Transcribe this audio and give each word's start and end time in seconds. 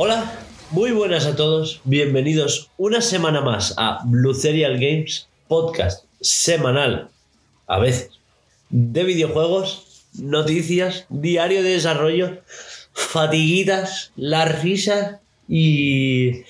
Hola, 0.00 0.32
muy 0.70 0.92
buenas 0.92 1.26
a 1.26 1.34
todos. 1.34 1.80
Bienvenidos 1.82 2.70
una 2.76 3.00
semana 3.00 3.40
más 3.40 3.74
a 3.78 3.98
Blue 4.04 4.32
Serial 4.32 4.74
Games, 4.74 5.28
podcast 5.48 6.04
semanal, 6.20 7.08
a 7.66 7.80
veces, 7.80 8.20
de 8.70 9.02
videojuegos, 9.02 10.04
noticias, 10.14 11.04
diario 11.08 11.64
de 11.64 11.70
desarrollo, 11.70 12.38
fatiguitas, 12.92 14.12
las 14.14 14.62
risas 14.62 15.16
y, 15.48 16.44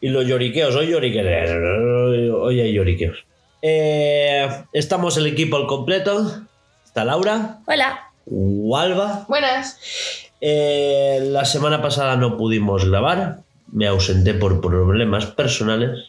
y 0.00 0.08
los 0.10 0.24
lloriqueos. 0.24 0.76
Hoy 0.76 0.86
lloriqueos. 0.86 1.26
Hoy 1.26 2.60
hay 2.60 2.72
lloriqueos. 2.72 3.24
Eh, 3.60 4.48
estamos 4.72 5.16
el 5.16 5.26
equipo 5.26 5.56
al 5.56 5.66
completo. 5.66 6.44
Está 6.84 7.04
Laura, 7.04 7.58
Hola. 7.66 8.12
Walva. 8.24 9.24
Buenas. 9.28 10.30
Eh, 10.44 11.20
la 11.22 11.44
semana 11.44 11.80
pasada 11.80 12.16
no 12.16 12.36
pudimos 12.36 12.84
grabar. 12.84 13.38
Me 13.70 13.86
ausenté 13.86 14.34
por 14.34 14.60
problemas 14.60 15.26
personales. 15.26 16.08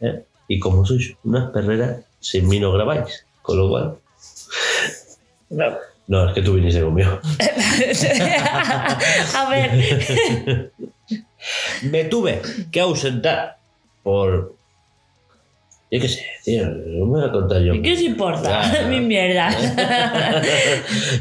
¿eh? 0.00 0.24
Y 0.48 0.58
como 0.58 0.84
sois 0.84 1.14
unas 1.22 1.52
perreras, 1.52 2.04
sin 2.18 2.48
mí 2.48 2.58
no 2.58 2.72
grabáis. 2.72 3.24
Con 3.40 3.56
lo 3.56 3.68
cual. 3.68 3.98
No, 5.50 5.76
no, 6.08 6.28
es 6.28 6.34
que 6.34 6.42
tú 6.42 6.54
viniste 6.54 6.82
conmigo. 6.82 7.20
a 9.36 9.48
ver. 9.48 10.72
Me 11.82 12.04
tuve 12.04 12.42
que 12.72 12.80
ausentar 12.80 13.58
por. 14.02 14.56
Yo 15.90 16.00
qué 16.00 16.08
sé, 16.08 16.26
tío, 16.44 16.66
no 16.68 17.06
me 17.06 17.20
voy 17.20 17.28
a 17.28 17.32
contar 17.32 17.62
yo. 17.62 17.72
¿Y 17.74 17.80
qué 17.80 17.92
os 17.94 18.00
importa? 18.02 18.72
Ya. 18.72 18.82
Mi 18.88 19.00
mierda. 19.00 19.48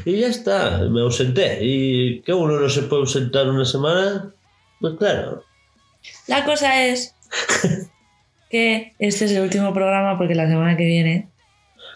y 0.05 0.17
ya 0.19 0.27
está, 0.27 0.79
me 0.89 1.01
ausenté. 1.01 1.59
¿Y 1.61 2.19
qué 2.21 2.33
uno 2.33 2.59
no 2.59 2.67
se 2.69 2.81
puede 2.83 3.01
ausentar 3.03 3.47
una 3.47 3.63
semana? 3.65 4.33
Pues 4.81 4.95
claro. 4.97 5.43
La 6.27 6.43
cosa 6.43 6.85
es 6.85 7.15
que 8.49 8.93
este 8.99 9.25
es 9.25 9.31
el 9.31 9.43
último 9.43 9.73
programa 9.73 10.17
porque 10.17 10.35
la 10.35 10.47
semana 10.47 10.75
que 10.77 10.85
viene. 10.85 11.29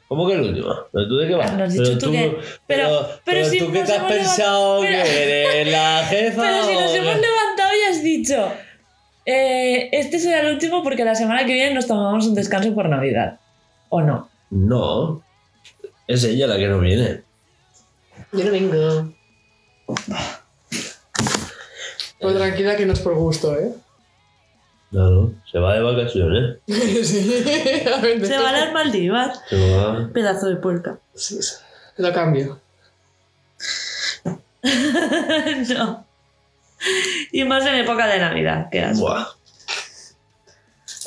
¿Cómo 0.07 0.27
que 0.27 0.33
el 0.33 0.41
último? 0.41 0.73
¿Pero 0.91 1.07
tú 1.07 1.17
de 1.17 1.27
qué 1.27 1.35
vas? 1.35 1.51
Ah, 1.51 1.63
has 1.63 1.73
dicho 1.73 1.97
tú 1.97 2.11
que- 2.11 2.37
pero- 2.67 3.07
pero 3.25 3.45
si 3.45 3.59
tú 3.59 3.67
qué 3.71 3.83
te 3.83 3.93
has 3.93 3.97
hemos 3.99 4.11
pensado 4.11 4.83
levantado- 4.83 5.05
que 5.05 5.51
eres 5.61 5.71
la 5.71 6.05
jefa. 6.09 6.41
Pero 6.41 6.63
si 6.65 6.73
nos 6.73 6.93
hemos 6.95 7.15
levantado 7.15 7.69
y 7.75 7.89
has 7.93 8.03
dicho. 8.03 8.51
Eh, 9.25 9.89
este 9.91 10.19
será 10.19 10.41
el 10.41 10.53
último 10.53 10.83
porque 10.83 11.05
la 11.05 11.15
semana 11.15 11.45
que 11.45 11.53
viene 11.53 11.73
nos 11.73 11.87
tomamos 11.87 12.25
un 12.27 12.35
descanso 12.35 12.73
por 12.73 12.89
Navidad. 12.89 13.39
¿O 13.89 14.01
no? 14.01 14.29
No. 14.49 15.23
Es 16.07 16.23
ella 16.23 16.47
la 16.47 16.57
que 16.57 16.67
no 16.67 16.79
viene. 16.79 17.23
Yo 18.31 18.45
no 18.45 18.51
vengo. 18.51 19.13
Pues 22.19 22.35
tranquila 22.35 22.75
que 22.75 22.85
no 22.85 22.93
es 22.93 22.99
por 22.99 23.15
gusto, 23.15 23.57
¿eh? 23.57 23.73
Claro, 24.91 25.33
se 25.49 25.57
va 25.57 25.73
de 25.75 25.81
vacaciones. 25.81 26.57
sí. 26.67 27.43
A 27.93 28.01
ver, 28.01 28.25
Se 28.25 28.37
va 28.37 28.49
a 28.49 28.51
las 28.51 28.73
Maldivas. 28.73 29.41
Se 29.49 29.77
va. 29.77 30.09
Pedazo 30.13 30.47
de 30.47 30.57
puerca. 30.57 30.99
Sí, 31.13 31.41
sí. 31.41 31.55
Lo 31.97 32.11
cambio. 32.11 32.59
no. 35.73 36.05
Y 37.31 37.43
más 37.43 37.65
en 37.65 37.75
época 37.75 38.07
de 38.07 38.19
Navidad, 38.19 38.67
que 38.69 38.81
asco. 38.81 39.05
Buah. 39.05 39.25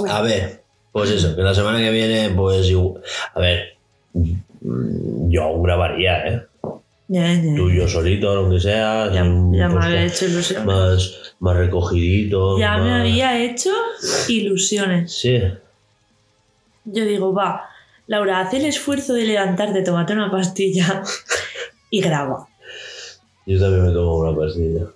A 0.08 0.22
ver, 0.22 0.62
pues 0.92 1.10
eso, 1.10 1.36
que 1.36 1.42
la 1.42 1.54
semana 1.54 1.78
que 1.78 1.90
viene, 1.90 2.30
pues 2.30 2.66
igu- 2.70 3.00
A 3.34 3.40
ver, 3.40 3.76
mm, 4.12 5.30
yo 5.30 5.42
aún 5.44 5.62
grabaría, 5.62 6.26
¿eh? 6.26 6.42
Ya, 7.08 7.32
ya. 7.34 7.54
Tú 7.54 7.68
y 7.68 7.76
yo 7.76 7.86
solito, 7.86 8.30
aunque 8.30 8.58
sea. 8.60 9.06
Ya, 9.08 9.16
ya 9.16 9.24
me 9.24 9.62
había 9.84 10.04
hecho 10.06 10.24
ilusiones. 10.24 10.64
más, 10.66 11.34
más 11.38 11.56
recogidito. 11.56 12.58
Ya 12.58 12.78
me 12.78 12.92
había 12.94 13.38
hecho 13.42 13.70
ilusiones. 14.28 15.12
Sí. 15.12 15.40
Yo 16.86 17.04
digo, 17.04 17.32
va, 17.34 17.68
Laura, 18.06 18.40
haz 18.40 18.54
el 18.54 18.64
esfuerzo 18.64 19.12
de 19.14 19.24
levantarte, 19.26 19.82
tómate 19.82 20.12
una 20.14 20.30
pastilla 20.30 21.02
y 21.90 22.00
graba. 22.00 22.48
Yo 23.46 23.60
también 23.60 23.86
me 23.86 23.92
tomo 23.92 24.16
una 24.16 24.36
pastilla. 24.36 24.86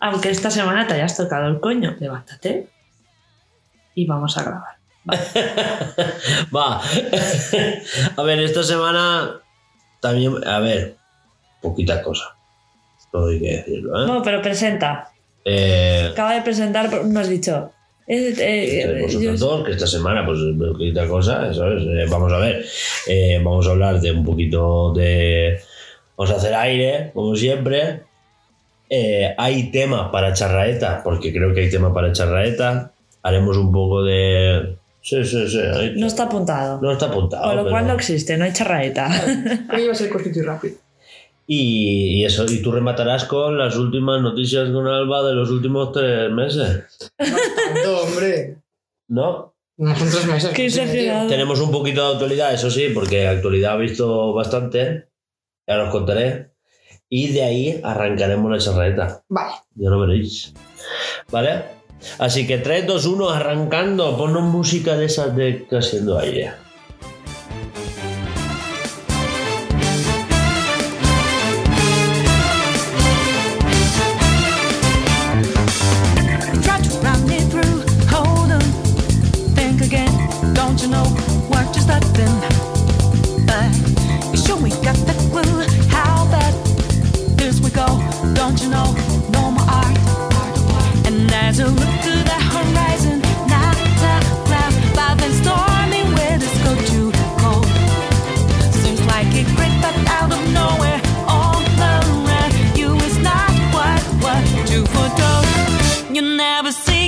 Aunque 0.00 0.30
esta 0.30 0.50
semana 0.50 0.86
te 0.86 0.94
hayas 0.94 1.16
tocado 1.16 1.48
el 1.48 1.60
coño, 1.60 1.96
levántate 1.98 2.68
y 3.94 4.06
vamos 4.06 4.36
a 4.38 4.42
grabar. 4.42 4.76
Va. 6.54 6.80
a 8.16 8.22
ver, 8.22 8.40
esta 8.40 8.62
semana 8.62 9.40
también. 10.00 10.46
A 10.46 10.58
ver, 10.60 10.96
poquita 11.62 12.02
cosa. 12.02 12.36
Todo 13.12 13.28
hay 13.28 13.40
que 13.40 13.56
decirlo, 13.58 14.02
¿eh? 14.02 14.06
No, 14.06 14.22
pero 14.22 14.42
presenta. 14.42 15.10
Eh, 15.44 16.08
Acaba 16.12 16.34
de 16.34 16.42
presentar, 16.42 17.04
no 17.04 17.20
has 17.20 17.28
dicho. 17.28 17.70
eh, 18.08 18.34
eh, 18.38 19.06
yo- 19.08 19.36
dos, 19.36 19.64
que 19.64 19.72
esta 19.72 19.86
semana, 19.86 20.26
pues, 20.26 20.38
poquita 20.58 21.06
cosa, 21.06 21.54
¿sabes? 21.54 21.84
Eh, 21.84 22.06
vamos 22.10 22.32
a 22.32 22.38
ver. 22.38 22.64
Eh, 23.06 23.40
vamos 23.42 23.66
a 23.66 23.70
hablar 23.70 24.00
de 24.00 24.10
un 24.12 24.24
poquito 24.24 24.92
de. 24.92 25.60
Vamos 26.16 26.32
a 26.34 26.36
hacer 26.36 26.54
aire, 26.54 27.12
como 27.14 27.36
siempre. 27.36 28.02
Eh, 28.88 29.34
hay 29.36 29.70
tema 29.70 30.10
para 30.12 30.32
charraeta, 30.32 31.02
porque 31.02 31.32
creo 31.32 31.52
que 31.54 31.62
hay 31.62 31.70
tema 31.70 31.92
para 31.92 32.12
charraeta. 32.12 32.92
Haremos 33.22 33.56
un 33.56 33.72
poco 33.72 34.02
de. 34.04 34.76
Sí, 35.02 35.24
sí, 35.24 35.48
sí. 35.48 35.58
hay- 35.58 35.94
no 35.96 36.06
está 36.06 36.24
apuntado. 36.24 36.80
no 36.80 36.92
está 36.92 37.06
apuntado. 37.06 37.44
Con 37.44 37.56
lo 37.64 37.70
cual 37.70 37.86
no 37.86 37.94
existe, 37.94 38.36
no 38.36 38.44
hay 38.44 38.52
charraeta. 38.52 39.08
Que 39.70 39.82
iba 39.82 39.92
a 39.92 39.94
ser 39.94 40.08
cortito 40.10 40.38
y 40.38 40.42
rápido. 40.42 40.74
Y, 41.48 42.20
y 42.20 42.24
eso, 42.24 42.44
y 42.44 42.60
tú 42.60 42.72
rematarás 42.72 43.24
con 43.24 43.56
las 43.56 43.76
últimas 43.76 44.20
noticias 44.20 44.68
con 44.70 44.86
Alba 44.88 45.22
de 45.28 45.34
los 45.34 45.48
últimos 45.50 45.92
tres 45.92 46.28
meses. 46.32 47.10
Tanto, 47.16 48.02
hombre. 48.02 48.56
¿No? 49.08 49.54
No 49.78 49.94
son 49.94 50.10
tres 50.10 50.26
meses. 50.26 50.50
Qué 50.54 50.66
exagerado. 50.66 51.28
Tenemos 51.28 51.60
un 51.60 51.70
poquito 51.70 52.04
de 52.08 52.12
actualidad, 52.14 52.52
eso 52.52 52.68
sí, 52.70 52.88
porque 52.92 53.28
actualidad 53.28 53.74
ha 53.74 53.76
visto 53.76 54.32
bastante. 54.32 55.06
Ya 55.68 55.82
os 55.84 55.90
contaré. 55.90 56.50
Y 57.08 57.28
de 57.32 57.42
ahí 57.44 57.80
arrancaremos 57.82 58.50
la 58.50 58.58
charreta. 58.58 59.22
Vale. 59.28 59.54
Ya 59.74 59.90
lo 59.90 60.00
veréis. 60.00 60.52
¿Vale? 61.30 61.64
Así 62.18 62.46
que 62.46 62.58
3, 62.58 62.86
2, 62.86 63.06
1, 63.06 63.30
arrancando. 63.30 64.16
Ponnos 64.16 64.42
música 64.42 64.96
de 64.96 65.06
esas 65.06 65.34
de 65.34 65.66
haciendo 65.70 66.18
aire. 66.18 66.65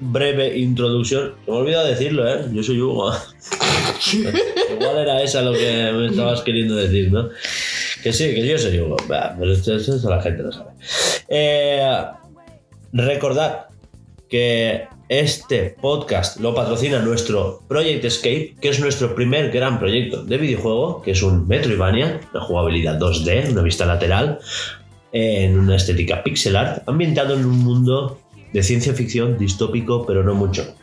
breve 0.00 0.58
introducción, 0.58 1.34
se 1.44 1.50
me 1.50 1.56
olvidado 1.56 1.86
decirlo, 1.86 2.28
¿eh? 2.28 2.44
Yo 2.52 2.62
soy 2.62 2.80
Hugo. 2.80 3.12
Igual 4.72 4.98
era 4.98 5.22
esa 5.22 5.42
lo 5.42 5.52
que 5.52 5.90
me 5.92 6.06
estabas 6.08 6.42
queriendo 6.42 6.74
decir, 6.76 7.10
¿no? 7.10 7.28
Que 8.02 8.12
sí, 8.12 8.34
que 8.34 8.46
yo 8.46 8.58
soy 8.58 8.78
Hugo. 8.80 8.96
Bah, 9.08 9.34
pero 9.38 9.52
esto, 9.52 9.74
esto 9.76 10.08
la 10.08 10.22
gente 10.22 10.42
lo 10.42 10.52
sabe. 10.52 10.70
Eh, 11.28 12.02
recordad 12.92 13.66
que 14.28 14.88
este 15.08 15.76
podcast 15.80 16.40
lo 16.40 16.54
patrocina 16.54 16.98
nuestro 16.98 17.62
Project 17.68 18.04
Escape, 18.04 18.56
que 18.60 18.68
es 18.68 18.80
nuestro 18.80 19.14
primer 19.14 19.50
gran 19.50 19.78
proyecto 19.78 20.24
de 20.24 20.36
videojuego, 20.36 21.00
que 21.02 21.12
es 21.12 21.22
un 21.22 21.46
Metroidvania, 21.46 22.20
una 22.32 22.42
jugabilidad 22.42 22.98
2D, 22.98 23.50
una 23.52 23.62
vista 23.62 23.86
lateral, 23.86 24.40
en 25.12 25.58
una 25.58 25.76
estética 25.76 26.22
pixel 26.22 26.56
art, 26.56 26.82
ambientado 26.88 27.34
en 27.34 27.46
un 27.46 27.58
mundo 27.58 28.18
de 28.52 28.62
ciencia 28.62 28.92
ficción 28.94 29.36
distópico, 29.38 30.04
pero 30.06 30.22
no 30.22 30.34
mucho. 30.34 30.74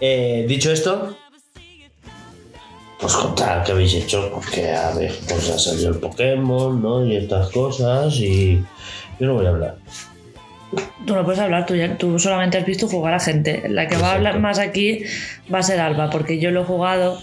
Eh, 0.00 0.44
dicho 0.48 0.72
esto, 0.72 1.16
pues 2.98 3.12
contar 3.14 3.64
qué 3.64 3.72
habéis 3.72 3.94
hecho, 3.94 4.30
porque 4.32 4.70
a 4.70 4.92
ver, 4.94 5.14
pues 5.28 5.48
ha 5.50 5.58
salido 5.58 5.90
el 5.90 5.98
Pokémon, 5.98 6.80
¿no? 6.82 7.04
Y 7.04 7.16
estas 7.16 7.50
cosas, 7.50 8.14
y 8.16 8.56
yo 9.18 9.26
no 9.26 9.34
voy 9.34 9.46
a 9.46 9.50
hablar. 9.50 9.76
Tú 11.06 11.14
no 11.14 11.24
puedes 11.24 11.40
hablar, 11.40 11.66
tú, 11.66 11.74
ya- 11.74 11.96
tú 11.98 12.18
solamente 12.18 12.56
has 12.58 12.64
visto 12.66 12.86
jugar 12.88 13.14
a 13.14 13.20
gente. 13.20 13.68
La 13.68 13.88
que 13.88 13.96
va 13.96 14.12
a 14.12 14.14
hablar 14.14 14.38
más 14.38 14.58
aquí 14.58 15.02
va 15.52 15.58
a 15.58 15.62
ser 15.62 15.80
Alba, 15.80 16.10
porque 16.10 16.38
yo 16.38 16.50
lo 16.50 16.62
he 16.62 16.64
jugado, 16.64 17.20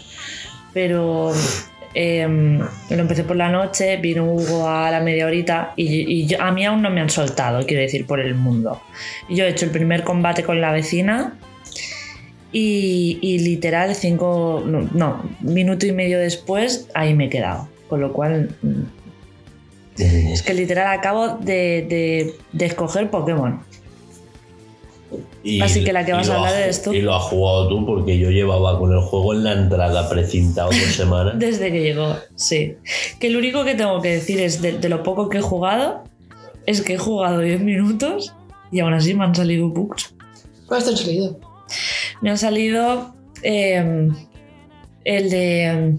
pero 0.73 1.31
em, 1.99 2.59
lo 2.59 2.95
empecé 2.99 3.23
por 3.23 3.35
la 3.35 3.49
noche, 3.49 3.97
vino 3.97 4.23
Hugo 4.31 4.67
a 4.69 4.91
la 4.91 4.99
media 4.99 5.25
horita 5.25 5.73
y, 5.75 5.85
y 6.21 6.27
yo- 6.27 6.39
a 6.39 6.51
mí 6.51 6.63
aún 6.63 6.83
no 6.83 6.91
me 6.91 7.01
han 7.01 7.09
soltado, 7.09 7.65
quiero 7.65 7.81
decir, 7.81 8.05
por 8.05 8.19
el 8.19 8.35
mundo. 8.35 8.79
Yo 9.29 9.45
he 9.45 9.49
hecho 9.49 9.65
el 9.65 9.71
primer 9.71 10.03
combate 10.03 10.43
con 10.43 10.61
la 10.61 10.71
vecina 10.71 11.33
y, 12.51 13.17
y 13.21 13.39
literal 13.39 13.95
cinco, 13.95 14.63
no, 14.65 14.87
no, 14.93 15.23
minuto 15.41 15.85
y 15.87 15.91
medio 15.91 16.19
después 16.19 16.87
ahí 16.93 17.13
me 17.15 17.25
he 17.25 17.29
quedado. 17.29 17.67
Con 17.89 17.99
lo 18.01 18.13
cual, 18.13 18.51
mm, 18.61 18.81
es 19.97 20.43
que 20.43 20.53
literal 20.53 20.87
acabo 20.97 21.29
de, 21.39 21.85
de- 21.89 22.35
de 22.51 22.65
escoger 22.65 23.09
Pokémon. 23.09 23.61
Y- 25.43 25.61
Así 25.61 25.83
que 25.83 25.93
la 25.93 26.05
que 26.05 26.11
vas 26.13 26.29
a 26.29 26.35
hablar 26.35 26.55
eres 26.61 26.83
tú. 26.83 26.93
Y 26.93 27.01
lo 27.01 27.15
has 27.15 27.23
jugado 27.23 27.69
tú, 27.69 27.85
porque 27.85 28.17
yo 28.17 28.29
llevaba 28.29 28.77
con 28.77 28.91
el 28.91 28.99
juego 28.99 29.33
en 29.33 29.43
la 29.43 29.53
entrada 29.53 30.09
precintado 30.09 30.69
dos 30.69 30.95
semanas. 30.95 31.33
Desde 31.39 31.71
que 31.71 31.81
llegó, 31.81 32.15
sí. 32.35 32.75
Que 33.19 33.29
lo 33.29 33.39
único 33.39 33.63
que 33.63 33.75
tengo 33.75 34.01
que 34.01 34.09
decir 34.09 34.39
es 34.41 34.61
de, 34.61 34.73
de 34.79 34.89
lo 34.89 35.03
poco 35.03 35.29
que 35.29 35.37
he 35.37 35.41
jugado, 35.41 36.03
es 36.65 36.81
que 36.81 36.95
he 36.95 36.97
jugado 36.97 37.39
10 37.39 37.61
minutos 37.61 38.33
y 38.71 38.81
aún 38.81 38.93
así 38.93 39.13
me 39.13 39.23
han 39.23 39.33
salido 39.35 39.69
bugs. 39.69 40.13
¿Cuál 40.65 40.79
está 40.79 40.91
en 40.91 40.97
salida? 40.97 41.29
Me 42.21 42.29
han 42.31 42.37
salido 42.37 43.13
eh, 43.43 44.09
el 45.05 45.29
de 45.29 45.95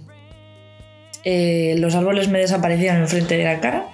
eh, 1.25 1.75
los 1.79 1.95
árboles 1.95 2.29
me 2.29 2.39
desaparecían 2.41 2.99
enfrente 2.99 3.39
de 3.39 3.45
la 3.45 3.61
cara. 3.61 3.89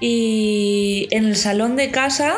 Y 0.00 1.08
en 1.10 1.26
el 1.26 1.36
salón 1.36 1.76
de 1.76 1.90
casa, 1.90 2.34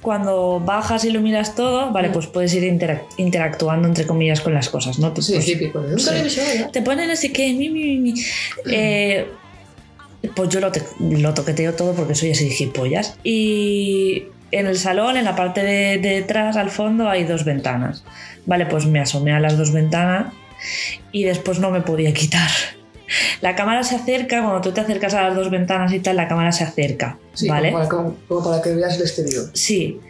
cuando 0.00 0.60
bajas 0.64 1.04
y 1.04 1.10
lo 1.10 1.20
miras 1.20 1.54
todo, 1.54 1.90
vale, 1.92 2.08
pues 2.10 2.26
puedes 2.26 2.54
ir 2.54 2.62
interac- 2.64 3.02
interactuando 3.18 3.86
entre 3.86 4.06
comillas 4.06 4.40
con 4.40 4.54
las 4.54 4.68
cosas, 4.70 4.98
¿no? 4.98 5.12
Sí, 5.20 5.32
Pues, 5.34 5.44
típico. 5.44 5.82
Sí. 5.98 6.10
¿verdad? 6.10 6.70
te 6.72 6.82
ponen 6.82 7.10
así 7.10 7.30
que 7.32 7.52
mi, 7.52 7.68
mi, 7.68 7.98
mi, 7.98 8.12
mi. 8.12 8.14
Eh, 8.72 9.26
pues 10.34 10.48
yo 10.50 10.60
lo 10.60 11.34
toqueteo 11.34 11.74
todo 11.74 11.94
porque 11.94 12.14
soy 12.14 12.30
así 12.32 12.50
gilipollas. 12.50 13.16
Y 13.24 14.24
en 14.52 14.66
el 14.66 14.78
salón, 14.78 15.16
en 15.16 15.24
la 15.24 15.36
parte 15.36 15.62
de, 15.62 15.98
de 15.98 16.08
detrás, 16.20 16.56
al 16.56 16.70
fondo, 16.70 17.08
hay 17.08 17.24
dos 17.24 17.44
ventanas. 17.44 18.04
Vale, 18.46 18.66
pues 18.66 18.86
me 18.86 19.00
asomé 19.00 19.32
a 19.32 19.40
las 19.40 19.56
dos 19.58 19.72
ventanas 19.72 20.32
y 21.12 21.24
después 21.24 21.58
no 21.58 21.70
me 21.70 21.80
podía 21.82 22.12
quitar. 22.12 22.50
La 23.40 23.54
cámara 23.56 23.82
se 23.82 23.96
acerca, 23.96 24.42
cuando 24.42 24.60
tú 24.60 24.72
te 24.72 24.80
acercas 24.80 25.14
a 25.14 25.22
las 25.24 25.34
dos 25.36 25.50
ventanas 25.50 25.92
y 25.92 26.00
tal, 26.00 26.16
la 26.16 26.28
cámara 26.28 26.52
se 26.52 26.64
acerca. 26.64 27.18
Sí, 27.34 27.48
¿Vale? 27.48 27.70
como, 27.72 27.78
para, 27.78 27.88
como- 27.90 28.16
como 28.28 28.44
para 28.50 28.62
que 28.62 28.74
veas 28.74 28.96
el 28.96 29.02
exterior. 29.02 29.44
Sí. 29.54 30.00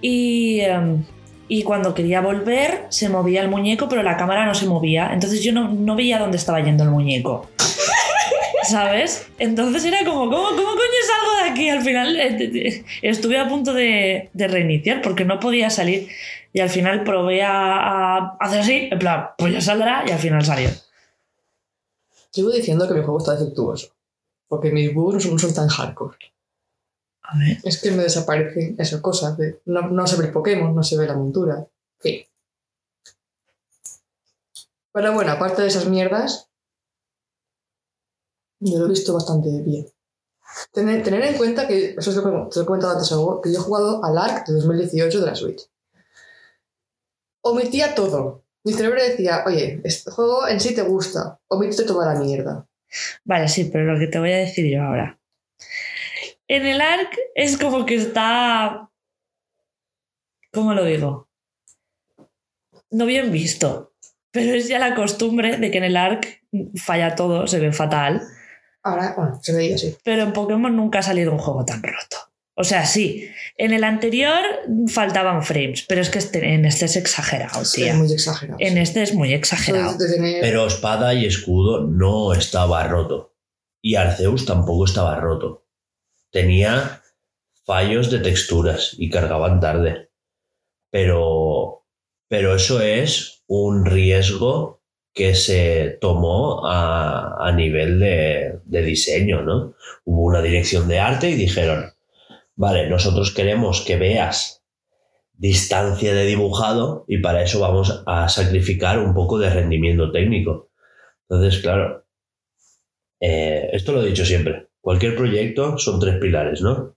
Y, 0.00 0.60
em, 0.60 1.04
y 1.48 1.62
cuando 1.62 1.94
quería 1.94 2.20
volver, 2.20 2.86
se 2.90 3.08
movía 3.08 3.40
el 3.40 3.48
muñeco, 3.48 3.88
pero 3.88 4.02
la 4.02 4.16
cámara 4.16 4.44
no 4.46 4.54
se 4.54 4.66
movía. 4.66 5.10
Entonces 5.12 5.42
yo 5.42 5.52
no, 5.52 5.68
no 5.68 5.94
veía 5.96 6.18
dónde 6.18 6.36
estaba 6.36 6.60
yendo 6.60 6.84
el 6.84 6.90
muñeco. 6.90 7.48
¿Sabes? 8.68 9.26
Entonces 9.38 9.84
era 9.84 9.98
como, 10.04 10.28
¿cómo, 10.28 10.48
cómo 10.48 10.56
coño 10.56 11.02
salgo 11.06 11.44
de 11.44 11.50
aquí? 11.50 11.68
Al 11.68 11.82
final 11.82 12.16
eh, 12.18 12.84
estuve 13.02 13.38
a 13.38 13.48
punto 13.48 13.72
de, 13.72 14.28
de 14.32 14.48
reiniciar 14.48 15.02
porque 15.02 15.24
no 15.24 15.38
podía 15.38 15.70
salir. 15.70 16.08
Y 16.52 16.60
al 16.60 16.70
final 16.70 17.04
probé 17.04 17.42
a, 17.42 17.76
a 17.76 18.36
hacer 18.40 18.60
así, 18.60 18.88
en 18.90 18.98
plan, 18.98 19.26
pues 19.38 19.52
ya 19.52 19.60
saldrá, 19.60 20.04
y 20.08 20.10
al 20.10 20.18
final 20.18 20.44
salió. 20.44 20.70
Llevo 22.36 22.50
diciendo 22.50 22.86
que 22.86 22.92
mi 22.94 23.00
juego 23.00 23.18
está 23.18 23.34
defectuoso. 23.34 23.88
Porque 24.46 24.70
mis 24.70 24.94
bugs 24.94 25.14
no 25.14 25.20
son, 25.20 25.32
no 25.32 25.38
son 25.38 25.54
tan 25.54 25.68
hardcore. 25.68 26.18
A 27.22 27.38
ver. 27.38 27.58
Es 27.64 27.80
que 27.80 27.90
me 27.90 28.02
desaparecen 28.02 28.76
esas 28.78 29.00
cosas. 29.00 29.36
de- 29.38 29.60
no, 29.64 29.88
no 29.88 30.06
se 30.06 30.16
ve 30.16 30.26
el 30.26 30.32
Pokémon, 30.32 30.74
no 30.74 30.82
se 30.82 30.98
ve 30.98 31.06
la 31.06 31.16
montura. 31.16 31.66
Fin. 31.98 32.24
Pero 34.92 35.14
bueno, 35.14 35.32
aparte 35.32 35.62
de 35.62 35.68
esas 35.68 35.86
mierdas, 35.86 36.48
yo 38.60 38.78
lo 38.78 38.86
he 38.86 38.90
visto 38.90 39.14
bastante 39.14 39.48
bien. 39.62 39.90
Tener, 40.72 41.02
tener 41.02 41.22
en 41.24 41.36
cuenta 41.36 41.66
que, 41.66 41.96
eso 41.98 42.10
es 42.10 42.16
lo 42.16 42.22
que 42.22 42.50
te 42.50 42.58
lo 42.60 42.62
he 42.62 42.66
comentado 42.66 42.92
antes, 42.92 43.08
que 43.42 43.52
yo 43.52 43.58
he 43.60 43.62
jugado 43.62 44.04
al 44.04 44.16
ARC 44.16 44.46
de 44.46 44.54
2018 44.54 45.20
de 45.20 45.26
la 45.26 45.34
Switch. 45.34 45.68
Omitía 47.42 47.94
todo. 47.94 48.45
Mi 48.66 48.72
cerebro 48.72 49.00
decía, 49.00 49.44
oye, 49.46 49.80
este 49.84 50.10
juego 50.10 50.48
en 50.48 50.58
sí 50.58 50.74
te 50.74 50.82
gusta, 50.82 51.38
omítete 51.46 51.84
toda 51.84 52.12
la 52.12 52.18
mierda. 52.18 52.66
Vale, 53.24 53.46
sí, 53.46 53.70
pero 53.72 53.84
lo 53.84 53.96
que 53.96 54.08
te 54.08 54.18
voy 54.18 54.32
a 54.32 54.38
decir 54.38 54.66
yo 54.68 54.82
ahora. 54.82 55.20
En 56.48 56.66
el 56.66 56.80
ARC 56.80 57.16
es 57.36 57.58
como 57.58 57.86
que 57.86 57.94
está. 57.94 58.90
¿Cómo 60.52 60.74
lo 60.74 60.84
digo? 60.84 61.28
No 62.90 63.06
bien 63.06 63.30
visto. 63.30 63.94
Pero 64.32 64.56
es 64.56 64.66
ya 64.66 64.80
la 64.80 64.96
costumbre 64.96 65.58
de 65.58 65.70
que 65.70 65.78
en 65.78 65.84
el 65.84 65.96
ARC 65.96 66.42
falla 66.74 67.14
todo, 67.14 67.46
se 67.46 67.60
ve 67.60 67.70
fatal. 67.70 68.20
Ahora, 68.82 69.14
bueno, 69.16 69.38
se 69.40 69.54
veía 69.54 69.76
así. 69.76 69.96
Pero 70.02 70.22
en 70.22 70.32
Pokémon 70.32 70.74
nunca 70.74 70.98
ha 70.98 71.02
salido 71.02 71.30
un 71.30 71.38
juego 71.38 71.64
tan 71.64 71.84
roto. 71.84 72.16
O 72.58 72.64
sea, 72.64 72.86
sí, 72.86 73.28
en 73.58 73.72
el 73.74 73.84
anterior 73.84 74.42
faltaban 74.88 75.42
frames, 75.42 75.82
pero 75.86 76.00
es 76.00 76.08
que 76.08 76.18
este- 76.18 76.54
en 76.54 76.64
este 76.64 76.86
es 76.86 76.96
exagerado, 76.96 77.62
tía. 77.74 77.92
Es 77.92 77.98
muy 77.98 78.12
exagerado. 78.12 78.58
En 78.60 78.78
este 78.78 79.02
es 79.02 79.12
muy 79.14 79.34
exagerado. 79.34 79.96
Tener- 79.98 80.40
Pero 80.40 80.66
espada 80.66 81.12
y 81.12 81.26
escudo 81.26 81.86
no 81.86 82.32
estaba 82.32 82.82
roto. 82.88 83.34
Y 83.82 83.96
Arceus 83.96 84.46
tampoco 84.46 84.86
estaba 84.86 85.16
roto. 85.20 85.66
Tenía 86.32 87.02
fallos 87.66 88.10
de 88.10 88.20
texturas 88.20 88.94
y 88.98 89.10
cargaban 89.10 89.60
tarde. 89.60 90.08
Pero, 90.90 91.84
pero 92.28 92.54
eso 92.56 92.80
es 92.80 93.42
un 93.46 93.84
riesgo 93.84 94.82
que 95.12 95.34
se 95.34 95.98
tomó 96.00 96.66
a, 96.66 97.46
a 97.48 97.52
nivel 97.52 97.98
de, 98.00 98.60
de 98.64 98.82
diseño, 98.82 99.42
¿no? 99.42 99.74
Hubo 100.04 100.22
una 100.26 100.42
dirección 100.42 100.88
de 100.88 100.98
arte 101.00 101.30
y 101.30 101.34
dijeron, 101.34 101.92
vale, 102.56 102.88
nosotros 102.88 103.32
queremos 103.32 103.82
que 103.82 103.96
veas 103.96 104.64
distancia 105.32 106.14
de 106.14 106.24
dibujado 106.24 107.04
y 107.06 107.18
para 107.18 107.42
eso 107.42 107.60
vamos 107.60 108.02
a 108.06 108.28
sacrificar 108.28 108.98
un 108.98 109.14
poco 109.14 109.38
de 109.38 109.50
rendimiento 109.50 110.10
técnico. 110.10 110.70
Entonces, 111.28 111.60
claro, 111.60 112.04
eh, 113.20 113.68
esto 113.72 113.92
lo 113.92 114.02
he 114.02 114.08
dicho 114.08 114.24
siempre. 114.24 114.68
Cualquier 114.80 115.16
proyecto 115.16 115.78
son 115.78 116.00
tres 116.00 116.16
pilares, 116.20 116.62
¿no? 116.62 116.96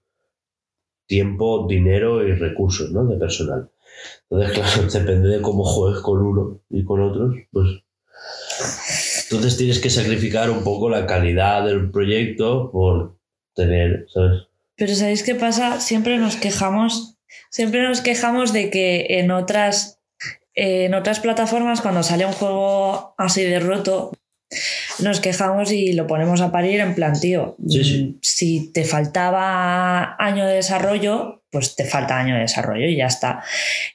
Tiempo, 1.06 1.66
dinero 1.68 2.26
y 2.28 2.34
recursos, 2.34 2.92
¿no? 2.92 3.06
De 3.06 3.18
personal. 3.18 3.70
Entonces, 4.30 4.58
claro, 4.58 4.90
depende 4.94 5.30
de 5.30 5.42
cómo 5.42 5.64
juegues 5.64 6.02
con 6.02 6.22
uno 6.22 6.62
y 6.70 6.84
con 6.84 7.02
otros, 7.02 7.36
pues... 7.52 7.84
Entonces 9.24 9.58
tienes 9.58 9.80
que 9.80 9.90
sacrificar 9.90 10.50
un 10.50 10.64
poco 10.64 10.90
la 10.90 11.06
calidad 11.06 11.66
del 11.66 11.92
proyecto 11.92 12.72
por 12.72 13.16
tener, 13.54 14.08
¿sabes? 14.12 14.49
Pero 14.80 14.96
¿sabéis 14.96 15.24
qué 15.24 15.36
pasa? 15.36 15.80
Siempre 15.82 16.18
nos 16.18 16.38
quejamos, 16.38 17.18
siempre 17.52 17.84
nos 17.84 18.02
quejamos 18.02 18.54
de 18.54 18.70
que 18.70 19.06
en 19.20 19.30
otras, 19.30 20.00
en 20.56 20.94
otras 20.94 21.20
plataformas 21.20 21.82
cuando 21.82 22.02
sale 22.02 22.26
un 22.26 22.32
juego 22.32 23.14
así 23.18 23.44
de 23.44 23.60
roto, 23.60 24.12
nos 25.00 25.20
quejamos 25.20 25.72
y 25.72 25.94
lo 25.94 26.08
ponemos 26.08 26.42
a 26.42 26.52
parir 26.52 26.80
en 26.80 26.96
plan, 26.96 27.20
tío, 27.20 27.56
Sí, 27.68 27.84
sí. 27.84 28.04
mm, 28.04 28.20
si 28.22 28.72
te 28.74 28.84
faltaba 28.86 30.16
año 30.18 30.48
de 30.48 30.56
desarrollo, 30.56 31.44
pues 31.52 31.76
te 31.76 31.86
falta 31.86 32.18
año 32.18 32.36
de 32.36 32.42
desarrollo 32.42 32.88
y 32.88 32.96
ya 32.96 33.08
está. 33.08 33.44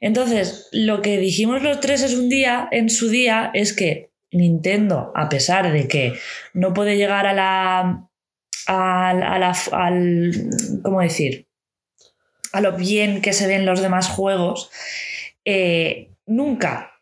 Entonces, 0.01 0.69
lo 0.73 1.03
que 1.03 1.19
dijimos 1.19 1.63
los 1.63 1.81
tres 1.81 2.03
es 2.03 2.15
un 2.15 2.29
día, 2.29 2.69
en 2.71 2.91
su 2.91 3.09
día, 3.09 3.51
es 3.55 3.73
que 3.73 4.11
Nintendo, 4.33 5.13
a 5.15 5.29
pesar 5.29 5.73
de 5.73 5.89
que 5.89 6.15
no 6.53 6.75
puede 6.75 6.97
llegar 6.97 7.27
a 7.27 7.33
la 7.33 8.09
al, 8.67 9.23
a 9.23 9.55
al- 9.73 10.51
¿cómo 10.83 11.01
decir? 11.01 11.49
A 12.53 12.61
lo 12.61 12.73
bien 12.77 13.21
que 13.21 13.33
se 13.33 13.47
ven 13.47 13.67
los 13.67 13.81
demás 13.83 14.09
juegos, 14.09 14.71
eh, 15.45 16.11
nunca 16.27 16.93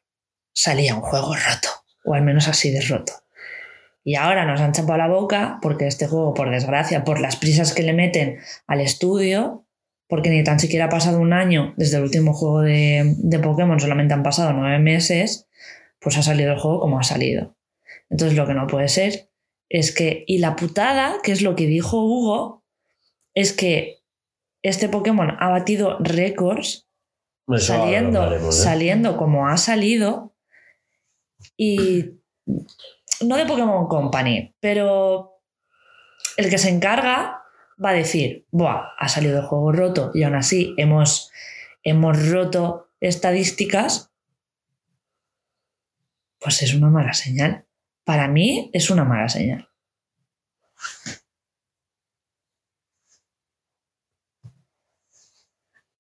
salía 0.53 0.95
un 0.95 1.03
juego 1.03 1.35
roto, 1.35 1.69
o 2.05 2.15
al 2.15 2.23
menos 2.23 2.49
así 2.49 2.71
de 2.71 2.81
roto. 2.81 3.13
Y 4.05 4.17
ahora 4.17 4.45
nos 4.45 4.61
han 4.61 4.73
chapado 4.73 4.99
la 4.99 5.09
boca 5.09 5.59
porque 5.63 5.87
este 5.87 6.09
juego, 6.09 6.35
por 6.35 6.51
desgracia, 6.51 7.05
por 7.05 7.21
las 7.21 7.37
prisas 7.37 7.73
que 7.73 7.83
le 7.83 7.93
meten 7.93 8.41
al 8.67 8.81
estudio, 8.81 9.65
porque 10.09 10.31
ni 10.31 10.43
tan 10.43 10.59
siquiera 10.59 10.87
ha 10.87 10.91
pasado 10.91 11.21
un 11.21 11.33
año 11.33 11.73
desde 11.77 11.99
el 11.99 12.03
último 12.03 12.35
juego 12.35 12.63
de, 12.63 13.15
de 13.19 13.39
Pokémon, 13.39 13.79
solamente 13.79 14.13
han 14.15 14.23
pasado 14.23 14.53
nueve 14.53 14.79
meses, 14.79 15.47
pues 16.01 16.17
ha 16.19 16.23
salido 16.23 16.53
el 16.53 16.59
juego 16.59 16.81
como 16.81 16.99
ha 16.99 17.05
salido. 17.05 17.57
Entonces 18.11 18.37
lo 18.37 18.47
que 18.47 18.55
no 18.55 18.67
puede 18.67 18.89
ser 18.89 19.31
es 19.73 19.95
que, 19.95 20.25
y 20.27 20.37
la 20.37 20.55
putada, 20.55 21.21
que 21.23 21.33
es 21.33 21.41
lo 21.41 21.57
que 21.57 21.67
dijo 21.67 22.05
Hugo, 22.05 22.63
es 23.33 23.55
que 23.55 24.03
este 24.61 24.91
Pokémon 24.91 25.35
ha 25.41 25.49
batido 25.49 25.97
récords 25.99 26.91
Eso 27.49 27.69
saliendo, 27.69 28.31
¿eh? 28.35 28.53
saliendo 28.53 29.17
como 29.17 29.49
ha 29.49 29.57
salido. 29.57 30.37
Y 31.57 32.21
no 33.23 33.37
de 33.37 33.47
Pokémon 33.47 33.89
Company, 33.89 34.55
pero 34.61 35.41
el 36.37 36.51
que 36.51 36.59
se 36.59 36.69
encarga 36.69 37.43
va 37.83 37.91
a 37.91 37.95
decir, 37.95 38.47
Buah, 38.51 38.91
ha 38.99 39.09
salido 39.09 39.39
el 39.39 39.47
juego 39.47 39.73
roto 39.73 40.11
y 40.13 40.25
aún 40.25 40.35
así 40.35 40.75
hemos, 40.77 41.31
hemos 41.83 42.29
roto 42.29 42.91
estadísticas. 43.01 44.13
Pues 46.39 46.63
es 46.63 46.75
una 46.75 46.91
mala 46.91 47.15
señal. 47.15 47.65
Para 48.05 48.29
mí 48.29 48.71
es 48.73 48.91
una 48.91 49.05
mala 49.05 49.29
señal. 49.29 49.69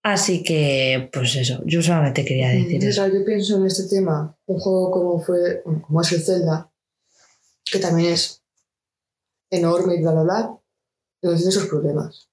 Así 0.02 0.42
que, 0.42 1.08
pues 1.12 1.36
eso, 1.36 1.62
yo 1.64 1.80
solamente 1.80 2.24
quería 2.24 2.48
decir 2.48 2.82
Mm, 2.82 2.88
eso. 2.88 3.02
mira, 3.06 3.18
yo 3.18 3.24
pienso 3.24 3.56
en 3.58 3.66
este 3.66 3.84
tema, 3.84 4.36
un 4.46 4.58
juego 4.58 4.90
como 4.90 5.20
fue, 5.20 5.62
como 5.62 6.00
es 6.00 6.10
el 6.12 6.22
Zelda, 6.24 6.72
que 7.70 7.78
también 7.78 8.12
es 8.12 8.42
enorme 9.50 9.94
y 9.94 10.02
bla 10.02 10.10
bla 10.12 10.22
bla, 10.24 10.58
pero 11.20 11.36
tiene 11.36 11.50
esos 11.50 11.66
problemas. 11.66 12.28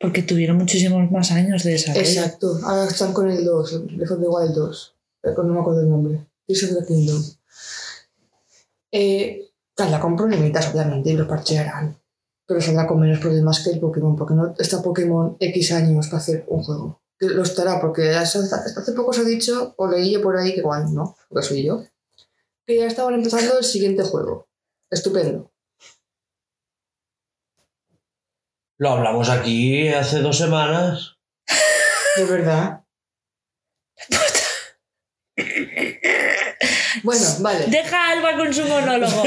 Porque 0.00 0.22
tuvieron 0.22 0.56
muchísimos 0.56 1.08
más 1.12 1.30
años 1.30 1.62
de 1.62 1.72
desarrollo. 1.72 2.00
Exacto, 2.04 2.58
ahora 2.64 2.86
están 2.88 3.12
con 3.12 3.30
el 3.30 3.44
2, 3.44 3.72
el 3.74 3.96
Breath 3.96 4.10
of 4.12 4.20
the 4.20 4.28
Wild 4.28 4.54
2, 4.56 4.94
eh, 5.24 5.28
no 5.36 5.44
me 5.54 5.60
acuerdo 5.60 5.80
el 5.82 5.90
nombre, 5.90 6.26
Tears 6.48 6.64
of 6.64 6.78
the 6.80 6.86
Kingdom. 6.86 7.22
Eh, 8.92 9.48
la 9.76 10.00
compro 10.00 10.26
limitas, 10.26 10.72
obviamente, 10.72 11.10
y 11.10 11.16
lo 11.16 11.28
parchearán, 11.28 12.00
pero 12.46 12.60
saldrá 12.60 12.86
con 12.86 13.00
menos 13.00 13.20
problemas 13.20 13.60
que 13.60 13.70
el 13.70 13.80
Pokémon, 13.80 14.16
porque 14.16 14.34
no 14.34 14.54
está 14.58 14.82
Pokémon 14.82 15.36
X 15.38 15.72
años 15.72 16.06
para 16.08 16.18
hacer 16.18 16.44
un 16.48 16.62
juego. 16.62 17.02
Que 17.18 17.26
lo 17.26 17.42
estará, 17.42 17.80
porque 17.80 18.10
hace, 18.10 18.38
hace 18.38 18.92
poco 18.92 19.12
se 19.12 19.20
ha 19.20 19.24
dicho, 19.24 19.74
o 19.76 19.88
leí 19.88 20.12
yo 20.12 20.22
por 20.22 20.36
ahí, 20.36 20.52
que 20.52 20.60
igual 20.60 20.92
no, 20.94 21.16
porque 21.28 21.46
soy 21.46 21.64
yo, 21.64 21.84
que 22.66 22.76
ya 22.76 22.86
estaban 22.86 23.14
empezando 23.14 23.58
el 23.58 23.64
siguiente 23.64 24.02
juego. 24.02 24.48
Estupendo. 24.90 25.52
Lo 28.78 28.90
hablamos 28.90 29.28
aquí 29.28 29.88
hace 29.88 30.20
dos 30.20 30.38
semanas. 30.38 31.16
De 32.16 32.24
verdad. 32.24 32.84
Bueno, 37.02 37.24
vale. 37.40 37.66
Deja 37.68 37.96
a 37.96 38.12
Alba 38.12 38.36
con 38.36 38.52
su 38.52 38.64
monólogo. 38.64 39.22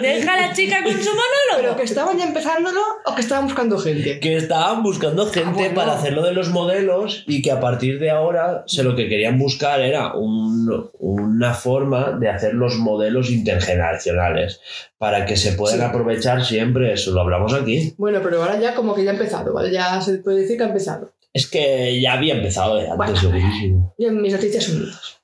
Deja 0.00 0.34
a 0.34 0.40
la 0.48 0.52
chica 0.52 0.82
con 0.82 0.92
su 0.92 0.98
¿Pero 0.98 1.12
monólogo. 1.56 1.76
que 1.76 1.82
estaban 1.84 2.18
ya 2.18 2.24
empezándolo 2.24 2.80
o 3.04 3.14
que 3.14 3.20
estaban 3.20 3.44
buscando 3.46 3.78
gente? 3.78 4.20
Que 4.20 4.36
estaban 4.36 4.82
buscando 4.82 5.26
gente 5.26 5.48
Ah, 5.48 5.52
bueno. 5.54 5.74
para 5.74 5.92
hacerlo 5.94 6.22
de 6.22 6.32
los 6.32 6.48
modelos 6.50 7.24
y 7.26 7.42
que 7.42 7.50
a 7.52 7.60
partir 7.60 7.98
de 7.98 8.10
ahora 8.10 8.64
se 8.66 8.82
lo 8.82 8.94
que 8.96 9.08
querían 9.08 9.38
buscar 9.38 9.80
era 9.80 10.14
un- 10.14 10.90
una 10.98 11.54
forma 11.54 12.12
de 12.12 12.28
hacer 12.28 12.54
los 12.54 12.76
modelos 12.76 13.30
intergeneracionales 13.30 14.60
para 14.98 15.24
que 15.26 15.36
se 15.36 15.52
puedan 15.52 15.78
Sí. 15.80 15.84
aprovechar 15.84 16.44
siempre. 16.44 16.92
Eso 16.92 17.10
lo 17.12 17.20
hablamos 17.20 17.52
aquí. 17.54 17.94
Bueno, 17.98 18.20
pero 18.22 18.42
ahora 18.42 18.58
ya 18.60 18.74
como 18.74 18.94
que 18.94 19.04
ya 19.04 19.10
ha 19.10 19.14
empezado, 19.14 19.52
¿vale? 19.52 19.70
Ya 19.70 20.00
se 20.00 20.14
puede 20.18 20.40
decir 20.42 20.56
que 20.56 20.64
ha 20.64 20.68
empezado. 20.68 21.12
Es 21.32 21.46
que 21.46 22.00
ya 22.00 22.14
había 22.14 22.34
empezado 22.34 22.76
de 22.76 22.82
antes, 22.84 22.96
Bueno. 22.96 23.16
segurísimo. 23.16 23.94
Y 23.98 24.06
en 24.06 24.22
mis 24.22 24.32
noticias 24.32 24.64
son 24.64 24.80
mías. 24.84 25.15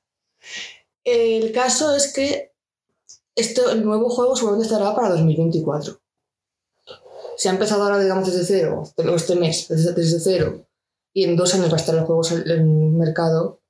El 1.05 1.53
caso 1.53 1.95
es 1.95 2.13
que 2.13 2.53
esto, 3.35 3.71
el 3.71 3.85
nuevo 3.85 4.09
juego 4.11 4.37
seguramente 4.37 4.67
estará 4.67 4.95
para 4.95 5.11
2024. 5.11 6.01
Se 7.37 7.49
ha 7.49 7.53
empezado 7.53 7.83
ahora, 7.83 7.99
digamos, 7.99 8.27
desde 8.27 8.45
cero, 8.45 8.85
este 9.15 9.35
mes, 9.37 9.69
desde, 9.69 10.21
cero, 10.21 10.67
y 11.13 11.25
en 11.25 11.37
dos 11.37 11.55
años 11.55 11.71
va 11.71 11.77
a 11.77 11.81
estar 11.81 11.95
el 11.95 12.05
juego 12.05 12.23
en 12.29 12.51
el 12.51 12.65
mercado, 12.65 13.61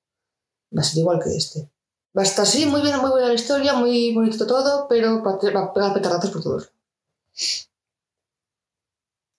va 0.76 0.82
a 0.82 0.84
ser 0.84 0.98
igual 0.98 1.20
que 1.22 1.30
este. 1.34 1.70
Va 2.16 2.22
a 2.22 2.24
estar, 2.24 2.46
sí, 2.46 2.66
muy 2.66 2.82
bien, 2.82 2.98
muy 2.98 3.10
buena 3.10 3.28
la 3.28 3.34
historia, 3.34 3.72
muy 3.74 4.12
bonito 4.12 4.46
todo, 4.46 4.86
pero 4.88 5.22
va 5.22 5.32
a, 5.32 5.38
pegar 5.72 5.94
petardazos 5.94 6.30
por 6.30 6.42
todos. 6.42 6.72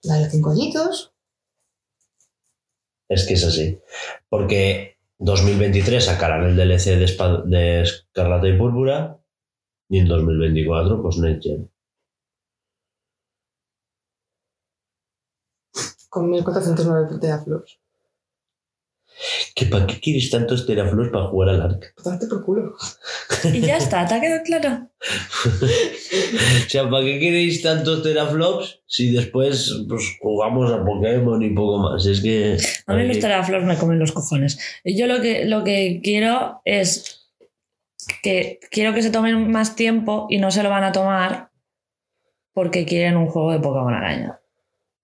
Dale 0.01 0.29
cinco 0.29 0.49
añitos. 0.49 1.13
Es 3.07 3.27
que 3.27 3.35
es 3.35 3.43
así. 3.43 3.79
Porque 4.29 4.92
2023 5.23 6.03
sacarán 6.05 6.43
el 6.45 6.55
DLC 6.55 6.97
de, 6.97 7.05
Espa- 7.05 7.43
de 7.45 7.81
Escarlata 7.81 8.47
y 8.47 8.57
Púrpura 8.57 9.19
y 9.89 9.99
en 9.99 10.07
2024 10.07 11.01
pues 11.01 11.17
Next 11.17 11.43
Gen. 11.43 11.69
Con 16.09 16.29
1409 16.29 17.17
teraflops. 17.19 17.79
¿Que 19.55 19.67
¿Para 19.67 19.87
qué 19.87 19.99
quieres 19.99 20.29
tantos 20.29 20.65
teraflops 20.65 21.09
para 21.09 21.25
jugar 21.25 21.49
al 21.49 21.61
Ark? 21.61 21.93
Pues 21.95 22.05
darte 22.05 22.27
por 22.27 22.43
culo. 22.43 22.75
Y 23.53 23.61
ya 23.61 23.77
está, 23.77 24.05
¿te 24.05 24.15
ha 24.15 24.21
quedado 24.21 24.43
claro? 24.43 24.89
O 26.65 26.69
sea, 26.69 26.89
¿para 26.89 27.03
qué 27.05 27.19
queréis 27.19 27.61
tantos 27.61 28.03
teraflops 28.03 28.81
si 28.87 29.11
después 29.11 29.83
pues, 29.87 30.17
jugamos 30.19 30.71
a 30.71 30.83
Pokémon 30.83 31.41
y 31.41 31.49
poco 31.51 31.77
más? 31.77 32.05
Es 32.05 32.21
que... 32.21 32.57
A 32.87 32.95
mí 32.95 33.07
los 33.07 33.19
teraflops 33.19 33.65
me 33.65 33.77
comen 33.77 33.99
los 33.99 34.11
cojones. 34.11 34.57
Yo 34.83 35.07
lo 35.07 35.21
que, 35.21 35.45
lo 35.45 35.63
que 35.63 36.01
quiero 36.03 36.61
es 36.65 37.29
que 38.21 38.59
quiero 38.71 38.93
que 38.93 39.01
se 39.01 39.11
tomen 39.11 39.51
más 39.51 39.75
tiempo 39.75 40.27
y 40.29 40.37
no 40.37 40.51
se 40.51 40.63
lo 40.63 40.69
van 40.69 40.83
a 40.83 40.91
tomar 40.91 41.49
porque 42.53 42.85
quieren 42.85 43.17
un 43.17 43.27
juego 43.27 43.51
de 43.51 43.59
Pokémon 43.59 43.93
al 43.93 44.03
año. 44.03 44.39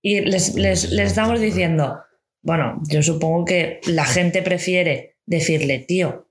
Y 0.02 0.22
les, 0.22 0.56
les, 0.56 0.92
les 0.92 1.08
estamos 1.08 1.40
diciendo, 1.42 2.00
bueno, 2.42 2.82
yo 2.88 3.04
supongo 3.04 3.46
que 3.46 3.82
la 3.86 4.06
gente 4.06 4.42
prefiere 4.42 5.18
decirle, 5.26 5.80
tío, 5.80 6.28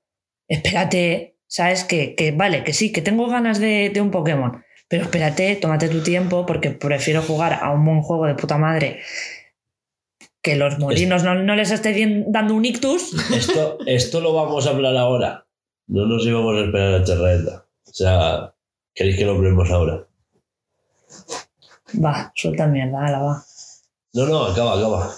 espérate, 0.49 1.39
sabes 1.47 1.85
que, 1.85 2.15
que 2.15 2.33
vale, 2.33 2.65
que 2.65 2.73
sí, 2.73 2.93
que 2.93 3.03
tengo 3.03 3.29
ganas 3.29 3.61
de, 3.61 3.91
de 3.91 4.01
un 4.01 4.11
Pokémon, 4.11 4.63
pero 4.89 5.05
espérate, 5.05 5.57
tómate 5.57 5.89
tu 5.89 6.03
tiempo 6.03 6.47
porque 6.47 6.71
prefiero 6.71 7.23
jugar 7.23 7.59
a 7.63 7.71
un 7.71 7.85
buen 7.85 8.03
juego 8.03 8.27
de 8.27 8.35
puta 8.35 8.59
madre 8.59 9.01
que 10.43 10.57
los 10.57 10.79
molinos 10.79 11.25
no, 11.25 11.35
no 11.35 11.55
les 11.55 11.71
esté 11.71 12.25
dando 12.29 12.55
un 12.55 12.65
ictus. 12.65 13.13
Esto, 13.33 13.79
esto 13.87 14.21
lo 14.21 14.33
vamos 14.33 14.67
a 14.67 14.71
hablar 14.71 14.97
ahora. 14.97 15.47
No 15.89 16.07
nos 16.07 16.25
íbamos 16.25 16.55
a 16.57 16.65
esperar 16.65 16.95
a 16.95 17.05
Terreta. 17.05 17.67
O 17.87 17.93
sea, 17.93 18.55
¿queréis 18.95 19.17
que 19.17 19.25
lo 19.25 19.33
hablemos 19.33 19.71
ahora? 19.71 20.07
Va, 22.03 22.33
suelta 22.35 22.67
mierda, 22.67 23.07
ala, 23.07 23.19
va. 23.19 23.45
No, 24.15 24.27
no, 24.27 24.45
acaba, 24.45 24.79
acaba. 24.79 25.15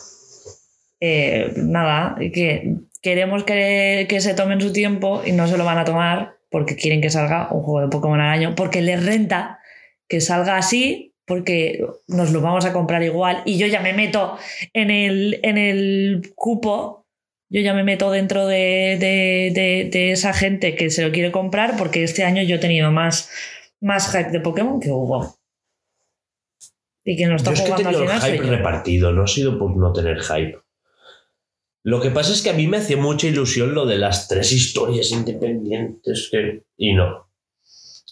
Eh, 1.01 1.53
nada, 1.57 2.17
que 2.19 2.75
queremos 3.03 3.45
que, 3.45 4.07
que 4.09 4.21
se 4.21 4.35
tomen 4.35 4.61
su 4.61 4.73
tiempo 4.73 5.23
y 5.25 5.33
no 5.33 5.47
se 5.49 5.57
lo 5.57 5.65
van 5.65 5.79
a 5.79 5.85
tomar 5.85 6.35
porque 6.51 6.77
quieren 6.77 7.01
que 7.01 7.11
salga 7.11 7.49
un 7.53 7.63
juego 7.63 7.81
de 7.81 7.89
Pokémon 7.91 8.21
al 8.21 8.29
año, 8.31 8.55
porque 8.55 8.83
les 8.83 9.05
renta 9.05 9.61
que 10.09 10.21
salga 10.21 10.57
así, 10.57 11.15
porque 11.25 11.81
nos 12.09 12.33
lo 12.33 12.41
vamos 12.41 12.65
a 12.65 12.73
comprar 12.73 13.03
igual 13.05 13.43
y 13.47 13.57
yo 13.57 13.67
ya 13.69 13.81
me 13.81 13.93
meto 13.93 14.37
en 14.75 14.91
el, 14.91 15.39
en 15.45 15.57
el 15.59 16.33
cupo, 16.35 17.07
yo 17.49 17.61
ya 17.63 17.73
me 17.73 17.85
meto 17.85 18.11
dentro 18.11 18.47
de, 18.47 18.97
de- 19.01 19.53
de- 19.55 19.89
de 19.91 20.11
esa 20.13 20.33
gente 20.33 20.75
que 20.75 20.91
se 20.91 21.03
lo 21.07 21.13
quiere 21.13 21.31
comprar 21.33 21.77
porque 21.79 22.03
este 22.03 22.25
año 22.25 22.43
yo 22.43 22.57
he 22.57 22.59
tenido 22.59 22.91
más, 22.91 23.31
más 23.81 24.11
hype 24.11 24.31
de 24.31 24.41
Pokémon 24.41 24.81
que 24.81 24.91
Hugo. 24.91 25.37
Y 27.05 27.17
quien 27.17 27.31
lo 27.31 27.37
está 27.37 27.51
Yo 27.51 27.55
es 27.55 27.61
que 27.61 27.65
he 27.65 27.69
jugando 27.71 27.89
al 27.89 27.95
tenido 27.95 28.13
el 28.13 28.21
hype 28.21 28.57
repartido, 28.57 29.13
no 29.13 29.23
ha 29.23 29.27
sido 29.29 29.59
por 29.59 29.77
no 29.77 29.93
tener 29.93 30.21
hype. 30.21 30.59
Lo 31.83 32.01
que 32.01 32.11
pasa 32.11 32.33
es 32.33 32.43
que 32.43 32.51
a 32.51 32.55
mí 32.55 32.67
me 32.67 32.77
hacía 32.79 32.97
mucha 32.97 33.27
ilusión 33.27 33.75
lo 33.75 33.87
de 33.87 33.97
las 33.99 34.29
tres 34.29 34.53
historias 34.53 35.11
independientes 35.13 36.29
que... 36.31 36.65
y 36.77 36.93
no. 36.95 37.27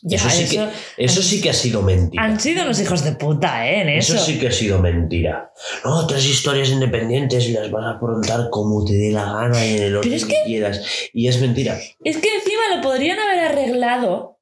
Ya, 0.03 0.17
eso, 0.17 0.31
sí 0.31 0.43
eso- 0.45 0.69
que, 0.97 1.05
eso 1.05 1.23
sí 1.23 1.41
que 1.41 1.51
ha 1.51 1.53
sido 1.53 1.83
mentira. 1.83 2.23
Han 2.23 2.39
sido 2.39 2.65
los 2.65 2.81
hijos 2.81 3.03
de 3.03 3.13
puta, 3.13 3.69
¿eh? 3.69 3.81
En 3.83 3.89
eso. 3.89 4.15
Eso 4.15 4.25
sí 4.25 4.39
que 4.39 4.47
ha 4.47 4.53
sido 4.53 4.79
mentira. 4.79 5.53
No, 5.85 6.07
tres 6.07 6.25
historias 6.25 6.71
independientes 6.71 7.49
y 7.49 7.53
las 7.53 7.69
vas 7.71 7.85
a 7.85 7.97
afrontar 7.97 8.49
como 8.51 8.85
te 8.85 8.93
dé 8.95 9.11
la 9.11 9.25
gana 9.25 9.67
y 9.67 9.77
en 9.77 9.83
el 9.83 9.97
orden 9.97 10.13
es 10.13 10.25
que 10.25 10.37
quieras. 10.47 10.81
Y 11.13 11.27
es 11.27 11.41
mentira. 11.41 11.77
Es 12.05 12.17
que 12.19 12.29
encima 12.33 12.77
lo 12.77 12.81
podrían 12.81 13.19
haber 13.19 13.41
arreglado 13.41 14.39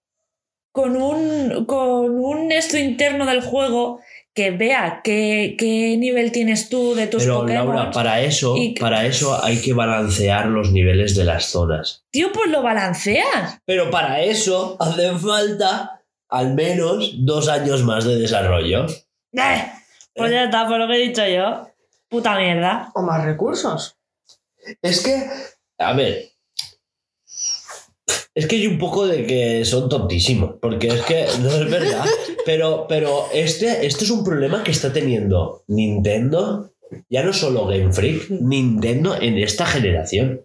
con 0.73 0.95
un, 0.95 1.65
con 1.65 2.11
un 2.19 2.53
esto 2.53 2.77
interno 2.77 3.25
del 3.25 3.41
juego 3.41 4.01
que 4.37 4.51
vea 4.53 5.01
qué, 5.03 5.57
qué 5.59 5.97
nivel 5.99 6.31
tienes 6.31 6.69
tú 6.69 6.95
de 6.95 7.07
tus 7.09 7.23
Pero 7.25 7.41
Pokémon. 7.41 7.75
Laura, 7.75 7.91
para 7.91 8.21
eso, 8.21 8.55
y- 8.57 8.75
para 8.79 9.07
eso 9.07 9.43
hay 9.43 9.61
que 9.63 9.73
balancear 9.73 10.47
los 10.47 10.71
niveles 10.73 11.17
de 11.17 11.25
las 11.25 11.47
zonas. 11.47 12.05
Tío, 12.11 12.31
pues 12.33 12.51
lo 12.51 12.63
balanceas. 12.63 13.59
Pero 13.65 13.91
para 13.91 14.21
eso 14.21 14.77
hacen 14.79 15.19
falta 15.19 16.03
al 16.29 16.55
menos 16.55 17.13
dos 17.25 17.49
años 17.49 17.83
más 17.83 18.05
de 18.05 18.17
desarrollo. 18.17 18.87
Eh, 19.33 19.73
pues 20.15 20.31
ya 20.31 20.45
está, 20.45 20.69
por 20.69 20.79
lo 20.79 20.87
que 20.87 20.95
he 20.95 21.09
dicho 21.09 21.27
yo. 21.27 21.69
Puta 22.09 22.37
mierda. 22.39 22.91
O 22.95 23.03
más 23.03 23.25
recursos. 23.25 23.97
Es 24.83 25.03
que, 25.03 25.25
a 25.79 25.93
ver, 25.95 26.29
es 28.37 28.47
que 28.47 28.57
hay 28.57 28.67
un 28.67 28.79
poco 28.79 29.07
de 29.07 29.27
que 29.27 29.65
son 29.65 29.89
tontísimos, 29.89 30.57
porque 30.61 30.89
es 30.89 31.03
que 31.03 31.27
no 31.41 31.51
es 31.51 31.71
verdad. 31.71 32.05
Pero, 32.45 32.87
pero 32.87 33.25
este, 33.33 33.87
este 33.87 34.05
es 34.05 34.11
un 34.11 34.23
problema 34.23 34.63
que 34.63 34.71
está 34.71 34.93
teniendo 34.93 35.65
Nintendo 35.69 36.71
Ya 37.09 37.25
no 37.25 37.33
solo 37.33 37.67
Game 37.67 37.93
Freak, 37.93 38.31
Nintendo 38.31 39.17
en 39.21 39.39
esta 39.39 39.67
generación. 39.67 40.45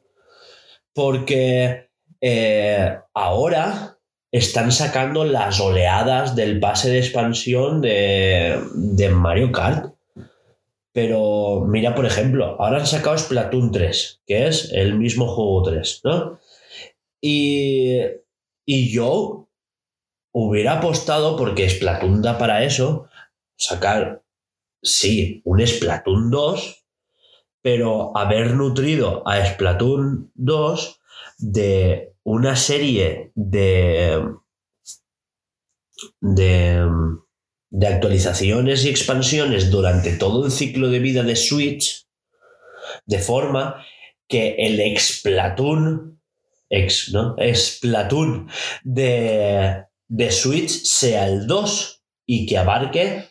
Porque 0.94 1.90
eh, 2.22 2.98
ahora 3.14 3.98
están 4.32 4.72
sacando 4.72 5.26
las 5.26 5.60
oleadas 5.60 6.36
del 6.36 6.60
pase 6.60 6.90
de 6.90 7.00
expansión 7.00 7.82
de, 7.82 8.58
de 8.74 9.10
Mario 9.10 9.52
Kart. 9.52 9.94
Pero 10.94 11.66
mira, 11.68 11.94
por 11.94 12.06
ejemplo, 12.06 12.56
ahora 12.60 12.80
han 12.80 12.88
sacado 12.88 13.18
Splatoon 13.18 13.72
3, 13.72 14.22
que 14.26 14.48
es 14.48 14.72
el 14.74 14.96
mismo 14.98 15.28
juego 15.28 15.64
3, 15.64 16.02
¿no? 16.04 16.40
Y, 17.22 18.00
y 18.66 18.92
yo 18.92 19.50
hubiera 20.34 20.80
apostado, 20.80 21.38
porque 21.38 21.70
Splatoon 21.70 22.22
da 22.22 22.38
para 22.38 22.64
eso, 22.64 23.08
sacar, 23.56 24.24
sí, 24.82 25.42
un 25.46 25.66
Splatoon 25.66 26.32
2, 26.32 26.86
pero 27.62 28.18
haber 28.18 28.56
nutrido 28.56 29.28
a 29.28 29.46
Splatoon 29.46 30.32
2 30.34 31.00
de 31.38 32.14
una 32.24 32.56
serie 32.56 33.32
de, 33.36 34.24
de, 36.20 36.88
de 37.70 37.88
actualizaciones 37.88 38.86
y 38.86 38.90
expansiones 38.90 39.70
durante 39.70 40.14
todo 40.14 40.46
el 40.46 40.52
ciclo 40.52 40.90
de 40.90 41.00
vida 41.00 41.24
de 41.24 41.36
Switch, 41.36 42.08
de 43.06 43.20
forma 43.20 43.86
que 44.28 44.56
el 44.58 44.98
Splatoon, 44.98 46.21
ex, 46.72 47.14
¿no? 47.14 47.36
Splatoon 47.54 48.50
de, 48.84 49.84
de 50.08 50.32
Switch 50.32 50.70
sea 50.70 51.28
el 51.28 51.46
2 51.46 52.02
y 52.26 52.46
que 52.48 52.58
abarque 52.58 53.26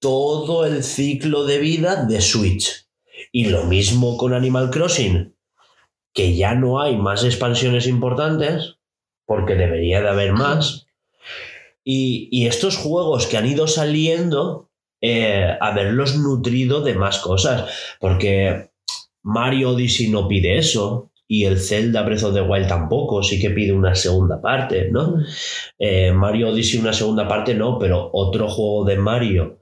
todo 0.00 0.64
el 0.64 0.82
ciclo 0.82 1.44
de 1.44 1.58
vida 1.58 2.04
de 2.04 2.20
Switch. 2.20 2.86
Y 3.32 3.46
lo 3.46 3.64
mismo 3.64 4.16
con 4.16 4.32
Animal 4.32 4.70
Crossing, 4.70 5.36
que 6.14 6.36
ya 6.36 6.54
no 6.54 6.80
hay 6.80 6.96
más 6.96 7.24
expansiones 7.24 7.86
importantes, 7.86 8.76
porque 9.26 9.54
debería 9.54 10.00
de 10.00 10.08
haber 10.08 10.32
más. 10.32 10.86
Y, 11.84 12.28
y 12.30 12.46
estos 12.46 12.76
juegos 12.76 13.26
que 13.26 13.36
han 13.36 13.46
ido 13.46 13.66
saliendo, 13.66 14.70
eh, 15.00 15.56
haberlos 15.60 16.16
nutrido 16.16 16.80
de 16.80 16.94
más 16.94 17.18
cosas, 17.18 17.70
porque 18.00 18.70
Mario 19.22 19.70
Odyssey 19.70 20.08
no 20.08 20.28
pide 20.28 20.58
eso. 20.58 21.12
Y 21.30 21.44
el 21.44 21.60
Zelda 21.60 22.02
Breath 22.02 22.24
of 22.24 22.34
the 22.34 22.40
Wild 22.40 22.68
tampoco, 22.68 23.22
sí 23.22 23.38
que 23.38 23.50
pide 23.50 23.72
una 23.72 23.94
segunda 23.94 24.40
parte, 24.40 24.90
¿no? 24.90 25.16
Eh, 25.78 26.10
Mario 26.10 26.48
Odyssey 26.48 26.80
una 26.80 26.92
segunda 26.92 27.28
parte 27.28 27.54
no, 27.54 27.78
pero 27.78 28.10
otro 28.12 28.48
juego 28.48 28.84
de 28.86 28.96
Mario 28.96 29.58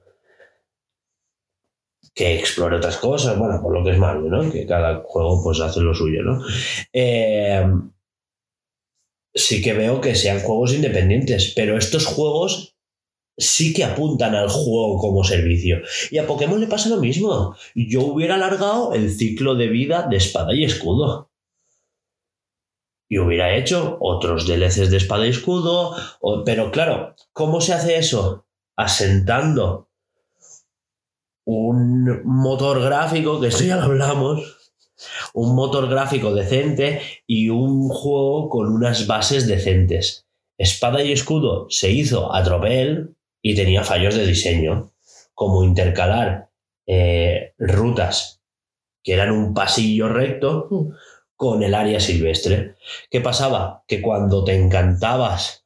que 2.15 2.35
explore 2.39 2.77
otras 2.77 2.97
cosas, 2.97 3.37
bueno, 3.37 3.61
por 3.61 3.71
lo 3.71 3.83
que 3.83 3.91
es 3.91 3.99
Mario, 3.99 4.23
¿no? 4.23 4.51
Que 4.51 4.65
cada 4.65 5.03
juego 5.05 5.43
pues 5.43 5.59
hace 5.59 5.81
lo 5.81 5.93
suyo, 5.93 6.23
¿no? 6.23 6.41
Eh, 6.91 7.63
sí 9.35 9.61
que 9.61 9.73
veo 9.73 10.01
que 10.01 10.15
sean 10.15 10.39
juegos 10.39 10.73
independientes, 10.73 11.53
pero 11.55 11.77
estos 11.77 12.07
juegos 12.07 12.75
sí 13.37 13.71
que 13.73 13.83
apuntan 13.83 14.33
al 14.33 14.49
juego 14.49 14.97
como 14.97 15.23
servicio. 15.23 15.81
Y 16.09 16.17
a 16.17 16.25
Pokémon 16.25 16.59
le 16.59 16.67
pasa 16.67 16.89
lo 16.89 16.97
mismo. 16.97 17.55
Yo 17.75 18.01
hubiera 18.01 18.35
alargado 18.35 18.93
el 18.93 19.11
ciclo 19.11 19.53
de 19.55 19.67
vida 19.67 20.07
de 20.09 20.17
espada 20.17 20.55
y 20.55 20.63
escudo. 20.63 21.26
Y 23.09 23.19
hubiera 23.19 23.55
hecho 23.55 23.97
otros 24.01 24.47
DLCs 24.47 24.89
de 24.89 24.97
espada 24.97 25.25
y 25.25 25.29
escudo. 25.29 25.95
pero 26.45 26.71
claro, 26.71 27.15
¿cómo 27.31 27.61
se 27.61 27.73
hace 27.73 27.97
eso? 27.97 28.45
Asentando 28.75 29.89
un 31.45 32.21
motor 32.25 32.81
gráfico, 32.81 33.39
que 33.39 33.47
esto 33.47 33.63
ya 33.63 33.77
lo 33.77 33.83
hablamos, 33.83 34.57
un 35.33 35.55
motor 35.55 35.89
gráfico 35.89 36.33
decente 36.33 37.01
y 37.25 37.49
un 37.49 37.87
juego 37.87 38.49
con 38.49 38.71
unas 38.71 39.07
bases 39.07 39.47
decentes. 39.47 40.27
Espada 40.57 41.03
y 41.03 41.11
escudo 41.13 41.67
se 41.69 41.91
hizo 41.91 42.33
a 42.33 42.43
tropel 42.43 43.15
y 43.41 43.55
tenía 43.55 43.83
fallos 43.83 44.15
de 44.15 44.25
diseño, 44.25 44.91
como 45.33 45.63
intercalar 45.63 46.49
eh, 46.85 47.53
rutas 47.57 48.41
que 49.03 49.13
eran 49.13 49.31
un 49.31 49.53
pasillo 49.53 50.09
recto 50.09 50.67
Mm. 50.69 50.89
Con 51.37 51.63
el 51.63 51.75
área 51.75 51.99
silvestre. 51.99 52.75
¿Qué 53.09 53.21
pasaba? 53.21 53.83
Que 53.87 54.01
cuando 54.01 54.43
te 54.43 54.55
encantabas 54.55 55.65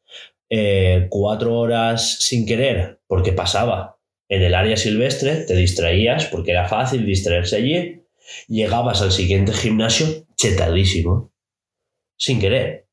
eh, 0.50 1.08
cuatro 1.10 1.58
horas 1.58 2.18
sin 2.20 2.46
querer, 2.46 3.02
porque 3.08 3.32
pasaba 3.32 3.98
en 4.28 4.44
el 4.44 4.54
área 4.54 4.78
silvestre, 4.78 5.38
te 5.46 5.56
distraías, 5.56 6.26
porque 6.26 6.52
era 6.52 6.68
fácil 6.68 7.06
distraerse 7.06 7.56
allí, 7.56 8.06
llegabas 8.48 9.02
al 9.02 9.14
siguiente 9.14 9.54
gimnasio 9.54 10.28
chetadísimo, 10.36 11.34
sin 12.18 12.40
querer. 12.40 12.88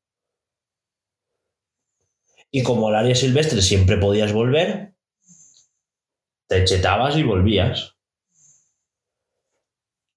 Y 2.49 2.63
como 2.63 2.87
al 2.87 2.95
área 2.95 3.15
silvestre 3.15 3.61
siempre 3.61 3.97
podías 3.97 4.31
volver, 4.31 4.93
te 6.47 6.63
chetabas 6.63 7.17
y 7.17 7.23
volvías. 7.23 7.98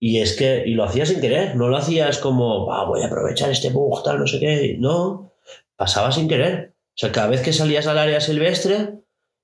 Y 0.04 0.18
es 0.18 0.34
que, 0.34 0.64
y 0.66 0.74
lo 0.74 0.82
hacías 0.82 1.10
sin 1.10 1.20
querer, 1.20 1.54
no 1.54 1.68
lo 1.68 1.76
hacías 1.76 2.18
como, 2.18 2.72
"Ah, 2.72 2.84
voy 2.86 3.02
a 3.02 3.06
aprovechar 3.06 3.52
este 3.52 3.70
bug, 3.70 4.02
tal, 4.02 4.18
no 4.18 4.26
sé 4.26 4.40
qué. 4.40 4.74
No, 4.76 5.32
pasaba 5.76 6.10
sin 6.10 6.26
querer. 6.26 6.74
O 6.88 6.96
sea, 6.96 7.12
cada 7.12 7.28
vez 7.28 7.40
que 7.40 7.52
salías 7.52 7.86
al 7.86 7.98
área 7.98 8.20
silvestre, 8.20 8.94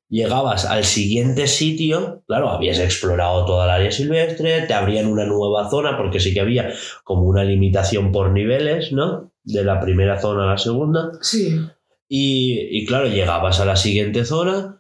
llegabas 0.09 0.65
al 0.65 0.83
siguiente 0.83 1.47
sitio, 1.47 2.25
claro, 2.27 2.49
habías 2.49 2.81
explorado 2.81 3.47
toda 3.47 3.67
el 3.67 3.71
área 3.71 3.93
silvestre, 3.93 4.63
te 4.63 4.75
abrían 4.75 5.07
una 5.07 5.27
nueva 5.27 5.71
zona, 5.71 5.97
porque 5.97 6.19
sí 6.19 6.35
que 6.35 6.41
había 6.41 6.73
como 7.05 7.23
una 7.23 7.45
limitación 7.45 8.11
por 8.11 8.33
niveles, 8.33 8.91
¿no? 8.91 9.31
De 9.45 9.63
la 9.63 9.79
primera 9.79 10.21
zona 10.21 10.43
a 10.43 10.51
la 10.55 10.59
segunda. 10.59 11.13
Sí. 11.21 11.57
Y, 12.09 12.59
y 12.77 12.85
claro, 12.85 13.07
llegabas 13.07 13.61
a 13.61 13.65
la 13.65 13.77
siguiente 13.77 14.25
zona 14.25 14.78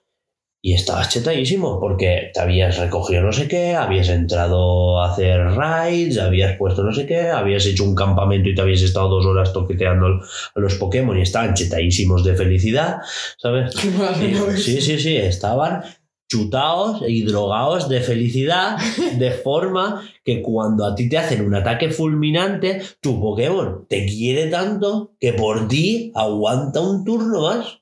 y 0.60 0.74
estabas 0.74 1.08
chetadísimo 1.08 1.78
porque 1.78 2.30
te 2.34 2.40
habías 2.40 2.78
recogido 2.78 3.22
no 3.22 3.32
sé 3.32 3.46
qué, 3.46 3.74
habías 3.74 4.08
entrado 4.08 5.00
a 5.00 5.12
hacer 5.12 5.38
raids, 5.52 6.18
habías 6.18 6.56
puesto 6.56 6.82
no 6.82 6.92
sé 6.92 7.06
qué, 7.06 7.28
habías 7.28 7.64
hecho 7.66 7.84
un 7.84 7.94
campamento 7.94 8.48
y 8.48 8.54
te 8.54 8.62
habías 8.62 8.82
estado 8.82 9.08
dos 9.08 9.26
horas 9.26 9.52
toqueteando 9.52 10.06
a 10.06 10.60
los 10.60 10.74
Pokémon 10.74 11.16
y 11.16 11.22
estaban 11.22 11.54
chetadísimos 11.54 12.24
de 12.24 12.34
felicidad, 12.34 12.96
¿sabes? 13.36 13.74
¿ves? 14.18 14.64
Sí, 14.64 14.80
sí, 14.80 14.98
sí, 14.98 15.16
estaban 15.16 15.82
chutados 16.28 17.02
y 17.06 17.22
drogados 17.22 17.88
de 17.88 18.00
felicidad, 18.00 18.76
de 19.18 19.30
forma 19.30 20.02
que 20.24 20.42
cuando 20.42 20.84
a 20.84 20.94
ti 20.94 21.08
te 21.08 21.18
hacen 21.18 21.44
un 21.44 21.54
ataque 21.54 21.90
fulminante, 21.90 22.82
tu 23.00 23.20
Pokémon 23.20 23.86
te 23.88 24.06
quiere 24.06 24.48
tanto 24.48 25.12
que 25.18 25.32
por 25.32 25.68
ti 25.68 26.12
aguanta 26.14 26.80
un 26.80 27.04
turno 27.04 27.42
más. 27.42 27.80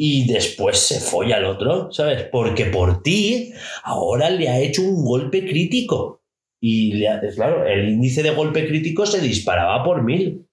Y 0.00 0.32
después 0.32 0.78
se 0.78 1.00
folla 1.00 1.38
al 1.38 1.44
otro, 1.46 1.90
¿sabes? 1.90 2.22
Porque 2.30 2.66
por 2.66 3.02
ti 3.02 3.52
ahora 3.82 4.30
le 4.30 4.48
ha 4.48 4.60
hecho 4.60 4.82
un 4.82 5.04
golpe 5.04 5.44
crítico. 5.44 6.22
Y 6.60 6.92
le 6.92 7.08
ha- 7.08 7.20
claro, 7.34 7.66
el 7.66 7.88
índice 7.88 8.22
de 8.22 8.30
golpe 8.30 8.66
crítico 8.68 9.06
se 9.06 9.20
disparaba 9.20 9.82
por 9.82 10.04
mil. 10.04 10.46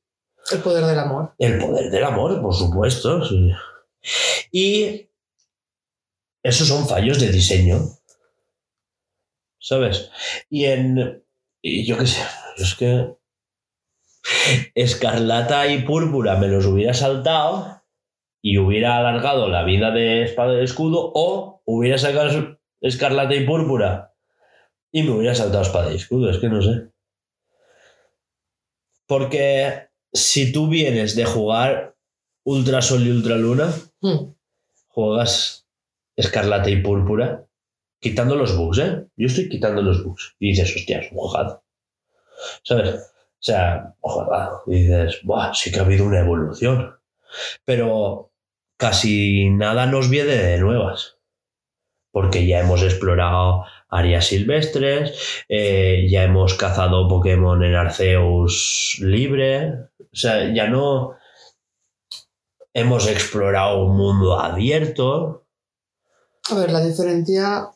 El 0.52 0.60
poder 0.62 0.84
del 0.86 0.98
amor. 0.98 1.36
El 1.38 1.60
poder 1.60 1.92
del 1.92 2.04
amor, 2.04 2.42
por 2.42 2.56
supuesto. 2.56 3.24
sí. 3.24 3.52
Y 4.52 5.10
esos 6.42 6.68
son 6.68 6.88
fallos 6.88 7.20
de 7.20 7.32
diseño. 7.32 7.82
¿Sabes? 9.60 10.10
Y 10.50 10.66
en. 10.66 11.24
Y 11.62 11.86
yo 11.86 11.98
qué 12.00 12.08
sé, 12.08 12.22
es 12.58 12.74
que. 12.74 13.14
Escarlata 14.74 15.68
y 15.68 15.84
púrpura 15.84 16.36
me 16.38 16.48
los 16.48 16.66
hubiera 16.66 16.94
saltado 16.96 17.75
y 18.48 18.60
hubiera 18.60 19.00
alargado 19.00 19.50
la 19.50 19.64
vida 19.64 19.90
de 19.90 20.22
espada 20.22 20.62
y 20.62 20.64
escudo, 20.64 21.12
o 21.16 21.64
hubiera 21.66 21.98
sacado 21.98 22.60
escarlata 22.80 23.34
y 23.34 23.44
púrpura 23.44 24.14
y 24.92 25.02
me 25.02 25.10
hubiera 25.14 25.34
saltado 25.34 25.64
espada 25.64 25.92
y 25.92 25.96
escudo, 25.96 26.30
es 26.30 26.38
que 26.38 26.48
no 26.48 26.62
sé. 26.62 26.92
Porque 29.08 29.88
si 30.14 30.52
tú 30.52 30.68
vienes 30.68 31.16
de 31.16 31.26
jugar 31.26 31.96
Ultra 32.44 32.84
Sol 32.84 33.02
y 33.08 33.10
Ultra 33.10 33.36
Luna, 33.36 33.74
Hmm. 34.00 34.36
juegas 34.90 35.68
Escarlata 36.16 36.70
y 36.70 36.84
Púrpura, 36.84 37.48
quitando 38.00 38.36
los 38.36 38.56
bugs, 38.56 38.78
¿eh? 38.78 39.08
Yo 39.18 39.26
estoy 39.26 39.50
quitando 39.50 39.82
los 39.82 40.04
bugs. 40.04 40.36
Y 40.38 40.50
dices, 40.50 40.76
hostia, 40.76 41.00
es 41.00 41.12
un 41.12 41.18
jugado. 41.18 41.64
¿Sabes? 42.62 42.94
O 42.94 43.40
sea, 43.40 43.96
jugado. 44.02 44.62
Y 44.68 44.84
dices, 44.84 45.22
Buah, 45.24 45.52
sí 45.56 45.72
que 45.72 45.80
ha 45.80 45.84
habido 45.84 46.06
una 46.06 46.20
evolución. 46.20 46.96
Pero 47.66 48.32
casi 48.78 49.50
nada 49.50 49.86
nos 49.86 50.10
viene 50.10 50.36
de 50.36 50.58
nuevas. 50.60 51.18
Porque 52.12 52.48
ya 52.48 52.62
hemos 52.62 52.82
explorado 52.82 53.66
áreas 53.90 54.28
silvestres, 54.28 55.44
eh, 55.50 56.08
ya 56.10 56.24
hemos 56.24 56.54
cazado 56.54 57.08
Pokémon 57.08 57.64
en 57.64 57.76
Arceus 57.76 58.98
libre. 59.02 59.74
O 60.00 60.16
sea, 60.16 60.54
ya 60.54 60.68
no 60.68 61.16
hemos 62.74 63.08
explorado 63.08 63.86
un 63.86 63.98
mundo 63.98 64.40
abierto. 64.40 65.46
A 66.52 66.56
ver, 66.56 66.72
la 66.72 66.86
diferencia 66.86 67.70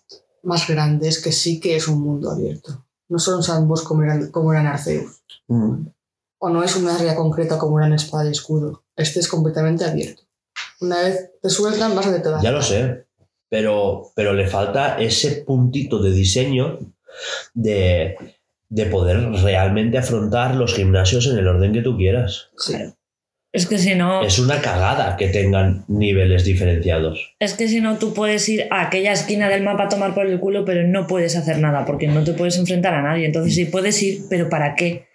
más 0.44 0.68
grandes 0.68 1.22
que 1.22 1.32
sí 1.32 1.60
que 1.60 1.76
es 1.76 1.88
un 1.88 2.02
mundo 2.02 2.32
abierto. 2.32 2.86
No 3.08 3.18
son 3.20 3.42
sandbox 3.44 3.82
como 3.82 4.04
eran, 4.04 4.30
como 4.32 4.54
eran 4.54 4.68
Arceus. 4.68 5.24
Mm. 5.48 5.88
O 6.42 6.50
no 6.50 6.64
es 6.64 6.76
una 6.76 6.96
área 6.96 7.16
concreta 7.16 7.58
como 7.58 7.80
era 7.80 7.88
en 7.88 7.94
Espada 7.94 8.28
y 8.30 8.32
Escudo. 8.32 8.84
Este 8.96 9.20
es 9.20 9.28
completamente 9.28 9.84
abierto. 9.84 10.29
Una 10.82 11.02
vez 11.02 11.32
te 11.42 11.50
sueltan, 11.50 11.96
vas 11.96 12.08
a 12.08 12.12
de 12.12 12.20
todas. 12.22 12.42
Ya 12.42 12.52
lo 12.52 12.62
sé, 12.62 13.06
pero, 13.50 14.12
pero 14.16 14.34
le 14.34 14.48
falta 14.48 14.98
ese 15.00 15.44
puntito 15.44 16.02
de 16.02 16.12
diseño 16.12 16.80
de, 17.54 18.16
de 18.70 18.86
poder 18.86 19.32
realmente 19.44 19.98
afrontar 19.98 20.56
los 20.56 20.74
gimnasios 20.74 21.28
en 21.28 21.38
el 21.38 21.48
orden 21.48 21.74
que 21.74 21.82
tú 21.82 21.98
quieras. 21.98 22.50
Sí. 22.58 22.76
Es 23.52 23.66
que 23.66 23.80
si 23.80 23.96
no, 23.96 24.22
Es 24.22 24.38
una 24.38 24.62
cagada 24.62 25.18
que 25.18 25.28
tengan 25.30 25.84
niveles 25.88 26.44
diferenciados. 26.46 27.34
es 27.40 27.56
que 27.56 27.68
si 27.68 27.82
no 27.82 27.98
tú 27.98 28.14
puedes 28.14 28.48
ir 28.48 28.68
a 28.70 28.84
aquella 28.84 29.12
esquina 29.12 29.50
del 29.50 29.64
mapa 29.64 29.86
a 29.86 29.90
tomar 29.90 30.14
por 30.14 30.28
el 30.28 30.40
culo, 30.40 30.64
pero 30.66 30.88
no 30.88 31.08
puedes 31.08 31.36
hacer 31.36 31.58
nada 31.58 31.84
porque 31.84 32.08
no 32.08 32.24
te 32.24 32.34
puedes 32.34 32.58
enfrentar 32.60 32.94
a 32.94 33.02
nadie. 33.02 33.26
Entonces 33.26 33.56
sí 33.56 33.66
puedes 33.66 34.02
ir, 34.04 34.22
pero 34.30 34.50
¿para 34.50 34.76
qué? 34.76 35.09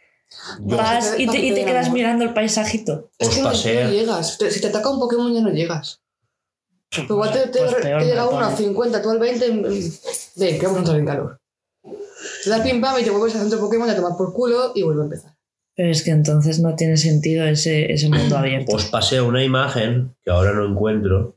Yo 0.61 0.77
Vas 0.77 1.15
y 1.19 1.27
te, 1.27 1.39
y 1.39 1.55
quedas 1.55 1.91
mirando 1.91 2.25
el 2.25 2.35
paisajito. 2.35 3.11
Es 3.19 3.29
os 3.29 3.35
que 3.35 3.43
no, 3.43 3.53
llegas. 3.91 4.39
Te- 4.39 4.51
si 4.51 4.61
te 4.61 4.69
ataca 4.69 4.91
un 4.91 4.99
Pokémon 5.01 5.33
ya 5.33 5.41
no 5.41 5.51
llegas. 5.51 6.01
Pero 6.91 7.07
igual 7.15 7.33
te, 7.33 7.47
te, 7.49 7.59
Pues 7.59 7.77
te 7.81 8.01
llega 8.05 8.29
uno 8.29 8.39
a 8.41 8.51
pone. 8.51 8.57
50, 8.57 9.03
tú 9.03 9.11
al 9.11 9.19
20. 9.19 9.53
mm, 9.53 9.63
Ven, 10.37 10.59
que 10.59 10.67
vamos 10.67 10.77
a 10.77 10.79
entrar 10.81 10.99
en 10.99 11.07
calor. 11.07 11.41
Te 12.45 12.51
das 12.51 12.61
pim 12.61 12.81
pam 12.81 12.99
y 13.01 13.05
te 13.05 13.11
vuelves 13.11 13.35
al 13.35 13.43
centro 13.43 13.61
Pokémon 13.61 13.89
a 13.91 13.97
tomar 13.97 14.17
por 14.17 14.33
culo 14.33 14.73
y 14.75 14.83
vuelve 14.83 15.03
a 15.03 15.05
empezar. 15.05 15.35
Pero 15.77 15.91
es 15.91 16.03
que 16.05 16.11
entonces 16.11 16.61
no 16.61 16.77
tiene 16.77 16.97
sentido 16.97 17.45
ese, 17.47 17.93
ese 17.93 18.09
mundo 18.09 18.37
abierto. 18.39 18.77
Os 18.77 18.85
pasé 18.85 19.21
una 19.21 19.43
imagen 19.43 20.15
que 20.23 20.31
ahora 20.31 20.53
no 20.53 20.65
encuentro 20.65 21.37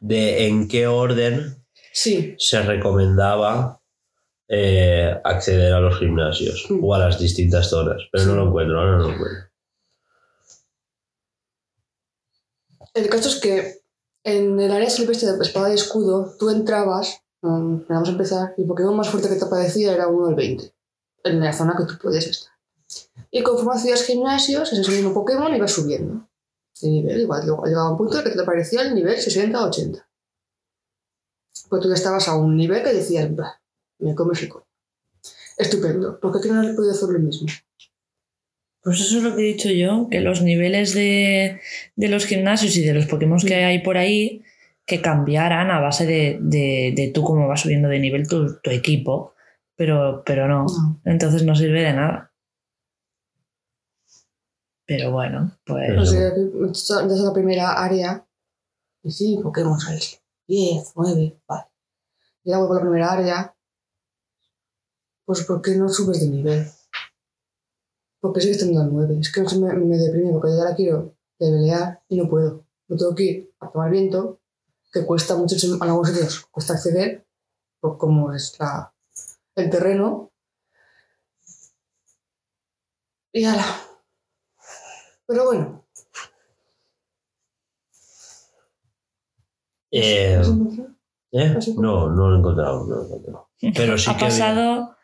de 0.00 0.46
en 0.46 0.68
qué 0.68 0.86
orden 0.86 1.56
Sí, 1.92 2.34
se 2.38 2.62
recomendaba 2.62 3.77
eh, 4.48 5.14
acceder 5.24 5.72
a 5.74 5.80
los 5.80 5.98
gimnasios 5.98 6.66
Mm. 6.70 6.82
o 6.84 6.94
a 6.94 6.98
las 6.98 7.18
distintas 7.18 7.68
zonas, 7.68 8.02
pero 8.10 8.24
no 8.26 8.34
lo 8.36 8.46
encuentro, 8.48 8.78
ahora 8.80 8.96
no 8.96 9.02
lo 9.08 9.12
encuentro. 9.14 9.44
El 12.94 13.08
caso 13.08 13.28
es 13.28 13.36
que 13.36 13.80
en 14.24 14.58
el 14.60 14.72
área 14.72 14.90
silvestre 14.90 15.32
de 15.32 15.42
espada 15.42 15.70
y 15.70 15.74
escudo, 15.74 16.34
tú 16.38 16.50
entrabas, 16.50 17.22
um, 17.42 17.84
vamos 17.88 18.08
a 18.08 18.12
empezar, 18.12 18.54
y 18.56 18.62
el 18.62 18.68
Pokémon 18.68 18.96
más 18.96 19.08
fuerte 19.08 19.28
que 19.28 19.36
te 19.36 19.44
aparecía 19.44 19.92
era 19.92 20.08
uno 20.08 20.26
del 20.26 20.34
20, 20.34 20.74
en 21.24 21.40
la 21.40 21.52
zona 21.52 21.74
que 21.76 21.84
tú 21.84 21.98
podías 22.00 22.26
estar. 22.26 22.52
Y 23.30 23.42
conforme 23.42 23.74
hacías 23.74 24.04
gimnasios, 24.04 24.72
ese 24.72 24.90
mismo 24.90 25.12
Pokémon 25.14 25.54
iba 25.54 25.68
subiendo 25.68 26.26
de 26.80 26.88
nivel. 26.88 27.20
Igual 27.20 27.42
llegaba 27.42 27.90
un 27.90 27.96
punto 27.98 28.22
que 28.24 28.30
te 28.30 28.40
aparecía 28.40 28.82
el 28.82 28.94
nivel 28.94 29.16
60-80. 29.18 30.06
Pues 31.68 31.82
tú 31.82 31.88
ya 31.88 31.94
estabas 31.94 32.28
a 32.28 32.36
un 32.36 32.56
nivel 32.56 32.82
que 32.82 32.94
decías, 32.94 33.34
"Bah, 33.34 33.57
me 33.98 34.14
comes 34.14 34.42
el 34.42 34.48
coño. 34.48 34.64
Estupendo. 35.56 36.18
¿Por 36.20 36.40
qué 36.40 36.48
no 36.48 36.62
le 36.62 36.70
he 36.70 36.74
podido 36.74 36.92
hacer 36.92 37.08
lo 37.08 37.18
mismo? 37.18 37.48
Pues 38.82 39.00
eso 39.00 39.18
es 39.18 39.24
lo 39.24 39.34
que 39.34 39.42
he 39.42 39.52
dicho 39.52 39.70
yo, 39.70 40.08
que 40.10 40.20
los 40.20 40.40
niveles 40.42 40.94
de, 40.94 41.60
de 41.96 42.08
los 42.08 42.26
gimnasios 42.26 42.76
y 42.76 42.84
de 42.84 42.94
los 42.94 43.06
Pokémon 43.06 43.38
que 43.40 43.56
hay 43.56 43.80
por 43.80 43.98
ahí, 43.98 44.42
que 44.86 45.02
cambiaran 45.02 45.70
a 45.70 45.80
base 45.80 46.06
de, 46.06 46.38
de, 46.40 46.92
de 46.96 47.10
tú 47.12 47.22
cómo 47.24 47.48
vas 47.48 47.60
subiendo 47.62 47.88
de 47.88 47.98
nivel 47.98 48.28
tu, 48.28 48.58
tu 48.60 48.70
equipo, 48.70 49.34
pero, 49.76 50.22
pero 50.24 50.46
no, 50.48 50.64
No. 50.64 51.00
entonces 51.04 51.42
no 51.42 51.54
sirve 51.56 51.82
de 51.82 51.92
nada. 51.92 52.32
Pero 54.86 55.10
bueno, 55.12 55.58
pues... 55.66 55.84
Pero- 55.88 56.02
O 56.02 56.06
sea, 56.06 56.30
que 57.02 57.08
desde 57.08 57.24
la 57.24 57.32
primera 57.34 57.72
área, 57.84 58.26
y 59.02 59.10
sí, 59.10 59.38
Pokémon 59.42 59.78
sales 59.78 60.22
10, 60.46 60.92
9, 60.96 61.36
vale. 61.46 61.64
Y 62.44 62.50
luego 62.50 62.68
con 62.68 62.76
la 62.76 62.82
primera 62.82 63.12
área, 63.12 63.54
pues 65.28 65.44
¿por 65.44 65.60
qué 65.60 65.72
no 65.76 65.90
subes 65.90 66.20
de 66.20 66.28
nivel? 66.28 66.66
Porque 68.18 68.40
sigues 68.40 68.56
teniendo 68.60 68.80
al 68.80 68.90
9. 68.90 69.18
Es 69.20 69.30
que 69.30 69.42
eso 69.42 69.60
me, 69.60 69.70
me 69.74 69.98
deprime, 69.98 70.32
porque 70.32 70.48
yo 70.48 70.62
ahora 70.62 70.74
quiero 70.74 71.14
levelear 71.38 72.02
y 72.08 72.16
no 72.16 72.30
puedo. 72.30 72.64
No 72.88 72.96
tengo 72.96 73.14
que 73.14 73.22
ir 73.24 73.54
a 73.60 73.70
tomar 73.70 73.90
viento, 73.90 74.40
que 74.90 75.04
cuesta 75.04 75.36
mucho, 75.36 75.54
en 75.62 75.82
algunos 75.82 76.08
sitios 76.08 76.46
cuesta 76.46 76.72
acceder, 76.72 77.26
por 77.78 77.98
cómo 77.98 78.32
es 78.32 78.56
la, 78.58 78.94
el 79.56 79.68
terreno. 79.68 80.32
Y 83.30 83.44
ala. 83.44 83.66
Pero 85.26 85.44
bueno. 85.44 85.84
Eh. 89.90 90.40
¿eh? 91.32 91.58
No, 91.76 92.08
no 92.08 92.30
lo 92.30 92.36
he 92.36 92.38
encontrado. 92.38 92.86
no 92.86 92.94
lo 92.96 93.02
he 93.02 93.04
encontrado. 93.04 93.50
Pero 93.76 93.98
sí 93.98 94.10
ha 94.10 94.16
que 94.16 94.24
había- 94.24 94.38
pasado 94.38 94.97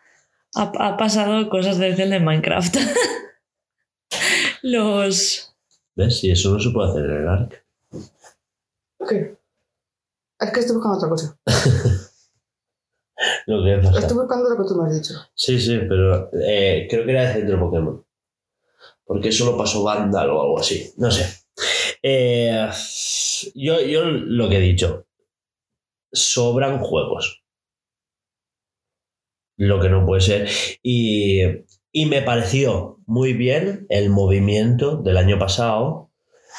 ha, 0.54 0.72
ha 0.78 0.96
pasado 0.96 1.48
cosas 1.48 1.78
desde 1.78 2.04
el 2.04 2.10
de 2.10 2.20
Minecraft 2.20 2.76
los 4.62 5.54
¿Ves? 5.96 6.18
Si 6.18 6.30
eso 6.30 6.50
no 6.50 6.60
se 6.60 6.70
puede 6.70 6.90
hacer 6.90 7.04
en 7.04 7.16
el 7.16 7.28
ARC. 7.28 7.64
¿Qué? 9.08 9.36
Es 10.40 10.50
que 10.50 10.60
estoy 10.60 10.76
buscando 10.76 10.98
otra 10.98 11.08
cosa. 11.08 11.38
Lo 13.46 13.62
que 13.62 13.78
pasa. 13.78 14.00
Estoy 14.00 14.16
buscando 14.16 14.50
lo 14.50 14.56
que 14.56 14.68
tú 14.68 14.74
me 14.74 14.88
has 14.88 14.94
dicho. 15.00 15.14
Sí, 15.34 15.60
sí, 15.60 15.78
pero 15.88 16.30
eh, 16.32 16.86
creo 16.90 17.04
que 17.04 17.12
era 17.12 17.28
de 17.28 17.34
centro 17.34 17.60
Pokémon. 17.60 18.04
Porque 19.04 19.30
solo 19.30 19.56
pasó 19.56 19.84
Vandal 19.84 20.30
o 20.30 20.42
algo 20.42 20.58
así. 20.58 20.92
No 20.96 21.10
sé. 21.10 21.24
Eh, 22.02 22.68
yo, 23.54 23.80
yo 23.80 24.04
lo 24.04 24.48
que 24.48 24.56
he 24.56 24.60
dicho. 24.60 25.06
Sobran 26.12 26.80
juegos. 26.80 27.43
Lo 29.56 29.80
que 29.80 29.88
no 29.88 30.04
puede 30.06 30.20
ser. 30.20 30.48
Y, 30.82 31.42
y 31.92 32.06
me 32.06 32.22
pareció 32.22 32.98
muy 33.06 33.32
bien 33.32 33.86
el 33.88 34.10
movimiento 34.10 34.96
del 34.96 35.16
año 35.16 35.38
pasado 35.38 36.10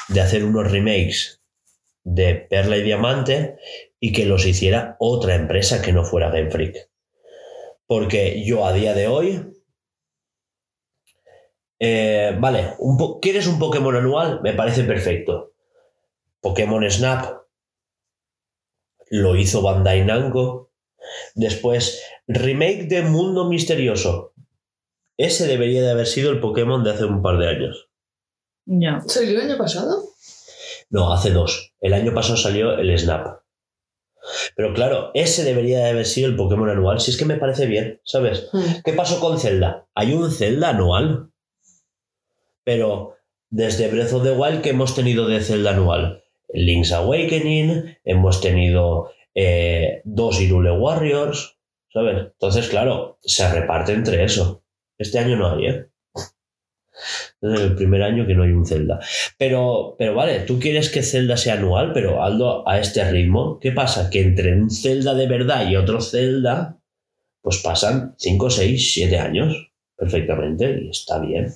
de 0.10 0.21
hacer 0.21 0.45
unos 0.45 0.71
remakes 0.71 1.41
de 2.03 2.36
Perla 2.36 2.77
y 2.77 2.84
Diamante 2.84 3.58
y 3.99 4.13
que 4.13 4.25
los 4.25 4.45
hiciera 4.45 4.95
otra 4.99 5.36
empresa 5.36 5.81
que 5.81 5.93
no 5.93 6.03
fuera 6.05 6.31
Game 6.31 6.51
Freak. 6.51 6.89
Porque 7.88 8.43
yo 8.45 8.65
a 8.65 8.73
día 8.73 8.93
de 8.93 9.08
hoy. 9.08 9.43
eh, 11.79 12.36
vale, 12.39 12.73
¿quieres 13.21 13.47
un 13.47 13.60
Pokémon 13.60 13.95
anual? 13.95 14.41
Me 14.41 14.53
parece 14.53 14.84
perfecto. 14.84 15.53
Pokémon 16.41 16.89
Snap 16.89 17.43
lo 19.10 19.36
hizo 19.36 19.62
Bandai 19.63 20.05
Namco. 20.05 20.64
Después, 21.35 22.01
remake 22.27 22.87
de 22.87 23.03
Mundo 23.03 23.45
Misterioso. 23.49 24.33
Ese 25.17 25.47
debería 25.47 25.81
de 25.81 25.91
haber 25.91 26.07
sido 26.07 26.31
el 26.31 26.39
Pokémon 26.39 26.83
de 26.83 26.91
hace 26.91 27.05
un 27.05 27.21
par 27.21 27.37
de 27.37 27.49
años. 27.49 27.89
ya 28.65 29.01
¿Salió 29.05 29.31
el 29.31 29.49
año 29.49 29.57
pasado? 29.57 30.03
No, 30.89 31.13
hace 31.13 31.31
dos. 31.31 31.73
El 31.81 31.93
año 31.93 32.13
pasado 32.13 32.37
salió 32.37 32.77
el 32.77 32.97
Snap. 32.97 33.41
Pero 34.55 34.73
claro, 34.73 35.11
ese 35.13 35.43
debería 35.43 35.79
de 35.79 35.89
haber 35.89 36.05
sido 36.05 36.29
el 36.29 36.35
Pokémon 36.35 36.69
anual. 36.69 36.99
Si 36.99 37.11
es 37.11 37.17
que 37.17 37.25
me 37.25 37.35
parece 37.35 37.65
bien, 37.65 38.01
¿sabes? 38.03 38.49
Hmm. 38.53 38.81
¿Qué 38.83 38.93
pasó 38.93 39.19
con 39.19 39.39
Zelda? 39.39 39.87
Hay 39.93 40.13
un 40.13 40.31
Zelda 40.31 40.69
anual. 40.69 41.31
Pero 42.63 43.15
desde 43.49 43.89
Breath 43.89 44.13
of 44.13 44.23
the 44.23 44.31
Wild, 44.31 44.61
¿qué 44.61 44.69
hemos 44.69 44.95
tenido 44.95 45.27
de 45.27 45.41
Zelda 45.41 45.71
anual? 45.71 46.23
Link's 46.53 46.91
Awakening, 46.91 47.97
hemos 48.05 48.41
tenido 48.41 49.11
eh, 49.35 50.01
dos 50.05 50.41
Irule 50.41 50.71
Warriors, 50.71 51.57
¿sabes? 51.93 52.31
Entonces, 52.33 52.69
claro, 52.69 53.19
se 53.21 53.47
reparte 53.51 53.93
entre 53.93 54.23
eso. 54.23 54.63
Este 54.97 55.19
año 55.19 55.35
no 55.35 55.53
hay, 55.53 55.67
¿eh? 55.67 55.89
Es 57.41 57.59
el 57.59 57.75
primer 57.75 58.01
año 58.01 58.25
que 58.25 58.33
no 58.33 58.43
hay 58.43 58.51
un 58.51 58.65
Zelda. 58.65 58.99
Pero, 59.37 59.95
pero 59.99 60.15
vale, 60.15 60.39
tú 60.41 60.59
quieres 60.59 60.89
que 60.89 61.03
Zelda 61.03 61.35
sea 61.35 61.55
anual, 61.55 61.91
pero 61.93 62.23
Aldo 62.23 62.67
a 62.67 62.79
este 62.79 63.09
ritmo, 63.11 63.59
¿qué 63.59 63.71
pasa? 63.71 64.09
Que 64.09 64.21
entre 64.21 64.55
un 64.55 64.69
Zelda 64.69 65.13
de 65.13 65.27
verdad 65.27 65.69
y 65.69 65.75
otro 65.75 66.01
Zelda, 66.01 66.79
pues 67.41 67.57
pasan 67.57 68.15
5, 68.17 68.49
6, 68.49 68.93
7 68.93 69.19
años 69.19 69.71
perfectamente 69.97 70.79
y 70.81 70.89
está 70.89 71.19
bien. 71.19 71.51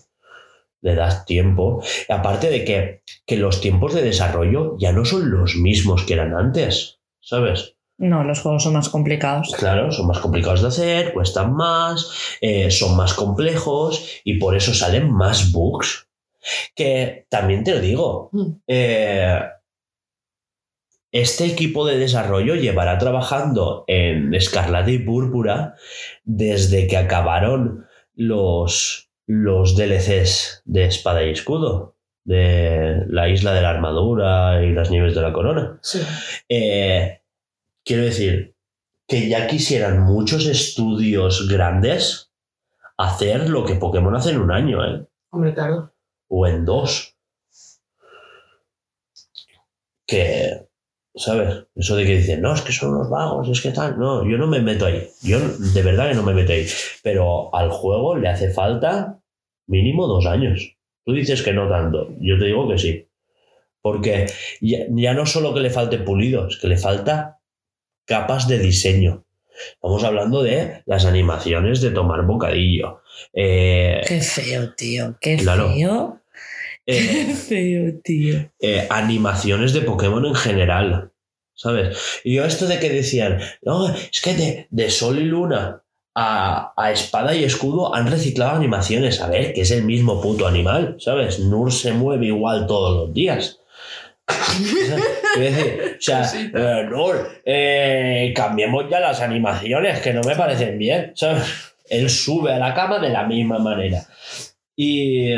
Le 0.81 0.95
das 0.95 1.25
tiempo. 1.25 1.83
Aparte 2.07 2.49
de 2.49 2.63
que, 2.63 3.03
que 3.25 3.37
los 3.37 3.59
tiempos 3.59 3.93
de 3.93 4.01
desarrollo 4.01 4.77
ya 4.77 4.91
no 4.91 5.03
son 5.05 5.31
los 5.31 5.55
mismos 5.55 6.03
que 6.03 6.13
eran 6.13 6.33
antes, 6.33 6.98
¿sabes? 7.21 7.75
no 8.01 8.23
los 8.23 8.39
juegos 8.39 8.63
son 8.63 8.73
más 8.73 8.87
complicados 8.87 9.53
Claro, 9.57 9.91
son 9.91 10.07
más 10.07 10.19
complicados 10.19 10.61
de 10.61 10.67
hacer, 10.69 11.13
cuestan 11.13 11.53
más, 11.53 12.37
eh, 12.39 12.71
son 12.71 12.95
más 12.95 13.13
complejos 13.13 14.21
y 14.23 14.37
por 14.39 14.55
eso 14.55 14.73
salen 14.73 15.11
más 15.11 15.51
bugs. 15.51 16.07
Que 16.73 17.25
también 17.29 17.65
te 17.65 17.73
lo 17.75 17.81
digo, 17.81 18.29
Mm. 18.31 18.51
eh, 18.67 19.41
este 21.11 21.45
equipo 21.45 21.85
de 21.85 21.97
desarrollo 21.97 22.55
llevará 22.55 22.97
trabajando 22.97 23.83
en 23.87 24.33
Escarlata 24.33 24.91
y 24.91 24.99
Púrpura 24.99 25.75
desde 26.23 26.87
que 26.87 26.97
acabaron 26.97 27.85
los, 28.15 29.09
los 29.25 29.75
DLCs 29.75 30.61
de 30.65 30.85
Espada 30.85 31.23
y 31.25 31.31
Escudo, 31.31 31.95
de 32.29 33.05
la 33.07 33.27
Isla 33.27 33.55
de 33.55 33.61
la 33.63 33.71
Armadura 33.71 34.63
y 34.63 34.71
las 34.71 34.91
Nieves 34.91 35.15
de 35.15 35.21
la 35.21 35.33
Corona. 35.33 35.79
Sí. 35.81 35.99
Eh, 36.47 37.21
quiero 37.83 38.03
decir, 38.03 38.53
que 39.07 39.27
ya 39.27 39.47
quisieran 39.47 40.01
muchos 40.01 40.45
estudios 40.45 41.49
grandes 41.49 42.31
hacer 42.97 43.49
lo 43.49 43.65
que 43.65 43.75
Pokémon 43.75 44.15
hace 44.15 44.29
en 44.29 44.41
un 44.41 44.51
año, 44.51 44.85
¿eh? 44.85 45.07
Hombre, 45.31 45.55
claro. 45.55 45.91
O 46.27 46.45
en 46.45 46.65
dos. 46.65 47.15
Que, 50.05 50.67
¿sabes? 51.15 51.65
Eso 51.73 51.95
de 51.95 52.05
que 52.05 52.17
dicen, 52.17 52.41
no, 52.41 52.53
es 52.53 52.61
que 52.61 52.71
son 52.71 52.93
unos 52.93 53.09
vagos, 53.09 53.49
es 53.49 53.61
que 53.61 53.71
tal. 53.71 53.97
No, 53.97 54.23
yo 54.29 54.37
no 54.37 54.45
me 54.45 54.61
meto 54.61 54.85
ahí. 54.85 55.09
Yo 55.23 55.39
de 55.39 55.81
verdad 55.81 56.09
que 56.09 56.15
no 56.15 56.23
me 56.23 56.35
meto 56.35 56.51
ahí. 56.51 56.67
Pero 57.01 57.55
al 57.55 57.71
juego 57.71 58.15
le 58.15 58.29
hace 58.29 58.51
falta 58.51 59.19
mínimo 59.65 60.05
dos 60.05 60.27
años. 60.27 60.78
Tú 61.09 61.15
dices 61.15 61.41
que 61.41 61.53
no 61.53 61.67
tanto. 61.67 62.13
Yo 62.19 62.37
te 62.37 62.45
digo 62.45 62.69
que 62.69 62.77
sí. 62.77 63.07
Porque 63.81 64.27
ya, 64.61 64.85
ya 64.91 65.15
no 65.15 65.25
solo 65.25 65.55
que 65.55 65.59
le 65.59 65.71
falte 65.71 65.97
pulido, 65.97 66.47
es 66.47 66.57
que 66.57 66.67
le 66.67 66.77
falta 66.77 67.39
capas 68.05 68.47
de 68.47 68.59
diseño. 68.59 69.25
Estamos 69.73 70.03
hablando 70.03 70.43
de 70.43 70.83
las 70.85 71.05
animaciones 71.05 71.81
de 71.81 71.89
tomar 71.89 72.21
bocadillo. 72.27 73.01
Eh, 73.33 74.01
Qué 74.07 74.21
feo, 74.21 74.75
tío. 74.75 75.17
Qué 75.19 75.37
Claro. 75.37 75.73
feo. 75.73 76.21
eh, 76.85 77.07
Qué 77.25 77.33
feo, 77.33 77.99
tío. 78.03 78.51
eh, 78.59 78.85
animaciones 78.91 79.73
de 79.73 79.81
Pokémon 79.81 80.23
en 80.27 80.35
general. 80.35 81.11
¿Sabes? 81.55 81.97
Y 82.23 82.35
yo 82.35 82.45
esto 82.45 82.67
de 82.67 82.79
que 82.79 82.89
decían, 82.91 83.39
no, 83.63 83.89
es 83.89 84.21
que 84.21 84.35
de, 84.35 84.67
de 84.69 84.89
Sol 84.91 85.17
y 85.17 85.23
Luna 85.23 85.81
a, 86.21 86.73
a 86.75 86.91
Espada 86.91 87.33
y 87.33 87.45
Escudo 87.45 87.95
han 87.95 88.11
reciclado 88.11 88.57
animaciones. 88.57 89.21
A 89.21 89.27
ver, 89.27 89.53
que 89.53 89.61
es 89.61 89.71
el 89.71 89.85
mismo 89.85 90.19
puto 90.19 90.45
animal, 90.45 90.97
¿sabes? 90.99 91.39
Nur 91.39 91.71
se 91.71 91.93
mueve 91.93 92.25
igual 92.25 92.67
todos 92.67 92.97
los 92.97 93.13
días. 93.13 93.61
Decir, 95.37 95.95
o 95.97 96.01
sea, 96.01 96.29
eh, 96.35 96.87
Nur, 96.89 97.41
eh, 97.45 98.33
cambiemos 98.35 98.85
ya 98.89 98.99
las 98.99 99.21
animaciones 99.21 100.01
que 100.01 100.13
no 100.13 100.21
me 100.21 100.35
parecen 100.35 100.77
bien, 100.77 101.13
¿sabes? 101.15 101.43
Él 101.89 102.09
sube 102.09 102.51
a 102.51 102.59
la 102.59 102.73
cama 102.73 102.99
de 102.99 103.09
la 103.09 103.25
misma 103.25 103.57
manera. 103.57 104.05
Y, 104.75 105.35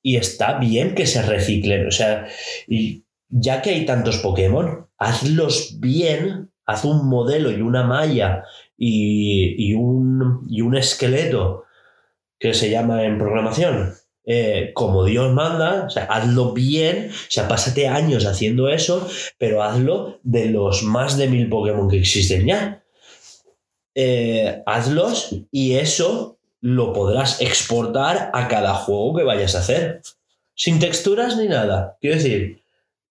y 0.00 0.16
está 0.16 0.58
bien 0.58 0.94
que 0.94 1.06
se 1.06 1.22
reciclen, 1.22 1.88
o 1.88 1.90
sea, 1.90 2.28
y 2.68 3.04
ya 3.28 3.60
que 3.62 3.70
hay 3.70 3.84
tantos 3.84 4.18
Pokémon, 4.18 4.86
hazlos 4.96 5.80
bien, 5.80 6.50
haz 6.66 6.84
un 6.84 7.08
modelo 7.08 7.50
y 7.50 7.60
una 7.60 7.82
malla 7.82 8.44
y, 8.78 9.70
y 9.70 9.74
un, 9.74 10.46
y 10.48 10.62
un 10.62 10.76
esqueleto 10.76 11.64
que 12.38 12.54
se 12.54 12.70
llama 12.70 13.04
en 13.04 13.18
programación. 13.18 13.92
eh, 14.30 14.72
como 14.74 15.06
Dios 15.06 15.32
manda, 15.32 15.84
o 15.86 15.90
sea, 15.90 16.04
hazlo 16.04 16.52
bien, 16.52 17.08
o 17.10 17.30
sea, 17.30 17.48
pásate 17.48 17.88
años 17.88 18.26
haciendo 18.26 18.68
eso, 18.68 19.08
pero 19.38 19.62
hazlo 19.62 20.20
de 20.22 20.50
los 20.50 20.82
más 20.82 21.16
de 21.16 21.28
mil 21.28 21.48
Pokémon 21.48 21.88
que 21.88 21.96
existen 21.96 22.44
ya. 22.46 22.84
Eh, 23.94 24.62
hazlos 24.66 25.34
y 25.50 25.76
eso 25.76 26.38
lo 26.60 26.92
podrás 26.92 27.40
exportar 27.40 28.30
a 28.34 28.48
cada 28.48 28.74
juego 28.74 29.16
que 29.16 29.24
vayas 29.24 29.54
a 29.54 29.60
hacer. 29.60 30.02
Sin 30.54 30.78
texturas 30.78 31.38
ni 31.38 31.48
nada. 31.48 31.96
Quiero 31.98 32.16
decir, 32.16 32.60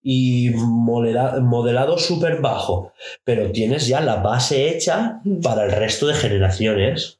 y 0.02 0.50
modela- 0.54 1.40
modelado 1.40 1.98
súper 1.98 2.40
bajo, 2.40 2.92
pero 3.24 3.50
tienes 3.52 3.86
ya 3.86 4.00
la 4.00 4.16
base 4.16 4.68
hecha 4.70 5.20
para 5.42 5.64
el 5.64 5.72
resto 5.72 6.06
de 6.06 6.14
generaciones. 6.14 7.18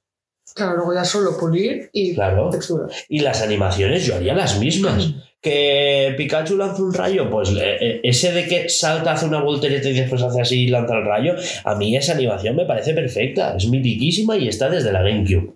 Claro, 0.54 0.76
luego 0.76 0.94
ya 0.94 1.04
solo 1.04 1.36
pulir 1.38 1.90
y 1.92 2.14
Claro. 2.14 2.50
textura. 2.50 2.86
Y 3.08 3.20
las 3.20 3.42
animaciones 3.42 4.06
yo 4.06 4.14
haría 4.16 4.34
las 4.34 4.58
mismas. 4.58 5.12
Que 5.40 6.14
Pikachu 6.16 6.56
lanza 6.56 6.82
un 6.82 6.92
rayo, 6.92 7.30
pues 7.30 7.50
eh, 7.50 7.76
eh, 7.80 8.00
ese 8.02 8.32
de 8.32 8.48
que 8.48 8.68
salta, 8.68 9.12
hace 9.12 9.26
una 9.26 9.40
voltereta 9.40 9.88
y 9.88 9.92
después 9.92 10.20
hace 10.20 10.40
así 10.40 10.64
y 10.64 10.68
lanza 10.68 10.96
el 10.96 11.04
rayo, 11.04 11.34
a 11.64 11.74
mí 11.76 11.96
esa 11.96 12.14
animación 12.14 12.56
me 12.56 12.64
parece 12.66 12.92
perfecta, 12.92 13.54
es 13.56 13.68
mitiquísima 13.68 14.36
y 14.36 14.48
está 14.48 14.68
desde 14.68 14.90
la 14.90 15.02
GameCube. 15.02 15.54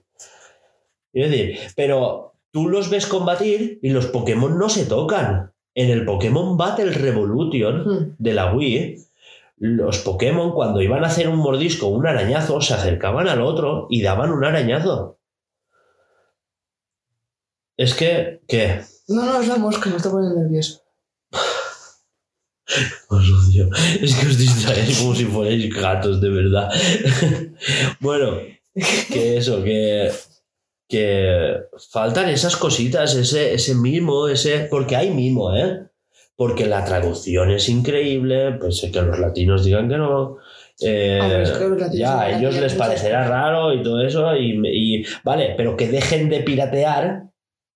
Decir, 1.12 1.58
pero 1.74 2.34
tú 2.52 2.68
los 2.68 2.90
ves 2.90 3.06
combatir 3.06 3.80
y 3.82 3.90
los 3.90 4.06
Pokémon 4.06 4.56
no 4.56 4.68
se 4.68 4.86
tocan. 4.86 5.52
En 5.74 5.90
el 5.90 6.04
Pokémon 6.04 6.56
Battle 6.56 6.90
Revolution 6.90 7.84
Mm. 7.86 8.16
de 8.18 8.34
la 8.34 8.52
Wii, 8.54 8.98
los 9.58 9.98
Pokémon 9.98 10.52
cuando 10.52 10.80
iban 10.82 11.04
a 11.04 11.06
hacer 11.06 11.28
un 11.28 11.38
mordisco 11.38 11.86
un 11.88 12.06
arañazo 12.06 12.60
se 12.60 12.74
acercaban 12.74 13.28
al 13.28 13.40
otro 13.40 13.86
y 13.90 14.02
daban 14.02 14.30
un 14.32 14.44
arañazo. 14.44 15.18
Es 17.76 17.94
que, 17.94 18.40
¿qué? 18.48 18.82
No, 19.08 19.24
no, 19.24 19.40
es 19.40 19.48
la 19.48 19.56
mosca, 19.56 19.88
me 19.90 19.96
está 19.96 20.10
poniendo 20.10 20.40
nervioso. 20.40 20.82
Os 23.08 23.30
odio. 23.30 23.68
Es 24.00 24.14
que 24.14 24.26
os 24.26 24.38
distraéis 24.38 24.98
como 25.00 25.14
si 25.14 25.24
fuerais 25.26 25.74
gatos, 25.74 26.20
de 26.20 26.28
verdad. 26.30 26.70
bueno, 28.00 28.38
que 29.08 29.36
eso, 29.36 29.62
que, 29.62 30.10
que 30.92 31.54
faltan 31.90 32.28
esas 32.28 32.54
cositas, 32.56 33.14
ese, 33.16 33.54
ese 33.54 33.74
mimo, 33.74 34.28
ese. 34.28 34.68
Porque 34.70 34.94
hay 34.94 35.08
mimo, 35.10 35.56
¿eh? 35.56 35.86
Porque 36.36 36.66
la 36.66 36.84
traducción 36.84 37.50
es 37.50 37.68
increíble, 37.70 38.52
pues 38.60 38.76
sé 38.78 38.90
que 38.92 39.00
los 39.00 39.18
latinos 39.18 39.64
digan 39.64 39.88
que 39.88 39.96
no. 39.96 40.36
eh, 40.80 41.18
Hombre, 41.22 41.42
es 41.44 41.50
que 41.52 41.64
los 41.68 41.78
latinos 41.80 41.98
ya, 41.98 42.20
a 42.20 42.38
ellos 42.38 42.56
les 42.60 42.74
parecerá 42.74 43.26
raro 43.26 43.72
y 43.72 43.82
todo 43.82 44.02
eso, 44.02 44.36
y, 44.36 44.60
y- 45.00 45.04
vale, 45.24 45.54
pero 45.56 45.76
que 45.78 45.88
dejen 45.88 46.28
de 46.28 46.40
piratear 46.40 47.22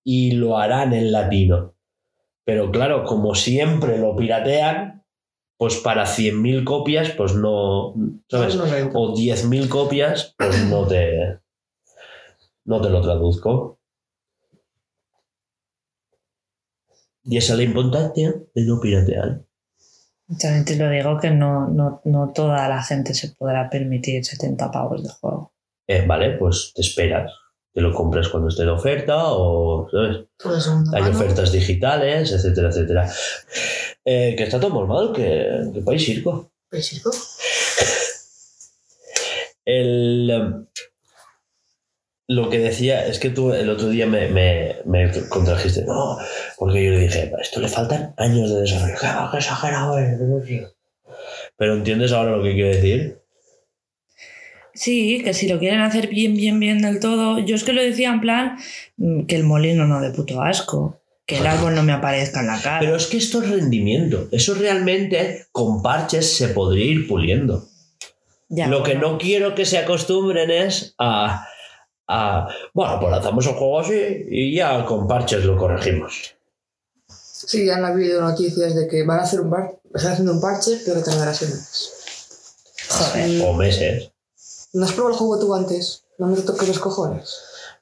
y 0.04 0.32
lo 0.32 0.58
harán 0.58 0.92
en 0.92 1.10
latino. 1.10 1.74
Pero 2.44 2.70
claro, 2.70 3.04
como 3.04 3.34
siempre 3.34 3.98
lo 3.98 4.14
piratean, 4.14 5.04
pues 5.58 5.76
para 5.76 6.04
100.000 6.04 6.64
copias, 6.64 7.10
pues 7.10 7.34
no, 7.34 7.94
¿sabes? 8.28 8.56
No 8.56 8.66
renta. 8.66 8.98
O 8.98 9.16
10.000 9.16 9.68
copias, 9.70 10.34
pues 10.38 10.64
no 10.66 10.86
te, 10.86 11.38
no 12.66 12.80
te 12.80 12.90
lo 12.90 13.00
traduzco. 13.00 13.78
Y 17.24 17.38
esa 17.38 17.54
es 17.54 17.58
la 17.58 17.64
importancia 17.64 18.34
de 18.54 18.62
no 18.62 18.80
piratear. 18.80 19.40
También 20.40 20.64
te 20.64 20.76
lo 20.76 20.90
digo 20.90 21.18
que 21.18 21.30
no, 21.30 21.68
no, 21.68 22.00
no 22.04 22.32
toda 22.32 22.68
la 22.68 22.82
gente 22.82 23.14
se 23.14 23.28
podrá 23.30 23.70
permitir 23.70 24.24
70 24.24 24.70
pavos 24.70 25.02
de 25.02 25.08
juego. 25.08 25.52
Eh, 25.86 26.04
vale, 26.06 26.36
pues 26.36 26.72
te 26.74 26.82
esperas. 26.82 27.32
Te 27.72 27.80
lo 27.80 27.92
compras 27.92 28.28
cuando 28.28 28.48
esté 28.48 28.64
de 28.64 28.70
oferta 28.70 29.16
o, 29.26 29.88
¿sabes? 29.90 30.26
Hay 30.94 31.02
mano. 31.02 31.16
ofertas 31.16 31.52
digitales, 31.52 32.32
etcétera, 32.32 32.68
etcétera. 32.70 33.12
Eh, 34.04 34.34
que 34.36 34.44
está 34.44 34.58
todo 34.58 34.86
mal, 34.86 35.12
que, 35.12 35.70
que 35.72 35.80
país 35.82 36.04
circo. 36.04 36.50
¿Ves, 36.70 36.88
chico? 36.88 37.10
El, 39.64 40.66
lo 42.28 42.50
que 42.50 42.58
decía 42.58 43.06
es 43.06 43.18
que 43.18 43.30
tú 43.30 43.52
el 43.52 43.70
otro 43.70 43.88
día 43.88 44.06
me, 44.06 44.28
me, 44.28 44.76
me 44.84 45.10
contrajiste, 45.28 45.84
no, 45.84 46.18
porque 46.58 46.84
yo 46.84 46.90
le 46.90 47.00
dije, 47.00 47.32
a 47.36 47.40
esto 47.40 47.60
le 47.60 47.68
faltan 47.68 48.14
años 48.16 48.52
de 48.52 48.62
desarrollo. 48.62 48.94
¡Qué, 49.30 49.38
exagerado 49.38 49.98
es! 49.98 50.18
no 50.20 50.44
sé". 50.44 50.66
Pero 51.56 51.74
entiendes 51.74 52.12
ahora 52.12 52.36
lo 52.36 52.42
que 52.42 52.54
quiero 52.54 52.68
decir. 52.68 53.18
Sí, 54.74 55.22
que 55.24 55.32
si 55.32 55.48
lo 55.48 55.58
quieren 55.58 55.80
hacer 55.80 56.08
bien, 56.08 56.34
bien, 56.34 56.60
bien 56.60 56.82
del 56.82 57.00
todo. 57.00 57.38
Yo 57.38 57.54
es 57.54 57.64
que 57.64 57.72
lo 57.72 57.82
decía 57.82 58.10
en 58.10 58.20
plan 58.20 58.58
mm, 58.98 59.24
que 59.24 59.36
el 59.36 59.44
molino 59.44 59.86
no 59.86 60.00
de 60.00 60.10
puto 60.10 60.42
asco. 60.42 61.00
Que 61.24 61.38
el 61.38 61.46
árbol 61.46 61.74
no 61.74 61.82
me 61.82 61.92
aparezca 61.92 62.40
en 62.40 62.46
la 62.46 62.60
cara. 62.60 62.78
Pero 62.78 62.94
es 62.94 63.06
que 63.06 63.16
esto 63.16 63.42
es 63.42 63.50
rendimiento. 63.50 64.28
Eso 64.30 64.54
realmente 64.54 65.46
con 65.50 65.82
parches 65.82 66.36
se 66.36 66.48
podría 66.48 66.84
ir 66.84 67.08
puliendo. 67.08 67.66
Ya, 68.48 68.68
Lo 68.68 68.84
que 68.84 68.94
no 68.94 69.18
quiero 69.18 69.56
que 69.56 69.64
se 69.64 69.78
acostumbren 69.78 70.50
es 70.52 70.94
a, 70.98 71.48
a, 72.08 72.48
Bueno, 72.72 72.98
pues 73.00 73.10
lanzamos 73.12 73.46
el 73.46 73.54
juego 73.54 73.80
así 73.80 74.26
y 74.30 74.56
ya 74.56 74.84
con 74.84 75.06
parches 75.06 75.44
lo 75.44 75.56
corregimos. 75.56 76.34
Sí, 77.08 77.68
han 77.70 77.84
habido 77.84 78.20
noticias 78.20 78.74
de 78.74 78.88
que 78.88 79.04
van 79.04 79.20
a 79.20 79.22
hacer 79.22 79.40
un 79.40 79.50
par 79.50 79.76
están 79.96 80.12
haciendo 80.12 80.32
un 80.32 80.40
parche, 80.40 80.78
pero 80.84 80.98
que 80.98 81.10
tardará 81.10 81.32
semanas. 81.32 81.92
Joder. 82.88 83.42
O 83.42 83.52
meses. 83.54 84.10
¿No 84.72 84.84
has 84.84 84.92
probado 84.92 85.14
el 85.14 85.18
juego 85.18 85.40
tú 85.40 85.54
antes? 85.54 86.04
No 86.18 86.26
me 86.28 86.36
toques 86.36 86.68
los 86.68 86.78
cojones. 86.78 87.34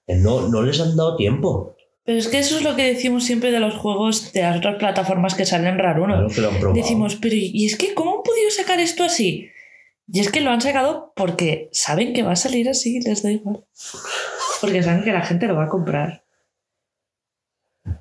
Eh, 0.07 0.17
No, 0.17 0.49
no 0.49 0.63
les 0.63 0.81
han 0.81 0.97
dado 0.97 1.17
tiempo. 1.17 1.77
Pero 2.05 2.19
es 2.19 2.29
que 2.29 2.39
eso 2.39 2.59
es 2.59 2.63
lo 2.63 2.77
que 2.77 2.85
decimos 2.85 3.25
siempre 3.25 3.51
de 3.51 3.61
los 3.61 3.75
juegos 3.77 4.33
de 4.33 4.43
las 4.43 4.59
otras 4.59 4.77
plataformas 4.77 5.35
que 5.35 5.47
salen 5.47 5.79
rarunos. 5.79 6.17
Claro 6.17 6.35
que 6.35 6.41
lo 6.41 6.49
han 6.49 6.61
probado. 6.61 6.81
Decimos, 6.83 7.17
pero 7.21 7.35
¿y 7.37 7.65
es 7.67 7.77
que 7.77 7.95
cómo 7.95 8.17
han 8.19 8.23
podido 8.23 8.51
sacar 8.51 8.79
esto 8.81 9.05
así? 9.05 9.49
Y 10.07 10.21
es 10.21 10.31
que 10.31 10.41
lo 10.43 10.51
han 10.51 10.61
sacado 10.61 11.13
porque 11.17 11.69
saben 11.73 12.13
que 12.13 12.23
va 12.23 12.33
a 12.33 12.37
salir 12.37 12.69
así, 12.69 13.01
les 13.01 13.23
da 13.23 13.31
igual. 13.33 13.65
Porque 14.61 14.83
saben 14.83 15.03
que 15.05 15.13
la 15.13 15.23
gente 15.23 15.47
lo 15.47 15.57
va 15.57 15.65
a 15.65 15.69
comprar. 15.69 16.25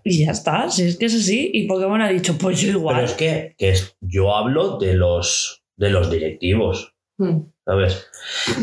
Y 0.04 0.26
ya 0.26 0.32
está, 0.32 0.70
si 0.70 0.84
es 0.84 0.98
que 0.98 1.06
es 1.06 1.16
así. 1.16 1.50
Y 1.54 1.68
Pokémon 1.68 2.02
ha 2.02 2.10
dicho, 2.10 2.38
pues 2.38 2.60
yo 2.62 2.70
igual. 2.72 2.96
Pero 2.98 3.08
es 3.08 3.14
que, 3.14 3.56
que 3.58 3.70
es- 3.70 3.96
yo 4.02 4.36
hablo 4.36 4.78
de 4.78 4.94
los, 4.96 5.64
de 5.78 5.90
los 5.90 6.10
directivos, 6.12 6.90
Hmm. 7.18 7.42
¿sabes? 7.64 8.08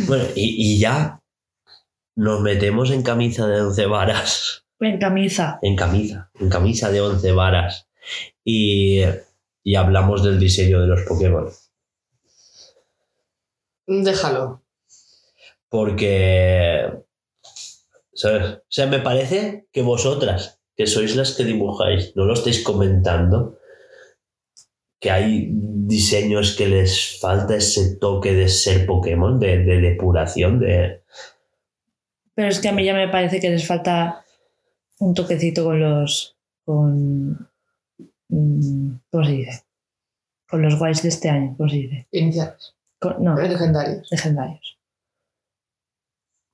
Bueno, 0.08 0.24
y, 0.34 0.74
y 0.74 0.78
ya 0.80 1.20
nos 2.16 2.40
metemos 2.40 2.90
en 2.90 3.02
camisa 3.02 3.46
de 3.46 3.60
11 3.60 3.86
varas. 3.86 4.66
En 4.80 4.98
camisa. 4.98 5.58
En 5.62 5.76
camisa, 5.76 6.30
en 6.40 6.48
camisa 6.48 6.90
de 6.90 7.00
11 7.00 7.32
varas. 7.32 7.88
Y, 8.44 9.02
y 9.62 9.74
hablamos 9.76 10.24
del 10.24 10.40
diseño 10.40 10.80
de 10.80 10.88
los 10.88 11.02
Pokémon. 11.02 11.48
Déjalo. 13.90 14.62
Porque. 15.68 16.92
¿Sabes? 18.14 18.58
O 18.58 18.62
sea, 18.68 18.86
me 18.86 19.00
parece 19.00 19.66
que 19.72 19.82
vosotras, 19.82 20.60
que 20.76 20.86
sois 20.86 21.16
las 21.16 21.34
que 21.34 21.44
dibujáis, 21.44 22.14
no 22.14 22.24
lo 22.24 22.34
estáis 22.34 22.62
comentando. 22.62 23.58
Que 25.00 25.10
hay 25.10 25.48
diseños 25.50 26.54
que 26.56 26.68
les 26.68 27.18
falta 27.18 27.56
ese 27.56 27.96
toque 27.96 28.32
de 28.34 28.48
ser 28.48 28.86
Pokémon, 28.86 29.40
de, 29.40 29.58
de 29.64 29.80
depuración, 29.80 30.60
de. 30.60 31.02
Pero 32.34 32.48
es 32.48 32.60
que 32.60 32.68
a 32.68 32.72
mí 32.72 32.84
ya 32.84 32.94
me 32.94 33.08
parece 33.08 33.40
que 33.40 33.50
les 33.50 33.66
falta 33.66 34.24
un 35.00 35.14
toquecito 35.14 35.64
con 35.64 35.80
los. 35.80 36.36
con. 36.64 37.48
mm, 38.28 38.90
¿Cómo 39.10 39.24
se 39.24 39.32
dice? 39.32 39.64
Con 40.48 40.62
los 40.62 40.78
guays 40.78 41.02
de 41.02 41.08
este 41.08 41.28
año, 41.28 41.54
¿cómo 41.56 41.68
se 41.68 41.76
dice? 41.76 42.06
Iniciales. 42.12 42.74
No, 43.18 43.34
Legendarios. 43.36 44.08
legendarios. 44.10 44.78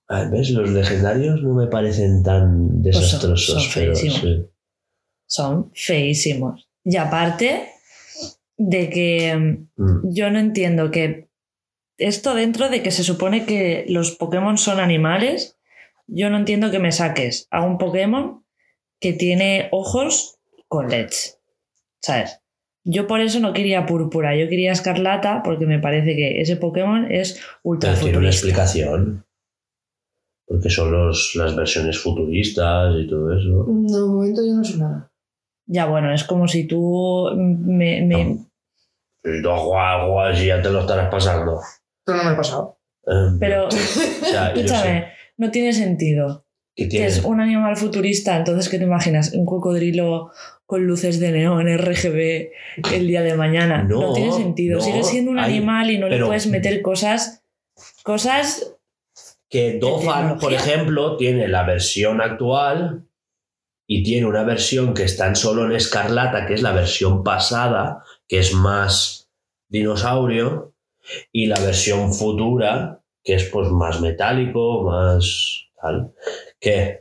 A 0.09 0.20
ver, 0.20 0.30
¿ves? 0.30 0.50
Los 0.50 0.70
legendarios 0.70 1.42
no 1.42 1.54
me 1.54 1.66
parecen 1.66 2.22
tan 2.22 2.80
Pues 2.82 2.94
son- 2.96 3.20
desastrosos. 3.32 3.72
pero 3.74 3.94
sí. 3.96 4.46
Son 5.26 5.72
feísimos. 5.74 6.68
Y 6.85 6.96
aparte 6.96 7.68
de 8.56 8.88
que 8.90 9.35
mm, 9.37 9.82
Mm. 9.82 10.00
yo 10.14 10.30
no 10.30 10.38
entiendo 10.38 10.90
que 10.92 11.28
esto 11.98 12.35
dentro 12.35 12.68
de 12.68 12.82
que 12.82 12.92
se 12.92 13.02
supone 13.02 13.44
que 13.46 13.85
los 13.88 14.12
Pokémon 14.12 14.56
son 14.59 14.78
animales, 14.78 15.59
yo 16.06 16.30
no 16.30 16.37
entiendo 16.37 16.70
que 16.70 16.78
me 16.78 16.92
saques 16.92 17.48
a 17.50 17.62
un 17.64 17.78
Pokémon 17.78 18.44
que 19.00 19.12
tiene 19.12 19.68
ojos 19.72 20.38
con 20.68 20.88
LEDs. 20.90 21.40
¿Sabes? 22.00 22.40
Yo 22.88 23.09
por 23.09 23.20
eso 23.20 23.40
no 23.40 23.53
quería 23.53 23.85
púrpura, 23.85 24.37
yo 24.37 24.49
quería 24.49 24.70
escarlata 24.70 25.42
porque 25.44 25.66
me 25.66 25.81
parece 25.81 26.14
que 26.14 26.40
ese 26.40 26.55
Pokémon 26.57 27.11
es 27.11 27.40
ultra 27.64 27.90
Pero 27.90 28.03
tiene 28.03 28.18
una 28.18 28.29
explicación. 28.29 29.25
Porque 30.46 30.70
son 30.70 30.92
los, 30.92 31.33
las 31.35 31.57
versiones 31.57 31.99
futuristas 31.99 32.94
y 32.96 33.09
todo 33.09 33.37
eso. 33.37 33.64
De 33.66 34.01
momento 34.01 34.40
yo 34.46 34.55
no 34.55 34.62
sé 34.62 34.79
nada. 34.79 35.11
Ya 35.66 35.87
bueno, 35.87 36.14
es 36.14 36.22
como 36.22 36.46
si 36.46 36.68
tú 36.68 37.29
me, 37.35 38.03
me- 38.03 38.25
No. 38.25 38.46
Y 39.25 39.42
tú 39.42 39.51
juegas, 39.51 40.05
juegas 40.09 40.40
y 40.40 40.46
ya 40.46 40.62
te 40.62 40.70
lo 40.70 40.81
estarás 40.83 41.11
pasando. 41.11 41.61
Pero 42.05 42.18
no 42.18 42.25
me 42.25 42.33
he 42.35 42.37
pasado. 42.37 42.79
Eh, 43.05 43.37
Pero, 43.40 43.66
o 43.66 43.70
sea, 43.72 44.53
escúchame, 44.55 45.09
no 45.38 45.51
tiene 45.51 45.72
sentido. 45.72 46.45
Que 46.77 47.07
es 47.07 47.25
un 47.25 47.41
animal 47.41 47.77
futurista, 47.77 48.37
entonces, 48.37 48.69
¿qué 48.69 48.79
te 48.79 48.85
imaginas? 48.85 49.33
Un 49.33 49.47
cocodrilo 49.47 50.31
con 50.67 50.85
luces 50.87 51.19
de 51.21 51.33
neón 51.33 51.69
RGB 51.69 52.51
el 52.95 53.07
día 53.09 53.23
de 53.23 53.35
mañana. 53.35 53.83
No, 53.83 54.01
No, 54.09 54.12
tiene 54.12 54.33
sentido. 54.33 54.79
no, 54.79 54.85
Sigue 54.85 55.03
siendo 55.03 55.31
un 55.31 55.39
hay- 55.39 55.55
animal 55.55 55.91
y 55.91 55.99
no 55.99 56.09
le 56.09 56.23
puedes 56.25 56.47
meter 56.49 56.83
cosas. 56.83 57.43
Cosas. 58.03 58.73
que 59.49 59.79
Dofan, 59.79 60.39
por 60.39 60.53
ejemplo, 60.53 61.17
tiene 61.17 61.47
la 61.47 61.62
versión 61.62 62.21
actual 62.21 63.05
y 63.87 64.03
tiene 64.03 64.27
una 64.27 64.43
versión 64.43 64.93
que 64.93 65.05
está 65.05 65.29
en 65.29 65.37
solo 65.37 65.65
en 65.65 65.73
escarlata, 65.73 66.47
que 66.47 66.55
es 66.55 66.62
la 66.62 66.73
versión 66.73 67.23
pasada, 67.23 68.03
que 68.27 68.41
es 68.41 68.53
más 68.55 69.31
dinosaurio, 69.69 70.75
y 71.31 71.47
la 71.47 71.61
versión 71.61 72.12
futura, 72.12 73.01
que 73.23 73.35
es 73.35 73.45
pues 73.45 73.69
más 73.69 74.01
metálico, 74.01 74.83
más 74.83 75.69
tal. 75.81 76.12
Que, 76.61 77.01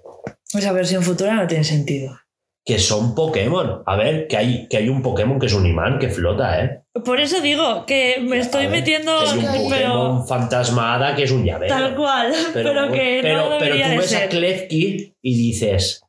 Esa 0.54 0.72
versión 0.72 1.04
futura 1.04 1.34
no 1.34 1.48
tiene 1.48 1.64
sentido. 1.64 2.18
que 2.64 2.80
son 2.80 3.14
Pokémon. 3.16 3.84
A 3.86 3.96
ver, 3.96 4.28
que 4.28 4.38
hay, 4.38 4.68
que 4.68 4.78
hay 4.78 4.90
un 4.90 5.02
Pokémon 5.04 5.40
que 5.40 5.46
es 5.46 5.54
un 5.54 5.66
imán 5.66 6.00
que 6.00 6.10
flota, 6.10 6.64
¿eh? 6.64 6.82
Por 7.04 7.20
eso 7.20 7.42
digo 7.42 7.86
que 7.86 8.18
me 8.22 8.40
estoy 8.40 8.64
ver, 8.68 8.80
metiendo. 8.80 9.20
Hay 9.20 9.38
un 9.38 9.46
pero- 9.46 9.64
Pokémon 9.70 10.28
fantasmada 10.28 11.16
que 11.16 11.24
es 11.24 11.32
un 11.32 11.44
llavero. 11.46 11.74
Tal 11.76 11.96
cual. 11.96 12.34
Pero, 12.54 12.92
que 12.92 13.20
pero, 13.22 13.50
no 13.50 13.58
pero 13.60 13.76
tú 13.76 13.82
de 13.90 13.98
ves 13.98 14.16
a. 14.16 14.30
Klefki 14.30 15.14
y 15.22 15.38
dices, 15.38 16.02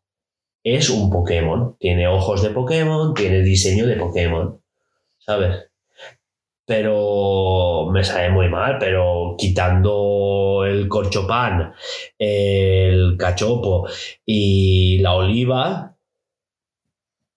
es 0.64 0.88
un 0.90 1.10
Pokémon, 1.10 1.76
tiene 1.78 2.08
ojos 2.08 2.42
de 2.42 2.50
Pokémon, 2.50 3.14
tiene 3.14 3.42
diseño 3.42 3.86
de 3.86 3.96
Pokémon, 3.96 4.62
¿sabes? 5.18 5.65
Pero 6.66 7.88
me 7.92 8.02
sabe 8.02 8.30
muy 8.30 8.48
mal, 8.48 8.78
pero 8.78 9.36
quitando 9.38 10.64
el 10.66 10.88
corchopán, 10.88 11.72
el 12.18 13.16
cachopo 13.16 13.88
y 14.24 14.98
la 14.98 15.14
oliva, 15.14 15.96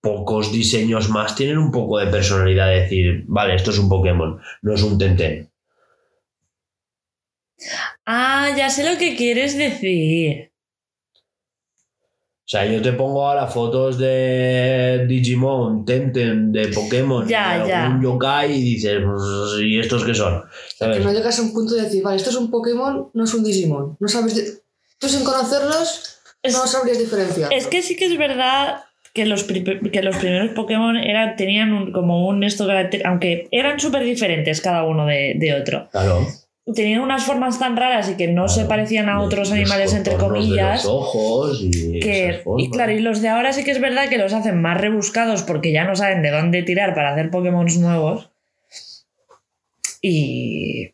pocos 0.01 0.51
diseños 0.51 1.09
más 1.09 1.35
tienen 1.35 1.57
un 1.57 1.71
poco 1.71 1.99
de 1.99 2.07
personalidad 2.07 2.67
de 2.67 2.81
decir, 2.81 3.23
vale, 3.27 3.55
esto 3.55 3.71
es 3.71 3.79
un 3.79 3.89
Pokémon, 3.89 4.39
no 4.61 4.73
es 4.73 4.81
un 4.81 4.97
Tenten. 4.97 5.49
Ah, 8.05 8.49
ya 8.57 8.69
sé 8.69 8.89
lo 8.89 8.97
que 8.97 9.15
quieres 9.15 9.57
decir. 9.57 10.48
O 12.49 12.51
sea, 12.51 12.65
yo 12.65 12.81
te 12.81 12.93
pongo 12.93 13.27
ahora 13.27 13.45
fotos 13.45 13.99
de 13.99 15.05
Digimon, 15.07 15.85
Tenten, 15.85 16.51
de 16.51 16.69
Pokémon, 16.69 17.27
Ya, 17.27 17.59
de 17.61 17.69
ya. 17.69 17.99
yokai 18.01 18.51
y 18.51 18.61
dices, 18.73 19.03
¿y 19.61 19.77
estos 19.79 20.03
qué 20.03 20.15
son? 20.15 20.41
¿Sabes? 20.75 20.97
Que 20.97 21.03
no 21.03 21.13
llegas 21.13 21.37
a 21.37 21.43
un 21.43 21.53
punto 21.53 21.75
de 21.75 21.83
decir, 21.83 22.01
vale, 22.01 22.17
esto 22.17 22.31
es 22.31 22.35
un 22.37 22.49
Pokémon, 22.49 23.11
no 23.13 23.23
es 23.23 23.33
un 23.35 23.43
Digimon. 23.43 23.97
No 23.99 24.07
sabes. 24.07 24.33
di- 24.33 24.51
Tú 24.97 25.07
sin 25.07 25.23
conocerlos, 25.23 26.17
Es- 26.41 26.53
no 26.53 26.65
sabrías 26.65 26.97
diferenciar. 26.97 27.53
Es 27.53 27.67
que 27.67 27.83
sí 27.83 27.95
que 27.95 28.05
es 28.07 28.17
verdad 28.17 28.81
que 29.13 29.27
los, 29.27 29.43
pri- 29.43 29.91
que 29.91 30.01
los 30.01 30.17
primeros 30.17 30.49
Pokémon 30.55 30.97
eran, 30.97 31.35
tenían 31.35 31.71
un- 31.71 31.91
como 31.91 32.27
un 32.27 32.43
esto 32.43 32.65
carácter, 32.65 33.05
aunque 33.05 33.47
eran 33.51 33.79
súper 33.79 34.03
diferentes 34.03 34.59
cada 34.59 34.85
uno 34.85 35.05
de, 35.05 35.35
de 35.37 35.53
otro. 35.53 35.87
Claro. 35.91 36.25
Tenían 36.75 37.01
unas 37.01 37.23
formas 37.23 37.57
tan 37.57 37.75
raras 37.75 38.09
y 38.09 38.15
que 38.15 38.27
no 38.27 38.47
se 38.47 38.65
parecían 38.65 39.09
a 39.09 39.21
otros 39.21 39.51
animales, 39.51 39.93
entre 39.93 40.15
comillas. 40.15 40.83
los 40.83 40.93
ojos 40.93 41.59
y, 41.61 41.99
Que, 41.99 42.43
y 42.57 42.69
claro, 42.69 42.91
y 42.91 42.99
los 42.99 43.21
de 43.21 43.29
ahora 43.29 43.53
sí 43.53 43.63
que 43.63 43.71
es 43.71 43.81
verdad 43.81 44.09
que 44.09 44.17
los 44.17 44.33
hacen 44.33 44.61
más 44.61 44.79
rebuscados 44.79 45.43
porque 45.43 45.71
ya 45.71 45.83
no 45.83 45.95
saben 45.95 46.21
de 46.21 46.31
dónde 46.31 46.63
tirar 46.63 46.93
para 46.93 47.13
hacer 47.13 47.31
Pokémon 47.31 47.65
nuevos. 47.79 48.29
Y 50.01 50.91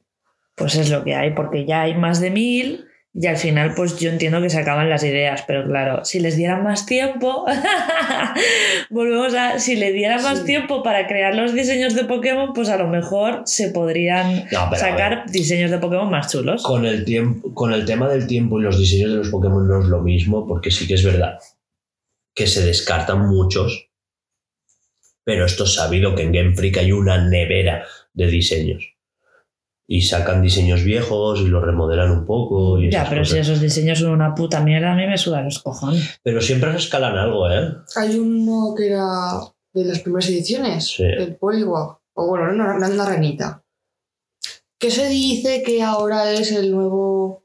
pues 0.55 0.75
es 0.75 0.89
lo 0.89 1.03
que 1.03 1.15
hay, 1.15 1.31
porque 1.31 1.65
ya 1.65 1.81
hay 1.81 1.93
más 1.93 2.21
de 2.21 2.31
mil 2.31 2.85
y 3.17 3.27
al 3.27 3.37
final 3.37 3.73
pues 3.75 3.97
yo 3.97 4.09
entiendo 4.09 4.41
que 4.41 4.49
se 4.49 4.59
acaban 4.59 4.89
las 4.89 5.03
ideas, 5.03 5.43
pero 5.47 5.65
claro, 5.65 6.03
si 6.03 6.19
les 6.19 6.35
dieran 6.35 6.63
más 6.63 6.85
tiempo, 6.85 7.45
volvemos 8.89 9.33
a, 9.33 9.59
si 9.59 9.75
le 9.75 9.91
dieran 9.93 10.21
más 10.23 10.39
Sí. 10.39 10.45
tiempo 10.45 10.83
para 10.83 11.07
crear 11.07 11.33
los 11.35 11.53
diseños 11.53 11.95
de 11.95 12.03
Pokémon, 12.05 12.53
pues 12.53 12.69
a 12.69 12.77
lo 12.77 12.87
mejor 12.87 13.43
se 13.45 13.69
podrían 13.69 14.45
No, 14.51 14.69
sacar 14.75 15.29
diseños 15.31 15.71
de 15.71 15.77
Pokémon 15.77 16.09
más 16.09 16.31
chulos. 16.31 16.63
con 16.63 16.85
el, 16.85 17.05
tiempo, 17.05 17.53
con 17.53 17.73
el 17.73 17.85
tema 17.85 18.09
del 18.09 18.27
tiempo 18.27 18.59
y 18.59 18.63
los 18.63 18.77
diseños 18.77 19.11
de 19.11 19.17
los 19.17 19.29
Pokémon 19.29 19.67
no 19.67 19.79
es 19.81 19.85
lo 19.87 20.01
mismo, 20.01 20.45
porque 20.47 20.71
sí 20.71 20.87
que 20.87 20.95
es 20.95 21.03
verdad 21.03 21.39
que 22.33 22.47
se 22.47 22.65
descartan 22.65 23.29
muchos, 23.29 23.89
pero 25.23 25.45
esto 25.45 25.63
es 25.63 25.73
sabido 25.75 26.15
que 26.15 26.23
en 26.23 26.33
Game 26.33 26.53
Freak 26.55 26.77
hay 26.77 26.91
una 26.91 27.17
nevera 27.17 27.85
de 28.13 28.27
diseños. 28.27 28.94
Y 29.87 30.01
sacan 30.01 30.41
diseños 30.41 30.83
viejos 30.83 31.39
y 31.41 31.47
los 31.47 31.63
remodelan 31.63 32.09
un 32.11 32.25
poco. 32.25 32.79
Y 32.79 32.89
Ya, 32.91 33.05
pero 33.07 33.23
si 33.23 33.37
esos 33.37 33.61
diseños 33.61 33.99
son 33.99 34.11
una 34.11 34.33
puta 34.33 34.59
mierda, 34.61 34.93
a 34.93 34.95
mí 34.95 35.05
me 35.05 35.17
sudan 35.17 35.45
los 35.45 35.59
cojones. 35.59 36.19
Pero 36.23 36.41
siempre 36.41 36.71
se 36.71 36.77
escalan 36.79 37.17
algo, 37.17 37.49
¿eh? 37.51 37.69
Hay 37.95 38.17
uno 38.17 38.73
que 38.75 38.87
era 38.87 39.39
de 39.73 39.85
las 39.85 39.99
primeras 39.99 40.27
ediciones, 40.29 40.87
Sí. 40.87 41.03
el 41.03 41.35
Poliwag, 41.35 41.99
o 42.15 42.27
bueno, 42.27 42.51
una, 42.51 42.75
una, 42.75 42.87
una 42.89 43.05
ranita. 43.05 43.61
Que 44.79 44.89
se 44.89 45.07
dice 45.07 45.61
que 45.63 45.81
ahora 45.83 46.31
es 46.31 46.51
el 46.51 46.71
nuevo. 46.71 47.43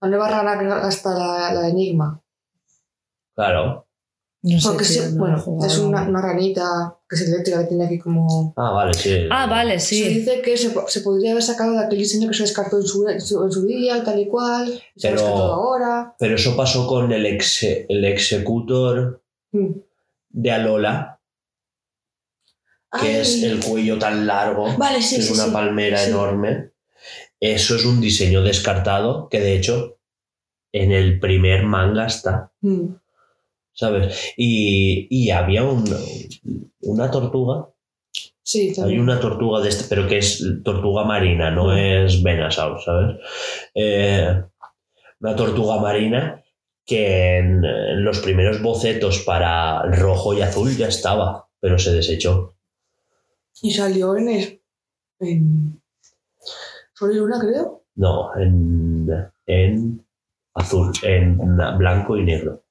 La 0.00 0.08
nueva 0.08 0.28
rana 0.28 0.58
que 0.58 0.66
hasta 0.66 1.10
la, 1.14 1.52
la 1.54 1.68
Enigma. 1.68 2.20
Claro. 3.34 3.86
No 4.44 4.58
sé, 4.60 4.68
Porque 4.68 4.84
tío, 4.84 5.02
sí, 5.04 5.14
no 5.14 5.26
lo 5.28 5.38
he 5.38 5.40
bueno, 5.44 5.64
es 5.66 5.78
una, 5.78 6.02
una 6.08 6.20
ranita 6.20 6.98
que 7.08 7.14
es 7.14 7.22
eléctrica 7.28 7.60
que 7.60 7.66
tiene 7.66 7.84
aquí 7.86 7.98
como. 8.00 8.52
Ah, 8.56 8.72
vale, 8.72 8.92
sí. 8.94 9.26
Ah, 9.30 9.46
vale, 9.46 9.78
Se 9.78 9.94
sí. 9.94 10.08
dice 10.08 10.42
que 10.42 10.56
se, 10.56 10.74
se 10.88 11.00
podría 11.02 11.30
haber 11.30 11.44
sacado 11.44 11.72
de 11.72 11.84
aquel 11.84 11.98
diseño 11.98 12.26
que 12.28 12.34
se 12.34 12.42
descartó 12.42 12.78
en 12.80 12.82
su, 12.86 13.06
en 13.08 13.20
su, 13.20 13.64
día, 13.66 14.02
tal 14.02 14.18
y 14.18 14.26
cual. 14.26 14.82
Se 14.96 15.08
ha 15.08 15.10
Pero- 15.14 15.26
ahora. 15.28 16.14
Pero 16.18 16.34
eso 16.34 16.56
pasó 16.56 16.88
con 16.88 17.12
el, 17.12 17.24
exe- 17.26 17.86
el 17.88 18.04
executor 18.04 19.22
Mm. 19.52 19.72
de 20.30 20.50
Alola, 20.50 21.20
que 23.00 23.08
Ay. 23.08 23.16
es 23.20 23.42
el 23.42 23.60
cuello 23.60 23.98
tan 23.98 24.26
largo, 24.26 24.76
Vale, 24.76 25.00
sí, 25.02 25.16
que 25.16 25.20
es 25.22 25.28
sí, 25.28 25.34
una 25.34 25.44
sí. 25.44 25.50
palmera 25.50 25.98
Sí. 25.98 26.10
enorme. 26.10 26.70
Eso 27.38 27.76
es 27.76 27.84
un 27.84 28.00
diseño 28.00 28.42
descartado 28.42 29.28
que 29.28 29.40
de 29.40 29.54
hecho 29.56 29.98
en 30.72 30.90
el 30.92 31.20
primer 31.20 31.64
manga 31.64 32.06
está, 32.06 32.50
Mm. 32.60 32.94
¿Sabes? 33.72 34.32
Y, 34.36 35.06
y 35.10 35.30
había 35.30 35.64
un- 35.64 35.84
una 36.82 37.10
tortuga, 37.10 37.68
Sí, 38.44 38.68
hay 38.70 38.74
también. 38.74 39.00
una 39.00 39.20
tortuga 39.20 39.60
de 39.60 39.68
este, 39.68 39.84
pero 39.88 40.08
que 40.08 40.18
es 40.18 40.44
tortuga 40.64 41.04
marina, 41.04 41.50
no 41.50 41.76
es 41.76 42.22
Venusaur, 42.22 42.80
¿sabes? 42.82 43.16
Eh, 43.74 44.42
una 45.20 45.36
tortuga 45.36 45.78
marina 45.80 46.42
que 46.84 47.38
en, 47.38 47.64
en 47.64 48.04
los 48.04 48.18
primeros 48.18 48.60
bocetos 48.60 49.20
para 49.20 49.82
rojo 49.84 50.34
y 50.34 50.42
azul 50.42 50.76
ya 50.76 50.88
estaba, 50.88 51.46
pero 51.60 51.78
se 51.78 51.92
desechó. 51.92 52.54
Y 53.62 53.70
salió 53.70 54.16
en, 54.16 54.60
en 55.20 55.80
Sol 56.94 57.12
y 57.12 57.18
luna, 57.18 57.38
creo. 57.40 57.84
No, 57.94 58.34
en, 58.36 59.08
en 59.46 60.04
azul, 60.54 60.90
en 61.04 61.38
blanco 61.78 62.16
y 62.16 62.24
negro. 62.24 62.61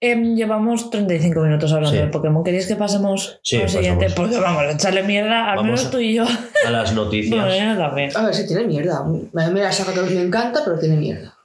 Em, 0.00 0.34
llevamos 0.34 0.90
35 0.90 1.40
minutos 1.42 1.72
hablando 1.72 1.96
Sí. 1.96 2.02
de 2.04 2.10
Pokémon. 2.10 2.42
¿Queréis 2.42 2.66
que 2.66 2.74
pasemos 2.74 3.38
Sí, 3.44 3.62
al 3.62 3.68
siguiente? 3.68 4.06
pasamos. 4.06 4.30
Porque 4.30 4.42
vamos 4.42 4.62
a 4.62 4.70
echarle 4.72 5.04
mierda, 5.04 5.50
al 5.50 5.56
Vamos 5.58 5.64
menos 5.64 5.86
a- 5.86 5.90
tú 5.90 5.98
y 6.00 6.14
yo. 6.14 6.24
A 6.66 6.70
las 6.70 6.92
noticias. 6.92 7.30
Bueno, 7.46 7.74
yo 7.74 7.78
también. 7.80 8.16
A 8.16 8.24
ver, 8.24 8.34
sí, 8.34 8.46
tiene 8.46 8.64
mierda. 8.64 9.04
Me, 9.32 9.50
me 9.50 9.60
la 9.60 9.70
saca 9.70 9.94
que 9.94 10.00
me 10.00 10.22
encanta, 10.22 10.62
pero 10.64 10.76
tiene 10.78 10.96
mierda. 10.96 11.36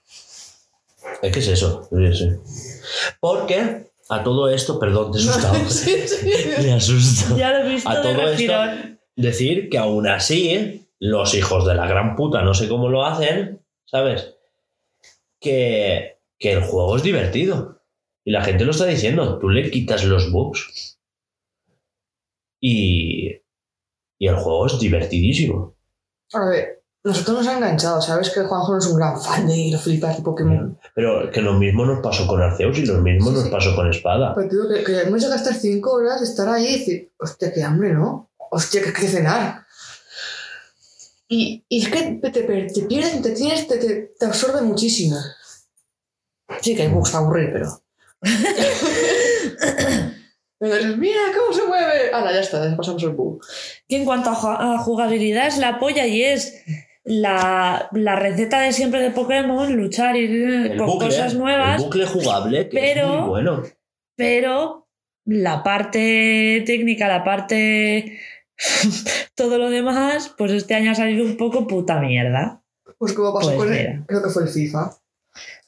Es 1.21 1.31
que 1.31 1.39
es 1.39 1.47
eso. 1.49 1.87
sí, 1.91 2.13
sí. 2.13 2.29
Porque 3.19 3.91
a 4.09 4.23
todo 4.23 4.49
esto, 4.49 4.79
perdón, 4.79 5.11
te 5.11 5.19
he 5.19 5.21
asustado. 5.29 5.69
sí, 5.69 6.07
sí. 6.07 6.31
Me 6.63 6.73
asusta. 6.73 7.35
Ya 7.37 7.51
lo 7.51 7.59
he 7.59 7.69
visto 7.69 7.89
A 7.89 7.95
de 7.95 8.01
todo 8.01 8.27
esto, 8.31 8.53
decir 9.15 9.69
que 9.69 9.77
aún 9.77 10.07
así, 10.07 10.87
los 10.99 11.35
hijos 11.35 11.67
de 11.67 11.75
la 11.75 11.85
gran 11.85 12.15
puta, 12.15 12.41
no 12.41 12.55
sé 12.55 12.67
cómo 12.67 12.89
lo 12.89 13.05
hacen, 13.05 13.59
¿sabes? 13.85 14.33
Que, 15.39 16.16
que 16.39 16.51
el 16.53 16.63
juego 16.63 16.97
es 16.97 17.03
divertido. 17.03 17.81
Y 18.23 18.31
la 18.31 18.43
gente 18.43 18.65
lo 18.65 18.71
está 18.71 18.85
diciendo. 18.85 19.39
Tú 19.39 19.49
le 19.49 19.69
quitas 19.71 20.03
los 20.03 20.31
bugs. 20.31 20.97
Y, 22.59 23.41
y 24.19 24.27
el 24.27 24.35
juego 24.35 24.65
es 24.67 24.79
divertidísimo. 24.79 25.75
A 26.33 26.45
ver, 26.45 26.83
nosotros 27.03 27.37
nos 27.37 27.47
ha 27.47 27.55
enganchado. 27.57 28.01
Sabes 28.01 28.29
que 28.31 28.41
Juanjo 28.41 28.73
no 28.73 28.79
es 28.79 28.85
un 28.87 28.97
gran 28.97 29.21
fan 29.21 29.47
de 29.47 29.69
los 29.71 29.81
flipas 29.81 30.17
de 30.17 30.23
Pokémon. 30.23 30.77
Pero 30.93 31.29
que 31.31 31.41
lo 31.41 31.53
mismo 31.53 31.85
nos 31.85 32.01
pasó 32.01 32.27
con 32.27 32.41
Arceus 32.41 32.77
y 32.79 32.85
lo 32.85 32.95
mismo 33.01 33.29
Sí, 33.29 33.35
nos 33.35 33.43
sí. 33.45 33.49
pasó 33.49 33.75
con 33.75 33.89
Espada. 33.89 34.35
Pero 34.35 34.49
digo 34.49 34.67
que, 34.67 34.83
que 34.83 35.01
hemos 35.01 35.19
llegado 35.21 35.33
a 35.35 35.37
estar 35.37 35.53
5 35.53 35.91
horas 35.91 36.19
de 36.19 36.25
estar 36.27 36.49
ahí 36.49 36.65
y 36.67 36.79
decir, 36.79 37.13
hostia, 37.19 37.53
qué 37.53 37.63
hambre, 37.63 37.93
¿no? 37.93 38.29
Hostia, 38.51 38.81
que 38.81 38.89
hay 38.89 38.93
que 38.93 39.07
cenar. 39.07 39.65
Y, 41.29 41.65
y 41.69 41.83
es 41.83 41.89
que 41.89 42.19
te, 42.21 42.29
te, 42.31 42.43
te 42.43 42.81
pierdes, 42.83 43.21
te 43.21 43.31
tienes, 43.31 43.67
te, 43.67 43.77
te, 43.77 44.11
te 44.17 44.25
absorbe 44.25 44.61
muchísimo. 44.61 45.17
Sí, 46.61 46.75
que 46.75 46.83
hay 46.83 46.87
bugs 46.89 47.11
para 47.11 47.23
aburrir, 47.23 47.49
pero. 47.53 47.67
Dices, 50.59 50.97
mira 50.97 51.19
cómo 51.37 51.53
se 51.53 51.65
mueve. 51.67 52.11
Ahora 52.11 52.31
ya 52.33 52.39
está, 52.39 52.67
ya 52.67 52.75
pasamos 52.75 53.03
el 53.03 53.09
bug. 53.11 53.41
Que 53.87 53.97
en 53.97 54.05
cuanto 54.05 54.31
a, 54.31 54.35
ju- 54.35 54.57
a 54.75 54.77
jugabilidad 54.79 55.47
es 55.47 55.57
la 55.59 55.77
polla 55.79 56.07
y 56.07 56.23
es 56.23 56.63
la, 57.03 57.89
la 57.91 58.15
receta 58.15 58.59
de 58.61 58.73
siempre 58.73 58.99
de 59.01 59.11
Pokémon, 59.11 59.71
luchar 59.75 60.15
y 60.15 60.25
El 60.25 60.77
con 60.77 60.87
bucle, 60.87 61.07
cosas 61.09 61.35
nuevas, 61.35 61.77
el 61.79 61.85
bucle 61.85 62.05
jugable, 62.07 62.69
que 62.69 62.77
pero- 62.79 63.13
es 63.13 63.19
muy 63.21 63.29
bueno. 63.29 63.63
pero 64.15 64.87
la 65.25 65.61
parte 65.63 66.63
técnica, 66.65 67.07
la 67.07 67.23
parte... 67.23 68.19
todo 69.35 69.59
lo 69.59 69.69
demás, 69.69 70.33
pues 70.35 70.51
este 70.51 70.73
año 70.73 70.89
ha 70.91 70.95
salido 70.95 71.23
un 71.23 71.37
poco 71.37 71.67
puta 71.67 71.99
mierda. 71.99 72.63
Pues 72.97 73.13
como 73.13 73.31
pasó 73.31 73.49
Pues 73.55 73.57
con 73.59 73.71
el, 73.73 74.03
creo 74.07 74.23
que 74.23 74.29
fue 74.31 74.41
el 74.43 74.49
FIFA. 74.49 74.89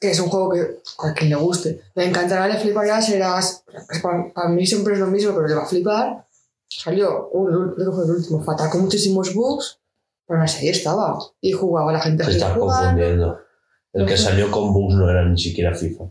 Que 0.00 0.10
es 0.10 0.20
un 0.20 0.28
juego 0.28 0.50
que 0.50 0.80
a 0.98 1.12
quien 1.14 1.30
le 1.30 1.36
guste. 1.36 1.80
Le 1.94 2.04
encantará, 2.06 2.48
le 2.48 2.58
flipará, 2.58 3.00
serás. 3.02 3.64
Para, 4.02 4.32
para 4.32 4.48
mí 4.50 4.66
siempre 4.66 4.94
es 4.94 5.00
lo 5.00 5.06
mismo, 5.06 5.34
pero 5.34 5.46
le 5.48 5.54
va 5.54 5.62
a 5.62 5.66
flipar. 5.66 6.26
Salió, 6.68 7.28
uh, 7.32 7.46
creo 7.74 7.90
que 7.90 7.96
fue 7.96 8.04
el 8.04 8.10
último, 8.12 8.42
fatal, 8.42 8.70
con 8.70 8.82
muchísimos 8.82 9.34
bugs. 9.34 9.78
Pero 10.26 10.42
así 10.42 10.66
ahí 10.66 10.68
estaba. 10.68 11.18
Y 11.40 11.52
jugaba 11.52 11.92
la 11.92 12.00
gente 12.00 12.24
Se 12.24 12.32
está 12.32 12.54
confundiendo. 12.54 13.38
El 13.92 14.06
que 14.06 14.16
salió 14.16 14.50
con 14.50 14.72
bugs 14.72 14.94
no 14.94 15.10
era 15.10 15.24
ni 15.24 15.36
siquiera 15.36 15.74
FIFA. 15.74 16.04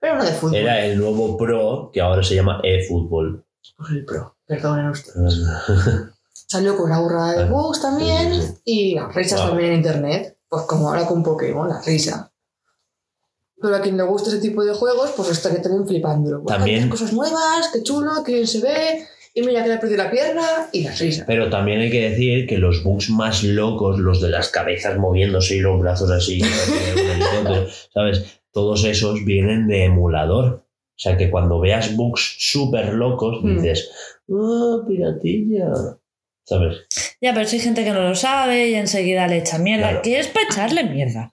Pero 0.00 0.16
no 0.16 0.24
de 0.24 0.32
fútbol. 0.32 0.54
Era 0.56 0.82
el 0.86 0.98
nuevo 0.98 1.36
Pro, 1.36 1.90
que 1.92 2.00
ahora 2.00 2.22
se 2.22 2.34
llama 2.34 2.60
eFootball. 2.64 3.44
Pues 3.76 3.90
el 3.90 4.04
pro, 4.06 4.34
perdonen 4.46 4.88
ustedes. 4.88 5.42
Salió 6.32 6.74
con 6.76 6.86
una 6.86 6.98
burrada 7.00 7.32
de 7.32 7.42
Ah, 7.44 7.46
bugs 7.50 7.82
también. 7.82 8.32
Y 8.64 8.94
las 8.94 9.14
risas 9.14 9.40
Wow. 9.40 9.48
también 9.50 9.72
en 9.72 9.76
internet. 9.76 10.38
Pues 10.48 10.62
como 10.62 10.88
ahora 10.88 11.06
con 11.06 11.22
Pokémon, 11.22 11.68
la 11.68 11.80
risa. 11.82 12.29
Pero 13.60 13.76
a 13.76 13.80
quien 13.80 13.96
le 13.96 14.02
guste 14.04 14.30
ese 14.30 14.38
tipo 14.40 14.64
de 14.64 14.72
juegos, 14.74 15.10
pues 15.16 15.30
estaría 15.30 15.60
también 15.60 15.86
flipándolo. 15.86 16.40
Guau, 16.40 16.56
También- 16.58 16.88
cosas 16.88 17.12
nuevas, 17.12 17.70
qué 17.72 17.82
chulo, 17.82 18.10
qué 18.24 18.34
bien 18.34 18.46
se 18.46 18.60
ve. 18.60 19.06
Y 19.32 19.42
mira 19.42 19.62
que 19.62 19.68
le 19.68 19.76
perdido 19.76 20.02
la 20.02 20.10
pierna 20.10 20.42
y 20.72 20.82
la 20.82 20.92
risa. 20.92 21.24
Pero 21.26 21.48
también 21.50 21.80
hay 21.80 21.90
que 21.90 22.10
decir 22.10 22.48
que 22.48 22.58
los 22.58 22.82
bugs 22.82 23.10
más 23.10 23.44
locos, 23.44 23.98
los 24.00 24.20
de 24.20 24.28
las 24.28 24.48
cabezas 24.48 24.98
moviéndose 24.98 25.54
y 25.56 25.60
los 25.60 25.78
brazos 25.80 26.10
así, 26.10 26.40
¿sabes? 27.94 28.40
Todos 28.52 28.84
esos 28.84 29.24
vienen 29.24 29.68
de 29.68 29.84
emulador. 29.84 30.46
O 30.46 31.02
sea 31.02 31.16
que 31.16 31.30
cuando 31.30 31.60
veas 31.60 31.94
bugs 31.96 32.36
súper 32.38 32.92
locos, 32.94 33.42
Mm. 33.42 33.56
dices, 33.56 33.90
¡ah, 34.32 34.78
piratilla! 34.86 35.68
¿Sabes? 36.44 36.78
Ya, 37.20 37.32
pero 37.32 37.46
si 37.46 37.56
hay 37.56 37.62
gente 37.62 37.84
que 37.84 37.90
no 37.92 38.02
lo 38.08 38.14
sabe 38.16 38.68
y 38.70 38.74
enseguida 38.74 39.28
le 39.28 39.38
echa 39.38 39.58
mierda. 39.58 39.88
Claro. 39.90 40.02
Que 40.02 40.18
es 40.18 40.26
para 40.26 40.46
echarle 40.46 40.84
mierda. 40.84 41.32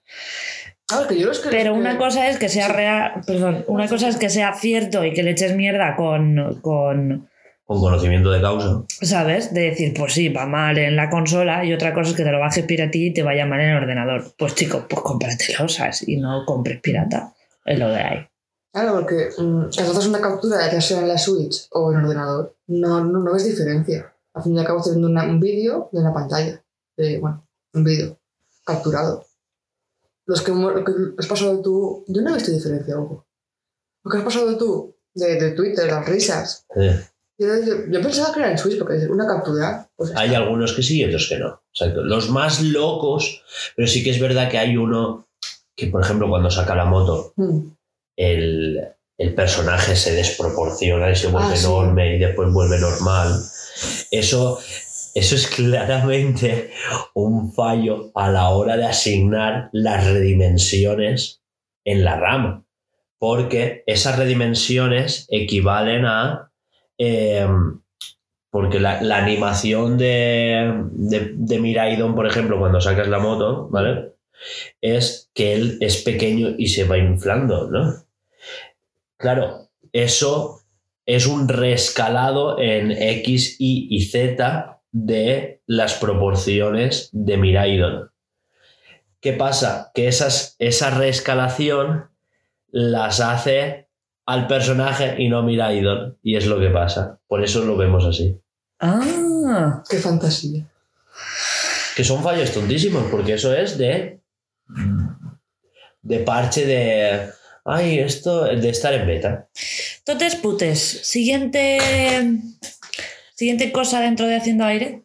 A 0.90 0.98
ver, 1.00 1.08
que 1.08 1.18
yo 1.18 1.26
los 1.26 1.40
que 1.40 1.50
Pero 1.50 1.72
que- 1.74 1.78
una 1.80 1.98
cosa 1.98 2.28
es 2.30 2.38
que 2.38 2.48
sea 2.48 2.66
Sí. 2.66 2.72
real, 2.72 3.12
perdón, 3.26 3.64
una 3.68 3.88
cosa 3.88 4.08
es 4.08 4.16
que 4.16 4.30
sea 4.30 4.54
cierto 4.54 5.04
y 5.04 5.12
que 5.12 5.22
le 5.22 5.32
eches 5.32 5.54
mierda 5.54 5.94
con, 5.96 6.60
con, 6.62 7.28
Con 7.66 7.80
conocimiento 7.80 8.30
de 8.30 8.40
causa. 8.40 8.82
¿sabes? 9.02 9.52
De 9.52 9.60
decir, 9.62 9.92
pues 9.94 10.14
sí, 10.14 10.30
va 10.30 10.46
mal 10.46 10.78
en 10.78 10.96
la 10.96 11.10
consola 11.10 11.62
y 11.66 11.74
otra 11.74 11.92
cosa 11.92 12.10
es 12.12 12.16
que 12.16 12.24
te 12.24 12.32
lo 12.32 12.40
bajes 12.40 12.64
piratilla 12.64 13.06
y 13.08 13.12
te 13.12 13.22
vaya 13.22 13.44
mal 13.44 13.60
en 13.60 13.68
el 13.70 13.76
ordenador. 13.76 14.24
Pues 14.38 14.54
chico, 14.54 14.86
pues 14.88 15.02
cómpratelo, 15.02 15.68
¿sabes? 15.68 16.08
Y 16.08 16.16
no 16.16 16.46
compres 16.46 16.80
pirata. 16.80 17.34
Es 17.66 17.78
lo 17.78 17.88
que 17.88 17.96
hay. 17.96 18.26
Claro, 18.72 18.94
porque 18.94 19.28
mm, 19.36 19.68
cuando 19.74 19.92
haces 19.92 20.06
una 20.06 20.20
captura, 20.22 20.70
ya 20.72 20.80
sea 20.80 21.00
en 21.00 21.08
la 21.08 21.18
Switch 21.18 21.66
o 21.72 21.92
en 21.92 21.98
ordenador, 21.98 22.54
no, 22.68 23.04
no, 23.04 23.18
no 23.18 23.32
ves 23.34 23.44
diferencia. 23.44 24.10
Al 24.32 24.42
fin 24.42 24.54
y 24.56 24.58
al 24.60 24.64
cabo 24.64 24.78
estás 24.78 24.94
viendo 24.94 25.08
una- 25.08 25.24
un 25.24 25.38
vídeo 25.40 25.90
de 25.92 25.98
una 26.00 26.14
pantalla. 26.14 26.62
De, 26.96 27.18
bueno, 27.18 27.42
un 27.74 27.84
vídeo 27.84 28.16
capturado. 28.64 29.24
Los 30.28 30.42
que, 30.42 30.52
mo- 30.52 30.70
lo 30.70 30.84
que 30.84 30.92
has 31.18 31.26
pasado 31.26 31.60
tú, 31.62 32.04
yo 32.06 32.22
no 32.22 32.30
he 32.30 32.34
visto 32.34 32.52
diferencia, 32.52 32.98
ojo. 32.98 33.26
Lo 34.04 34.10
que 34.10 34.18
has 34.18 34.24
pasado 34.24 34.56
tú 34.58 34.94
de, 35.14 35.34
de 35.40 35.50
Twitter, 35.52 35.86
las 35.86 36.06
risas. 36.06 36.66
Eh, 36.76 37.00
Yo, 37.38 37.46
yo- 37.90 38.02
pensaba 38.02 38.32
que 38.34 38.40
era 38.40 38.50
en 38.50 38.58
Switch, 38.58 38.78
porque 38.78 39.06
una 39.08 39.26
captura. 39.26 39.88
Pues 39.96 40.12
Hay 40.16 40.34
algunos 40.34 40.72
que 40.74 40.82
sí 40.82 41.00
y 41.00 41.04
otros 41.04 41.28
que 41.28 41.38
no. 41.38 41.62
Los 42.04 42.28
más 42.30 42.60
locos, 42.62 43.42
pero 43.74 43.88
sí 43.88 44.02
que 44.04 44.10
es 44.10 44.20
verdad 44.20 44.50
que 44.50 44.58
hay 44.58 44.76
uno 44.76 45.26
que, 45.76 45.86
por 45.86 46.02
ejemplo, 46.02 46.28
cuando 46.28 46.50
saca 46.50 46.74
la 46.74 46.84
moto, 46.84 47.32
Mm. 47.36 47.60
el, 48.16 48.80
el 49.16 49.34
personaje 49.34 49.94
se 49.96 50.12
desproporciona 50.14 51.10
y 51.10 51.16
se 51.16 51.28
vuelve 51.28 51.52
Ah, 51.52 51.56
sí. 51.56 51.64
enorme 51.66 52.16
y 52.16 52.18
después 52.18 52.52
vuelve 52.52 52.78
normal. 52.78 53.40
Eso, 54.10 54.58
eso 55.18 55.34
es 55.34 55.46
claramente 55.48 56.70
un 57.14 57.52
fallo 57.52 58.10
a 58.14 58.30
la 58.30 58.50
hora 58.50 58.76
de 58.76 58.86
asignar 58.86 59.68
las 59.72 60.06
redimensiones 60.06 61.42
en 61.84 62.04
la 62.04 62.16
rama. 62.16 62.64
Porque 63.18 63.82
esas 63.86 64.18
redimensiones 64.18 65.26
equivalen 65.30 66.06
a... 66.06 66.52
eh, 66.98 67.46
porque 68.50 68.80
la, 68.80 68.98
animación 69.16 69.98
de, 69.98 70.84
de, 70.92 71.32
de 71.34 71.58
Miraidon, 71.60 72.14
por 72.14 72.26
ejemplo, 72.26 72.58
cuando 72.58 72.80
sacas 72.80 73.06
la 73.08 73.18
moto, 73.18 73.68
¿vale? 73.68 74.14
Es 74.80 75.30
que 75.34 75.54
él 75.54 75.78
es 75.80 75.98
pequeño 76.02 76.54
y 76.56 76.68
se 76.68 76.84
va 76.84 76.96
inflando, 76.96 77.70
¿no? 77.70 78.04
Claro, 79.18 79.68
eso 79.92 80.60
es 81.04 81.26
un 81.26 81.48
rescalado 81.48 82.58
en 82.58 82.92
X, 82.92 83.56
Y 83.58 83.88
y 83.90 84.02
Z 84.02 84.77
de 85.04 85.62
las 85.66 85.94
proporciones 85.94 87.10
de 87.12 87.36
Miraidon. 87.36 88.10
¿Qué 89.20 89.32
pasa? 89.32 89.92
Que 89.94 90.08
esas, 90.08 90.56
esa 90.58 90.90
reescalación 90.90 92.10
las 92.68 93.20
hace 93.20 93.88
al 94.26 94.46
personaje 94.46 95.14
y 95.18 95.28
no 95.28 95.38
a 95.38 95.42
Miraidon. 95.42 96.18
Y 96.22 96.36
es 96.36 96.46
lo 96.46 96.58
que 96.58 96.70
pasa. 96.70 97.20
Por 97.28 97.44
eso 97.44 97.64
lo 97.64 97.76
vemos 97.76 98.04
así. 98.04 98.40
Ah, 98.80 99.82
Qué 99.88 99.98
fantasía. 99.98 100.66
Que 101.96 102.04
son 102.04 102.22
fallos 102.22 102.52
tontísimos, 102.52 103.04
porque 103.10 103.34
eso 103.34 103.54
es 103.54 103.78
de. 103.78 104.20
de 106.02 106.18
parche 106.20 106.66
de. 106.66 107.30
Ay, 107.64 107.98
esto. 107.98 108.44
de 108.44 108.68
estar 108.68 108.94
en 108.94 109.06
beta. 109.06 109.48
entonces, 110.06 110.36
putes. 110.36 110.80
Siguiente. 110.80 111.78
Siguiente 113.38 113.70
cosa 113.70 114.00
dentro 114.00 114.26
de 114.26 114.34
Haciendo 114.34 114.64
Aire. 114.64 115.04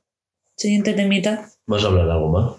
Siguiente 0.57 0.93
temita. 0.93 1.51
Vamos 1.67 1.85
a 1.85 1.87
hablar 1.89 2.07
de 2.07 2.11
algo 2.13 2.29
más. 2.29 2.53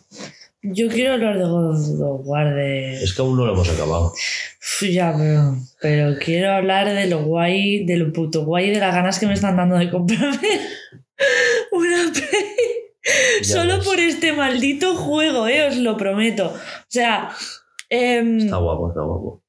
Yo 0.62 0.88
quiero 0.88 1.14
hablar 1.14 1.36
de 1.36 1.46
War 1.46 2.54
de. 2.54 3.02
Es 3.02 3.12
que 3.12 3.22
aún 3.22 3.36
no 3.36 3.44
lo 3.44 3.54
hemos 3.54 3.68
acabado. 3.68 4.12
Ya, 4.80 5.12
pero, 5.18 5.56
pero 5.82 6.18
quiero 6.20 6.52
hablar 6.52 6.88
de 6.88 7.08
lo 7.08 7.24
guay, 7.24 7.84
de 7.86 7.96
lo 7.96 8.12
puto 8.12 8.44
guay 8.44 8.70
de 8.70 8.78
las 8.78 8.94
ganas 8.94 9.18
que 9.18 9.26
me 9.26 9.34
están 9.34 9.56
dando 9.56 9.76
de 9.76 9.90
comprarme 9.90 10.38
una 11.72 12.12
Play. 12.12 13.42
Ya 13.42 13.44
Solo 13.44 13.78
ves. 13.78 13.84
por 13.84 13.98
este 13.98 14.32
maldito 14.32 14.94
juego, 14.94 15.48
eh, 15.48 15.66
os 15.66 15.76
lo 15.76 15.96
prometo. 15.96 16.46
O 16.54 16.86
sea, 16.86 17.30
em, 17.90 18.38
Está 18.38 18.58
guapo, 18.58 18.90
está 18.90 19.00
guapo. 19.02 19.42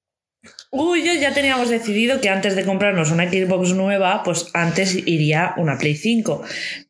Uy, 0.71 1.03
ya, 1.03 1.13
ya 1.15 1.33
teníamos 1.33 1.69
decidido 1.69 2.19
que 2.21 2.29
antes 2.29 2.55
de 2.55 2.65
comprarnos 2.65 3.11
una 3.11 3.29
Xbox 3.29 3.73
nueva, 3.73 4.23
pues 4.23 4.47
antes 4.53 4.95
iría 5.07 5.53
una 5.57 5.77
Play 5.77 5.95
5. 5.95 6.43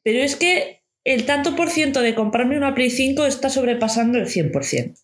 Pero 0.03 0.19
es 0.19 0.35
que 0.35 0.81
el 1.03 1.25
tanto 1.25 1.55
por 1.55 1.69
ciento 1.69 2.01
de 2.01 2.15
comprarme 2.15 2.57
una 2.57 2.73
Play 2.75 2.89
5 2.89 3.25
está 3.25 3.49
sobrepasando 3.49 4.17
el 4.17 4.27
100%. 4.27 4.95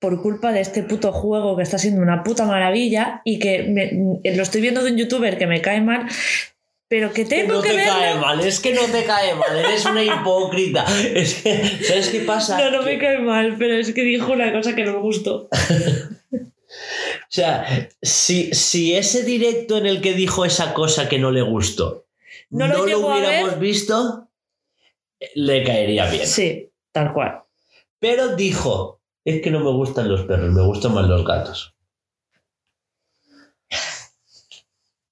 Por 0.00 0.22
culpa 0.22 0.52
de 0.52 0.60
este 0.60 0.82
puto 0.84 1.12
juego 1.12 1.56
que 1.56 1.62
está 1.64 1.76
siendo 1.78 2.00
una 2.02 2.22
puta 2.22 2.44
maravilla 2.46 3.20
y 3.24 3.38
que 3.40 3.64
me- 3.64 4.30
lo 4.34 4.42
estoy 4.42 4.60
viendo 4.60 4.82
de 4.84 4.92
un 4.92 4.96
youtuber 4.98 5.36
que 5.38 5.46
me 5.48 5.60
cae 5.60 5.80
mal, 5.80 6.06
pero 6.86 7.12
que 7.12 7.24
Que 7.24 7.30
tengo 7.30 7.54
no 7.54 7.62
que 7.62 7.70
te 7.70 7.76
verlo. 7.76 7.92
cae 7.98 8.14
mal, 8.14 8.40
es 8.46 8.60
que 8.60 8.72
no 8.74 8.82
te 8.82 9.02
cae 9.04 9.34
mal, 9.34 9.58
eres 9.58 9.84
una 9.86 10.02
hipócrita. 10.04 10.84
Es 11.14 11.34
que, 11.42 11.62
¿sabes 11.84 12.08
qué 12.10 12.20
pasa? 12.20 12.56
No, 12.58 12.70
no 12.70 12.84
Que- 12.84 12.92
me 12.94 12.98
cae 12.98 13.18
mal, 13.18 13.56
pero 13.58 13.74
es 13.76 13.92
que 13.92 14.02
dijo 14.02 14.32
una 14.32 14.52
cosa 14.52 14.74
que 14.76 14.84
no 14.84 14.92
me 14.94 14.98
gustó. 15.00 15.48
O 17.28 17.30
sea, 17.30 17.90
si, 18.00 18.54
si 18.54 18.94
ese 18.94 19.22
directo 19.22 19.76
en 19.76 19.86
el 19.86 20.00
que 20.00 20.14
dijo 20.14 20.46
esa 20.46 20.72
cosa 20.72 21.10
que 21.10 21.18
no 21.18 21.30
le 21.30 21.42
gustó 21.42 22.06
No 22.48 22.66
no, 22.66 22.72
lo 22.72 22.78
lo, 22.78 22.86
llegó 22.86 23.10
a 23.10 23.18
hubiéramos 23.18 23.58
visto, 23.58 24.28
le 25.34 25.62
caería 25.62 26.10
bien. 26.10 26.26
Sí, 26.26 26.72
tal 26.90 27.12
cual. 27.12 27.42
Pero 27.98 28.34
dijo, 28.34 29.02
es 29.24 29.42
que 29.42 29.50
no 29.50 29.60
me 29.60 29.70
gustan 29.70 30.08
los 30.08 30.22
perros, 30.22 30.50
me 30.52 30.64
gustan 30.64 30.94
más 30.94 31.06
los 31.06 31.22
gatos. 31.24 31.74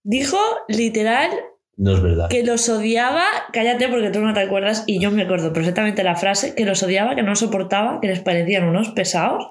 Dijo 0.02 0.38
literal 0.68 1.32
No 1.78 1.94
es 1.94 2.02
verdad. 2.02 2.28
que 2.30 2.42
los 2.42 2.68
odiaba, 2.70 3.24
cállate 3.52 3.88
porque 3.88 4.08
tú 4.10 4.20
no 4.20 4.32
te 4.32 4.40
acuerdas 4.40 4.84
y 4.86 4.98
yo 4.98 5.10
me 5.10 5.22
acuerdo 5.22 5.52
perfectamente 5.52 6.02
la 6.02 6.16
frase, 6.16 6.54
que 6.54 6.64
los 6.64 6.82
odiaba, 6.82 7.14
que 7.14 7.22
no 7.22 7.36
soportaba, 7.36 8.00
que 8.00 8.08
les 8.08 8.20
parecían 8.20 8.64
unos 8.64 8.88
pesados 8.90 9.50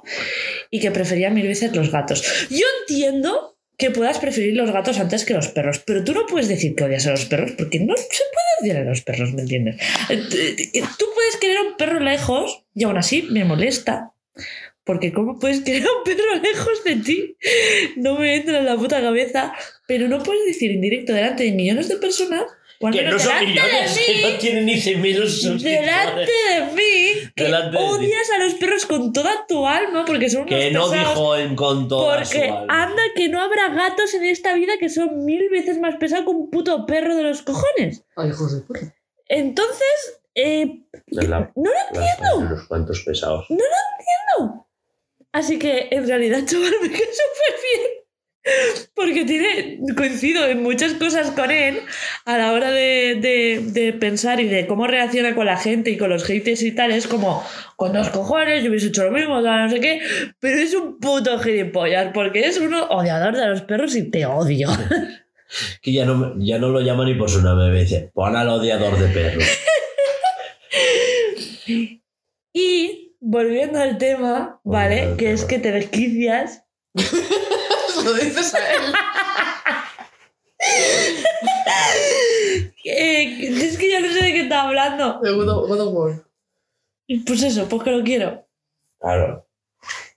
y 0.71 0.79
que 0.79 0.89
preferían 0.89 1.35
mil 1.35 1.47
veces 1.47 1.75
los 1.75 1.91
gatos. 1.91 2.47
Yo 2.49 2.65
entiendo 2.81 3.57
que 3.77 3.91
puedas 3.91 4.19
preferir 4.19 4.55
los 4.55 4.71
gatos 4.71 4.99
antes 4.99 5.25
que 5.25 5.33
los 5.33 5.49
perros, 5.49 5.83
pero 5.85 6.03
tú 6.03 6.13
no 6.13 6.25
puedes 6.25 6.47
decir 6.47 6.75
que 6.75 6.85
odias 6.85 7.05
a 7.07 7.11
los 7.11 7.25
perros 7.25 7.51
porque 7.57 7.79
no 7.79 7.95
se 7.95 8.03
puede 8.07 8.71
odiar 8.71 8.77
a 8.85 8.89
los 8.89 9.01
perros, 9.01 9.33
¿me 9.33 9.41
entiendes? 9.41 9.75
Eh, 10.09 10.23
eh, 10.73 10.81
Tú 10.97 11.05
puedes 11.13 11.37
querer 11.39 11.57
un 11.61 11.77
perro 11.77 11.99
lejos 11.99 12.63
y 12.73 12.85
aún 12.85 12.97
así 12.97 13.27
me 13.29 13.45
molesta. 13.45 14.13
Porque 14.83 15.11
¿cómo 15.11 15.39
puedes 15.39 15.61
querer 15.61 15.83
a 15.83 15.97
un 15.97 16.03
perro 16.03 16.41
lejos 16.41 16.83
de 16.85 16.95
ti? 16.97 17.37
No 17.97 18.17
me 18.19 18.35
entra 18.35 18.59
en 18.59 18.65
la 18.65 18.75
puta 18.77 19.01
cabeza. 19.01 19.53
Pero 19.87 20.07
no 20.07 20.21
puedes 20.23 20.45
decir 20.45 20.71
en 20.71 20.81
directo 20.81 21.13
delante 21.13 21.43
de 21.43 21.51
millones 21.51 21.87
de 21.89 21.97
personas. 21.97 22.43
Que 22.91 23.03
no 23.03 23.17
son 23.17 23.39
millones, 23.39 23.95
de 23.95 24.01
que 24.05 24.13
mí, 24.15 24.21
no 24.33 24.37
tienen 24.37 24.65
ni 24.65 24.73
100.000 24.75 25.25
suscriptores. 25.27 25.63
delante 25.63 26.31
de 26.31 26.61
mí, 26.73 27.31
que 27.33 27.43
Delante 27.45 27.77
odias 27.77 28.29
a 28.35 28.43
los 28.43 28.53
perros 28.55 28.85
con 28.85 29.13
toda 29.13 29.45
tu 29.47 29.65
alma 29.65 30.03
porque 30.05 30.29
son 30.29 30.41
unos 30.41 30.49
Que 30.53 30.71
no 30.71 30.89
dijo 30.91 31.37
en 31.37 31.55
con 31.55 31.87
toda 31.87 32.17
Porque 32.17 32.47
su 32.49 32.53
alma. 32.53 32.83
anda 32.83 33.01
que 33.15 33.29
no 33.29 33.41
habrá 33.41 33.69
gatos 33.69 34.13
en 34.13 34.25
esta 34.25 34.53
vida 34.53 34.73
que 34.77 34.89
son 34.89 35.23
mil 35.23 35.49
veces 35.49 35.79
más 35.79 35.95
pesados 35.95 36.25
que 36.25 36.31
un 36.31 36.49
puto 36.51 36.85
perro 36.85 37.15
de 37.15 37.23
los 37.23 37.41
cojones. 37.43 38.03
Ay, 38.17 38.29
hijos 38.29 38.53
de 38.53 38.61
puta. 38.67 38.93
Entonces, 39.29 40.19
eh, 40.35 40.81
la- 41.07 41.51
no 41.55 41.71
lo 41.71 41.99
las- 42.01 42.35
Unos 42.35 42.67
cuantos 42.67 43.01
pesados. 43.03 43.45
entiendo. 43.49 44.67
Así 45.31 45.57
que 45.57 45.87
en 45.91 46.05
realidad 46.07 46.39
chaval 46.45 46.73
me 46.81 46.89
cae 46.89 46.99
súper 46.99 47.61
bien. 47.63 47.91
Porque 48.93 49.25
tiene, 49.25 49.79
coincido 49.97 50.45
en 50.45 50.61
muchas 50.61 50.93
cosas 50.93 51.31
con 51.31 51.49
él 51.49 51.79
a 52.25 52.37
la 52.37 52.53
hora 52.53 52.69
de, 52.71 53.15
de- 53.19 53.61
de 53.71 53.93
pensar 53.93 54.39
y 54.39 54.47
de 54.47 54.67
cómo 54.67 54.85
reacciona 54.87 55.33
con 55.33 55.47
la 55.47 55.57
gente 55.57 55.89
y 55.89 55.97
con 55.97 56.09
los 56.11 56.23
haters 56.25 56.61
y 56.61 56.71
tal. 56.71 56.91
Es 56.91 57.07
como, 57.07 57.43
con 57.75 57.91
dos 57.93 58.09
cojones, 58.09 58.63
yo 58.63 58.69
hubiese 58.69 58.87
hecho 58.87 59.03
lo 59.03 59.11
mismo, 59.11 59.41
no 59.41 59.69
sé 59.69 59.79
qué. 59.79 59.99
Pero 60.39 60.59
es 60.59 60.73
un 60.75 60.99
puto 60.99 61.39
gilipollas 61.39 62.11
porque 62.13 62.41
es 62.47 62.59
uno 62.59 62.83
odiador 62.85 63.35
de 63.35 63.47
los 63.47 63.61
perros 63.63 63.95
y 63.95 64.09
te 64.09 64.25
odio. 64.25 64.69
Que 65.81 65.93
ya 65.93 66.05
no, 66.05 66.33
ya 66.39 66.57
no 66.57 66.69
lo 66.69 66.81
llama 66.81 67.05
ni 67.05 67.13
por 67.13 67.29
su 67.29 67.39
nombre, 67.41 67.69
me 67.71 67.81
dice, 67.81 68.09
pon 68.13 68.35
al 68.35 68.49
odiador 68.49 68.97
de 68.97 69.07
perros. 69.07 69.43
Y 72.53 73.15
volviendo 73.19 73.79
al 73.79 73.97
tema, 73.97 74.59
¿vale? 74.63 75.07
Volviendo 75.07 75.11
al 75.11 75.17
Que 75.17 75.31
es 75.31 75.39
tema. 75.41 75.47
que 75.49 75.59
te 75.59 75.71
desquicias 75.71 76.63
Lo 78.03 78.13
dices 78.13 78.53
a 78.53 78.73
él. 78.73 78.93
Eh, 82.83 83.47
es 83.63 83.77
que 83.77 83.91
yo 83.91 83.99
no 83.99 84.07
sé 84.07 84.21
de 84.23 84.33
qué 84.33 84.41
está 84.41 84.63
hablando. 84.67 85.19
De 85.21 85.31
God 85.31 85.49
of 85.79 85.93
War. 85.93 86.23
Pues 87.25 87.43
eso, 87.43 87.67
pues 87.69 87.83
que 87.83 87.91
lo 87.91 88.03
quiero. 88.03 88.45
Claro. 88.99 89.47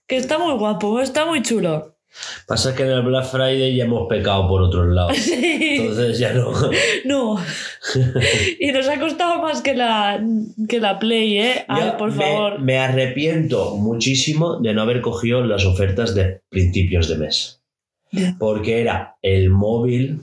Que 0.07 0.17
está 0.17 0.39
muy 0.39 0.53
guapo, 0.57 0.99
está 1.01 1.25
muy 1.25 1.41
chulo. 1.41 1.95
Pasa 2.47 2.75
que 2.75 2.81
en 2.83 2.89
el 2.89 3.03
Black 3.03 3.25
Friday 3.25 3.75
ya 3.75 3.83
hemos 3.83 4.07
pecado 4.09 4.47
por 4.47 4.61
otros 4.63 4.87
lados. 4.87 5.15
Sí. 5.17 5.77
Entonces 5.81 6.17
ya 6.19 6.33
no. 6.33 6.51
No. 7.05 7.37
Y 8.59 8.71
nos 8.71 8.87
ha 8.87 8.99
costado 8.99 9.39
más 9.41 9.61
que 9.61 9.75
la, 9.75 10.19
que 10.67 10.79
la 10.79 10.97
Play, 10.97 11.37
¿eh? 11.37 11.65
Ay, 11.67 11.83
Ya 11.85 11.97
por 11.97 12.11
me- 12.11 12.23
favor. 12.25 12.59
Me, 12.59 12.79
arrepiento 12.79 13.75
muchísimo 13.75 14.59
de 14.59 14.73
no 14.73 14.81
haber 14.81 15.01
cogido 15.01 15.43
las 15.43 15.65
ofertas 15.65 16.15
de 16.15 16.41
principios 16.49 17.07
de 17.07 17.17
mes. 17.17 17.58
Porque 18.39 18.81
era 18.81 19.17
el 19.21 19.49
móvil 19.49 20.21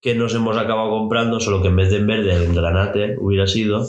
que 0.00 0.14
nos 0.14 0.34
hemos 0.34 0.56
acabado 0.56 0.90
comprando, 0.90 1.40
solo 1.40 1.60
que 1.62 1.68
en 1.68 1.76
vez 1.76 1.90
de 1.90 1.96
en 1.98 2.06
verde, 2.06 2.44
en 2.44 2.54
granate 2.54 3.16
hubiera 3.18 3.46
sido, 3.46 3.86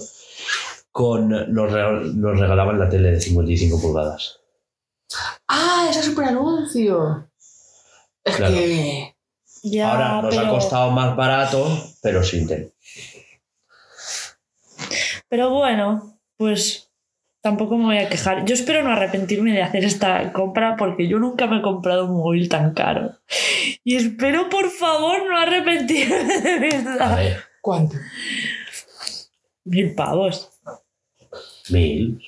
con, 0.91 1.29
nos, 1.29 1.71
nos 2.15 2.39
regalaban 2.39 2.79
la 2.79 2.89
tele 2.89 3.11
de 3.11 3.21
55 3.21 3.79
pulgadas. 3.81 4.39
Ah, 5.47 5.87
ese 5.89 6.03
super 6.03 6.25
anuncio. 6.25 7.29
Es 8.23 8.35
Claro. 8.35 8.53
que. 8.55 9.15
Ya, 9.63 9.91
Ahora 9.91 10.21
nos 10.21 10.35
pero, 10.35 10.47
ha 10.47 10.49
costado 10.51 10.91
más 10.91 11.15
barato, 11.17 11.67
pero 12.01 12.23
sin 12.23 12.47
tele. 12.47 12.73
pero 15.27 15.49
bueno, 15.51 16.19
pues 16.37 16.88
tampoco 17.41 17.77
me 17.77 17.85
voy 17.85 17.97
a 17.97 18.09
quejar. 18.09 18.45
Yo 18.45 18.53
espero 18.53 18.83
no 18.83 18.91
arrepentirme 18.91 19.53
de 19.53 19.61
hacer 19.63 19.83
esta 19.85 20.31
compra 20.33 20.75
porque 20.77 21.07
yo 21.07 21.19
nunca 21.19 21.47
me 21.47 21.59
he 21.59 21.61
comprado 21.61 22.05
un 22.05 22.17
móvil 22.17 22.49
tan 22.49 22.73
caro. 22.73 23.11
Y 23.83 23.95
espero, 23.95 24.49
por 24.49 24.69
favor, 24.69 25.27
no 25.29 25.37
arrepentirme 25.37 26.23
de 26.41 26.49
A 26.51 26.59
verdad. 26.59 27.17
ver, 27.17 27.37
¿Cuánto? 27.61 27.95
Mil 29.65 29.93
pavos. 29.95 30.49
mil. 31.69 32.19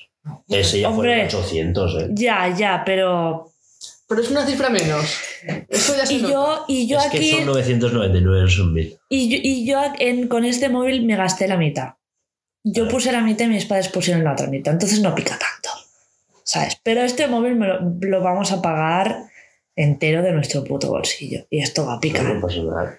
Ese 0.48 0.80
ya 0.80 0.88
Hombre. 0.90 1.28
fueron 1.28 1.42
800, 1.42 2.02
¿eh? 2.02 2.08
Ya, 2.12 2.48
ya, 2.56 2.82
pero. 2.86 3.48
Pero 4.08 4.20
es 4.20 4.30
una 4.30 4.46
cifra 4.46 4.68
menos. 4.68 5.18
Eso 5.68 5.96
ya 5.96 6.06
se 6.06 6.14
Y 6.14 6.18
nota. 6.22 6.32
yo, 6.32 6.64
y 6.68 6.86
yo 6.86 6.98
es 6.98 7.06
aquí. 7.06 7.18
que 7.18 7.30
son 7.32 7.46
999, 7.46 8.42
no 8.42 8.48
son 8.48 8.72
mil. 8.74 8.96
Y 9.08 9.28
yo, 9.30 9.38
y 9.42 9.66
yo 9.66 9.80
en- 9.98 10.28
con 10.28 10.44
este 10.44 10.68
móvil 10.68 11.04
me 11.06 11.16
gasté 11.16 11.48
la 11.48 11.56
mitad. 11.56 11.94
Yo 12.64 12.88
puse 12.88 13.10
la 13.12 13.20
mitad 13.22 13.46
y 13.46 13.48
mis 13.48 13.64
padres 13.66 13.88
pusieron 13.88 14.22
la 14.24 14.32
otra 14.32 14.46
mitad, 14.46 14.72
entonces 14.74 15.00
no 15.00 15.14
pica 15.14 15.30
tanto. 15.38 15.68
¿Sabes? 16.44 16.78
Pero 16.82 17.02
este 17.02 17.26
móvil 17.28 17.56
me 17.56 17.66
lo, 17.68 17.80
lo 18.00 18.20
vamos 18.22 18.52
a 18.52 18.60
pagar 18.62 19.24
entero 19.76 20.22
de 20.22 20.32
nuestro 20.32 20.62
puto 20.64 20.88
bolsillo. 20.90 21.46
Y 21.50 21.60
esto 21.62 21.86
va 21.86 21.94
a 21.94 22.00
picar. 22.00 22.24
No 22.24 22.40
pasa 22.40 22.58
nada. 22.62 22.98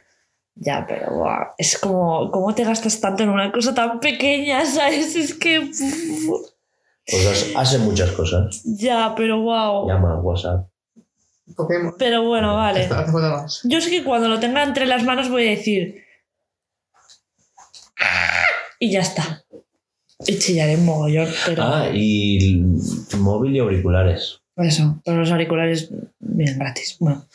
Ya, 0.55 0.85
pero 0.87 1.11
buah, 1.15 1.53
es 1.57 1.77
como, 1.79 2.29
¿cómo 2.31 2.53
te 2.53 2.63
gastas 2.63 2.99
tanto 3.01 3.23
en 3.23 3.29
una 3.29 3.51
cosa 3.51 3.73
tan 3.73 3.99
pequeña? 3.99 4.65
¿Sabes? 4.67 5.15
Es 5.15 5.33
que. 5.33 5.69
Pues 7.05 7.25
has- 7.27 7.51
hace 7.55 7.77
muchas 7.79 8.11
cosas. 8.11 8.61
Ya, 8.63 9.13
pero 9.15 9.41
wow. 9.41 9.87
Llama, 9.87 10.19
WhatsApp. 10.19 10.67
Pokémon. 11.55 11.95
Pero 11.99 12.23
bueno, 12.23 12.55
vale. 12.55 12.87
Yo 13.65 13.81
sé 13.81 13.89
que 13.89 14.03
cuando 14.03 14.29
lo 14.29 14.39
tenga 14.39 14.63
entre 14.63 14.85
las 14.85 15.03
manos 15.03 15.29
voy 15.29 15.47
a 15.47 15.51
decir. 15.51 16.03
Y 18.79 18.91
ya 18.91 19.01
está. 19.01 19.42
Y 20.27 20.39
chillaré 20.39 20.73
en 20.73 20.85
mogollón, 20.85 21.27
pero. 21.45 21.63
Ah, 21.63 21.89
y 21.93 22.61
móvil 23.17 23.55
y 23.55 23.59
auriculares. 23.59 24.39
Eso, 24.57 25.01
pero 25.03 25.17
los 25.17 25.31
auriculares 25.31 25.89
vienen 26.19 26.59
gratis. 26.59 26.97
Bueno, 26.99 27.25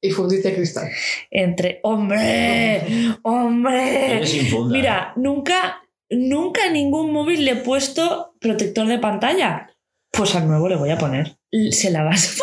Y 0.00 0.10
fundite 0.10 0.48
de 0.50 0.54
cristal. 0.56 0.88
entre. 1.30 1.80
¡Hombre! 1.82 2.82
¡Hombre! 3.22 4.26
Funda. 4.50 4.72
Mira, 4.72 5.12
nunca, 5.16 5.82
nunca 6.10 6.64
a 6.66 6.70
ningún 6.70 7.12
móvil 7.12 7.44
le 7.44 7.52
he 7.52 7.56
puesto 7.56 8.34
protector 8.40 8.86
de 8.88 8.98
pantalla. 8.98 9.70
Pues 10.12 10.34
al 10.34 10.48
nuevo 10.48 10.68
le 10.68 10.76
voy 10.76 10.90
a 10.90 10.98
poner. 10.98 11.36
Se 11.70 11.90
la 11.90 12.02
vas 12.02 12.28
a 12.28 12.42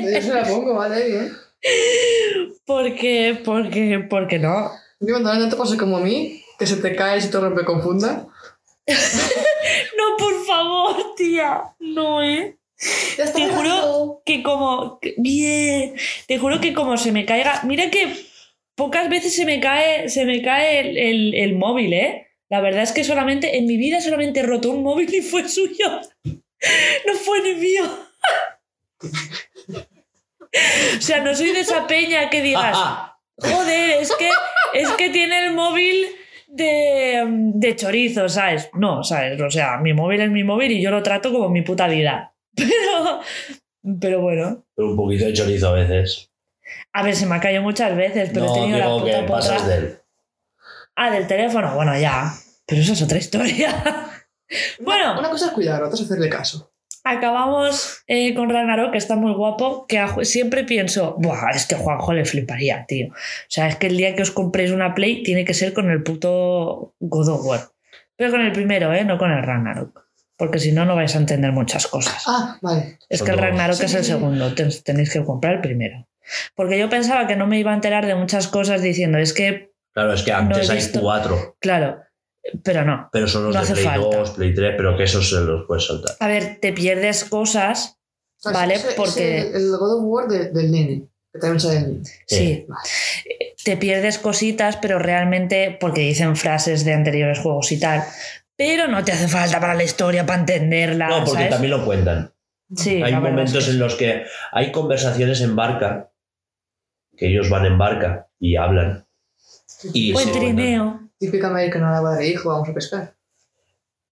poner. 0.00 0.14
Yo 0.14 0.22
se 0.22 0.34
la 0.34 0.44
pongo, 0.44 0.74
vale, 0.74 1.06
bien. 1.08 1.32
Porque, 2.64 3.40
porque, 3.44 4.06
porque 4.08 4.38
no. 4.38 4.70
Yo 5.00 5.12
cuando 5.20 5.34
no 5.34 5.48
te 5.48 5.56
pasa 5.56 5.76
como 5.76 5.98
a 5.98 6.00
mí, 6.00 6.42
que 6.58 6.66
se 6.66 6.76
te 6.76 6.94
cae 6.96 7.18
y 7.18 7.20
se 7.22 7.28
te 7.28 7.38
rompe 7.40 7.64
con 7.64 7.82
funda. 7.82 8.26
No, 9.98 10.16
por 10.18 10.46
favor, 10.46 11.14
tía. 11.16 11.74
No, 11.80 12.22
¿eh? 12.22 12.56
Te 13.34 13.48
juro 13.48 14.22
que 14.24 14.42
como... 14.42 15.00
Bien. 15.16 15.94
Te 16.28 16.38
juro 16.38 16.60
que 16.60 16.72
como 16.72 16.96
se 16.96 17.10
me 17.12 17.24
caiga... 17.26 17.62
Mira 17.64 17.90
que 17.90 18.14
pocas 18.76 19.08
veces 19.08 19.34
se 19.34 19.44
me 19.44 19.58
cae, 19.60 20.08
se 20.08 20.24
me 20.24 20.42
cae 20.42 20.80
el, 20.80 20.96
el- 20.98 21.34
el 21.34 21.56
móvil, 21.56 21.92
¿eh? 21.94 22.28
La 22.48 22.60
verdad 22.60 22.82
es 22.82 22.92
que 22.92 23.02
solamente, 23.02 23.56
en 23.56 23.66
mi 23.66 23.76
vida 23.76 24.00
solamente 24.00 24.40
he 24.40 24.42
roto 24.44 24.70
un 24.70 24.82
móvil 24.82 25.12
y 25.12 25.20
fue 25.22 25.48
suyo. 25.48 26.00
No 27.06 27.14
fue 27.14 27.40
ni 27.42 27.54
mío. 27.54 27.84
O 30.98 31.02
sea, 31.02 31.20
no 31.20 31.34
soy 31.34 31.52
de 31.52 31.60
esa 31.60 31.86
peña 31.86 32.30
que 32.30 32.40
digas, 32.40 32.76
joder, 33.36 34.00
es 34.00 34.10
que, 34.16 34.30
es 34.72 34.88
que 34.92 35.10
tiene 35.10 35.44
el 35.46 35.52
móvil 35.52 36.06
de, 36.56 37.24
de 37.54 37.76
chorizo, 37.76 38.28
¿sabes? 38.28 38.70
No, 38.74 39.02
¿sabes? 39.04 39.40
O 39.40 39.50
sea, 39.50 39.78
mi 39.78 39.92
móvil 39.92 40.20
es 40.22 40.30
mi 40.30 40.44
móvil 40.44 40.72
y 40.72 40.82
yo 40.82 40.90
lo 40.90 41.02
trato 41.02 41.32
como 41.32 41.48
mi 41.48 41.62
puta 41.62 41.86
vida. 41.88 42.34
Pero, 42.56 43.20
pero 44.00 44.20
bueno. 44.20 44.64
Pero 44.74 44.90
un 44.90 44.96
poquito 44.96 45.26
de 45.26 45.32
chorizo 45.32 45.68
a 45.68 45.72
veces. 45.72 46.32
A 46.92 47.02
ver, 47.04 47.14
se 47.14 47.26
me 47.26 47.36
ha 47.36 47.40
caído 47.40 47.62
muchas 47.62 47.94
veces, 47.96 48.30
pero 48.34 48.46
he 48.46 48.48
no, 48.48 48.54
tenido 48.54 48.78
la 48.78 48.84
digo 48.86 49.04
que 49.04 49.12
puta 49.12 49.26
pasas 49.26 49.60
potra. 49.62 49.68
de 49.76 49.78
él. 49.86 49.98
Ah, 50.96 51.10
del 51.10 51.26
teléfono, 51.28 51.74
bueno, 51.76 51.96
ya. 51.96 52.32
Pero 52.66 52.80
eso 52.82 52.94
es 52.94 53.02
otra 53.02 53.18
historia. 53.18 53.70
Bueno. 54.80 55.10
Una, 55.10 55.20
una 55.20 55.30
cosa 55.30 55.46
es 55.46 55.52
cuidar, 55.52 55.82
otra 55.82 55.94
es 55.96 56.02
hacerle 56.02 56.28
caso. 56.28 56.72
Acabamos 57.08 58.02
eh, 58.08 58.34
con 58.34 58.50
Ragnarok, 58.50 58.90
que 58.92 58.98
está 58.98 59.14
muy 59.16 59.32
guapo, 59.32 59.86
que 59.86 59.98
a 59.98 60.08
siempre 60.24 60.64
pienso, 60.64 61.14
Buah, 61.18 61.50
es 61.54 61.66
que 61.66 61.76
a 61.76 61.78
Juanjo 61.78 62.12
le 62.12 62.24
fliparía, 62.24 62.84
tío. 62.86 63.08
O 63.12 63.14
sea, 63.48 63.68
es 63.68 63.76
que 63.76 63.86
el 63.86 63.96
día 63.96 64.14
que 64.16 64.22
os 64.22 64.30
compréis 64.32 64.72
una 64.72 64.94
Play 64.94 65.22
tiene 65.22 65.44
que 65.44 65.54
ser 65.54 65.72
con 65.72 65.90
el 65.90 66.02
puto 66.02 66.94
God 67.00 67.28
of 67.28 67.46
War. 67.46 67.60
Pero 68.16 68.30
con 68.32 68.40
el 68.40 68.52
primero, 68.52 68.92
¿eh? 68.92 69.04
No 69.04 69.18
con 69.18 69.30
el 69.30 69.42
Ragnarok. 69.42 70.04
Porque 70.36 70.58
si 70.58 70.72
no, 70.72 70.84
no 70.84 70.96
vais 70.96 71.14
a 71.14 71.18
entender 71.18 71.52
muchas 71.52 71.86
cosas. 71.86 72.24
Ah, 72.26 72.58
vale. 72.60 72.98
es 73.08 73.18
son 73.20 73.26
que 73.26 73.32
el. 73.34 73.38
Ragnarok 73.38 73.76
Sí, 73.76 73.84
es 73.86 73.94
el 73.94 74.04
sí. 74.04 74.10
segundo, 74.10 74.54
ten- 74.54 74.70
tenéis 74.84 75.12
que 75.12 75.24
comprar 75.24 75.54
el 75.54 75.60
primero. 75.60 76.06
Porque 76.54 76.78
yo 76.78 76.90
pensaba 76.90 77.26
que 77.26 77.36
no 77.36 77.46
me 77.46 77.58
iba 77.58 77.70
a 77.70 77.74
enterar 77.74 78.04
de 78.04 78.14
muchas 78.16 78.48
cosas 78.48 78.82
diciendo, 78.82 79.18
es 79.18 79.32
que, 79.32 79.72
Claro, 79.94 80.12
es 80.12 80.22
que 80.24 80.32
antes 80.32 80.68
hay 80.68 80.76
visto- 80.76 81.00
cuatro, 81.00 81.56
claro, 81.60 82.00
pero 82.62 82.84
no. 82.84 83.08
pero 83.12 83.26
son 83.28 83.44
los 83.44 83.54
No 83.54 83.64
de 83.64 83.72
Play 83.72 83.84
falta. 83.84 84.16
2, 84.18 84.30
Play 84.30 84.54
3, 84.54 84.74
pero 84.76 84.96
que 84.96 85.04
esos 85.04 85.28
se 85.28 85.40
los 85.40 85.66
puedes 85.66 85.86
saltar. 85.86 86.16
A 86.20 86.28
ver, 86.28 86.58
te 86.60 86.72
pierdes 86.72 87.24
cosas, 87.24 87.98
O 88.38 88.50
sea, 88.50 88.52
Vale, 88.52 88.74
ese- 88.74 88.88
ese- 88.88 88.96
porque- 88.96 89.38
el 89.54 89.70
God 89.70 89.98
of 89.98 90.04
War 90.04 90.28
de- 90.28 90.50
del 90.50 90.70
nene, 90.70 91.08
que 91.32 91.38
también 91.40 91.58
sale 91.60 91.76
el 91.78 91.86
nene. 91.94 92.02
sí. 92.26 92.66
Vale. 92.68 92.80
te 93.64 93.76
pierdes 93.76 94.18
cositas, 94.18 94.76
pero 94.76 95.00
realmente, 95.00 95.76
porque 95.80 96.02
dicen 96.02 96.36
frases 96.36 96.84
de 96.84 96.92
anteriores 96.94 97.40
juegos 97.40 97.72
y 97.72 97.80
tal, 97.80 98.04
pero 98.54 98.86
no 98.86 99.02
te 99.04 99.10
hace 99.10 99.26
falta 99.26 99.58
para 99.58 99.74
la 99.74 99.82
historia, 99.82 100.24
para 100.24 100.38
entenderla. 100.40 101.08
No, 101.08 101.16
porque 101.24 101.32
¿sabes? 101.32 101.50
también 101.50 101.70
lo 101.72 101.84
cuentan. 101.84 102.32
Sí, 102.76 103.02
hay 103.02 103.14
momentos 103.16 103.54
es 103.56 103.64
que 103.64 103.70
en 103.72 103.78
los 103.80 103.94
que 103.96 104.22
hay 104.52 104.70
conversaciones 104.70 105.40
en 105.40 105.56
barca, 105.56 106.12
que 107.16 107.26
ellos 107.28 107.48
van 107.50 107.66
en 107.66 107.76
barca 107.78 108.28
y 108.38 108.54
hablan. 108.56 109.06
Y 109.92 110.12
O 110.14 110.20
el 110.20 110.30
trineo. 110.30 111.05
Típica 111.18 111.48
americana 111.48 111.90
de 111.92 111.96
agua 111.96 112.16
de 112.16 112.28
hijo, 112.28 112.48
vamos 112.50 112.68
a 112.68 112.74
pescar. 112.74 113.14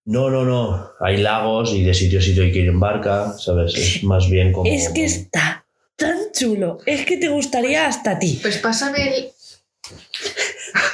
No, 0.06 0.28
no, 0.30 0.44
no. 0.44 0.90
Hay 1.00 1.18
lagos 1.18 1.72
y 1.72 1.82
de 1.82 1.94
sitio 1.94 2.18
a 2.18 2.22
sitio 2.22 2.42
hay 2.42 2.52
que 2.52 2.58
ir 2.60 2.68
en 2.68 2.80
barca, 2.80 3.32
¿sabes? 3.38 3.74
Es 3.76 4.04
más 4.04 4.28
bien 4.28 4.52
como. 4.52 4.70
Es 4.70 4.88
que 4.90 5.04
está 5.04 5.64
tan 5.96 6.18
chulo. 6.32 6.78
Es 6.86 7.06
que 7.06 7.16
te 7.16 7.28
gustaría 7.28 7.86
hasta 7.86 8.12
a 8.12 8.18
ti. 8.18 8.38
Pues 8.42 8.58
pásame 8.58 9.16
el. 9.16 9.28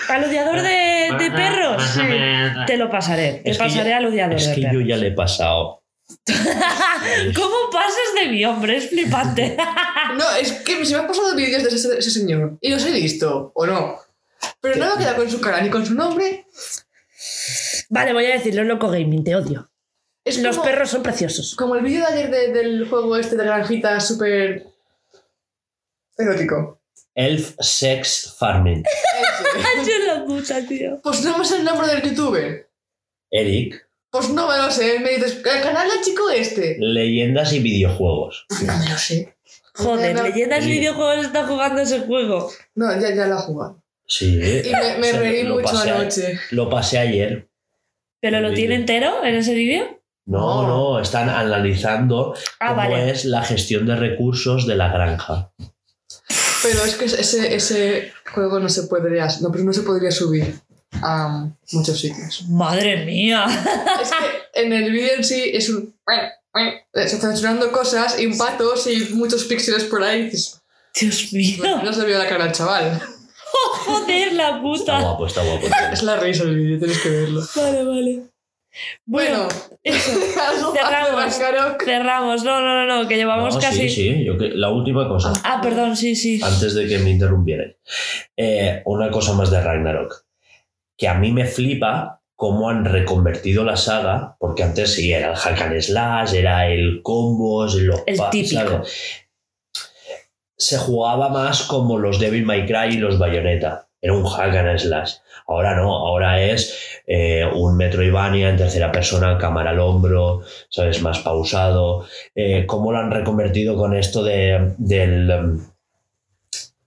Aludiador 0.09 0.63
de, 0.63 1.11
de 1.19 1.31
perros. 1.31 1.83
Te 2.67 2.77
lo 2.77 2.91
pasaré. 2.91 3.41
Te 3.45 3.51
Es 3.51 3.59
pasaré 3.59 3.95
aludiador 3.95 4.37
Es 4.37 4.49
de 4.49 4.55
que 4.55 4.61
yo 4.63 4.69
perros. 4.69 4.85
ya 4.89 4.97
le 4.97 5.07
he 5.09 5.13
pasado. 5.13 5.83
¿Cómo 7.37 7.57
pasas 7.73 8.15
de 8.23 8.29
mi 8.31 8.45
hombre? 8.45 8.77
Es 8.77 8.89
flipante. 8.91 9.57
No, 10.11 10.25
es 10.43 10.51
que 10.53 10.85
se 10.85 10.95
me 10.95 11.01
han 11.03 11.07
pasado 11.07 11.37
vídeos 11.37 11.63
de 11.63 11.69
ese, 11.69 11.97
ese 11.97 12.11
señor. 12.11 12.59
Y 12.61 12.69
los 12.71 12.85
he 12.85 12.91
visto, 12.91 13.53
o 13.55 13.65
no. 13.65 13.97
Pero 14.61 14.77
no 14.77 14.95
me 14.97 15.03
queda 15.03 15.17
con 15.17 15.31
su 15.31 15.41
cara 15.41 15.61
ni 15.63 15.71
con 15.71 15.85
su 15.87 15.95
nombre. 15.95 16.47
vale, 17.89 18.13
voy 18.13 18.27
a 18.27 18.35
decirlo, 18.35 18.65
loco 18.65 18.89
gaming, 18.91 19.25
te 19.25 19.35
odio. 19.37 19.71
Es 20.25 20.39
Los 20.39 20.57
como, 20.57 20.69
perros 20.69 20.91
son 20.91 21.03
preciosos. 21.03 21.55
Como 21.57 21.77
el 21.77 21.83
vídeo 21.83 22.01
de 22.07 22.13
ayer 22.13 22.31
de- 22.31 22.53
del 22.53 22.89
juego 22.89 23.17
este 23.17 23.37
de 23.37 23.45
granjita 23.45 23.99
súper. 24.01 24.67
erótico. 26.19 26.81
Elf 27.15 27.55
Sex 27.61 28.35
Farming. 28.39 28.85
Ese. 28.85 29.91
Yo 29.91 30.15
la 30.15 30.25
puta, 30.25 30.67
tío. 30.67 31.01
Pues 31.03 31.23
no 31.25 31.39
me 31.39 31.45
sé 31.45 31.57
el 31.57 31.65
nombre 31.65 31.87
del 31.89 32.03
youtuber. 32.03 32.69
Eric, 33.31 33.87
Pues 34.11 34.29
no 34.31 34.47
me 34.49 34.57
lo 34.59 34.71
sé. 34.71 35.01
Me 35.01 35.11
dices, 35.17 35.37
¿el 35.37 35.63
canal 35.63 35.89
del 35.89 36.03
chico 36.03 36.29
este? 36.31 36.77
leyendas 36.79 37.53
y 37.53 37.61
videojuegos. 37.61 38.47
No 38.65 38.77
me 38.79 38.89
lo 38.91 38.99
sé. 38.99 39.35
Joder, 39.75 40.15
No, 40.15 40.23
no, 40.23 40.29
leyendas 40.29 40.65
Sí. 40.65 40.71
videojuegos 40.73 41.27
está 41.27 41.47
jugando 41.47 41.81
ese 41.81 42.01
juego. 42.01 42.51
No, 42.75 42.93
ya, 43.01 43.15
ya 43.15 43.27
lo 43.27 43.39
he 43.39 43.43
jugado. 43.43 43.80
Sí. 44.11 44.41
Y 44.65 45.01
me, 45.01 45.13
reí 45.13 45.45
lo 45.45 45.55
mucho 45.61 45.73
pasé- 45.73 45.91
anoche. 45.93 46.41
Lo 46.51 46.69
pasé 46.69 46.99
ayer. 46.99 47.49
¿Pero 48.21 48.41
lo 48.41 48.53
tiene 48.53 48.75
entero 48.75 49.25
en 49.25 49.37
ese 49.37 49.55
vídeo? 49.55 50.01
No, 50.27 50.63
No. 50.63 50.69
no, 50.97 51.01
están 51.01 51.29
analizando 51.31 52.35
Ah, 52.59 52.71
cómo 52.75 52.77
vale. 52.91 53.11
es 53.11 53.25
la 53.25 53.43
gestión 53.45 53.87
de 53.87 53.95
recursos 53.95 54.67
de 54.67 54.75
la 54.75 54.89
granja. 54.93 55.53
Pero 56.63 56.85
es 56.85 56.97
que 56.97 57.05
ese, 57.07 57.55
ese 57.55 58.13
juego 58.35 58.59
no 58.59 58.69
se 58.69 58.83
podría, 58.89 59.29
no, 59.41 59.51
pero 59.53 59.63
no 59.65 59.73
se 59.73 59.83
podría 59.83 60.11
subir 60.11 60.55
a 61.03 61.49
muchos 61.73 62.01
sitios. 62.01 62.45
Madre 62.49 63.05
mía. 63.07 63.47
Es 64.03 64.11
que 64.11 64.61
en 64.63 64.73
el 64.73 64.91
vídeo 64.91 65.15
en 65.19 65.25
sí 65.25 65.51
es 65.55 65.69
un... 65.71 65.95
Se 66.93 67.05
están 67.17 67.37
sonando 67.37 67.71
cosas 67.71 68.21
y 68.21 68.27
patos 68.37 68.89
y 68.89 69.15
muchos 69.15 69.45
píxeles 69.45 69.85
por 69.85 70.03
ahí. 70.03 70.31
Dios 71.01 71.33
mío. 71.33 71.81
No 71.85 71.93
se 71.93 72.05
vio 72.05 72.19
la 72.19 72.29
cara 72.29 72.45
al 72.47 72.53
chaval. 72.53 73.01
Joder, 73.87 74.33
la 74.35 74.49
Está 74.49 74.61
puta. 74.63 75.01
guapo, 75.01 75.27
está 75.27 75.43
guapo. 75.43 75.67
Es 75.93 76.03
la 76.03 76.17
risa 76.17 76.45
el 76.45 76.57
vídeo, 76.57 76.79
tienes 76.79 76.99
que 76.99 77.09
verlo. 77.11 77.41
Vale, 77.57 77.85
vale. 77.85 78.23
Bueno, 79.05 79.49
Bueno, 79.49 79.49
eso. 79.83 80.73
Cerramos. 80.75 81.35
Cerramos. 81.85 82.45
No, 82.45 82.61
no, 82.61 82.87
no, 82.87 83.03
no, 83.03 83.09
que 83.09 83.17
llevamos 83.17 83.55
No, 83.57 83.61
casi. 83.61 83.89
Sí, 83.89 83.89
sí, 83.89 84.25
yo 84.25 84.39
que- 84.39 84.51
la 84.51 84.71
última 84.71 85.09
cosa. 85.09 85.33
Ah, 85.45 85.61
perdón, 85.63 85.97
sí, 85.97 86.15
sí. 86.15 86.41
antes 86.43 86.75
de 86.75 86.87
que 86.87 86.99
me 86.99 87.11
interrumpierais. 87.11 87.75
Eh, 88.37 88.83
una 88.85 89.11
cosa 89.11 89.33
más 89.33 89.51
de 89.51 89.61
Ragnarok. 89.61 90.25
Que 90.97 91.09
a 91.09 91.15
mí 91.15 91.33
me 91.33 91.47
flipa 91.47 92.21
cómo 92.37 92.71
han 92.71 92.85
reconvertido 92.85 93.65
la 93.65 93.77
saga, 93.77 94.37
porque 94.39 94.63
antes 94.63 94.95
sí 94.95 95.13
era 95.13 95.31
el 95.31 95.37
hack 95.37 95.61
and 95.63 95.81
slash, 95.81 96.35
era 96.35 96.69
el 96.69 97.01
combos, 97.03 97.75
los 97.75 98.03
El 98.07 98.19
típico. 98.31 98.61
¿sabes? 98.63 99.27
Se 100.61 100.77
jugaba 100.77 101.31
más 101.31 101.63
como 101.63 101.99
los 101.99 102.21
Devil 102.21 102.45
May 102.45 102.67
Cry 102.67 102.95
y 102.97 102.99
los 102.99 103.19
Bayonetta. 103.19 103.87
Era 104.03 104.13
un 104.13 104.25
hack 104.27 104.55
and 104.57 104.79
slash. 104.79 105.15
Ahora 105.47 105.75
no, 105.75 105.95
ahora 105.97 106.43
es 106.43 106.75
eh, 107.07 107.45
un 107.55 107.77
Metroidvania 107.77 108.51
en 108.51 108.57
tercera 108.57 108.93
persona, 108.93 109.37
cámara 109.39 109.71
al 109.71 109.81
hombro, 109.81 110.43
¿sabes? 110.69 111.01
Más 111.03 111.19
pausado. 111.21 112.05
Eh, 112.35 112.67
¿Cómo 112.67 112.93
lo 112.93 112.99
han 112.99 113.11
reconvertido 113.11 113.77
con 113.77 113.95
esto 113.97 114.23
de, 114.23 114.75
del, 114.79 115.31
em, 115.31 115.67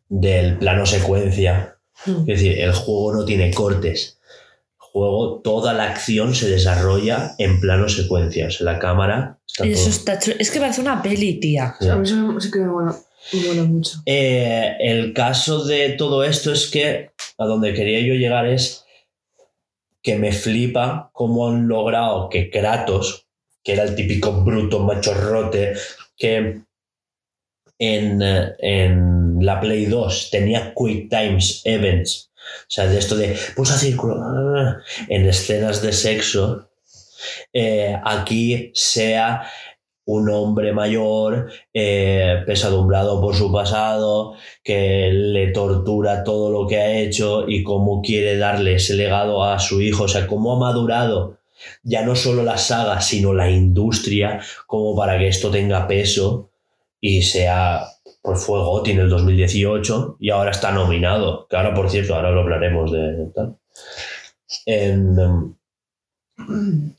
del 0.09 0.57
plano 0.57 0.85
secuencia? 0.85 1.77
Mm. 2.05 2.19
Es 2.21 2.25
decir, 2.25 2.59
el 2.59 2.73
juego 2.73 3.13
no 3.13 3.25
tiene 3.25 3.51
cortes. 3.53 4.19
El 4.79 4.87
juego, 4.91 5.41
toda 5.43 5.73
la 5.73 5.85
acción 5.85 6.35
se 6.35 6.49
desarrolla 6.49 7.31
en 7.37 7.59
plano 7.59 7.89
secuencia. 7.89 8.47
O 8.47 8.51
sea, 8.51 8.65
la 8.71 8.79
cámara 8.79 9.39
está 9.47 9.65
Eso 9.65 9.81
todo- 9.81 9.89
está. 10.17 10.33
Es 10.39 10.51
que 10.51 10.59
parece 10.59 10.81
una 10.81 11.01
peli, 11.01 11.39
tía. 11.39 11.75
A 11.81 11.95
mí 11.95 12.07
mola 13.31 13.63
mucho. 13.63 13.99
Eh, 14.05 14.75
el 14.79 15.13
caso 15.13 15.63
de 15.63 15.89
todo 15.89 16.23
esto 16.23 16.51
es 16.51 16.69
que 16.69 17.11
a 17.37 17.45
donde 17.45 17.73
quería 17.73 17.99
yo 17.99 18.13
llegar 18.15 18.45
es 18.45 18.85
que 20.01 20.15
me 20.15 20.31
flipa 20.31 21.09
cómo 21.13 21.47
han 21.47 21.67
logrado 21.67 22.29
que 22.29 22.49
Kratos, 22.49 23.27
que 23.63 23.73
era 23.73 23.83
el 23.83 23.95
típico 23.95 24.43
bruto 24.43 24.79
machorrote, 24.79 25.75
que 26.17 26.61
en, 27.79 28.21
en 28.21 29.45
la 29.45 29.59
Play 29.59 29.85
2 29.85 30.29
tenía 30.29 30.73
Quick 30.75 31.09
Times 31.09 31.61
Events, 31.63 32.31
o 32.35 32.65
sea, 32.67 32.87
de 32.87 32.99
esto 32.99 33.15
de 33.15 33.37
pulsa 33.55 33.77
círculo, 33.77 34.15
en 35.07 35.25
escenas 35.25 35.81
de 35.81 35.93
sexo, 35.93 36.69
eh, 37.53 37.97
aquí 38.03 38.71
sea 38.73 39.49
un 40.05 40.29
hombre 40.29 40.73
mayor, 40.73 41.51
eh, 41.73 42.43
pesadumbrado 42.45 43.21
por 43.21 43.35
su 43.35 43.51
pasado, 43.51 44.33
que 44.63 45.09
le 45.11 45.51
tortura 45.51 46.23
todo 46.23 46.51
lo 46.51 46.67
que 46.67 46.77
ha 46.77 46.99
hecho 46.99 47.47
y 47.47 47.63
cómo 47.63 48.01
quiere 48.01 48.37
darle 48.37 48.75
ese 48.75 48.95
legado 48.95 49.43
a 49.43 49.59
su 49.59 49.81
hijo, 49.81 50.03
o 50.03 50.07
sea, 50.07 50.27
cómo 50.27 50.53
ha 50.53 50.59
madurado 50.59 51.37
ya 51.83 52.03
no 52.05 52.15
solo 52.15 52.43
la 52.43 52.57
saga, 52.57 53.01
sino 53.01 53.33
la 53.33 53.49
industria, 53.49 54.41
como 54.67 54.95
para 54.95 55.17
que 55.17 55.27
esto 55.27 55.49
tenga 55.51 55.87
peso 55.87 56.49
y 56.99 57.21
sea 57.21 57.85
por 58.21 58.37
fuego, 58.37 58.81
tiene 58.83 59.01
el 59.01 59.09
2018 59.09 60.17
y 60.19 60.29
ahora 60.29 60.51
está 60.51 60.71
nominado, 60.71 61.47
que 61.49 61.57
ahora 61.57 61.73
por 61.73 61.89
cierto, 61.89 62.15
ahora 62.15 62.31
lo 62.31 62.41
hablaremos 62.41 62.91
de 62.91 63.31
tal. 63.35 63.57
En, 64.65 65.19
em, 65.19 66.95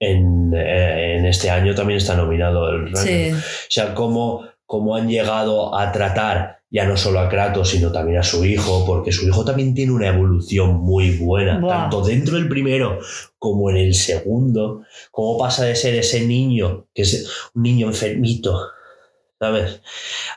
en, 0.00 0.52
eh, 0.54 1.16
en 1.18 1.26
este 1.26 1.50
año 1.50 1.74
también 1.74 1.98
está 1.98 2.14
nominado 2.14 2.68
el. 2.70 2.96
Sí. 2.96 3.32
O 3.32 3.70
sea, 3.70 3.94
cómo, 3.94 4.46
cómo 4.66 4.96
han 4.96 5.08
llegado 5.08 5.76
a 5.76 5.90
tratar 5.92 6.58
ya 6.70 6.84
no 6.84 6.96
solo 6.96 7.20
a 7.20 7.28
Kratos, 7.28 7.70
sino 7.70 7.90
también 7.90 8.18
a 8.18 8.22
su 8.22 8.44
hijo, 8.44 8.84
porque 8.84 9.10
su 9.10 9.26
hijo 9.26 9.44
también 9.44 9.74
tiene 9.74 9.92
una 9.92 10.08
evolución 10.08 10.76
muy 10.80 11.16
buena, 11.16 11.66
tanto 11.66 12.02
dentro 12.02 12.36
del 12.36 12.48
primero 12.48 12.98
como 13.38 13.70
en 13.70 13.78
el 13.78 13.94
segundo. 13.94 14.82
Cómo 15.10 15.38
pasa 15.38 15.64
de 15.64 15.74
ser 15.74 15.94
ese 15.94 16.26
niño, 16.26 16.86
que 16.94 17.02
es 17.02 17.30
un 17.54 17.62
niño 17.62 17.86
enfermito, 17.86 18.60
¿sabes? 19.40 19.80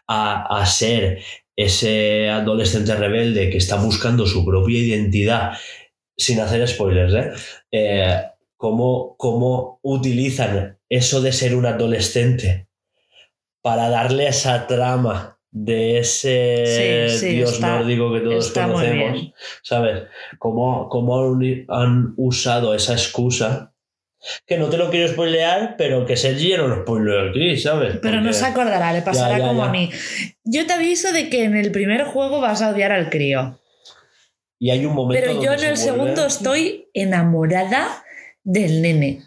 A, 0.08 0.62
a 0.62 0.66
ser 0.66 1.20
ese 1.56 2.30
adolescente 2.30 2.96
rebelde 2.96 3.50
que 3.50 3.58
está 3.58 3.76
buscando 3.76 4.26
su 4.26 4.46
propia 4.46 4.80
identidad 4.80 5.52
sin 6.16 6.40
hacer 6.40 6.66
spoilers, 6.68 7.14
¿eh? 7.14 7.32
Eh, 7.72 8.22
cómo, 8.62 9.16
cómo 9.18 9.80
utilizan 9.82 10.78
eso 10.88 11.20
de 11.20 11.32
ser 11.32 11.56
un 11.56 11.66
adolescente 11.66 12.68
para 13.64 13.90
darle 13.90 14.28
esa 14.28 14.68
trama 14.68 15.40
de 15.50 15.98
ese 15.98 17.08
Sí, 17.10 17.18
sí, 17.18 17.28
dios 17.38 17.54
está- 17.54 17.80
nórdico 17.80 18.14
que 18.14 18.20
todos 18.20 18.52
conocemos. 18.52 19.32
¿sabes? 19.64 20.04
Cómo, 20.38 20.88
cómo 20.90 21.36
han 21.70 22.14
usado 22.18 22.76
esa 22.76 22.94
excusa. 22.94 23.74
Que 24.46 24.60
no 24.60 24.70
te 24.70 24.78
lo 24.78 24.92
quiero 24.92 25.08
spoilear, 25.08 25.74
pero 25.76 26.06
que 26.06 26.16
Sergi 26.16 26.50
ya 26.50 26.58
no 26.58 26.68
lo 26.68 26.84
spoileó 26.84 27.30
aquí, 27.32 27.58
¿sabes? 27.58 27.98
Pero 28.00 28.18
no 28.18 28.26
Porque- 28.26 28.34
se 28.38 28.46
acordará, 28.46 28.94
le 28.94 29.02
pasará 29.02 29.40
ya, 29.40 29.48
como 29.48 29.64
ya. 29.64 29.70
a 29.70 29.72
mí. 29.72 29.90
Yo 30.44 30.68
te 30.68 30.74
aviso 30.74 31.12
de 31.12 31.30
que 31.32 31.44
en 31.46 31.56
el 31.58 31.72
primer 31.72 32.04
juego 32.04 32.40
vas 32.42 32.62
a 32.62 32.70
odiar 32.70 32.92
al 32.92 33.10
crío. 33.10 33.60
Y 34.60 34.70
hay 34.70 34.86
un 34.86 34.94
momento 34.94 35.20
Pero 35.26 35.42
yo 35.42 35.52
en 35.54 35.60
el 35.62 35.72
vuelve- 35.72 35.76
segundo 35.78 36.28
estoy 36.28 36.90
enamorada 36.94 38.04
del 38.44 38.82
nene. 38.82 39.24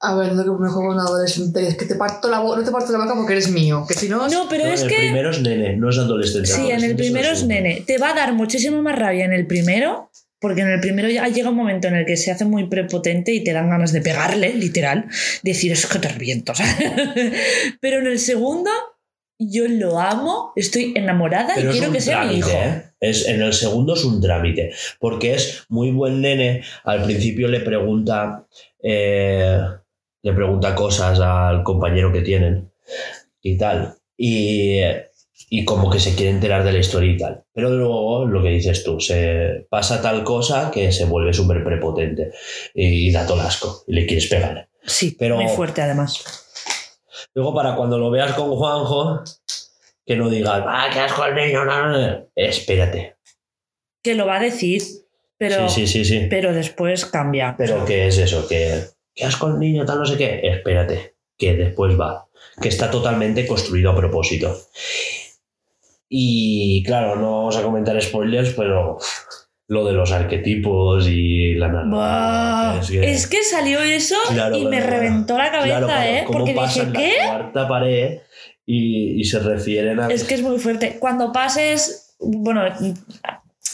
A 0.00 0.14
ver, 0.14 0.32
no 0.32 0.44
que 0.44 0.50
me 0.62 0.68
juego 0.68 0.92
un 0.92 1.00
adolescente. 1.00 1.66
Es 1.66 1.76
que 1.76 1.84
te 1.84 1.96
parto 1.96 2.28
la 2.30 2.38
boca, 2.38 2.58
no 2.60 2.64
te 2.64 2.70
parto 2.70 2.92
la 2.92 2.98
boca 2.98 3.14
porque 3.16 3.32
eres 3.32 3.50
mío. 3.50 3.84
Que 3.86 3.94
si 3.94 4.08
no. 4.08 4.28
No, 4.28 4.48
pero 4.48 4.64
No, 4.66 4.72
es 4.72 4.82
el 4.82 4.88
que. 4.88 4.96
primero 4.96 5.30
es 5.30 5.40
nene, 5.42 5.76
no 5.76 5.90
es 5.90 5.98
adolescente. 5.98 6.48
Sí, 6.48 6.70
en 6.70 6.84
el 6.84 6.94
primero 6.94 7.28
el 7.28 7.34
es 7.34 7.44
nene. 7.44 7.82
Te 7.84 7.98
va 7.98 8.10
a 8.10 8.14
dar 8.14 8.32
muchísimo 8.32 8.80
más 8.80 8.96
rabia 8.96 9.24
en 9.24 9.32
el 9.32 9.48
primero, 9.48 10.12
porque 10.40 10.60
en 10.60 10.68
el 10.68 10.78
primero 10.80 11.08
ya 11.08 11.26
llega 11.26 11.50
un 11.50 11.56
momento 11.56 11.88
en 11.88 11.96
el 11.96 12.06
que 12.06 12.16
se 12.16 12.30
hace 12.30 12.44
muy 12.44 12.68
prepotente 12.68 13.32
y 13.32 13.42
te 13.42 13.52
dan 13.52 13.70
ganas 13.70 13.90
de 13.90 14.00
pegarle, 14.00 14.54
literal. 14.54 15.06
Decir, 15.42 15.72
es 15.72 15.86
que 15.86 15.98
te 15.98 16.08
reviento. 16.08 16.52
Pero 17.80 17.98
en 17.98 18.06
el 18.06 18.20
segundo, 18.20 18.70
yo 19.36 19.66
lo 19.66 19.98
amo, 19.98 20.52
estoy 20.54 20.92
enamorada 20.94 21.54
Pero 21.56 21.70
y 21.70 21.72
quiero 21.72 21.90
que 21.92 22.00
sea 22.00 22.22
mi 22.24 22.36
hijo. 22.36 22.50
¿eh? 22.50 22.87
Es, 23.00 23.26
en 23.28 23.40
el 23.42 23.52
segundo 23.52 23.94
es 23.94 24.04
un 24.04 24.20
trámite, 24.20 24.72
porque 24.98 25.34
es 25.34 25.64
muy 25.68 25.90
buen 25.90 26.20
nene. 26.20 26.62
Al 26.84 27.04
principio 27.04 27.48
le 27.48 27.60
pregunta, 27.60 28.46
eh, 28.82 29.60
le 30.22 30.32
pregunta 30.32 30.74
cosas 30.74 31.20
al 31.20 31.62
compañero 31.62 32.12
que 32.12 32.22
tienen 32.22 32.70
y 33.40 33.56
tal. 33.56 33.94
Y, 34.16 34.80
y 35.50 35.64
como 35.64 35.90
que 35.90 36.00
se 36.00 36.14
quiere 36.16 36.30
enterar 36.32 36.64
de 36.64 36.72
la 36.72 36.78
historia 36.78 37.12
y 37.12 37.16
tal. 37.16 37.44
Pero 37.52 37.70
luego, 37.70 38.24
lo 38.26 38.42
que 38.42 38.48
dices 38.50 38.82
tú, 38.82 38.98
se 39.00 39.66
pasa 39.70 40.02
tal 40.02 40.24
cosa 40.24 40.70
que 40.72 40.90
se 40.90 41.04
vuelve 41.04 41.32
súper 41.32 41.62
prepotente 41.62 42.32
y 42.74 43.10
da 43.12 43.26
todo 43.26 43.40
asco 43.42 43.84
y 43.86 43.92
le 43.94 44.06
quieres 44.06 44.26
pegar. 44.26 44.68
Sí, 44.84 45.14
Pero- 45.18 45.36
muy 45.36 45.48
fuerte 45.48 45.82
además. 45.82 46.44
Luego, 47.34 47.54
para 47.54 47.76
cuando 47.76 47.98
lo 47.98 48.10
veas 48.10 48.32
con 48.32 48.50
Juanjo, 48.56 49.22
que 50.08 50.16
no 50.16 50.30
digas, 50.30 50.64
ah, 50.66 50.88
qué 50.90 51.00
asco 51.00 51.22
el 51.26 51.34
niño, 51.34 51.66
no, 51.66 51.88
no, 51.88 51.98
no". 51.98 52.26
espérate. 52.34 53.16
Que 54.02 54.14
lo 54.14 54.24
va 54.26 54.36
a 54.36 54.40
decir, 54.40 54.82
pero, 55.36 55.68
sí, 55.68 55.86
sí, 55.86 56.04
sí, 56.04 56.20
sí. 56.20 56.26
pero 56.30 56.54
después 56.54 57.04
cambia. 57.04 57.54
Pero 57.58 57.84
¿qué 57.84 58.06
es 58.06 58.16
eso? 58.16 58.48
Que, 58.48 58.84
qué 59.14 59.24
asco 59.26 59.48
el 59.48 59.58
niño, 59.58 59.84
tal, 59.84 59.98
no 59.98 60.06
sé 60.06 60.16
qué. 60.16 60.40
Espérate, 60.42 61.14
que 61.36 61.54
después 61.54 62.00
va. 62.00 62.26
Que 62.60 62.68
está 62.68 62.90
totalmente 62.90 63.46
construido 63.46 63.90
a 63.90 63.96
propósito. 63.96 64.56
Y 66.08 66.82
claro, 66.84 67.16
no 67.16 67.32
vamos 67.40 67.56
a 67.58 67.62
comentar 67.62 68.00
spoilers, 68.00 68.54
pero 68.54 68.96
lo 69.66 69.84
de 69.84 69.92
los 69.92 70.10
arquetipos 70.10 71.06
y 71.06 71.52
la 71.54 71.68
narrativa. 71.68 72.78
Es 72.80 72.88
que- 72.90 73.12
Es 73.12 73.26
que 73.26 73.42
salió 73.44 73.82
eso 73.82 74.16
Claro, 74.30 74.56
y 74.56 74.64
me 74.64 74.78
claro, 74.78 74.90
reventó 74.90 75.36
la 75.36 75.50
cabeza, 75.50 76.10
¿eh? 76.10 76.24
Porque 76.26 76.54
dije, 76.54 76.86
¿qué? 76.94 77.16
la 77.18 77.26
cuarta 77.38 77.68
pared 77.68 78.18
y, 78.70 79.18
y 79.18 79.24
se 79.24 79.38
refieren 79.38 79.98
a... 79.98 80.08
Es 80.08 80.24
que 80.24 80.34
es 80.34 80.42
muy 80.42 80.58
fuerte. 80.58 80.98
Cuando 80.98 81.32
pases, 81.32 82.14
bueno, 82.20 82.62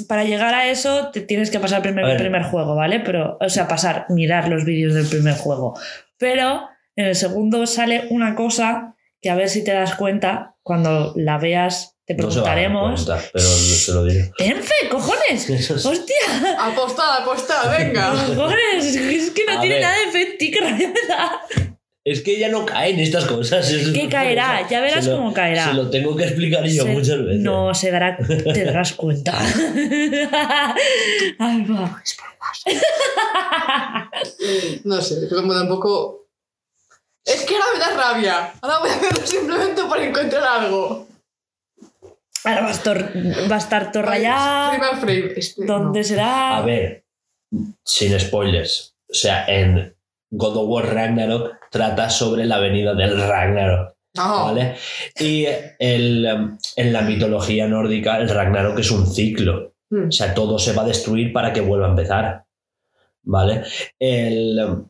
para 0.08 0.22
llegar 0.24 0.54
a 0.54 0.68
eso 0.70 1.10
te 1.12 1.20
tienes 1.20 1.50
que 1.50 1.58
pasar 1.58 1.82
primero 1.82 2.06
A 2.06 2.12
el 2.12 2.16
primer 2.18 2.44
juego, 2.44 2.76
¿vale? 2.76 3.00
Pero, 3.00 3.36
o 3.40 3.48
sea, 3.48 3.66
pasar, 3.66 4.06
mirar 4.08 4.48
los 4.48 4.64
vídeos 4.64 4.94
del 4.94 5.06
primer 5.06 5.34
juego. 5.34 5.76
Pero 6.16 6.68
en 6.96 7.06
el 7.06 7.16
segundo 7.16 7.66
sale 7.66 8.06
una 8.10 8.36
cosa 8.36 8.94
que 9.20 9.30
a 9.30 9.34
ver 9.34 9.48
si 9.48 9.64
te 9.64 9.72
das 9.72 9.96
cuenta, 9.96 10.54
cuando 10.62 11.12
la 11.16 11.38
veas 11.38 11.96
te 12.06 12.14
no 12.14 12.30
se 12.30 12.40
va 12.40 12.52
a 12.52 12.54
dar 12.54 12.64
preguntaremos. 12.66 13.04
cuenta, 13.06 13.24
pero 13.32 13.44
se 13.46 13.92
lo 13.92 14.04
diré. 14.04 14.30
¡Enfe, 14.38 14.74
cojones! 14.90 15.48
Es- 15.50 15.70
¡Hostia! 15.86 16.14
Apostada, 16.60 17.22
apostada, 17.22 17.76
venga. 17.78 18.10
¡Cojones! 18.26 18.94
Es 18.94 19.30
que 19.30 19.44
no 19.46 19.58
A 19.58 19.60
tiene 19.60 19.76
ver. 19.76 19.82
nada 19.84 19.96
de 20.12 20.24
ti, 20.38 20.50
que 20.50 20.60
rabia 20.60 20.88
me 20.88 21.08
da. 21.08 21.40
Es 22.06 22.20
que 22.20 22.36
ella 22.36 22.50
no 22.50 22.66
cae 22.66 22.90
en 22.90 23.00
estas 23.00 23.24
cosas. 23.24 23.70
es- 23.70 23.88
Que 23.88 24.08
caerá, 24.10 24.66
ya 24.70 24.80
verás 24.82 25.06
lo- 25.06 25.16
cómo 25.16 25.32
caerá. 25.32 25.68
Se 25.68 25.72
lo 25.74 25.88
tengo 25.90 26.14
que 26.14 26.24
explicar 26.24 26.64
yo 26.66 26.84
Se- 26.84 26.92
muchas 26.92 27.24
veces. 27.24 27.40
No, 27.40 27.74
se 27.74 27.90
dará, 27.90 28.18
te 28.18 28.64
darás 28.64 28.92
cuenta. 28.92 29.32
Alba. 31.38 32.02
No 34.84 35.00
sé, 35.00 35.26
pero 35.28 35.40
como 35.42 35.54
tampoco. 35.54 36.26
Es 37.24 37.42
que 37.44 37.54
ahora 37.54 37.66
me 37.72 37.78
da 37.78 38.12
rabia. 38.12 38.52
Ahora 38.60 38.78
voy 38.80 38.90
a 38.90 38.98
verlo 38.98 39.26
simplemente 39.26 39.82
por 39.84 39.98
encontrar 39.98 40.42
algo. 40.44 41.06
Ahora 42.44 42.60
va 42.62 42.68
a 42.68 42.72
estar, 42.72 43.12
va 43.50 43.54
a 43.54 43.58
estar 43.58 43.92
todo 43.92 44.02
Frame 44.02 44.18
rayado. 44.18 44.82
a 44.82 44.96
frame. 44.96 45.32
Este, 45.36 45.64
¿Dónde 45.64 46.00
no. 46.00 46.04
será? 46.04 46.58
A 46.58 46.62
ver, 46.62 47.04
sin 47.84 48.18
spoilers. 48.20 48.94
O 49.08 49.14
sea, 49.14 49.46
en 49.46 49.94
God 50.30 50.56
of 50.58 50.68
War 50.68 50.94
Ragnarok 50.94 51.56
trata 51.74 52.08
sobre 52.08 52.44
la 52.46 52.60
venida 52.60 52.94
del 52.94 53.20
Ragnarok. 53.20 53.96
No. 54.16 54.44
¿Vale? 54.44 54.76
Y 55.18 55.44
el, 55.80 56.24
em, 56.24 56.56
en 56.76 56.92
la 56.92 57.02
mitología 57.02 57.66
nórdica, 57.66 58.18
el 58.18 58.28
Ragnarok 58.28 58.78
es 58.78 58.92
un 58.92 59.08
ciclo. 59.08 59.74
Mm. 59.90 60.06
O 60.06 60.12
sea, 60.12 60.32
todo 60.34 60.56
se 60.60 60.72
va 60.72 60.82
a 60.82 60.86
destruir 60.86 61.32
para 61.32 61.52
que 61.52 61.60
vuelva 61.60 61.88
a 61.88 61.90
empezar. 61.90 62.44
¿Vale? 63.24 63.64
El, 63.98 64.56
em, 64.56 64.84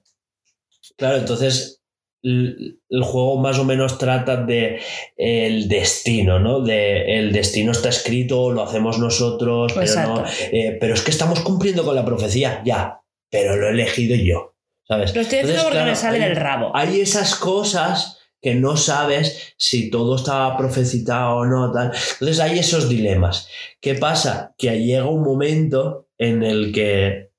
claro, 0.98 1.16
entonces 1.16 1.80
el, 2.22 2.80
el 2.90 3.02
juego 3.02 3.38
más 3.38 3.58
o 3.58 3.64
menos 3.64 3.96
trata 3.96 4.36
de 4.36 4.80
el 5.16 5.68
destino, 5.68 6.38
¿no? 6.38 6.60
De 6.60 7.18
el 7.18 7.32
destino 7.32 7.72
está 7.72 7.88
escrito, 7.88 8.52
lo 8.52 8.62
hacemos 8.62 8.98
nosotros, 8.98 9.72
pero 9.72 10.02
no. 10.02 10.24
Eh, 10.52 10.76
pero 10.78 10.92
es 10.92 11.00
que 11.00 11.12
estamos 11.12 11.40
cumpliendo 11.40 11.82
con 11.82 11.94
la 11.94 12.04
profecía, 12.04 12.60
ya. 12.62 13.00
Pero 13.30 13.56
lo 13.56 13.68
he 13.68 13.70
elegido 13.70 14.16
yo. 14.16 14.53
¿Sabes? 14.86 15.14
Lo 15.14 15.22
estoy 15.22 15.38
diciendo 15.38 15.60
Entonces, 15.60 15.62
porque 15.64 15.76
claro, 15.78 15.90
me 15.90 15.96
sale 15.96 16.22
hay- 16.22 16.28
del 16.28 16.36
rabo. 16.36 16.76
hay 16.76 17.00
esas 17.00 17.34
cosas 17.36 18.18
que 18.42 18.54
no 18.54 18.76
sabes 18.76 19.54
si 19.56 19.88
todo 19.90 20.16
estaba 20.16 20.56
profetizado 20.58 21.36
o 21.36 21.46
no, 21.46 21.72
tal. 21.72 21.86
Entonces 22.12 22.40
hay 22.40 22.58
esos 22.58 22.88
dilemas. 22.90 23.48
¿Qué 23.80 23.94
pasa? 23.94 24.54
Que 24.58 24.78
llega 24.84 25.06
un 25.08 25.22
momento 25.22 26.08
en 26.18 26.42
el 26.42 26.70
que 26.72 27.30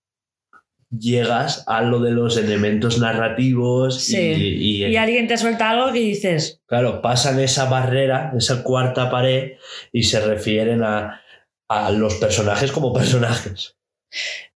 llegas 0.90 1.64
a 1.68 1.82
lo 1.82 2.00
de 2.00 2.12
los 2.12 2.38
elementos 2.38 3.00
narrativos 3.00 4.02
Sí. 4.02 4.18
y, 4.18 4.84
y- 4.84 4.86
Y 4.86 4.96
alguien 4.98 5.28
te 5.28 5.38
suelta 5.38 5.70
algo 5.72 5.92
que 5.92 6.00
dices, 6.00 6.62
claro, 6.66 7.02
pasan 7.02 7.40
esa 7.40 7.66
barrera, 7.66 8.34
esa 8.38 8.64
cuarta 8.64 9.10
pared 9.10 9.54
y 9.92 10.04
se 10.04 10.20
refieren 10.22 10.84
a, 10.84 11.22
a 11.68 11.92
los 11.92 12.16
personajes 12.16 12.72
como 12.72 12.94
personajes. 12.94 13.76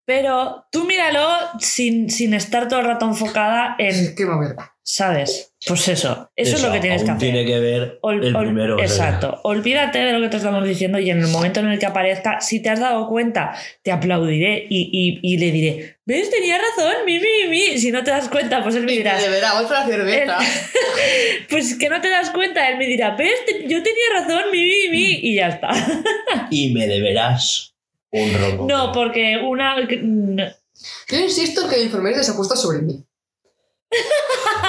Pero 0.08 0.64
tú 0.72 0.84
míralo 0.86 1.28
sin, 1.60 2.08
sin 2.08 2.32
estar 2.32 2.66
todo 2.66 2.80
el 2.80 2.86
rato 2.86 3.04
enfocada 3.04 3.76
en, 3.78 4.14
Qué 4.16 4.24
mierda. 4.24 4.74
¿sabes? 4.82 5.52
Pues 5.66 5.86
eso, 5.88 6.30
eso, 6.34 6.56
es 6.56 6.62
lo 6.62 6.72
que 6.72 6.80
tienes 6.80 7.02
que 7.04 7.10
hacer. 7.10 7.20
Tiene 7.20 7.44
que 7.44 7.58
ver 7.60 7.98
Ol- 8.00 8.24
el 8.24 8.34
ol- 8.34 8.44
primero. 8.46 8.80
exacto. 8.80 9.38
Olvídate 9.44 9.98
de 9.98 10.12
lo 10.14 10.20
que 10.22 10.28
te 10.30 10.38
estamos 10.38 10.64
diciendo 10.66 10.98
y 10.98 11.10
en 11.10 11.20
el 11.20 11.28
momento 11.28 11.60
en 11.60 11.68
el 11.68 11.78
que 11.78 11.84
aparezca, 11.84 12.40
si 12.40 12.60
te 12.62 12.70
has 12.70 12.80
dado 12.80 13.06
cuenta, 13.06 13.52
te 13.82 13.92
aplaudiré 13.92 14.66
y, 14.70 14.88
y- 14.90 15.34
y 15.34 15.36
le 15.36 15.50
diré, 15.50 15.98
¿ves? 16.06 16.30
Tenía 16.30 16.56
razón, 16.56 16.94
mi, 17.04 17.18
mi, 17.20 17.48
mi. 17.50 17.78
Si 17.78 17.90
no 17.90 18.02
te 18.02 18.10
das 18.10 18.30
cuenta, 18.30 18.62
pues 18.62 18.76
él 18.76 18.84
me 18.84 18.92
dirá, 18.92 19.18
De 19.20 19.28
verdad, 19.28 19.62
otra 19.62 19.84
cerveza. 19.84 20.38
pues 21.50 21.74
que 21.78 21.90
no 21.90 22.00
te 22.00 22.08
das 22.08 22.30
cuenta, 22.30 22.66
él 22.70 22.78
me 22.78 22.86
dirá, 22.86 23.14
¿ves? 23.14 23.44
Te- 23.44 23.64
Yo 23.68 23.82
tenía 23.82 24.04
razón, 24.14 24.44
mi, 24.52 24.62
mi, 24.64 24.88
mi. 24.90 25.10
Y 25.22 25.34
ya 25.34 25.48
está. 25.48 25.68
Y 26.50 26.72
me 26.72 26.86
deberás 26.86 27.74
un 28.10 28.34
ronco. 28.34 28.66
No, 28.66 28.92
porque 28.92 29.38
una... 29.42 29.76
no. 30.02 30.44
Yo 31.08 31.18
insisto 31.18 31.62
en 31.62 31.70
que 31.70 31.76
mi 31.76 31.82
enfermera 31.84 32.22
se 32.22 32.30
apuesta 32.30 32.56
sobre 32.56 32.82
mí. 32.82 33.04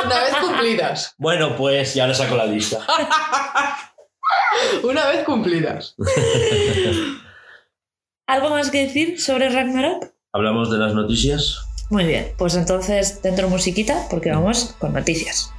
Una 0.06 0.24
vez 0.24 0.36
cumplidas. 0.36 1.14
Bueno, 1.18 1.56
pues 1.56 1.94
ya 1.94 2.08
le 2.08 2.16
saco 2.16 2.36
la 2.36 2.46
lista. 2.46 2.86
Una 4.84 5.08
vez 5.08 5.24
cumplidas. 5.24 5.96
¿Algo 8.28 8.50
más 8.50 8.70
que 8.70 8.86
decir 8.86 9.20
sobre 9.20 9.50
Ragnarok? 9.50 10.12
Hablamos 10.32 10.72
de 10.72 10.78
las 10.78 10.94
noticias. 10.94 11.60
Muy 11.90 12.06
bien, 12.06 12.34
pues 12.38 12.56
entonces 12.56 13.22
dentro 13.24 13.50
musiquita 13.50 14.06
porque 14.10 14.32
vamos 14.32 14.76
con 14.80 14.94
noticias. 14.94 15.52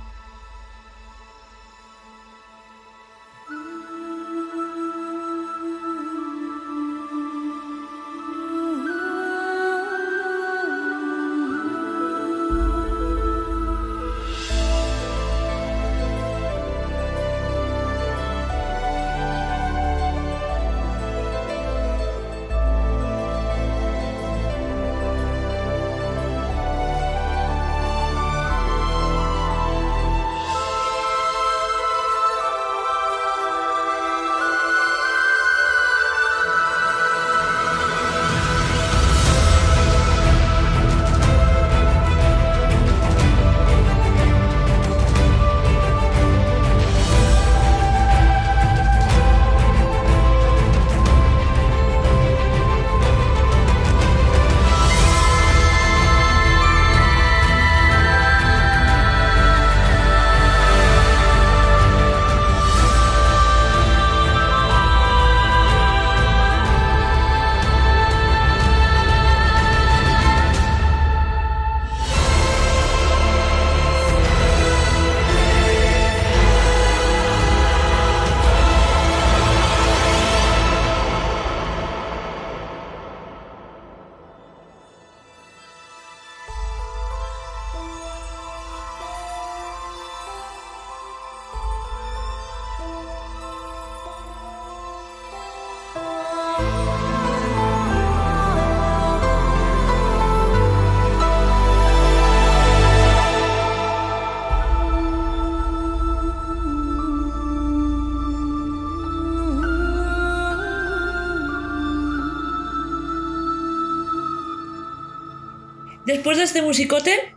Después 116.21 116.37
de 116.37 116.45
este 116.45 116.61
musicote, 116.61 117.35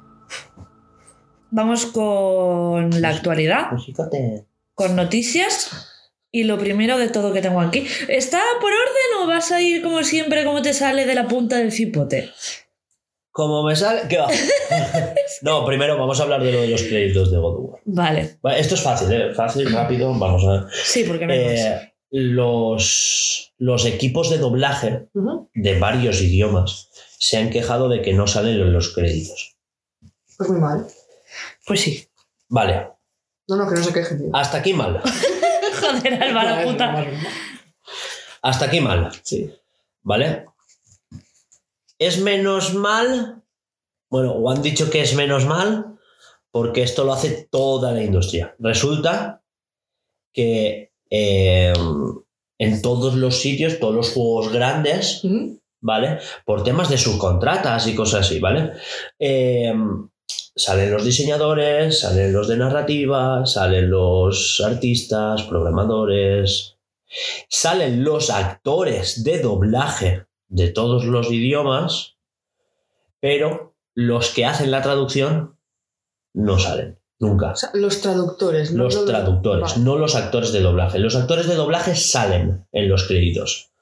vamos 1.51 1.85
con 1.85 2.89
la 3.01 3.07
actualidad, 3.11 3.71
Musicote. 3.71 4.43
con 4.73 4.97
noticias. 4.97 5.89
Y 6.33 6.43
lo 6.43 6.57
primero 6.57 6.97
de 6.97 7.07
todo 7.07 7.31
que 7.31 7.41
tengo 7.41 7.61
aquí. 7.61 7.87
¿Está 8.09 8.41
por 8.59 8.73
orden 8.73 9.23
o 9.23 9.27
vas 9.27 9.53
a 9.53 9.61
ir 9.61 9.81
como 9.83 10.03
siempre, 10.03 10.43
como 10.43 10.61
te 10.61 10.73
sale 10.73 11.05
de 11.05 11.15
la 11.15 11.29
punta 11.29 11.59
del 11.59 11.71
cipote? 11.71 12.31
Como 13.31 13.63
me 13.63 13.73
sale. 13.73 14.01
¿Qué 14.09 14.17
va? 14.17 14.27
no, 15.43 15.65
primero 15.65 15.97
vamos 15.97 16.19
a 16.19 16.23
hablar 16.23 16.43
de 16.43 16.51
lo 16.51 16.61
de 16.63 16.67
los 16.67 16.83
créditos 16.83 17.31
de 17.31 17.37
God 17.37 17.55
of 17.55 17.71
War. 17.71 17.81
Vale, 17.85 18.37
Esto 18.57 18.75
es 18.75 18.81
fácil, 18.81 19.13
¿eh? 19.13 19.33
Fácil, 19.33 19.71
rápido. 19.71 20.13
Vamos 20.13 20.43
a 20.45 20.51
ver. 20.51 20.63
sí, 20.83 21.05
porque 21.05 21.25
no. 21.25 21.33
Eh, 21.33 21.93
los, 22.09 23.53
los 23.59 23.85
equipos 23.85 24.29
de 24.29 24.39
doblaje 24.39 25.07
de 25.53 25.79
varios 25.79 26.21
idiomas 26.21 26.89
se 27.23 27.37
han 27.37 27.49
quejado 27.49 27.87
de 27.87 28.01
que 28.01 28.11
no 28.11 28.27
salen 28.27 28.59
en 28.59 28.73
los 28.73 28.89
créditos. 28.93 29.55
Pues 30.37 30.49
muy 30.49 30.59
mal. 30.59 30.85
Pues 31.65 31.79
sí. 31.79 32.05
Vale, 32.49 32.89
No, 33.47 33.55
no, 33.55 33.69
que 33.69 33.75
no 33.75 33.83
se 33.83 33.93
queje, 33.93 34.15
tío. 34.17 34.29
hasta 34.33 34.57
aquí 34.57 34.73
mal. 34.73 35.01
Joder, 35.81 36.21
Álvaro, 36.21 36.69
puta. 36.69 37.05
Hasta 38.41 38.65
aquí 38.65 38.81
mal. 38.81 39.09
Sí. 39.23 39.49
¿Vale? 40.01 40.47
¿Es 41.97 42.19
menos 42.19 42.73
mal? 42.73 43.41
Bueno, 44.09 44.33
o 44.33 44.51
han 44.51 44.61
dicho 44.61 44.89
que 44.89 45.01
es 45.01 45.15
menos 45.15 45.45
mal 45.45 45.97
porque 46.51 46.83
esto 46.83 47.05
lo 47.05 47.13
hace 47.13 47.47
toda 47.49 47.93
la 47.93 48.03
industria. 48.03 48.53
Resulta 48.59 49.41
que 50.33 50.91
eh, 51.09 51.73
en 52.57 52.81
todos 52.81 53.15
los 53.15 53.39
sitios, 53.39 53.79
todos 53.79 53.95
los 53.95 54.11
juegos 54.11 54.51
grandes. 54.51 55.21
¿Vale? 55.83 56.19
Por 56.45 56.63
temas 56.63 56.89
de 56.89 56.97
subcontratas 56.97 57.85
y 57.87 57.93
cosas 57.93 58.21
así, 58.21 58.39
¿vale? 58.39 58.71
Eh, 59.19 59.73
salen 60.55 60.91
los 60.91 61.03
diseñadores, 61.03 61.99
salen 61.99 62.33
los 62.33 62.47
de 62.47 62.57
narrativa, 62.57 63.45
salen 63.45 63.89
los 63.89 64.61
artistas, 64.65 65.43
programadores, 65.43 66.77
salen 67.49 68.03
los 68.03 68.29
actores 68.29 69.23
de 69.23 69.39
doblaje 69.39 70.25
de 70.47 70.69
todos 70.69 71.05
los 71.05 71.29
idiomas, 71.31 72.15
pero 73.19 73.75
los 73.93 74.29
que 74.33 74.45
hacen 74.45 74.71
la 74.71 74.81
traducción 74.81 75.57
no 76.33 76.57
salen, 76.59 76.99
nunca. 77.19 77.51
O 77.51 77.55
sea, 77.55 77.71
los 77.73 78.01
traductores, 78.01 78.71
no 78.71 78.85
Los 78.85 79.05
traductores, 79.05 79.61
Vale. 79.61 79.83
no 79.83 79.97
los 79.97 80.15
actores 80.15 80.51
de 80.53 80.61
doblaje. 80.61 80.99
Los 80.99 81.15
actores 81.15 81.47
de 81.47 81.55
doblaje 81.55 81.95
salen 81.95 82.67
en 82.71 82.89
los 82.89 83.07
créditos. 83.07 83.72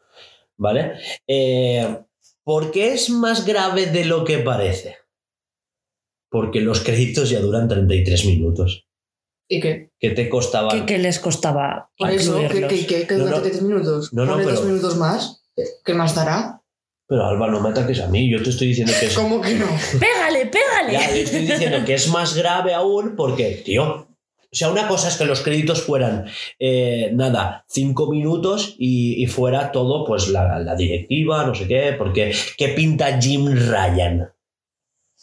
¿Vale? 0.61 0.93
Eh, 1.25 1.97
¿Por 2.43 2.69
qué 2.69 2.93
es 2.93 3.09
más 3.09 3.47
grave 3.47 3.87
de 3.87 4.05
lo 4.05 4.23
que 4.23 4.37
parece? 4.37 4.95
Porque 6.29 6.61
los 6.61 6.81
créditos 6.81 7.31
ya 7.31 7.39
duran 7.39 7.67
33 7.67 8.25
minutos. 8.25 8.87
¿Y 9.49 9.59
qué? 9.59 9.89
¿Qué 9.99 10.11
te 10.11 10.29
costaba? 10.29 10.69
¿Qué, 10.69 10.85
qué 10.85 10.97
les 10.99 11.19
costaba 11.19 11.89
Por 11.97 12.11
eso, 12.11 12.39
qué, 12.49 12.67
qué, 12.87 13.07
qué 13.07 13.15
No, 13.17 13.41
minutos? 13.63 14.13
No, 14.13 14.23
no, 14.25 14.33
Pone 14.33 14.43
dos 14.45 14.59
pero- 14.59 14.67
minutos 14.67 14.97
más. 14.97 15.43
¿Qué 15.83 15.93
más 15.95 16.13
dará? 16.13 16.61
Pero 17.07 17.25
Alba, 17.25 17.49
no 17.49 17.59
me 17.59 17.69
ataques 17.69 17.99
a 17.99 18.07
mí. 18.07 18.31
Yo 18.31 18.41
te 18.41 18.51
estoy 18.51 18.67
diciendo 18.67 18.93
que 18.99 19.07
es. 19.07 19.15
¿Cómo 19.15 19.41
que 19.41 19.55
no? 19.55 19.65
¡Pégale, 19.99 20.45
pégale! 20.45 20.93
Ya, 20.93 21.09
yo 21.09 21.23
estoy 21.23 21.41
diciendo 21.41 21.83
que 21.85 21.95
es 21.95 22.07
más 22.07 22.35
grave 22.37 22.73
aún 22.75 23.15
porque, 23.17 23.61
tío. 23.65 24.07
O 24.53 24.55
sea, 24.55 24.69
una 24.69 24.87
cosa 24.87 25.07
es 25.07 25.15
que 25.15 25.25
los 25.25 25.41
créditos 25.41 25.81
fueran, 25.81 26.25
eh, 26.59 27.11
nada, 27.13 27.63
cinco 27.69 28.11
minutos 28.11 28.75
y, 28.77 29.25
fuera 29.27 29.71
todo, 29.71 30.03
pues 30.05 30.27
la, 30.27 30.59
la 30.59 30.75
directiva, 30.75 31.45
no 31.45 31.55
sé 31.55 31.67
qué, 31.67 31.95
porque 31.97 32.33
¿qué 32.57 32.69
pinta 32.69 33.17
Jim 33.21 33.45
Ryan? 33.45 34.33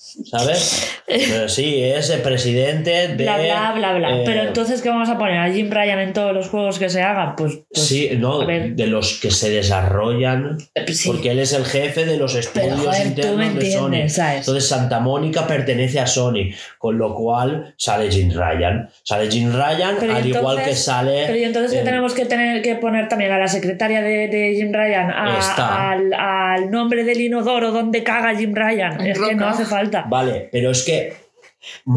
¿Sabes? 0.01 0.95
Eh, 1.09 1.45
sí, 1.49 1.83
es 1.83 2.09
el 2.11 2.21
presidente 2.23 3.09
de... 3.09 3.25
Bla, 3.25 3.37
bla, 3.39 3.73
bla, 3.75 3.93
bla. 3.95 4.11
eh, 4.19 4.23
Pero 4.25 4.43
entonces, 4.43 4.81
¿qué 4.81 4.89
vamos 4.89 5.09
a 5.09 5.19
poner? 5.19 5.39
¿A 5.39 5.51
Jim 5.51 5.71
Ryan 5.71 5.99
en 5.99 6.13
todos 6.13 6.33
los 6.33 6.49
juegos 6.49 6.79
que 6.79 6.89
se 6.89 7.03
hagan? 7.03 7.35
Pues, 7.37 7.59
pues, 7.73 7.85
sí, 7.87 8.11
no, 8.17 8.43
a 8.43 8.47
ver. 8.47 8.75
de 8.75 8.87
los 8.87 9.19
que 9.21 9.31
se 9.31 9.51
desarrollan, 9.51 10.57
eh, 10.75 10.93
sí. 10.93 11.09
porque 11.09 11.33
él 11.33 11.41
es 11.41 11.53
el 11.53 11.65
jefe 11.65 12.05
de 12.07 12.17
los 12.17 12.33
Pero 12.33 12.41
estudios 12.75 12.87
joder, 12.97 13.07
internos 13.07 13.37
me 13.55 13.61
de 13.61 13.73
Sony. 13.73 13.95
Entonces 14.37 14.69
Santa 14.69 15.01
Mónica 15.01 15.47
pertenece 15.47 15.99
a 16.01 16.07
Sony, 16.07 16.53
con 16.79 16.97
lo 16.97 17.15
cual 17.15 17.75
sale 17.77 18.11
Jim 18.11 18.31
Ryan. 18.33 18.89
Sale 19.03 19.29
Jim 19.31 19.53
Ryan, 19.53 19.97
Pero 19.99 20.15
al 20.17 20.27
y 20.27 20.29
igual 20.31 20.57
que 20.57 20.63
entonces- 20.63 20.85
sale. 20.85 21.25
Pero 21.27 21.39
y 21.39 21.45
entonces 21.45 21.73
que 21.73 21.79
eh, 21.81 21.85
tenemos 21.85 22.15
que 22.15 22.25
tener 22.25 22.63
que 22.63 22.77
poner 22.77 23.09
también 23.09 23.33
a 23.33 23.39
la 23.39 23.49
secretaria 23.49 24.01
de, 24.01 24.29
de 24.29 24.55
Jim 24.57 24.73
Ryan, 24.73 25.11
a- 25.11 25.91
al, 25.93 26.13
al 26.15 26.71
nombre 26.71 27.03
del 27.05 27.21
inodoro 27.21 27.73
donde 27.73 28.03
caga 28.05 28.37
Jim 28.37 28.55
Ryan. 28.55 29.01
Es 29.07 29.19
que 29.19 29.35
no 29.35 29.49
hace 29.49 29.65
falta. 29.65 29.88
Vale, 30.09 30.49
pero 30.53 30.71
es 30.71 30.83
que 30.85 31.17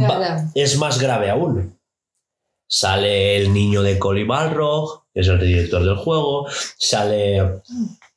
va- 0.09 0.15
es 0.55 0.77
más 0.77 0.99
grave 0.99 1.29
aún. 1.29 1.77
Sale 2.67 3.37
el 3.37 3.53
niño 3.53 3.81
de 3.81 3.99
Cory 3.99 4.23
Balrog, 4.23 5.03
que 5.13 5.19
es 5.21 5.27
el 5.27 5.39
director 5.39 5.83
del 5.83 5.97
juego. 5.97 6.47
Sale, 6.77 7.61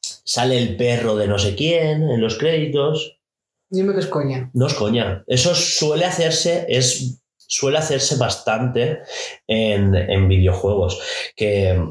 sale 0.00 0.58
el 0.58 0.76
perro 0.76 1.16
de 1.16 1.26
no 1.26 1.38
sé 1.38 1.54
quién 1.56 2.02
en 2.08 2.20
los 2.20 2.38
créditos. 2.38 3.18
Dime 3.68 3.92
que 3.94 4.00
es 4.00 4.06
coña. 4.06 4.50
No 4.54 4.66
es 4.68 4.74
coña. 4.74 5.24
Eso 5.26 5.54
suele 5.56 6.04
hacerse, 6.04 6.66
es, 6.68 7.20
suele 7.36 7.78
hacerse 7.78 8.16
bastante 8.16 9.00
en, 9.48 9.94
en 9.96 10.28
videojuegos. 10.28 11.00
Que, 11.34 11.82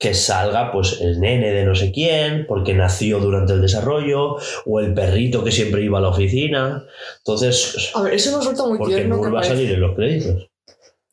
que 0.00 0.14
salga 0.14 0.72
pues 0.72 0.98
el 1.02 1.20
nene 1.20 1.52
de 1.52 1.62
no 1.64 1.74
sé 1.74 1.92
quién, 1.92 2.46
porque 2.48 2.72
nació 2.74 3.20
durante 3.20 3.52
el 3.52 3.60
desarrollo, 3.60 4.36
o 4.64 4.80
el 4.80 4.94
perrito 4.94 5.44
que 5.44 5.52
siempre 5.52 5.82
iba 5.84 5.98
a 5.98 6.00
la 6.00 6.08
oficina. 6.08 6.84
Entonces, 7.18 7.90
A 7.94 8.02
ver, 8.02 8.14
eso 8.14 8.30
me 8.32 8.38
resulta 8.38 8.64
muy 8.66 8.78
porque 8.78 8.94
tierno. 8.94 9.16
no 9.18 9.22
que 9.22 9.28
va 9.30 9.40
a 9.40 9.44
salir 9.44 9.70
en 9.70 9.80
los 9.80 9.94
créditos. 9.94 10.48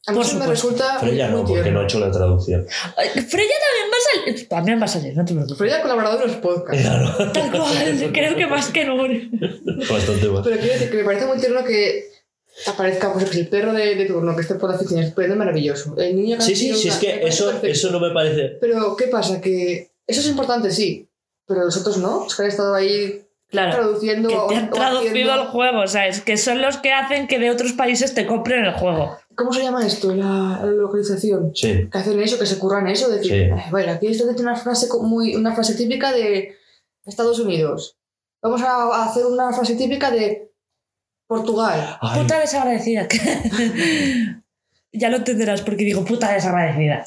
A 0.07 0.11
mí 0.11 0.15
Por 0.19 0.25
eso 0.25 0.35
me 0.37 0.45
supuesto. 0.45 0.49
resulta 0.51 0.99
Freya 0.99 1.27
muy 1.27 1.41
no, 1.41 1.45
porque 1.45 1.61
tierno. 1.63 1.71
no 1.73 1.79
ha 1.81 1.83
hecho 1.83 1.99
la 1.99 2.11
traducción. 2.11 2.65
Ay, 2.95 3.09
Freya 3.09 3.55
también 3.67 3.91
va 3.91 3.97
a 3.97 4.23
salir. 4.23 4.47
También 4.47 4.79
va 4.79 4.85
a 4.85 4.87
salir, 4.87 5.17
no 5.17 5.25
te 5.25 5.33
preocupes. 5.33 5.57
Freya 5.57 5.77
ha 5.79 5.81
colaborado 5.81 6.21
en 6.21 6.27
los 6.29 6.37
podcasts. 6.37 6.81
Claro, 6.81 7.31
Tal 7.33 7.51
cual, 7.51 8.09
creo 8.13 8.35
que 8.37 8.47
más 8.47 8.69
que 8.69 8.85
nunca. 8.85 9.37
bastante 9.91 10.27
más. 10.29 10.43
Pero 10.45 10.57
quiero 10.59 10.73
decir 10.73 10.89
que 10.91 10.97
me 10.97 11.03
parece 11.03 11.25
muy 11.25 11.37
tierno 11.39 11.61
que 11.65 12.05
aparezca 12.65 13.13
pues, 13.13 13.33
el 13.35 13.47
perro 13.47 13.73
de, 13.73 13.95
de 13.95 14.05
turno 14.05 14.35
que 14.35 14.41
esté 14.41 14.55
por 14.55 14.69
la 14.69 14.75
oficina. 14.75 15.01
Es 15.05 15.13
parece 15.13 15.35
maravilloso. 15.35 15.95
El 15.97 16.15
niño 16.15 16.41
Sí, 16.41 16.55
sí, 16.55 16.73
sí, 16.73 16.87
es 16.87 16.97
que 16.97 17.25
eso, 17.27 17.45
perfecto. 17.45 17.67
eso 17.67 17.91
no 17.91 17.99
me 17.99 18.11
parece. 18.11 18.57
Pero, 18.59 18.95
¿qué 18.95 19.07
pasa? 19.07 19.39
Que 19.41 19.91
eso 20.07 20.21
es 20.21 20.27
importante, 20.27 20.71
sí. 20.71 21.07
Pero 21.45 21.63
los 21.65 21.77
otros 21.77 21.97
no. 21.97 22.25
Es 22.25 22.35
que 22.35 22.41
han 22.43 22.47
estado 22.49 22.73
ahí 22.75 23.23
Claro. 23.49 23.71
traduciendo. 23.77 24.27
Que 24.29 24.35
o- 24.35 24.47
te 24.47 24.55
han 24.55 24.67
o 24.69 24.71
traducido 24.73 25.09
haciendo- 25.11 25.33
el 25.35 25.47
juego, 25.47 25.87
¿sabes? 25.87 26.21
Que 26.21 26.35
son 26.37 26.61
los 26.61 26.77
que 26.77 26.91
hacen 26.91 27.27
que 27.27 27.39
de 27.39 27.49
otros 27.51 27.73
países 27.73 28.13
te 28.13 28.25
compren 28.25 28.65
el 28.65 28.73
juego. 28.73 29.17
¿Cómo 29.35 29.53
se 29.53 29.61
llama 29.61 29.85
esto? 29.85 30.13
La, 30.15 30.59
la 30.63 30.71
localización. 30.71 31.51
Sí, 31.55 31.87
Que 31.91 31.97
hacen 31.97 32.19
eso, 32.19 32.37
que 32.39 32.45
se 32.47 32.57
curran 32.57 32.87
eso. 32.87 33.07
De 33.09 33.17
decir, 33.19 33.31
Sí. 33.31 33.37
"Eh, 33.37 33.53
bueno, 33.69 33.91
aquí 33.93 34.07
esto 34.07 34.29
es 34.29 34.41
una 34.41 34.55
frase, 34.55 34.87
muy, 35.01 35.35
una 35.35 35.53
frase 35.53 35.75
típica 35.75 36.11
de 36.11 36.55
Estados 37.05 37.39
Unidos. 37.39 37.95
Vamos 38.41 38.61
a 38.63 38.83
a 38.83 39.05
hacer 39.05 39.25
una 39.25 39.53
frase 39.53 39.75
típica 39.75 40.11
de 40.11 40.46
Portugal. 41.27 41.97
Ay, 42.01 42.21
Puta 42.21 42.39
desagradecida. 42.39 43.07
ya 44.93 45.09
lo 45.09 45.17
entenderás 45.17 45.61
porque 45.61 45.83
digo 45.83 46.05
puta 46.05 46.33
desagradecida. 46.33 47.05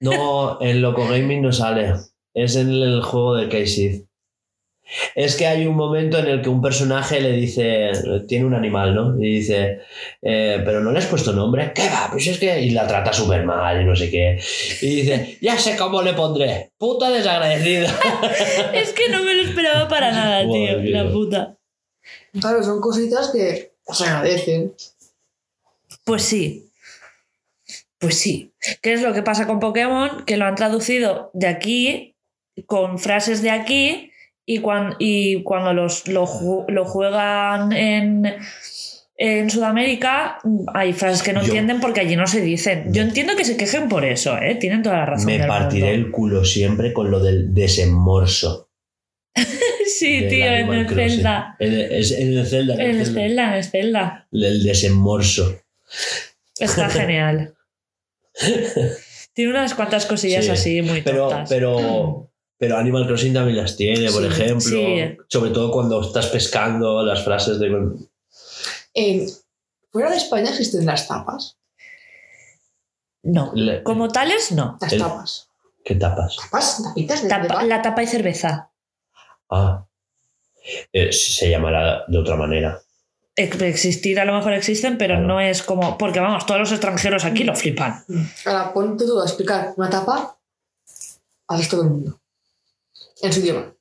No, 0.00 0.60
en 0.60 0.82
Loco 0.82 1.06
Gaming 1.06 1.42
no 1.42 1.52
sale. 1.52 1.94
Es 2.34 2.56
en 2.56 2.70
el 2.70 3.02
juego 3.02 3.36
de 3.36 3.48
Casey. 3.48 4.06
Es 5.14 5.36
que 5.36 5.46
hay 5.46 5.66
un 5.66 5.76
momento 5.76 6.18
en 6.18 6.26
el 6.26 6.42
que 6.42 6.48
un 6.48 6.60
personaje 6.60 7.20
le 7.20 7.32
dice, 7.32 7.92
tiene 8.28 8.44
un 8.44 8.54
animal, 8.54 8.94
¿no? 8.94 9.16
Y 9.18 9.36
dice, 9.36 9.80
eh, 10.20 10.60
pero 10.64 10.80
no 10.80 10.92
le 10.92 10.98
has 10.98 11.06
puesto 11.06 11.32
nombre. 11.32 11.72
¿Qué 11.74 11.88
va? 11.88 12.08
Pues 12.10 12.26
es 12.26 12.38
que. 12.38 12.60
Y 12.60 12.70
la 12.70 12.86
trata 12.86 13.12
súper 13.12 13.44
mal 13.44 13.80
y 13.80 13.84
no 13.84 13.94
sé 13.94 14.10
qué. 14.10 14.38
Y 14.82 14.96
dice, 14.96 15.38
ya 15.40 15.56
sé 15.56 15.76
cómo 15.76 16.02
le 16.02 16.12
pondré. 16.14 16.72
Puta 16.76 17.10
desagradecida. 17.10 17.88
es 18.74 18.92
que 18.92 19.08
no 19.08 19.22
me 19.22 19.34
lo 19.34 19.42
esperaba 19.42 19.88
para 19.88 20.12
nada, 20.12 20.42
tío. 20.50 20.82
La 20.82 21.10
puta. 21.10 21.56
Claro, 22.40 22.62
son 22.62 22.80
cositas 22.80 23.30
que 23.30 23.72
se 23.92 24.04
agradecen. 24.04 24.74
Pues 26.04 26.22
sí. 26.22 26.70
Pues 27.98 28.18
sí. 28.18 28.52
¿Qué 28.80 28.94
es 28.94 29.02
lo 29.02 29.12
que 29.12 29.22
pasa 29.22 29.46
con 29.46 29.60
Pokémon? 29.60 30.24
Que 30.24 30.36
lo 30.36 30.46
han 30.46 30.54
traducido 30.54 31.30
de 31.34 31.46
aquí, 31.46 32.16
con 32.66 32.98
frases 32.98 33.42
de 33.42 33.50
aquí, 33.50 34.10
y, 34.44 34.58
cuan- 34.60 34.96
y 34.98 35.42
cuando 35.44 35.72
los, 35.72 36.08
lo, 36.08 36.26
lo 36.68 36.84
juegan 36.84 37.72
en, 37.72 38.34
en 39.16 39.50
Sudamérica, 39.50 40.38
hay 40.74 40.92
frases 40.94 41.22
que 41.22 41.32
no 41.32 41.40
Yo- 41.42 41.46
entienden 41.46 41.80
porque 41.80 42.00
allí 42.00 42.16
no 42.16 42.26
se 42.26 42.40
dicen. 42.40 42.92
Yo 42.92 43.02
entiendo 43.02 43.36
que 43.36 43.44
se 43.44 43.56
quejen 43.56 43.88
por 43.88 44.04
eso, 44.04 44.36
¿eh? 44.38 44.56
Tienen 44.56 44.82
toda 44.82 44.96
la 44.96 45.06
razón. 45.06 45.26
Me 45.26 45.46
partiré 45.46 45.92
mundo. 45.92 46.06
el 46.06 46.10
culo 46.10 46.44
siempre 46.44 46.92
con 46.92 47.10
lo 47.10 47.20
del 47.20 47.54
desemorso. 47.54 48.68
Sí, 50.02 50.26
tío, 50.28 50.46
en 50.46 50.72
el 50.72 50.86
Crossing. 50.86 51.08
Zelda. 51.10 51.56
En 51.58 51.72
el, 51.72 51.80
es- 51.92 52.10
en 52.12 52.36
el 52.38 52.46
Zelda. 52.46 52.74
En 52.74 52.80
el 53.00 53.06
Zelda, 53.06 53.48
en 53.48 53.52
el 53.54 53.64
Zelda. 53.64 54.28
El 54.32 54.62
desemorso. 54.62 55.60
Está 56.58 56.88
genial. 56.90 57.54
Tiene 59.34 59.50
unas 59.50 59.74
cuantas 59.74 60.06
cosillas 60.06 60.44
Sí, 60.44 60.50
así 60.50 60.82
muy 60.82 61.02
Pero, 61.02 61.28
tontas. 61.28 61.48
pero, 61.48 62.30
Pero 62.58 62.76
Animal 62.76 63.06
Crossing 63.06 63.32
también 63.34 63.56
las 63.58 63.76
tiene, 63.76 64.10
por 64.10 64.22
Sí, 64.22 64.28
ejemplo. 64.28 64.60
sí. 64.60 65.16
Sobre 65.28 65.50
todo 65.50 65.70
cuando 65.70 66.00
estás 66.02 66.26
pescando, 66.26 67.02
las 67.04 67.24
frases 67.24 67.58
de... 67.58 67.68
En- 68.94 69.26
fuera 69.90 70.10
de 70.10 70.16
España 70.16 70.50
existen 70.50 70.84
las 70.86 71.06
tapas. 71.08 71.58
No. 73.22 73.52
Le- 73.54 73.82
Como 73.82 74.08
tales, 74.08 74.52
no. 74.52 74.78
Las 74.80 74.92
El- 74.92 74.98
tapas. 75.00 75.48
¿Qué 75.84 75.94
tapas? 75.96 76.36
Tapas, 76.36 76.82
tapitas 76.84 77.22
de, 77.22 77.28
Tapa- 77.28 77.62
la 77.64 77.82
tapa 77.82 78.02
y 78.02 78.06
cerveza. 78.06 78.70
Ah. 79.50 79.86
Eh, 80.92 81.12
se 81.12 81.50
llamará 81.50 82.04
de 82.06 82.18
otra 82.18 82.36
manera. 82.36 82.80
Ex- 83.34 83.60
Existir 83.62 84.20
a 84.20 84.24
lo 84.24 84.34
mejor 84.34 84.52
existen, 84.52 84.98
pero 84.98 85.14
Claro. 85.14 85.26
no 85.26 85.40
es 85.40 85.62
como. 85.62 85.96
Porque 85.98 86.20
vamos, 86.20 86.44
todos 86.46 86.60
los 86.60 86.70
extranjeros 86.72 87.24
aquí 87.24 87.44
lo 87.44 87.54
flipan. 87.54 88.04
Ahora 88.44 88.72
ponte 88.72 89.04
tú 89.06 89.20
a 89.20 89.24
explicar 89.24 89.72
una 89.76 89.88
tapa 89.90 90.36
al 91.48 91.58
resto 91.58 91.78
del 91.80 91.90
mundo. 91.90 92.20
En 93.22 93.32
su 93.32 93.40
idioma. 93.40 93.72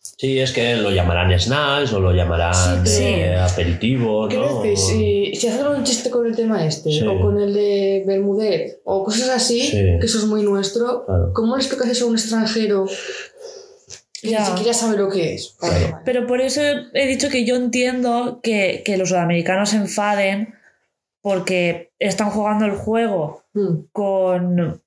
Sí, 0.00 0.40
es 0.40 0.50
que 0.50 0.74
lo 0.74 0.90
llamarán 0.90 1.38
snacks 1.38 1.92
o 1.92 2.00
lo 2.00 2.12
llamarán 2.12 2.84
Sí, 2.84 3.04
eh, 3.04 3.36
aperitivo, 3.36 4.26
Quiero 4.26 4.50
¿no? 4.50 4.62
decir, 4.62 4.76
si, 4.76 5.34
si 5.36 5.46
hacen 5.46 5.66
un 5.68 5.84
chiste 5.84 6.10
con 6.10 6.26
el 6.26 6.34
tema 6.34 6.64
este, 6.66 6.90
Sí. 6.90 7.06
o 7.06 7.20
con 7.20 7.38
el 7.40 7.54
de 7.54 8.02
Bermúdez, 8.04 8.80
o 8.84 9.04
cosas 9.04 9.28
así, 9.28 9.60
Sí. 9.60 9.76
que 10.00 10.06
eso 10.06 10.18
es 10.18 10.24
muy 10.24 10.42
nuestro, 10.42 11.04
Claro. 11.06 11.32
¿cómo 11.34 11.56
le 11.56 11.62
explicas 11.62 11.88
eso 11.88 12.06
a 12.06 12.08
un 12.08 12.14
extranjero 12.16 12.86
Ya. 14.22 14.40
ni 14.40 14.46
siquiera 14.46 14.72
sabe 14.74 14.96
lo 14.96 15.08
que 15.08 15.34
es? 15.34 15.56
Vale, 15.60 15.74
Claro. 15.74 15.90
vale. 15.92 16.02
Pero 16.04 16.26
por 16.26 16.40
eso 16.40 16.60
he 16.94 17.06
dicho 17.06 17.28
que 17.28 17.44
yo 17.44 17.56
entiendo 17.56 18.40
que, 18.42 18.82
que 18.84 18.96
los 18.96 19.10
sudamericanos 19.10 19.70
se 19.70 19.76
enfaden 19.76 20.54
porque 21.20 21.90
están 21.98 22.30
jugando 22.30 22.64
el 22.64 22.72
juego 22.72 23.44
Mm. 23.54 23.86
con, 23.92 24.82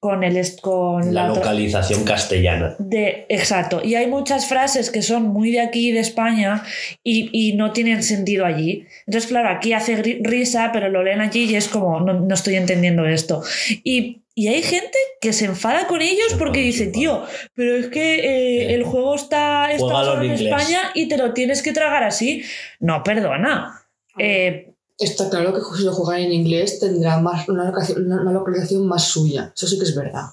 con 0.00 0.24
el 0.24 0.42
con 0.60 1.14
La 1.14 1.30
otra- 1.30 1.42
localización 1.44 2.02
castellana. 2.04 2.74
de 2.78 3.24
exacto 3.28 3.80
y 3.84 3.94
hay 3.94 4.06
muchas 4.08 4.46
frases 4.48 4.90
que 4.90 5.00
son 5.02 5.22
muy 5.28 5.52
de 5.52 5.60
aquí 5.60 5.92
de 5.92 6.00
España 6.00 6.64
y, 7.04 7.30
y 7.32 7.52
no 7.54 7.72
tienen 7.72 8.02
sentido 8.02 8.44
allí 8.44 8.84
entonces 9.06 9.28
claro 9.30 9.48
aquí 9.50 9.74
hace 9.74 9.96
risa 10.22 10.70
pero 10.72 10.88
lo 10.88 11.04
leen 11.04 11.20
allí 11.20 11.44
y 11.44 11.54
es 11.54 11.68
como 11.68 12.00
no, 12.00 12.14
no 12.14 12.34
estoy 12.34 12.56
entendiendo 12.56 13.06
esto 13.06 13.42
y, 13.84 14.22
y 14.38 14.48
hay 14.48 14.62
gente 14.62 14.98
que 15.20 15.32
se 15.32 15.46
enfada 15.46 15.86
con 15.88 16.02
ellos 16.02 16.28
Se 16.28 16.36
porque 16.36 16.60
dice 16.60 16.86
tío 16.88 17.24
pero 17.54 17.76
es 17.76 17.88
que 17.88 18.16
eh, 18.16 18.62
Eh, 18.70 18.74
el 18.74 18.84
juego 18.84 19.14
está, 19.16 19.72
está 19.72 19.86
en. 20.22 20.30
España 20.32 20.80
y 20.94 21.08
te 21.08 21.16
lo 21.16 21.32
tienes 21.32 21.62
que 21.62 21.72
tragar 21.72 22.04
así 22.04 22.42
no 22.80 23.02
perdona 23.02 23.82
Eh, 24.18 24.72
Está 24.98 25.28
claro 25.28 25.52
que 25.52 25.60
si 25.76 25.84
lo 25.84 25.92
juegan 25.92 26.22
en 26.22 26.32
inglés 26.32 26.78
tendrá 26.80 27.18
más, 27.18 27.46
una, 27.50 27.64
localización, 27.66 28.06
una- 28.06 28.22
una 28.22 28.32
localización 28.32 28.86
más 28.86 29.04
suya. 29.04 29.52
Eso 29.54 29.66
sí 29.66 29.78
que 29.78 29.84
es 29.84 29.94
verdad. 29.94 30.26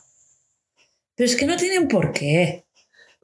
pero 1.15 1.29
es 1.29 1.35
que 1.35 1.45
no 1.45 1.57
tienen 1.57 1.87
por 1.89 2.11
qué 2.13 2.63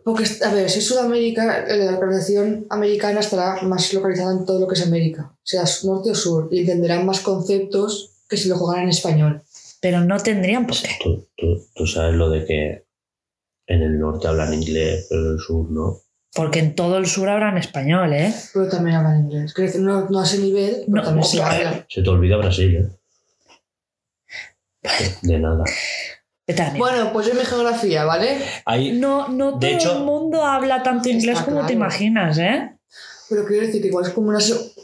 Porque, 0.03 0.25
a 0.43 0.53
ver, 0.53 0.69
si 0.69 0.79
es 0.79 0.85
Sudamérica, 0.87 1.65
la 1.67 1.91
localización 1.91 2.65
americana 2.69 3.19
estará 3.21 3.61
más 3.61 3.93
localizada 3.93 4.31
en 4.33 4.43
todo 4.45 4.59
lo 4.59 4.67
que 4.67 4.75
es 4.75 4.85
América, 4.85 5.31
sea 5.43 5.63
norte 5.83 6.11
o 6.11 6.15
sur, 6.15 6.47
y 6.51 6.59
entenderán 6.61 7.05
más 7.05 7.19
conceptos 7.21 8.11
que 8.29 8.35
si 8.37 8.47
lo 8.49 8.57
jugaran 8.57 8.83
en 8.85 8.89
español. 8.89 9.41
Pero 9.81 10.01
no 10.01 10.17
tendrían 10.19 10.65
por 10.67 10.77
qué 10.77 10.89
Tú, 11.03 11.27
tú- 11.37 11.65
tú 11.75 11.87
sabes 11.87 12.15
lo 12.15 12.29
de 12.29 12.45
que 12.45 12.85
en 13.67 13.81
el 13.81 13.99
norte 13.99 14.27
hablan 14.27 14.53
inglés, 14.53 15.07
pero 15.09 15.21
en 15.27 15.31
el 15.33 15.39
sur 15.39 15.69
no. 15.71 15.97
porque 16.33 16.59
en 16.59 16.75
todo 16.75 16.97
el 16.97 17.05
sur 17.05 17.29
hablan 17.29 17.57
español 17.57 18.13
¿eh? 18.13 18.33
Pero 18.53 18.67
también 18.69 18.97
hablan 18.97 19.19
inglés. 19.25 19.53
Quiero 19.53 19.67
decir, 19.67 19.81
no, 19.85 20.09
no 20.09 20.19
a 20.19 20.23
ese 20.23 20.39
nivel, 20.39 20.83
pero 20.85 20.97
No, 20.97 21.03
también 21.03 21.25
se 21.25 21.41
habla. 21.41 21.85
Se 21.89 22.01
te 22.01 22.09
olvida 22.09 22.37
Brasil, 22.37 22.75
¿eh? 22.77 22.89
De 25.21 25.39
nada. 25.39 25.63
Bueno, 26.77 27.13
pues 27.13 27.27
yo 27.27 27.35
mi 27.35 27.41
geografía, 27.45 28.05
¿vale? 28.05 28.37
No, 28.93 29.27
no 29.27 29.49
todo 29.51 29.59
De 29.59 29.73
hecho- 29.75 29.97
el 29.97 30.03
mundo 30.03 30.43
habla 30.43 30.81
tanto 30.81 31.09
inglés 31.09 31.41
como 31.41 31.65
te 31.65 31.73
imaginas, 31.73 32.37
¿eh? 32.39 32.71
Pero 33.29 33.45
quiero 33.45 33.67
decir 33.67 33.81
que 33.83 33.89
igual 33.89 34.05
es 34.07 34.11
como 34.13 34.29
una, 34.29 34.39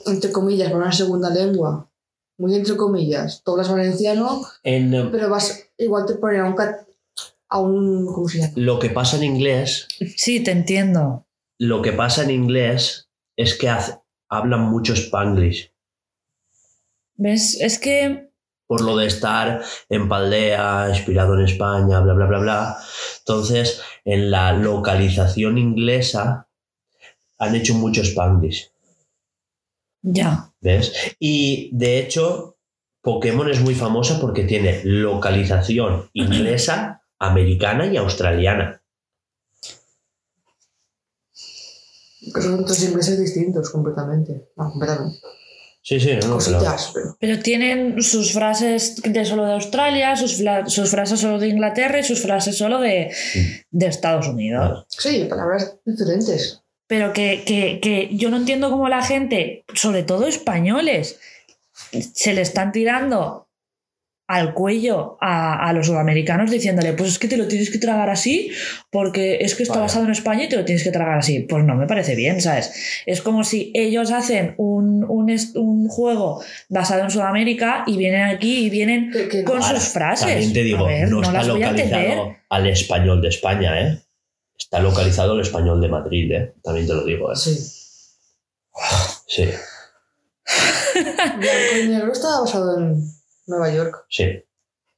entre 0.06 0.32
comillas, 0.32 0.72
una 0.72 0.92
segunda 0.92 1.32
lengua. 1.32 1.90
Muy 2.38 2.54
entre 2.56 2.76
comillas. 2.76 3.42
Tú 3.44 3.52
hablas 3.52 3.70
valenciano, 3.70 4.42
en, 4.64 4.94
eh, 4.94 5.08
pero 5.12 5.30
vas, 5.30 5.68
igual 5.78 6.06
te 6.06 6.16
ponen 6.16 6.42
a 6.42 6.46
un, 6.50 6.56
cat- 6.56 6.88
a 7.50 7.60
un 7.60 8.06
¿cómo 8.14 8.28
se 8.28 8.40
llama? 8.40 8.54
lo 8.56 8.80
que 8.80 8.90
pasa 8.90 9.18
en 9.18 9.24
inglés, 9.24 9.88
Sí, 10.18 10.42
te 10.44 10.52
entiendo. 10.52 11.26
lo 11.60 11.82
que 11.82 11.94
pasa 11.94 12.24
en 12.24 12.32
inglés 12.32 13.10
es 13.38 13.58
que 13.58 13.70
hace- 13.70 14.00
hablan 14.30 14.62
mucho 14.70 14.94
spanglish. 14.94 15.72
¿Ves? 17.18 17.60
Es 17.62 17.80
que 17.80 18.30
por 18.68 18.82
lo 18.82 18.98
de 18.98 19.06
estar 19.06 19.62
en 19.90 20.10
Paldea, 20.10 20.88
inspirado 20.90 21.36
en 21.36 21.46
España, 21.46 22.00
bla, 22.02 22.14
bla, 22.14 22.26
bla, 22.26 22.40
bla. 22.40 22.78
Entonces, 23.20 23.80
en 24.04 24.32
la 24.32 24.54
localización 24.54 25.58
inglesa 25.60 26.48
han 27.38 27.54
hecho 27.56 27.76
mucho 27.76 28.02
Spanglish, 28.02 28.72
ya. 30.06 30.52
¿ves? 30.62 30.94
Y 31.20 31.70
de 31.74 32.00
hecho, 32.00 32.58
Pokémon 33.02 33.50
es 33.50 33.60
muy 33.62 33.76
famosa 33.76 34.20
porque 34.22 34.44
tiene 34.44 34.82
localización 34.84 36.10
inglesa, 36.14 37.02
americana 37.20 37.86
y 37.88 37.98
australiana. 37.98 38.82
Son 42.42 42.66
tres 42.66 42.84
ingleses 42.84 43.20
distintos 43.20 43.70
completamente. 43.70 44.50
No, 44.58 44.72
completamente. 44.72 45.20
Sí, 45.82 46.00
sí, 46.00 46.16
no, 46.20 46.28
no, 46.30 46.38
pero- 46.44 46.60
pero. 46.96 47.16
Pero 47.20 47.40
tienen 47.44 48.02
sus 48.02 48.34
frases 48.34 48.96
de 49.04 49.24
solo 49.24 49.46
de 49.46 49.54
Australia, 49.54 50.16
sus, 50.16 50.42
sus 50.68 50.90
frases 50.90 51.20
solo 51.20 51.38
de 51.38 51.50
Inglaterra 51.50 52.00
y 52.00 52.04
sus 52.04 52.20
frases 52.24 52.58
solo 52.58 52.80
de, 52.80 53.14
de 53.70 53.86
Estados 53.86 54.28
Unidos. 54.28 54.88
Sí, 54.90 55.28
palabras 55.30 55.78
diferentes. 55.86 56.64
Pero 56.88 57.14
que, 57.14 57.44
que- 57.46 57.80
que 57.82 58.10
yo 58.16 58.30
no 58.30 58.38
entiendo 58.38 58.70
cómo 58.70 58.88
la 58.90 59.02
gente, 59.02 59.64
sobre 59.74 60.04
todo 60.04 60.28
españoles, 60.28 61.20
se 62.14 62.34
le 62.34 62.42
están 62.42 62.72
tirando 62.72 63.42
al 64.28 64.56
cuello 64.56 65.18
a, 65.22 65.68
a 65.70 65.72
los 65.74 65.86
sudamericanos 65.86 66.50
diciéndole, 66.50 66.94
pues 66.94 67.12
es 67.12 67.20
que 67.20 67.28
te 67.28 67.38
lo 67.38 67.48
tienes 67.48 67.70
que 67.70 67.78
tragar 67.78 68.10
así 68.10 68.50
porque 68.90 69.38
es 69.42 69.54
que 69.54 69.62
está 69.62 69.80
basado 69.80 70.06
en 70.06 70.12
España 70.12 70.46
y 70.46 70.50
te 70.50 70.56
lo 70.58 70.66
tienes 70.66 70.84
que 70.84 70.90
tragar 70.90 71.20
así. 71.20 71.42
Pues 71.42 71.64
no 71.64 71.76
me 71.76 71.86
parece 71.86 72.16
bien, 72.16 72.42
¿sabes? 72.42 72.72
Es 73.06 73.22
como 73.22 73.44
si 73.44 73.72
ellos 73.76 74.12
hacen 74.12 74.56
un, 74.58 75.04
un, 75.08 75.88
juego 75.90 76.44
basado 76.70 77.04
en 77.04 77.12
Sudamérica 77.12 77.84
y 77.86 77.98
vienen 77.98 78.24
aquí 78.24 78.66
y 78.66 78.70
vienen 78.72 79.12
Que, 79.12 79.44
con 79.44 79.62
Ahora, 79.62 79.80
sus 79.80 79.90
frases. 79.90 80.28
También 80.28 80.54
te 80.54 80.64
digo, 80.64 80.86
A 80.86 80.88
ver, 80.88 81.08
no, 81.10 81.18
no 81.18 81.22
está 81.22 81.34
las 81.34 81.50
voy 81.50 81.62
a 81.62 81.68
localizado 81.72 82.02
entender. 82.04 82.36
al 82.50 82.68
español 82.68 83.22
de 83.22 83.28
España, 83.30 83.82
¿eh? 83.82 84.00
Está 84.58 84.80
localizado 84.80 85.34
el 85.34 85.42
español 85.42 85.82
de 85.82 85.90
Madrid, 85.90 86.32
¿eh? 86.32 86.56
También 86.64 86.88
te 86.88 86.94
lo 86.94 87.04
digo, 87.04 87.32
¿eh? 87.32 87.36
Sí. 87.36 87.56
Sí, 89.28 89.50
Blanco 90.94 91.78
y 91.84 91.88
negro 91.88 92.12
estaba 92.12 92.42
basado 92.42 92.78
en 92.78 93.04
Nueva 93.48 93.70
York. 93.74 94.06
sí. 94.10 94.42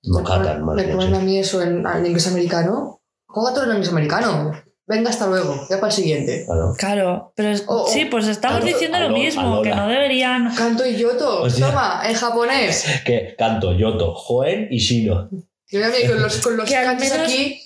Manhattan, 0.09 0.63
Me 0.75 0.83
ponen 0.85 1.15
a 1.15 1.19
mí 1.19 1.37
eso 1.37 1.61
en, 1.61 1.85
en 1.85 2.05
inglés 2.05 2.27
americano. 2.27 3.01
Juega 3.25 3.53
todo 3.53 3.65
en 3.65 3.71
inglés 3.71 3.89
americano. 3.89 4.53
Venga, 4.85 5.09
hasta 5.09 5.27
luego. 5.27 5.65
Ya 5.69 5.77
para 5.81 5.87
el 5.87 5.91
siguiente. 5.93 6.45
Claro. 6.45 6.73
Claro, 6.77 7.33
pero 7.35 7.49
es- 7.49 7.65
sí, 7.87 8.05
pues 8.05 8.27
estamos 8.27 8.63
diciendo 8.63 8.99
lo 8.99 9.09
mismo, 9.09 9.41
alola. 9.41 9.63
que 9.69 9.75
no 9.75 9.87
deberían... 9.89 10.55
Canto 10.55 10.85
y 10.85 10.95
yoto. 10.95 11.41
Hostia. 11.41 11.65
Toma, 11.67 12.01
en 12.05 12.13
japonés. 12.15 12.85
Que 13.05 13.35
canto, 13.37 13.73
Yoto, 13.73 14.13
Joen 14.15 14.67
y 14.71 14.77
Shino. 14.77 15.29
Yo 15.69 15.79
ya 15.81 15.89
me 15.89 16.07
con 16.07 16.21
los, 16.21 16.37
con 16.37 16.55
los 16.55 16.69
Que 16.69 16.77
al 16.77 16.85
kanjis 16.85 17.11
menos- 17.11 17.27
aquí. 17.27 17.61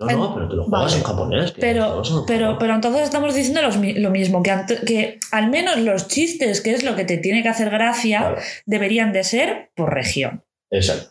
No, 0.00 0.06
no, 0.06 0.34
pero 0.34 0.48
te 0.48 0.54
lo 0.54 0.64
juegas 0.64 0.86
Vale. 0.92 0.96
en 0.96 1.02
japonés. 1.02 1.52
que 1.52 1.60
Pero, 1.60 2.02
pero, 2.26 2.56
pero 2.58 2.74
entonces 2.74 3.02
estamos 3.02 3.34
diciendo 3.34 3.62
los 3.62 3.76
lo 3.76 4.10
mismo, 4.10 4.42
que, 4.44 4.52
que 4.86 5.18
al 5.32 5.50
menos 5.50 5.76
los 5.78 6.06
chistes, 6.06 6.60
que 6.60 6.72
es 6.72 6.84
lo 6.84 6.94
que 6.94 7.04
te 7.04 7.16
tiene 7.18 7.42
que 7.42 7.48
hacer 7.48 7.68
gracia, 7.70 8.18
Claro, 8.20 8.36
deberían 8.64 9.12
de 9.12 9.24
ser 9.24 9.70
por 9.74 9.92
región. 9.92 10.44
exacto. 10.70 11.10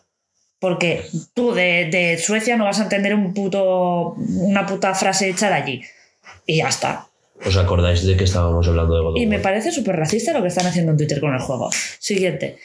Porque 0.60 1.04
tú 1.34 1.52
de, 1.52 1.88
de 1.90 2.18
Suecia 2.18 2.56
no 2.56 2.64
vas 2.64 2.80
a 2.80 2.84
entender 2.84 3.14
un 3.14 3.32
puto, 3.32 4.14
una 4.16 4.66
puta 4.66 4.92
frase 4.94 5.28
hecha 5.28 5.48
de 5.48 5.54
allí. 5.54 5.82
Y 6.46 6.56
ya 6.56 6.68
está. 6.68 7.06
¿Os 7.46 7.56
acordáis 7.56 8.04
de 8.04 8.16
que 8.16 8.24
estábamos 8.24 8.66
hablando 8.66 8.96
de 8.96 9.02
God 9.02 9.10
of 9.12 9.18
Y 9.20 9.26
me 9.26 9.36
War? 9.36 9.42
parece 9.42 9.70
súper 9.70 9.94
racista 9.94 10.32
lo 10.32 10.42
que 10.42 10.48
están 10.48 10.66
haciendo 10.66 10.90
en 10.90 10.98
Twitter 10.98 11.20
con 11.20 11.32
el 11.32 11.38
juego. 11.40 11.70
Siguiente. 12.00 12.58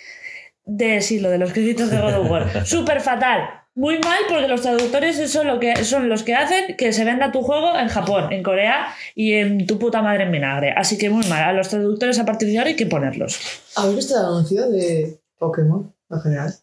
De 0.65 1.01
sí, 1.01 1.19
lo 1.19 1.29
de 1.29 1.37
los 1.37 1.51
créditos 1.53 1.91
de 1.91 1.99
God 1.99 2.15
of 2.15 2.31
War. 2.31 2.65
súper 2.65 2.99
fatal. 3.01 3.41
Muy 3.75 3.97
mal 3.99 4.19
porque 4.29 4.47
los 4.47 4.61
traductores 4.61 5.31
son, 5.31 5.47
lo 5.47 5.59
que, 5.59 5.83
son 5.83 6.07
los 6.07 6.21
que 6.21 6.35
hacen 6.35 6.75
que 6.77 6.93
se 6.93 7.03
venda 7.05 7.31
tu 7.31 7.41
juego 7.41 7.75
en 7.77 7.87
Japón, 7.87 8.31
en 8.31 8.43
Corea 8.43 8.93
y 9.15 9.33
en 9.33 9.65
tu 9.65 9.79
puta 9.79 10.01
madre 10.03 10.23
en 10.25 10.31
vinagre. 10.31 10.71
Así 10.77 10.97
que 10.97 11.09
muy 11.09 11.25
mal. 11.27 11.41
A 11.43 11.53
los 11.53 11.69
traductores 11.69 12.19
a 12.19 12.25
partir 12.25 12.49
de 12.49 12.57
ahora 12.59 12.69
hay 12.69 12.75
que 12.75 12.85
ponerlos. 12.85 13.39
¿Habéis 13.75 13.95
visto 13.95 14.19
el 14.19 14.25
anuncio 14.25 14.69
de 14.69 15.19
Pokémon 15.39 15.91
en 16.11 16.21
general? 16.21 16.53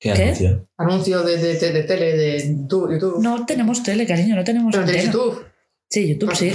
¿Qué, 0.00 0.12
¿Qué? 0.14 0.22
anuncio? 0.22 0.68
Anuncio 0.78 1.22
de, 1.22 1.36
de, 1.36 1.54
de, 1.58 1.72
de 1.72 1.82
tele, 1.84 2.16
de 2.16 2.56
YouTube. 2.68 3.20
No 3.20 3.44
tenemos 3.44 3.82
tele, 3.82 4.06
cariño, 4.06 4.34
no 4.34 4.44
tenemos 4.44 4.72
Pero 4.74 4.86
de. 4.86 5.04
YouTube. 5.04 5.46
Sí, 5.90 6.08
YouTube 6.14 6.34
sí. 6.34 6.52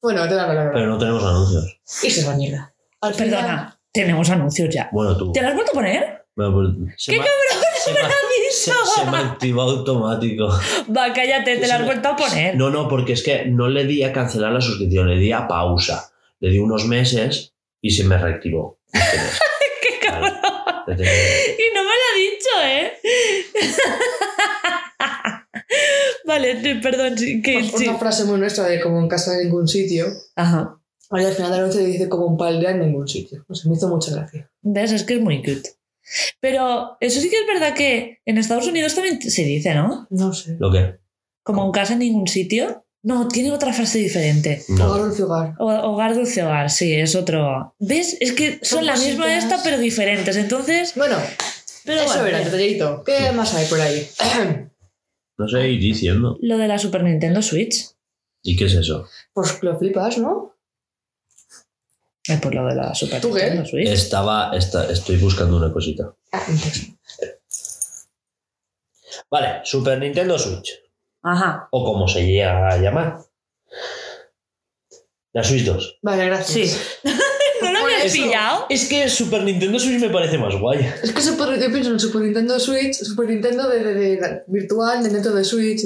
Bueno, 0.00 0.26
te 0.26 0.34
la 0.34 0.46
Pero 0.48 0.64
verdad. 0.72 0.86
no 0.86 0.98
tenemos 0.98 1.22
anuncios. 1.22 1.80
Y 2.02 2.10
se 2.10 2.20
es 2.20 2.26
la 2.26 2.34
mierda. 2.34 2.74
Al 3.02 3.14
final- 3.14 3.30
Perdona, 3.30 3.80
tenemos 3.92 4.30
anuncios 4.30 4.74
ya. 4.74 4.88
Bueno, 4.90 5.16
tú. 5.18 5.32
¿Te 5.32 5.42
lo 5.42 5.48
has 5.48 5.54
vuelto 5.54 5.72
a 5.72 5.74
poner? 5.74 6.24
Bueno, 6.34 6.52
pues, 6.54 7.04
¡Qué 7.06 7.12
me- 7.18 7.24
se, 7.84 7.92
me, 7.92 7.98
se, 8.50 8.72
se 8.72 9.10
me 9.10 9.18
activó 9.18 9.62
automático. 9.62 10.48
Va, 10.96 11.12
cállate, 11.12 11.56
te 11.56 11.66
la 11.66 11.76
has 11.76 11.84
vuelto 11.84 12.08
a 12.08 12.16
poner. 12.16 12.56
No, 12.56 12.70
no, 12.70 12.88
porque 12.88 13.12
es 13.12 13.22
que 13.22 13.46
no 13.46 13.68
le 13.68 13.84
di 13.84 14.02
a 14.02 14.12
cancelar 14.12 14.52
la 14.52 14.60
suscripción, 14.60 15.08
le 15.08 15.18
di 15.18 15.32
a 15.32 15.46
pausa. 15.46 16.10
Le 16.40 16.50
di 16.50 16.58
unos 16.58 16.86
meses 16.86 17.54
y 17.80 17.90
se 17.90 18.04
me 18.04 18.18
reactivó. 18.18 18.78
Qué 18.92 20.06
cabrón. 20.06 20.32
Y 20.86 21.74
no 21.74 21.82
me 21.82 21.90
lo 21.90 22.04
ha 22.10 22.14
dicho, 22.18 22.50
¿eh? 22.62 22.92
vale, 26.26 26.80
perdón, 26.82 27.14
que 27.16 27.58
Pues 27.60 27.72
sí. 27.76 27.88
Una 27.88 27.98
frase 27.98 28.24
muy 28.24 28.38
nuestra 28.38 28.64
de 28.66 28.80
como 28.80 29.00
en 29.00 29.08
casa 29.08 29.34
en 29.34 29.44
ningún 29.44 29.68
sitio. 29.68 30.06
Ajá. 30.36 30.78
Ahora 31.10 31.28
al 31.28 31.34
final 31.34 31.50
de 31.52 31.58
la 31.58 31.66
noche 31.66 31.78
dice 31.80 32.08
como 32.08 32.26
un 32.26 32.36
paldea 32.36 32.72
en 32.72 32.80
ningún 32.80 33.06
sitio. 33.06 33.44
Sé, 33.50 33.68
me 33.68 33.76
hizo 33.76 33.88
mucha 33.88 34.12
gracia. 34.12 34.50
¿Ves? 34.62 34.92
Es 34.92 35.04
que 35.04 35.14
es 35.14 35.20
muy 35.20 35.38
cute. 35.42 35.70
Pero 36.40 36.96
eso 37.00 37.20
sí 37.20 37.30
que 37.30 37.36
es 37.36 37.46
verdad 37.46 37.74
que 37.74 38.20
en 38.24 38.38
Estados 38.38 38.66
Unidos 38.66 38.94
también 38.94 39.20
se 39.22 39.44
dice, 39.44 39.74
¿no? 39.74 40.06
No 40.10 40.32
sé. 40.32 40.56
¿Lo 40.58 40.70
que? 40.70 40.96
Como 41.42 41.64
en 41.66 41.72
casa 41.72 41.94
en 41.94 42.00
ningún 42.00 42.26
sitio. 42.28 42.86
No, 43.02 43.28
tiene 43.28 43.52
otra 43.52 43.72
frase 43.74 43.98
diferente. 43.98 44.62
No. 44.68 44.86
Hogar 44.86 45.02
dulce 45.02 45.22
hogar. 45.24 45.54
O- 45.58 45.66
Hogar 45.90 46.14
dulce 46.14 46.42
hogar, 46.42 46.70
sí, 46.70 46.94
es 46.94 47.14
otro. 47.14 47.74
¿Ves? 47.78 48.16
Es 48.20 48.32
que 48.32 48.52
son, 48.62 48.78
Son 48.78 48.86
la 48.86 48.96
misma 48.96 49.24
cositas. 49.26 49.44
esta, 49.44 49.62
pero 49.62 49.78
diferentes. 49.78 50.36
Entonces, 50.36 50.94
Bueno, 50.96 51.18
pero 51.84 52.00
eso 52.00 52.14
bueno, 52.20 52.26
era, 52.28 52.38
detallito. 52.40 53.02
¿Qué 53.04 53.30
más 53.32 53.54
hay 53.54 53.66
por 53.66 53.80
ahí? 53.80 54.08
No 55.36 55.48
sé 55.48 55.68
ir 55.68 55.80
diciendo. 55.80 56.38
lo 56.42 56.56
de 56.58 56.68
la 56.68 56.78
Super 56.78 57.02
Nintendo 57.02 57.42
Switch. 57.42 57.88
¿Y 58.42 58.56
qué 58.56 58.66
es 58.66 58.74
eso? 58.74 59.06
pues 59.32 59.60
lo 59.62 59.76
flipas, 59.78 60.16
¿no? 60.18 60.53
Eh, 62.28 62.38
pues 62.40 62.54
lo 62.54 62.66
de 62.66 62.74
la 62.74 62.94
Super 62.94 63.20
¿Tú 63.20 63.32
qué? 63.32 63.42
Nintendo 63.44 63.66
Switch. 63.66 63.88
Estaba, 63.88 64.50
esta- 64.56 64.90
estoy 64.90 65.16
buscando 65.16 65.56
una 65.56 65.72
cosita. 65.72 66.14
Ah, 66.32 66.42
entonces. 66.48 66.90
Vale, 69.30 69.60
Super 69.64 69.98
Nintendo 69.98 70.38
Switch. 70.38 70.70
Ajá. 71.22 71.68
O 71.70 71.84
como 71.84 72.08
se 72.08 72.24
llega 72.26 72.68
a 72.68 72.76
llamar. 72.78 73.18
La 75.32 75.42
Switch 75.42 75.64
2. 75.64 75.98
Vale, 76.02 76.26
gracias. 76.26 76.70
Sí. 76.70 76.78
¿No 77.62 77.72
lo 77.72 77.78
habías 77.80 78.04
Eso. 78.04 78.22
pillado? 78.22 78.66
Es 78.68 78.88
que 78.88 79.08
Super 79.08 79.42
Nintendo 79.42 79.78
Switch 79.78 80.00
me 80.00 80.10
parece 80.10 80.38
más 80.38 80.54
guay. 80.58 80.86
Es 81.02 81.12
que 81.12 81.20
Super- 81.22 81.58
yo 81.60 81.70
pienso 81.72 81.90
en 81.90 81.98
Super 82.00 82.22
Nintendo 82.22 82.58
Switch, 82.60 82.94
Super 82.94 83.28
Nintendo 83.28 83.68
de, 83.68 83.82
de- 83.82 83.94
de 83.94 84.20
la- 84.20 84.42
virtual, 84.46 85.02
de 85.02 85.08
dentro 85.10 85.32
de 85.32 85.44
Switch. 85.44 85.80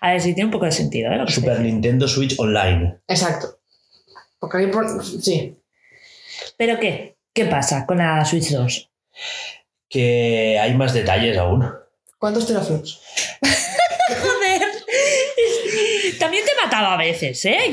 A 0.00 0.12
ver, 0.12 0.20
sí 0.20 0.34
tiene 0.34 0.46
un 0.46 0.52
poco 0.52 0.64
de 0.64 0.72
sentido, 0.72 1.12
¿eh? 1.12 1.24
Super. 1.28 1.60
Nintendo 1.60 2.06
Switch 2.06 2.38
Online. 2.38 3.00
Exacto. 3.08 3.58
Porque 4.38 4.58
ahí 4.58 4.66
por... 4.68 5.04
Sí. 5.04 5.56
¿Pero 6.56 6.78
qué? 6.78 7.16
¿Qué 7.32 7.46
pasa 7.46 7.86
con 7.86 7.98
la 7.98 8.24
Switch 8.24 8.50
2? 8.50 8.90
Que 9.88 10.58
hay 10.60 10.74
más 10.74 10.92
detalles 10.92 11.36
aún. 11.36 11.68
¿Cuántos 12.18 12.46
teraflops? 12.46 13.00
Joder. 14.08 14.62
También 16.18 16.44
te 16.44 16.52
mataba 16.62 16.94
a 16.94 16.98
veces, 16.98 17.44
¿eh? 17.44 17.58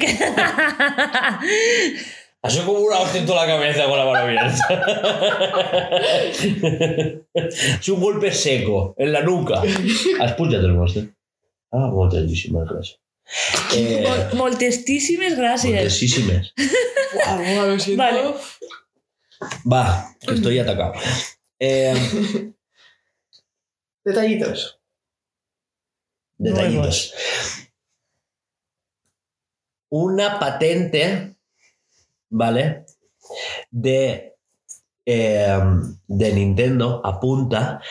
Ha 2.46 2.50
sido 2.52 2.68
como 2.68 2.80
una 2.82 3.00
hostia 3.00 3.22
en 3.22 3.26
toda 3.26 3.48
la 3.48 3.54
cabeza 3.54 3.86
con 3.86 3.98
la 3.98 4.06
mano 4.06 4.20
abierta. 4.20 4.56
es 7.34 7.90
un 7.90 8.00
golpe 8.00 8.32
seco 8.32 8.94
en 9.00 9.12
la 9.12 9.22
nuca. 9.22 9.64
Espúchate 10.24 10.64
el 10.64 10.74
monster. 10.74 11.06
Ah, 11.78 11.88
moltísimas 11.92 12.68
gracias. 12.70 13.00
Eh, 13.76 14.04
Mol- 14.08 14.34
Moltestísimes 14.38 15.36
gracias. 15.36 15.82
moltísimas. 15.82 16.54
Guau, 17.14 17.38
guau, 17.56 17.68
lo 17.70 17.80
siento. 17.80 18.04
Vale. 18.04 18.22
Va, 19.72 20.16
que 20.22 20.34
estoy 20.36 20.60
atacado. 20.60 20.94
Eh, 21.60 22.54
Detallitos. 24.04 24.80
detallitos. 26.38 27.14
Una 29.90 30.40
patente, 30.40 31.36
¿vale? 32.30 32.86
De, 33.72 34.36
eh, 35.06 35.58
de 36.08 36.34
Nintendo 36.34 37.02
apunta 37.06 37.82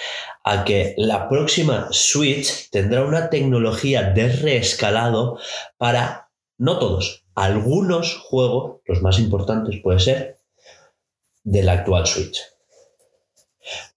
a 0.45 0.65
que 0.65 0.95
la 0.99 1.29
próxima 1.29 1.89
Switch 1.91 2.69
tendrá 2.71 3.03
una 3.05 3.31
tecnología 3.31 4.03
de 4.11 4.29
reescalado 4.29 5.39
para, 5.79 6.31
no 6.59 6.79
todos, 6.79 7.25
algunos 7.35 8.17
juegos, 8.19 8.81
los 8.85 9.01
más 9.03 9.19
importantes 9.19 9.81
puede 9.83 9.99
ser, 10.01 10.39
de 11.43 11.63
la 11.63 11.73
actual 11.73 12.07
Switch. 12.07 12.41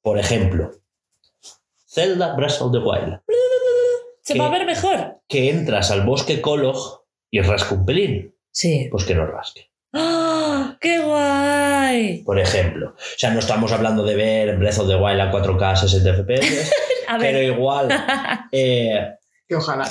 Por 0.02 0.18
ejemplo, 0.18 0.72
Zelda 1.86 2.34
Breath 2.36 2.61
of 2.61 2.72
the 2.72 2.78
Wild, 2.80 3.19
¿Se 4.22 4.38
va 4.38 4.48
a 4.48 4.52
ver 4.52 4.65
mejor? 4.65 5.22
que 5.28 5.49
entras 5.49 5.91
al 5.91 6.06
bosque 6.06 6.41
Kolog 6.41 7.03
y 7.30 7.41
rasca 7.41 7.76
un 7.76 7.86
pelín, 7.86 8.36
Sí. 8.52 8.88
pues 8.90 9.03
que 9.03 9.15
no 9.15 9.26
rasque. 9.26 9.66
¡Ah! 9.94 10.78
¡Qué 10.82 11.00
guay! 11.00 12.24
Por 12.24 12.40
ejemplo, 12.40 12.90
o 12.98 13.18
sea, 13.18 13.32
no 13.32 13.40
estamos 13.40 13.72
hablando 13.72 14.04
de 14.04 14.16
ver 14.16 14.58
Breath 14.58 14.80
of 14.80 14.88
the 14.88 14.96
Wild 14.96 15.20
a 15.22 15.32
4K 15.32 15.76
60 15.78 16.14
FPS, 16.24 16.72
A 17.08 17.18
pero 17.18 17.42
igual, 17.42 17.88
eh, 18.52 19.14
Que 19.48 19.56
ojalá. 19.56 19.88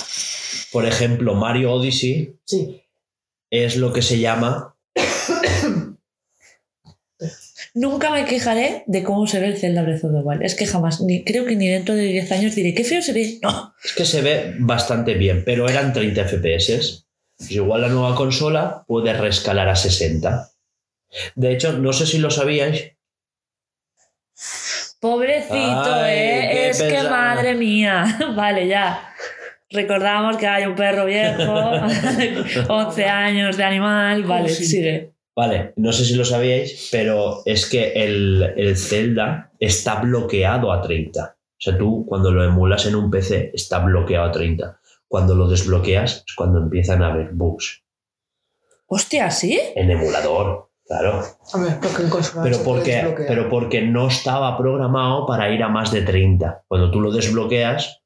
por 0.72 0.84
ejemplo, 0.86 1.34
Mario 1.34 1.72
Odyssey 1.72 2.36
Sí. 2.44 2.82
es 3.50 3.76
lo 3.76 3.92
que 3.92 4.02
se 4.02 4.18
llama 4.18 4.74
Nunca 7.74 8.10
me 8.10 8.24
quejaré 8.24 8.84
de 8.86 9.02
cómo 9.02 9.26
se 9.26 9.38
ve 9.38 9.48
el 9.48 9.58
Zelda 9.58 9.82
Breath 9.82 10.04
of 10.04 10.12
the 10.12 10.20
Wild. 10.22 10.42
Es 10.42 10.54
que 10.54 10.66
jamás, 10.66 11.02
ni, 11.02 11.24
creo 11.24 11.44
que 11.44 11.56
ni 11.56 11.68
dentro 11.68 11.94
de 11.94 12.04
10 12.04 12.32
años 12.32 12.54
diré, 12.54 12.74
qué 12.74 12.84
feo 12.84 13.02
se 13.02 13.12
ve. 13.12 13.38
No. 13.42 13.74
Es 13.84 13.92
que 13.92 14.04
se 14.06 14.22
ve 14.22 14.54
bastante 14.58 15.14
bien, 15.14 15.42
pero 15.44 15.68
eran 15.68 15.92
30 15.92 16.24
FPS. 16.26 17.05
Pues 17.38 17.50
igual 17.50 17.82
la 17.82 17.88
nueva 17.88 18.14
consola 18.14 18.84
puede 18.86 19.12
rescalar 19.12 19.68
a 19.68 19.76
60. 19.76 20.50
De 21.34 21.52
hecho, 21.52 21.72
no 21.74 21.92
sé 21.92 22.06
si 22.06 22.18
lo 22.18 22.30
sabíais. 22.30 22.92
Pobrecito, 25.00 25.94
Ay, 25.94 26.14
¿eh? 26.18 26.68
Es 26.70 26.82
que 26.82 27.02
madre 27.02 27.54
mía. 27.54 28.04
Vale, 28.36 28.66
ya. 28.66 29.10
Recordamos 29.70 30.36
que 30.36 30.46
hay 30.46 30.64
un 30.64 30.74
perro 30.74 31.04
viejo, 31.04 31.42
11 32.68 33.04
años 33.04 33.56
de 33.56 33.64
animal. 33.64 34.22
Vale, 34.24 34.48
Sí. 34.48 34.64
sigue. 34.64 35.12
Vale, 35.34 35.74
no 35.76 35.92
sé 35.92 36.06
si 36.06 36.14
lo 36.14 36.24
sabíais, 36.24 36.88
pero 36.90 37.42
es 37.44 37.66
que 37.68 37.92
el, 37.92 38.54
el 38.56 38.74
Zelda 38.78 39.50
está 39.60 39.96
bloqueado 39.96 40.72
a 40.72 40.80
30. 40.80 41.36
O 41.36 41.36
sea, 41.58 41.76
tú 41.76 42.06
cuando 42.08 42.30
lo 42.30 42.42
emulas 42.42 42.86
en 42.86 42.94
un 42.94 43.10
PC 43.10 43.50
está 43.52 43.80
bloqueado 43.80 44.24
a 44.26 44.32
30. 44.32 44.80
Cuando 45.08 45.34
lo 45.34 45.48
desbloqueas 45.48 46.24
es 46.26 46.34
cuando 46.34 46.58
empiezan 46.58 47.02
a 47.02 47.12
haber 47.12 47.32
bugs. 47.32 47.82
Hostia, 48.86 49.30
¿sí? 49.30 49.60
En 49.74 49.90
emulador, 49.90 50.70
claro. 50.86 51.22
A 51.52 51.58
ver, 51.58 51.80
porque 51.80 52.02
en 52.02 52.10
Pero 52.42 52.62
porque, 52.62 53.14
pero 53.26 53.48
porque 53.48 53.82
no 53.82 54.08
estaba 54.08 54.56
programado 54.56 55.26
para 55.26 55.50
ir 55.50 55.62
a 55.62 55.68
más 55.68 55.90
de 55.90 56.02
30. 56.02 56.64
Cuando 56.68 56.90
tú 56.90 57.00
lo 57.00 57.10
desbloqueas, 57.10 58.02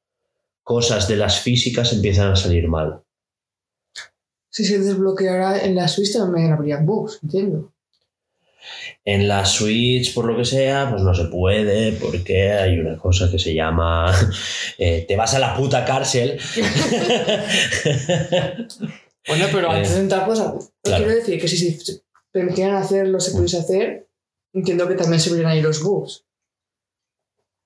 cosas 0.63 1.07
de 1.07 1.17
las 1.17 1.39
físicas 1.39 1.93
empiezan 1.93 2.31
a 2.31 2.35
salir 2.35 2.67
mal. 2.67 3.03
Si 4.49 4.65
se 4.65 4.79
desbloqueara 4.79 5.63
en 5.63 5.75
la 5.75 5.87
Switch 5.87 6.13
también 6.13 6.51
habría 6.51 6.77
bugs, 6.77 7.19
entiendo. 7.23 7.70
En 9.05 9.27
la 9.27 9.45
Switch, 9.45 10.13
por 10.13 10.25
lo 10.25 10.37
que 10.37 10.45
sea, 10.45 10.89
pues 10.89 11.01
no 11.03 11.13
se 11.15 11.25
puede 11.25 11.93
porque 11.93 12.51
hay 12.51 12.77
una 12.79 12.97
cosa 12.97 13.29
que 13.31 13.39
se 13.39 13.53
llama 13.53 14.13
eh, 14.77 15.05
te 15.07 15.15
vas 15.15 15.33
a 15.33 15.39
la 15.39 15.55
puta 15.55 15.83
cárcel. 15.85 16.39
Bueno, 19.27 19.45
pero 19.51 19.67
Eh, 19.71 19.75
antes 19.75 19.93
de 19.93 20.01
entrar, 20.01 20.25
pues, 20.25 20.39
claro. 20.39 20.71
quiero 20.81 21.11
decir 21.19 21.39
que 21.39 21.47
si 21.47 21.57
se 21.57 22.01
permitieran 22.31 22.75
hacerlo, 22.75 23.19
se 23.19 23.31
pudiese 23.31 23.57
hacer, 23.59 24.07
entiendo 24.51 24.87
que 24.87 24.95
también 24.95 25.19
se 25.19 25.29
verían 25.29 25.51
ahí 25.51 25.61
los 25.61 25.83
bugs. 25.83 26.25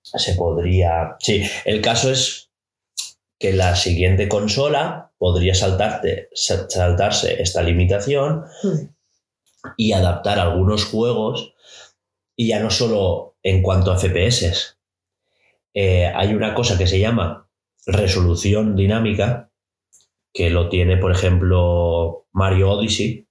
se 0.04 0.34
podría... 0.36 1.16
Sí, 1.20 1.44
el 1.64 1.82
caso 1.82 2.12
es 2.12 2.50
que 3.40 3.54
la 3.54 3.76
siguiente 3.78 4.28
consola 4.28 5.14
podría 5.18 5.56
saltarte, 5.56 6.28
sa- 6.34 6.70
saltarse 6.70 7.42
esta 7.42 7.62
limitación 7.64 8.44
Hmm. 8.62 8.90
Y 9.78 9.94
adaptar 9.94 10.40
algunos 10.40 10.86
juegos 10.86 11.54
y 12.36 12.48
ya 12.48 12.60
no 12.60 12.70
solo 12.70 13.38
en 13.44 13.62
cuanto 13.62 13.92
a 13.92 13.98
FPS. 13.98 14.78
Eh, 15.74 16.12
hay 16.14 16.34
una 16.34 16.54
cosa 16.54 16.78
que 16.78 16.88
se 16.88 17.00
llama 17.00 17.50
resolución 17.86 18.76
dinámica, 18.76 19.52
que 20.34 20.50
lo 20.50 20.70
tiene, 20.70 20.98
por 20.98 21.12
ejemplo, 21.12 22.28
Mario 22.32 22.72
Odyssey, 22.72 23.28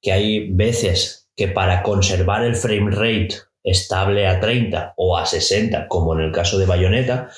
que 0.00 0.12
hay 0.12 0.50
veces 0.52 1.28
que 1.34 1.48
para 1.48 1.82
conservar 1.82 2.44
el 2.44 2.54
frame 2.54 2.90
rate 2.90 3.49
estable 3.62 4.26
a 4.26 4.40
30 4.40 4.94
o 4.96 5.16
a 5.16 5.26
60, 5.26 5.88
como 5.88 6.14
en 6.14 6.20
el 6.20 6.32
caso 6.32 6.58
de 6.58 6.66
Bayonetta, 6.66 7.30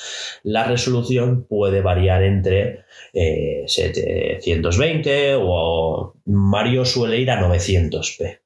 la 0.43 0.65
resolución 0.65 1.45
puede 1.45 1.81
variar 1.81 2.23
entre 2.23 2.85
eh, 3.13 3.65
720 3.67 5.37
o 5.39 6.15
Mario 6.27 6.85
suele 6.85 7.19
ir 7.19 7.31
a 7.31 7.41
900p, 7.41 8.41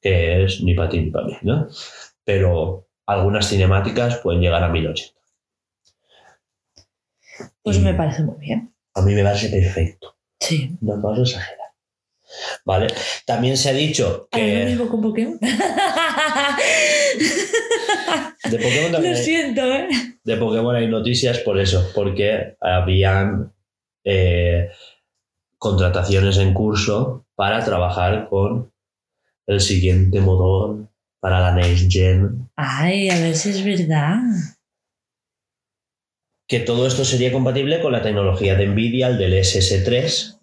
que 0.00 0.44
es 0.44 0.62
ni 0.62 0.74
para 0.74 0.88
ti 0.88 1.00
ni 1.00 1.10
para 1.10 1.26
mí, 1.26 1.36
¿no? 1.42 1.68
pero 2.24 2.88
algunas 3.06 3.48
cinemáticas 3.48 4.18
pueden 4.18 4.40
llegar 4.40 4.62
a 4.62 4.68
1080. 4.68 5.20
Pues 7.62 7.76
Y 7.76 7.80
me 7.80 7.94
parece 7.94 8.22
muy 8.22 8.38
bien. 8.38 8.72
A 8.94 9.02
mí 9.02 9.14
me 9.14 9.22
parece 9.22 9.48
perfecto. 9.48 10.16
Sí. 10.38 10.76
No 10.80 11.00
vamos 11.00 11.18
a 11.18 11.22
exagerar. 11.22 11.58
¿Vale? 12.64 12.86
También 13.26 13.56
se 13.56 13.70
ha 13.70 13.72
dicho 13.72 14.28
¿Harás 14.30 14.48
lo 14.48 14.54
que 14.54 14.64
mismo 14.64 14.88
con 14.88 15.02
Pokémon? 15.02 15.38
de 18.50 18.58
Pokémon 18.58 18.92
también 18.92 19.12
Lo 19.14 19.18
hay- 19.18 19.24
siento, 19.24 19.62
¿eh? 19.72 19.88
de 20.24 20.36
Pokémon 20.36 20.74
hay 20.76 20.86
noticias 20.88 21.38
por 21.40 21.58
eso, 21.58 21.90
porque 21.94 22.56
habían 22.60 23.52
eh, 24.04 24.68
contrataciones 25.58 26.38
en 26.38 26.52
curso 26.54 27.26
para 27.34 27.64
trabajar 27.64 28.28
con 28.28 28.72
el 29.46 29.60
siguiente 29.60 30.20
motor 30.20 30.88
para 31.20 31.40
la 31.40 31.52
Next 31.54 31.90
Gen. 31.90 32.48
Ay, 32.56 33.08
a 33.10 33.18
ver 33.20 33.34
si 33.36 33.50
es 33.50 33.64
verdad. 33.64 34.18
Que 36.48 36.60
todo 36.60 36.86
esto 36.86 37.04
sería 37.04 37.32
compatible 37.32 37.80
con 37.80 37.92
la 37.92 38.02
tecnología 38.02 38.54
de 38.56 38.66
Nvidia, 38.66 39.06
el 39.08 39.18
del 39.18 39.32
SS3. 39.34 40.38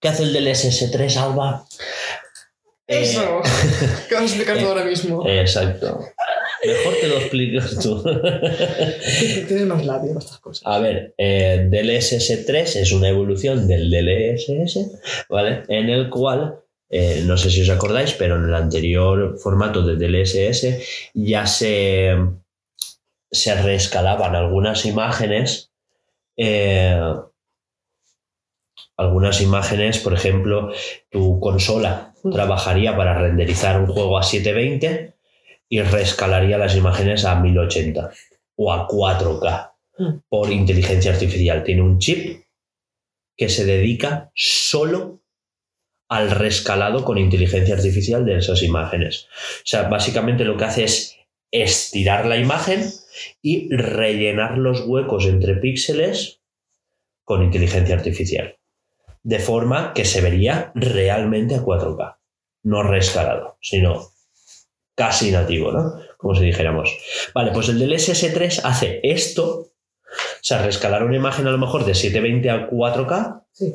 ¿Qué 0.00 0.08
hace 0.08 0.22
el 0.24 0.32
del 0.32 0.48
SS3, 0.48 1.16
Alba? 1.16 1.64
Eh, 2.88 3.02
Eso. 3.02 3.42
que 4.08 4.14
vas 4.14 4.22
a 4.22 4.26
explicar 4.26 4.56
eh, 4.56 4.62
ahora 4.62 4.84
mismo. 4.84 5.26
Exacto. 5.28 6.00
Mejor 6.64 6.94
te 7.00 7.08
lo 7.08 7.18
explicas 7.18 7.78
tú. 7.78 8.02
Tienes 9.46 9.66
más 9.66 9.84
labio 9.84 10.18
estas 10.18 10.38
cosas. 10.38 10.62
A 10.66 10.78
ver, 10.78 11.14
eh, 11.18 11.68
DLSS 11.70 12.46
3 12.46 12.76
es 12.76 12.92
una 12.92 13.08
evolución 13.10 13.68
del 13.68 13.90
DLSS, 13.90 15.26
¿vale? 15.28 15.62
En 15.68 15.88
el 15.90 16.08
cual, 16.10 16.60
eh, 16.90 17.22
no 17.26 17.36
sé 17.36 17.50
si 17.50 17.60
os 17.62 17.68
acordáis, 17.70 18.14
pero 18.14 18.36
en 18.36 18.44
el 18.44 18.54
anterior 18.54 19.38
formato 19.38 19.82
de 19.82 19.96
DLSS 19.96 21.12
ya 21.14 21.46
se, 21.46 22.16
se 23.30 23.54
reescalaban 23.62 24.34
algunas 24.34 24.84
imágenes. 24.86 25.70
eh, 26.36 26.98
algunas 28.96 29.40
imágenes, 29.40 29.98
por 29.98 30.12
ejemplo, 30.12 30.72
tu 31.08 31.38
consola 31.38 32.07
trabajaría 32.32 32.96
para 32.96 33.18
renderizar 33.18 33.80
un 33.80 33.86
juego 33.86 34.18
a 34.18 34.22
720 34.22 35.14
y 35.68 35.82
reescalaría 35.82 36.58
las 36.58 36.76
imágenes 36.76 37.24
a 37.24 37.38
1080 37.40 38.10
o 38.56 38.72
a 38.72 38.86
4K 38.88 39.72
Mm. 39.98 40.20
por 40.28 40.50
inteligencia 40.50 41.12
artificial. 41.12 41.64
Tiene 41.64 41.82
un 41.82 41.98
chip 41.98 42.44
que 43.36 43.48
se 43.48 43.64
dedica 43.64 44.30
solo 44.34 45.20
al 46.08 46.30
rescalado 46.30 47.04
con 47.04 47.18
inteligencia 47.18 47.74
artificial 47.74 48.24
de 48.24 48.38
esas 48.38 48.62
imágenes. 48.62 49.26
O 49.58 49.66
sea, 49.66 49.82
básicamente 49.88 50.44
lo 50.44 50.56
que 50.56 50.64
hace 50.64 50.84
es 50.84 51.16
estirar 51.50 52.26
la 52.26 52.36
imagen 52.36 52.90
y 53.42 53.74
rellenar 53.74 54.56
los 54.56 54.86
huecos 54.86 55.26
entre 55.26 55.56
píxeles 55.56 56.40
con 57.24 57.42
inteligencia 57.42 57.96
artificial. 57.96 58.57
De 59.22 59.38
forma 59.38 59.92
que 59.94 60.04
se 60.04 60.20
vería 60.20 60.72
realmente 60.74 61.54
a 61.56 61.62
4K. 61.62 62.16
No 62.64 62.82
rescalado, 62.82 63.58
sino 63.60 64.12
casi 64.94 65.30
nativo, 65.30 65.70
¿no? 65.72 65.94
Como 66.16 66.34
si 66.34 66.44
dijéramos. 66.44 66.90
Vale, 67.34 67.52
pues 67.52 67.68
el 67.68 67.78
del 67.78 67.92
SS3 67.92 68.60
hace 68.64 69.00
esto. 69.02 69.58
O 69.60 70.42
sea, 70.42 70.62
rescalar 70.64 71.04
una 71.04 71.16
imagen 71.16 71.46
a 71.46 71.50
lo 71.50 71.58
mejor 71.58 71.84
de 71.84 71.94
720 71.94 72.50
a 72.50 72.68
4K, 72.70 73.44
Sí. 73.52 73.74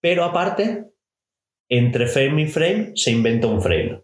pero 0.00 0.24
aparte, 0.24 0.92
entre 1.68 2.06
frame 2.06 2.42
y 2.42 2.46
frame 2.48 2.92
se 2.94 3.10
inventa 3.10 3.46
un 3.46 3.62
frame. 3.62 4.02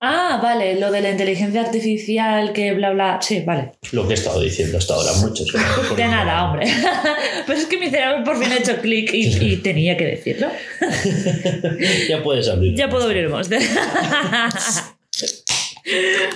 Ah, 0.00 0.38
vale, 0.42 0.78
lo 0.78 0.92
de 0.92 1.00
la 1.00 1.10
inteligencia 1.10 1.62
artificial, 1.62 2.52
que 2.52 2.74
bla, 2.74 2.90
bla. 2.90 3.18
Sí, 3.22 3.40
vale. 3.46 3.72
Lo 3.92 4.06
que 4.06 4.12
he 4.12 4.16
estado 4.16 4.42
diciendo 4.42 4.76
hasta 4.76 4.92
ahora. 4.94 5.10
Por 5.20 5.32
De 5.96 6.06
nada, 6.06 6.44
hombre. 6.44 6.66
Pero 7.46 7.58
es 7.58 7.64
que 7.66 7.78
mi 7.78 7.88
cerebro 7.88 8.22
por 8.22 8.38
fin 8.38 8.52
ha 8.52 8.58
hecho 8.58 8.76
clic 8.82 9.10
y, 9.14 9.52
y 9.52 9.56
tenía 9.62 9.96
que 9.96 10.04
decirlo. 10.04 10.48
ya 12.08 12.22
puedes 12.22 12.46
abrir. 12.48 12.74
Ya 12.74 12.90
puedo 12.90 13.04
abrir 13.04 13.24
el 13.24 13.30
monster. 13.30 13.60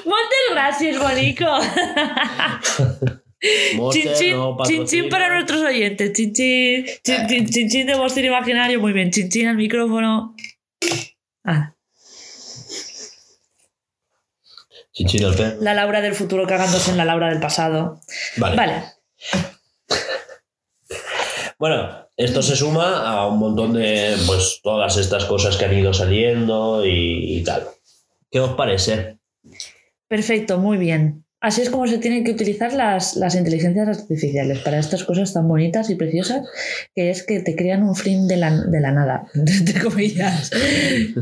Muchas 0.05 0.47
gracias, 0.53 0.99
Bonico. 0.99 1.45
Monster, 3.75 4.15
Chin, 4.15 4.37
no 4.37 4.57
chin, 4.65 4.87
chin 4.87 5.09
para 5.09 5.35
nuestros 5.35 5.63
oyentes. 5.63 6.13
Chin, 6.13 6.33
chin, 6.33 6.85
chin, 7.03 7.27
chin, 7.27 7.47
chin, 7.47 7.69
chin 7.69 7.87
de 7.87 7.97
monster 7.97 8.25
imaginario. 8.25 8.81
Muy 8.81 8.93
bien. 8.93 9.11
Chin, 9.11 9.29
chin 9.29 9.49
al 9.49 9.57
micrófono. 9.57 10.35
Ah, 11.45 11.75
La 15.61 15.75
Laura 15.75 16.01
del 16.01 16.15
futuro 16.15 16.47
cagándose 16.47 16.91
en 16.91 16.97
la 16.97 17.05
Laura 17.05 17.29
del 17.29 17.41
pasado. 17.41 18.01
Vale. 18.37 18.57
Vale. 18.57 18.85
Bueno, 21.59 22.09
esto 22.17 22.43
se 22.43 22.57
suma 22.57 23.07
a 23.07 23.27
un 23.27 23.39
montón 23.39 23.75
de, 23.75 24.17
pues, 24.27 24.61
todas 24.63 24.97
estas 24.97 25.27
cosas 25.27 25.57
que 25.57 25.67
han 25.67 25.77
ido 25.77 25.93
saliendo 25.93 26.85
y, 26.87 27.37
y 27.39 27.45
tal. 27.45 27.69
¿Qué 28.31 28.41
os 28.41 28.55
parece? 28.55 29.19
Perfecto, 30.09 30.59
muy 30.59 30.79
bien. 30.79 31.25
Así 31.41 31.63
es 31.63 31.71
como 31.71 31.87
se 31.87 31.97
tienen 31.97 32.23
que 32.23 32.33
utilizar 32.33 32.75
las, 32.75 33.17
las 33.17 33.35
inteligencias 33.35 33.89
artificiales 33.89 34.59
para 34.59 34.79
estas 34.79 35.05
cosas 35.05 35.33
tan 35.33 35.49
bonitas 35.49 35.89
y 35.89 35.95
preciosas, 35.95 36.47
que 36.95 37.11
es 37.11 37.23
que 37.23 37.41
te 37.41 37.57
crean 37.57 37.83
un 37.83 37.97
frame 37.97 38.27
de 38.27 38.37
la, 38.37 38.51
de 38.51 38.81
la 38.81 38.93
nada, 38.93 39.27
entre 39.35 39.81
comillas, 39.81 40.51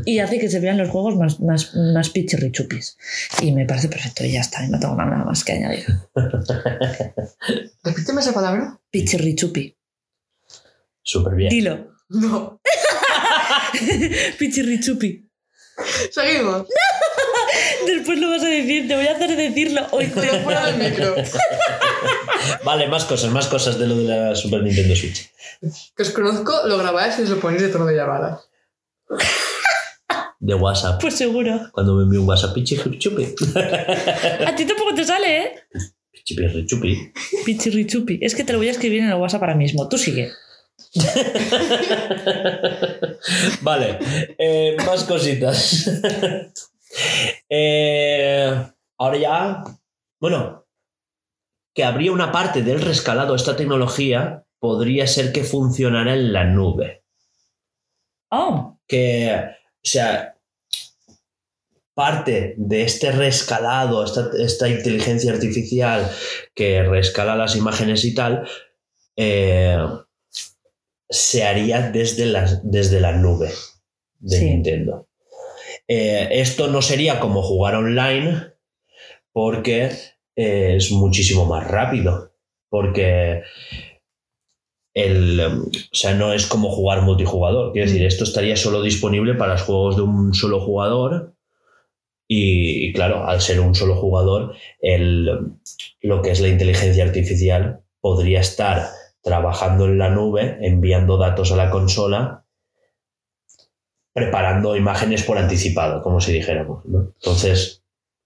y 0.05 0.19
hace 0.19 0.39
que 0.39 0.49
se 0.49 0.59
vean 0.59 0.77
los 0.77 0.89
juegos 0.89 1.15
más, 1.15 1.39
más, 1.39 1.73
más 1.73 2.09
pichirrichupis. 2.09 2.97
Y 3.41 3.53
me 3.53 3.65
parece 3.65 3.87
perfecto, 3.87 4.25
y 4.25 4.33
ya 4.33 4.41
está, 4.41 4.65
y 4.65 4.67
no 4.67 4.77
tengo 4.77 4.95
nada 4.95 5.23
más 5.23 5.45
que 5.45 5.53
añadir. 5.53 5.85
Repíteme 7.83 8.19
esa 8.19 8.33
palabra. 8.33 8.77
Pichirrichupi. 8.91 9.77
Súper 11.01 11.35
bien. 11.35 11.49
Dilo. 11.49 11.93
No. 12.09 12.59
Pichirrichupi. 14.37 15.29
Seguimos. 16.11 16.67
Después 17.85 18.19
lo 18.19 18.29
vas 18.29 18.43
a 18.43 18.47
decir, 18.47 18.87
te 18.87 18.95
voy 18.95 19.07
a 19.07 19.15
hacer 19.15 19.35
decirlo. 19.35 19.87
Hoy 19.91 20.11
Pero 20.13 20.33
fuera 20.39 20.71
del 20.71 20.77
micro. 20.77 21.15
Vale, 22.63 22.87
más 22.87 23.05
cosas, 23.05 23.31
más 23.31 23.47
cosas 23.47 23.77
de 23.79 23.87
lo 23.87 23.97
de 23.97 24.03
la 24.05 24.35
Super 24.35 24.63
Nintendo 24.63 24.95
Switch. 24.95 25.29
Que 25.95 26.03
os 26.03 26.09
conozco, 26.11 26.53
lo 26.65 26.77
grabáis 26.77 27.19
y 27.19 27.23
os 27.23 27.29
lo 27.29 27.39
ponéis 27.39 27.61
de 27.61 27.69
tono 27.69 27.85
de 27.85 27.95
llamada. 27.95 28.41
De 30.39 30.53
WhatsApp. 30.53 31.01
Pues 31.01 31.15
seguro. 31.15 31.69
Cuando 31.71 31.95
me 31.95 32.03
envío 32.03 32.21
un 32.21 32.27
WhatsApp, 32.27 32.53
pichi, 32.53 32.77
chupi. 32.97 33.35
A 34.45 34.55
ti 34.55 34.65
tampoco 34.65 34.95
te 34.95 35.03
sale, 35.03 35.43
¿eh? 35.43 35.51
Pichi, 36.11 36.35
pirri, 36.35 36.65
chupi. 36.65 37.11
Pichirrichupi. 37.45 38.19
Es 38.21 38.35
que 38.35 38.43
te 38.43 38.53
lo 38.53 38.59
voy 38.59 38.69
a 38.69 38.71
escribir 38.71 39.01
en 39.01 39.09
el 39.09 39.15
WhatsApp 39.15 39.41
ahora 39.41 39.55
mismo. 39.55 39.89
Tú 39.89 39.97
sigue. 39.97 40.31
Vale, 43.61 43.99
eh, 44.37 44.75
más 44.85 45.03
cositas. 45.03 45.89
Eh, 47.49 48.67
ahora 48.97 49.17
ya, 49.17 49.63
bueno, 50.19 50.67
que 51.73 51.83
habría 51.83 52.11
una 52.11 52.31
parte 52.31 52.61
del 52.61 52.81
rescalado, 52.81 53.35
esta 53.35 53.55
tecnología, 53.55 54.45
podría 54.59 55.07
ser 55.07 55.31
que 55.31 55.43
funcionara 55.43 56.13
en 56.13 56.33
la 56.33 56.43
nube. 56.45 57.03
Oh, 58.31 58.79
Que, 58.87 59.33
o 59.33 59.79
sea, 59.83 60.37
parte 61.95 62.53
de 62.57 62.83
este 62.83 63.11
rescalado, 63.11 64.05
esta, 64.05 64.29
esta 64.37 64.69
inteligencia 64.69 65.33
artificial 65.33 66.09
que 66.55 66.83
rescala 66.83 67.35
las 67.35 67.55
imágenes 67.55 68.05
y 68.05 68.13
tal, 68.13 68.47
eh, 69.17 69.77
se 71.09 71.43
haría 71.43 71.89
desde 71.91 72.25
la, 72.27 72.45
desde 72.63 73.01
la 73.01 73.11
nube 73.13 73.51
de 74.19 74.37
Sí. 74.37 74.45
Nintendo. 74.45 75.08
Eh, 75.89 76.27
esto 76.39 76.67
no 76.67 76.83
sería 76.83 77.19
como 77.19 77.41
jugar 77.41 77.73
online 77.73 78.53
porque 79.33 79.89
eh, 80.35 80.75
es 80.75 80.91
muchísimo 80.91 81.45
más 81.45 81.67
rápido. 81.67 82.31
Porque 82.69 83.41
el, 84.93 85.39
um, 85.39 85.63
o 85.63 85.95
sea, 85.95 86.13
no 86.13 86.33
es 86.33 86.45
como 86.45 86.69
jugar 86.69 87.01
multijugador. 87.01 87.73
Quiero 87.73 87.87
decir, 87.87 88.05
esto 88.05 88.23
estaría 88.23 88.55
solo 88.55 88.83
disponible 88.83 89.33
para 89.33 89.53
los 89.53 89.63
juegos 89.63 89.95
de 89.95 90.03
un 90.03 90.33
solo 90.35 90.59
jugador. 90.61 91.33
Y, 92.27 92.85
y 92.87 92.93
claro, 92.93 93.25
al 93.27 93.41
ser 93.41 93.59
un 93.59 93.73
solo 93.73 93.95
jugador, 93.95 94.53
el, 94.81 95.25
lo 96.01 96.21
que 96.21 96.29
es 96.29 96.39
la 96.39 96.49
inteligencia 96.49 97.03
artificial 97.03 97.81
podría 98.01 98.41
estar 98.41 98.89
trabajando 99.23 99.85
en 99.85 99.97
la 99.97 100.09
nube, 100.09 100.59
enviando 100.61 101.17
datos 101.17 101.51
a 101.51 101.55
la 101.55 101.71
consola, 101.71 102.45
preparando 104.13 104.75
imágenes 104.75 105.23
por 105.23 105.37
anticipado, 105.37 106.01
como 106.01 106.19
si 106.19 106.33
dijéramos. 106.33 106.85
¿no? 106.85 106.99
Entonces, 107.15 107.83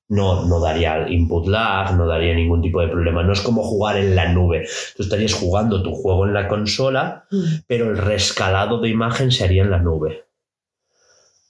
no, 0.10 0.46
no 0.46 0.60
daría 0.60 1.08
input 1.10 1.48
lag, 1.48 1.96
no 1.96 2.06
daría 2.08 2.34
ningún 2.36 2.62
tipo 2.62 2.82
de 2.82 2.88
problema. 2.88 3.24
No 3.24 3.34
es 3.34 3.42
como 3.42 3.64
jugar 3.64 3.98
en 3.98 4.16
la 4.16 4.32
nube. 4.32 4.68
Tú 4.96 5.04
estarías 5.04 5.34
jugando 5.34 5.82
tu 5.84 5.94
juego 5.94 6.26
en 6.26 6.34
la 6.34 6.48
consola, 6.48 7.26
pero 7.68 7.90
el 7.92 7.98
rescalado 7.98 8.80
de 8.82 8.90
imagen 8.90 9.32
se 9.32 9.44
haría 9.44 9.64
en 9.64 9.72
la 9.72 9.80
nube. 9.80 10.26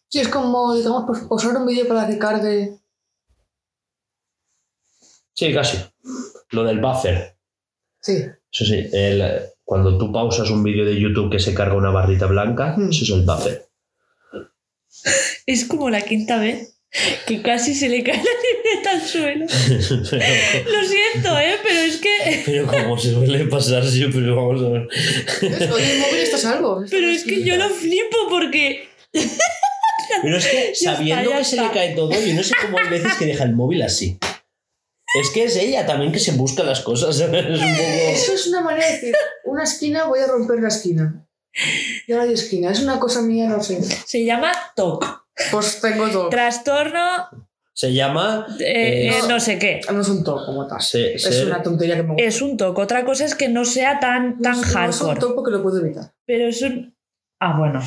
Sí, 0.10 0.20
es 0.20 0.28
como, 0.30 0.74
digamos, 0.76 1.04
pues, 1.08 1.20
posar 1.22 1.58
un 1.58 1.66
vídeo 1.66 1.88
para 1.88 2.08
que 2.08 2.18
cargue. 2.20 2.78
Sí, 5.34 5.54
casi. 5.54 5.78
Lo 6.52 6.64
del 6.64 6.80
buffer. 6.80 7.36
Sí. 8.02 8.18
Eso 8.52 8.66
sí, 8.66 8.88
el- 8.94 9.42
cuando 9.64 9.98
tú 9.98 10.12
pausas 10.12 10.50
un 10.52 10.64
vídeo 10.64 10.86
de 10.86 11.00
YouTube 11.00 11.32
que 11.32 11.40
se 11.40 11.54
carga 11.56 11.76
una 11.76 11.90
barrita 11.90 12.28
blanca, 12.28 12.76
Mm. 12.78 12.90
eso 12.90 13.04
es 13.04 13.10
el 13.10 13.26
buffer. 13.26 13.63
Es 15.46 15.66
como 15.66 15.90
la 15.90 16.02
quinta 16.02 16.38
vez 16.38 16.74
que 17.26 17.42
casi 17.42 17.74
se 17.74 17.90
le 17.90 18.04
cae 18.04 18.18
la 18.18 18.24
libreta 18.24 18.92
al 18.92 19.02
suelo. 19.02 19.46
pero, 19.48 20.72
Lo 20.72 20.88
siento, 20.88 21.40
¿eh? 21.40 21.58
Pero 21.64 21.80
es 21.80 21.98
que... 21.98 22.44
pero 22.46 22.68
como 22.68 22.98
se 23.00 23.12
suele 23.12 23.46
pasar 23.46 23.86
siempre, 23.88 24.22
vamos 24.30 24.62
a 24.62 24.70
ver. 24.70 24.88
Hoy 25.72 25.84
el 25.84 26.00
móvil 26.00 26.20
está 26.22 26.36
a 26.36 26.40
salvo. 26.40 26.84
Pero 26.90 27.08
es 27.08 27.24
que 27.24 27.44
yo 27.44 27.58
lo 27.58 27.70
flipo 27.70 28.18
porque... 28.30 28.88
Pero 30.22 30.38
es 30.38 30.48
que 30.48 30.76
sabiendo 30.76 31.32
que 31.32 31.44
se 31.44 31.56
le 31.56 31.72
cae 31.72 31.96
todo, 31.96 32.12
yo 32.12 32.34
no 32.34 32.44
sé 32.44 32.54
cómo 32.62 32.78
hay 32.78 32.90
veces 32.90 33.14
que 33.16 33.26
deja 33.26 33.44
el 33.44 33.56
móvil 33.56 33.82
así. 33.82 34.20
Es 35.20 35.30
que 35.30 35.44
es 35.44 35.56
ella 35.56 35.86
también 35.86 36.12
que 36.12 36.20
se 36.20 36.32
busca 36.32 36.64
las 36.64 36.82
cosas, 36.82 37.18
¿sabes? 37.18 37.46
Es 37.46 37.62
un 37.62 37.76
poco... 37.76 38.10
Eso 38.12 38.34
es 38.34 38.48
una 38.48 38.62
manera 38.62 38.88
de 38.88 38.94
decir, 38.94 39.16
una 39.46 39.64
esquina 39.64 40.06
voy 40.06 40.20
a 40.20 40.28
romper 40.28 40.60
la 40.60 40.68
esquina. 40.68 41.23
Y 42.08 42.12
ahora 42.12 42.26
hay 42.26 42.34
esquina. 42.34 42.72
Es 42.72 42.80
una 42.82 43.00
cosa 43.00 43.22
mía, 43.22 43.48
no 43.48 43.62
sé. 43.64 43.82
Se 43.84 44.26
llama 44.26 44.52
TOC. 44.76 45.06
Pues 45.52 45.80
tengo 45.82 46.10
todo. 46.10 46.30
Trastorno... 46.30 47.28
Se 47.76 47.92
llama... 47.92 48.46
eh, 48.60 48.64
Eh, 48.64 49.08
eh, 49.10 49.22
no 49.28 49.40
sé 49.40 49.58
qué. 49.58 49.82
No 49.92 50.02
es 50.02 50.08
un 50.08 50.24
topo 50.24 50.46
como 50.46 50.68
tal. 50.68 50.80
se- 50.82 51.16
Es 51.16 51.24
ser- 51.24 51.48
una 51.48 51.64
tontería 51.64 51.96
que 51.96 52.04
me 52.04 52.10
gusta. 52.10 52.24
Es 52.24 52.40
un 52.42 52.56
TOC. 52.56 52.78
Otra 52.78 53.04
cosa 53.04 53.26
es 53.26 53.34
que 53.34 53.50
no 53.50 53.66
sea 53.66 54.00
tan, 54.00 54.40
tan 54.42 54.62
no, 54.62 54.62
es- 54.62 54.74
no 54.76 54.84
es 54.90 55.02
un 55.02 55.08
hardcore. 55.08 55.20
topo 55.20 55.44
que 55.44 55.52
lo 55.52 55.64
puedo 55.64 55.80
evitar. 55.80 56.14
Pero 56.26 56.48
es 56.50 56.62
un... 56.62 56.96
Ah, 57.40 57.58
bueno. 57.58 57.82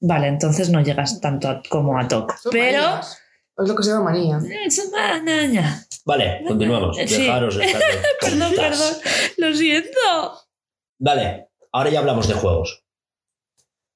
Vale, 0.00 0.26
entonces 0.26 0.70
no 0.70 0.80
llegas 0.80 1.20
tanto 1.20 1.48
a- 1.48 1.62
como 1.68 1.96
a 1.98 2.08
TOC. 2.08 2.36
Son 2.38 2.50
Pero... 2.52 2.82
manías. 2.82 3.18
Es 3.56 3.68
lo 3.68 3.76
que 3.76 3.82
se 3.82 3.90
llama 3.90 4.04
manía. 4.04 4.40
Es 4.66 4.78
una 4.88 5.20
naña. 5.22 5.86
Vale, 6.06 6.42
continuamos. 6.48 6.96
Sí. 6.96 7.18
Dejaros 7.22 7.56
estar 7.56 7.82
Perdón, 8.20 8.52
perdón. 8.56 8.94
Lo 9.36 9.54
siento. 9.54 9.98
Vale, 10.98 11.50
ahora 11.70 11.90
ya 11.90 11.98
hablamos 12.00 12.26
de 12.26 12.34
juegos. 12.34 12.79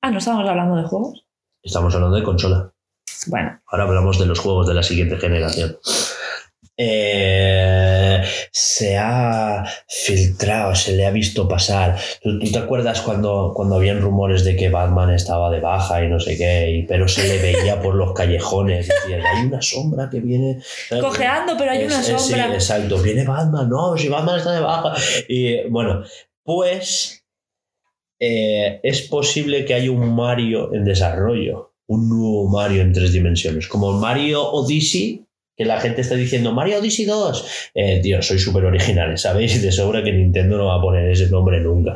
Ah, 0.06 0.10
¿no 0.10 0.18
estábamos 0.18 0.46
hablando 0.46 0.76
de 0.76 0.82
juegos? 0.82 1.24
Estamos 1.62 1.94
hablando 1.94 2.14
de 2.16 2.22
consola. 2.22 2.70
Bueno. 3.28 3.58
Ahora 3.68 3.84
hablamos 3.84 4.18
de 4.18 4.26
los 4.26 4.38
juegos 4.38 4.68
de 4.68 4.74
la 4.74 4.82
siguiente 4.82 5.16
generación. 5.16 5.78
Eh, 6.76 8.22
se 8.52 8.98
ha 8.98 9.64
filtrado, 9.88 10.74
se 10.74 10.92
le 10.94 11.06
ha 11.06 11.10
visto 11.10 11.48
pasar. 11.48 11.96
¿Tú, 12.22 12.38
tú 12.38 12.52
te 12.52 12.58
acuerdas 12.58 13.00
cuando, 13.00 13.52
cuando 13.56 13.76
habían 13.76 14.02
rumores 14.02 14.44
de 14.44 14.56
que 14.56 14.68
Batman 14.68 15.14
estaba 15.14 15.50
de 15.50 15.60
baja 15.60 16.04
y 16.04 16.08
no 16.08 16.20
sé 16.20 16.36
qué, 16.36 16.70
y- 16.70 16.82
pero 16.86 17.08
se 17.08 17.26
le 17.26 17.38
veía 17.40 17.80
por 17.82 17.94
los 17.94 18.12
callejones? 18.12 18.88
Decían, 18.88 19.22
hay 19.24 19.46
una 19.46 19.62
sombra 19.62 20.10
que 20.10 20.20
viene. 20.20 20.60
Cojeando, 21.00 21.54
pero 21.56 21.70
hay 21.70 21.84
una 21.86 22.00
Es- 22.00 22.10
es- 22.10 22.20
sombra. 22.20 22.48
Sí, 22.48 22.52
exacto. 22.52 22.98
Viene 22.98 23.24
Batman, 23.24 23.70
no, 23.70 23.96
si 23.96 24.08
Batman 24.10 24.36
está 24.38 24.52
de 24.52 24.60
baja. 24.60 24.94
Y 25.28 25.66
bueno, 25.70 26.02
pues 26.42 27.23
eh, 28.26 28.80
es 28.82 29.02
posible 29.02 29.66
que 29.66 29.74
haya 29.74 29.90
un 29.90 30.14
Mario 30.14 30.72
en 30.72 30.84
desarrollo. 30.84 31.72
Un 31.86 32.08
nuevo 32.08 32.48
Mario 32.48 32.80
en 32.80 32.92
tres 32.92 33.12
dimensiones. 33.12 33.68
Como 33.68 33.92
Mario 33.92 34.42
Odyssey, 34.42 35.26
que 35.54 35.66
la 35.66 35.78
gente 35.78 36.00
está 36.00 36.14
diciendo 36.14 36.52
Mario 36.52 36.78
Odyssey 36.78 37.04
2. 37.04 37.70
Eh, 37.74 38.00
tío, 38.02 38.22
sois 38.22 38.42
súper 38.42 38.64
originales, 38.64 39.20
¿sabéis? 39.26 39.60
De 39.62 39.70
sobra 39.70 40.02
que 40.02 40.12
Nintendo 40.12 40.56
no 40.56 40.66
va 40.66 40.76
a 40.76 40.80
poner 40.80 41.10
ese 41.10 41.28
nombre 41.28 41.60
nunca. 41.60 41.94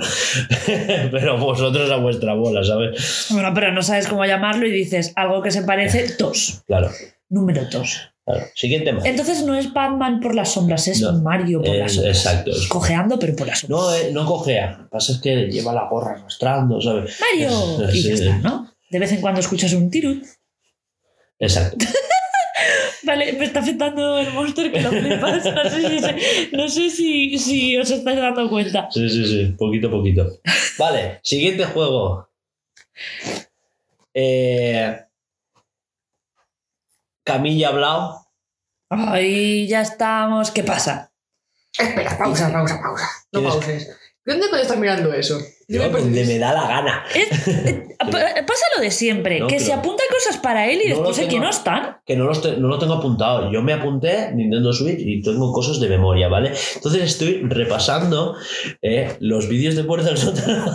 pero 1.11 1.39
vosotros 1.39 1.91
a 1.91 1.97
vuestra 1.97 2.35
bola, 2.35 2.63
¿sabes? 2.63 3.29
Bueno, 3.31 3.53
pero 3.55 3.73
no 3.73 3.83
sabes 3.83 4.07
cómo 4.07 4.27
llamarlo 4.27 4.67
y 4.67 4.71
dices 4.71 5.13
algo 5.17 5.41
que 5.43 5.51
se 5.51 5.63
parece 5.63 6.15
dos. 6.19 6.63
Claro. 6.67 6.91
Número 7.31 7.63
dos. 7.71 8.11
Claro. 8.29 8.47
Siguiente 8.55 8.93
más. 8.93 9.05
Entonces 9.05 9.43
no 9.45 9.55
es 9.55 9.73
Batman 9.73 10.21
por 10.21 10.35
las 10.35 10.53
sombras, 10.53 10.87
es 10.89 11.01
No, 11.01 11.13
Mario 11.21 11.63
por 11.63 11.75
las 11.75 11.93
sombras. 11.95 12.17
exacto. 12.19 12.51
es- 12.51 12.67
Cojeando, 12.69 13.19
pero 13.19 13.35
por 13.37 13.47
las 13.47 13.61
sombras. 13.61 13.81
No, 13.81 13.95
eh, 13.95 14.11
no 14.13 14.27
cogea. 14.27 14.73
Lo 14.73 14.85
que 14.85 14.91
pasa 14.91 15.13
es 15.13 15.19
que 15.19 15.35
lleva 15.51 15.73
la 15.73 15.89
gorra 15.89 16.13
arrastrando, 16.13 16.81
¿sabes? 16.81 17.19
Mario. 17.21 17.89
Y 17.93 18.03
ya 18.03 18.15
está, 18.15 18.39
¿no? 18.39 18.73
De 18.91 18.99
vez 18.99 19.13
en 19.13 19.21
cuando 19.21 19.41
escuchas 19.41 19.73
un 19.73 19.91
tirut. 19.91 20.25
Exacto. 21.39 21.85
Vale, 23.05 23.33
me 23.35 23.45
está 23.47 23.61
afectando 23.61 24.19
el 24.19 24.33
monster 24.33 24.71
que 24.71 24.81
lo 24.83 24.91
flipas. 24.91 25.45
No 25.45 25.71
sé, 25.71 25.89
si, 25.89 26.57
no 26.57 26.69
sé 26.69 26.91
si, 26.91 27.39
si 27.39 27.77
os 27.79 27.91
estáis 27.91 28.19
dando 28.19 28.51
cuenta. 28.51 28.89
Sí, 28.91 29.09
sí, 29.09 29.25
sí, 29.25 29.55
poquito 29.57 29.87
a 29.89 29.91
poquito. 29.91 30.27
Vale, 30.79 31.21
siguiente 31.23 31.65
juego. 31.65 32.29
Eh, 34.13 34.99
Camilla 37.29 37.69
ha 37.69 37.71
hablado. 37.71 38.27
Ay, 38.91 39.67
ya 39.69 39.83
estamos. 39.83 40.51
¿Qué 40.51 40.65
pasa? 40.65 41.13
Espera, 41.79 42.17
pausa, 42.19 42.51
pausa, 42.53 42.81
pausa. 42.83 43.09
No 43.33 43.41
¿Quieres- 43.41 43.55
pauses. 43.55 43.97
¿Dónde 44.29 44.49
coño 44.51 44.63
estás 44.63 44.79
mirando 44.79 45.13
eso? 45.13 45.39
Yo 45.71 45.83
me 45.83 45.89
donde 46.01 46.25
me 46.25 46.39
da 46.39 46.53
la 46.55 46.67
gana. 46.67 47.05
Es- 47.15 47.49
eh, 47.49 47.89
pa- 47.99 48.07
pasa 48.09 48.65
lo 48.77 48.83
de 48.83 48.91
siempre, 48.91 49.41
No, 49.41 49.47
que 49.49 49.59
se 49.61 49.73
apunta 49.73 50.03
cosas 50.11 50.39
para 50.41 50.67
él 50.71 50.81
y 50.83 50.89
No 50.91 50.97
después 50.97 51.19
aquí 51.19 51.39
no 51.39 51.51
están. 51.51 51.99
Que 52.07 52.17
no, 52.17 52.25
los 52.25 52.41
te- 52.41 52.57
no 52.57 52.69
lo 52.69 52.79
tengo 52.79 52.95
apuntado. 52.95 53.51
Yo 53.53 53.63
me 53.63 53.73
apunté 53.75 54.33
Nintendo 54.35 54.73
Switch 54.73 55.01
y 55.01 55.23
tengo 55.23 55.53
cosas 55.53 55.79
de 55.81 55.89
memoria, 55.89 56.29
¿vale? 56.29 56.53
Entonces 56.77 57.03
estoy 57.03 57.43
repasando 57.45 58.35
eh, 58.81 59.17
los 59.21 59.49
vídeos 59.49 59.77
de 59.77 59.85
Puerta 59.85 60.09
del 60.09 60.17
Sótano. 60.19 60.75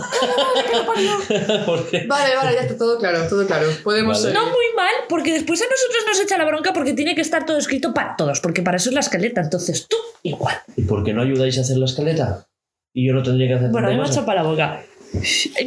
Porque- 1.66 2.04
Vale, 2.06 2.36
vale, 2.36 2.54
ya 2.54 2.60
está 2.62 2.76
todo 2.78 2.98
claro, 2.98 3.26
todo 3.28 3.46
claro. 3.46 3.66
Podemos 3.82 4.22
Vale. 4.22 4.34
No 4.34 4.44
muy 4.46 4.66
mal, 4.76 4.92
porque 5.08 5.32
después 5.32 5.60
a 5.60 5.64
nosotros 5.64 6.04
nos 6.06 6.20
echa 6.20 6.38
la 6.38 6.44
bronca 6.44 6.72
porque 6.72 6.92
tiene 6.92 7.14
que 7.14 7.20
estar 7.20 7.46
todo 7.46 7.58
escrito 7.58 7.94
para 7.94 8.16
todos, 8.16 8.40
porque 8.40 8.62
para 8.62 8.76
eso 8.76 8.90
es 8.90 8.94
la 8.94 9.00
escaleta. 9.00 9.40
Entonces 9.40 9.86
tú, 9.88 9.96
igual. 10.22 10.56
¿Y 10.76 10.82
por 10.82 11.04
qué 11.04 11.12
no 11.12 11.22
ayudáis 11.22 11.58
a 11.58 11.62
hacer 11.62 11.76
la 11.78 11.86
escaleta? 11.86 12.46
Y 12.94 13.08
yo 13.08 13.12
no 13.12 13.22
tendría 13.24 13.48
que 13.48 13.54
hacer 13.54 13.70
Bueno, 13.70 13.88
me 13.88 14.08
hecho 14.08 14.24
para 14.24 14.42
la 14.42 14.48
boca. 14.48 14.84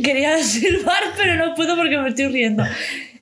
Quería 0.01 0.37
silbar, 0.43 1.03
pero 1.17 1.35
no 1.35 1.53
puedo 1.55 1.75
porque 1.75 1.97
me 1.97 2.09
estoy 2.09 2.29
riendo. 2.29 2.63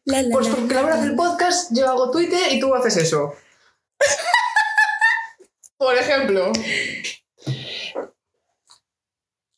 La, 0.05 0.21
la, 0.21 0.29
Pues 0.31 0.47
porque 0.47 0.75
la 0.75 0.83
hora 0.83 1.01
del 1.01 1.15
podcast 1.15 1.71
yo 1.75 1.89
hago 1.89 2.11
Twitter 2.11 2.39
y 2.51 2.59
tú 2.59 2.73
haces 2.75 2.97
eso. 2.97 3.33
Por 5.77 5.97
ejemplo. 5.97 6.51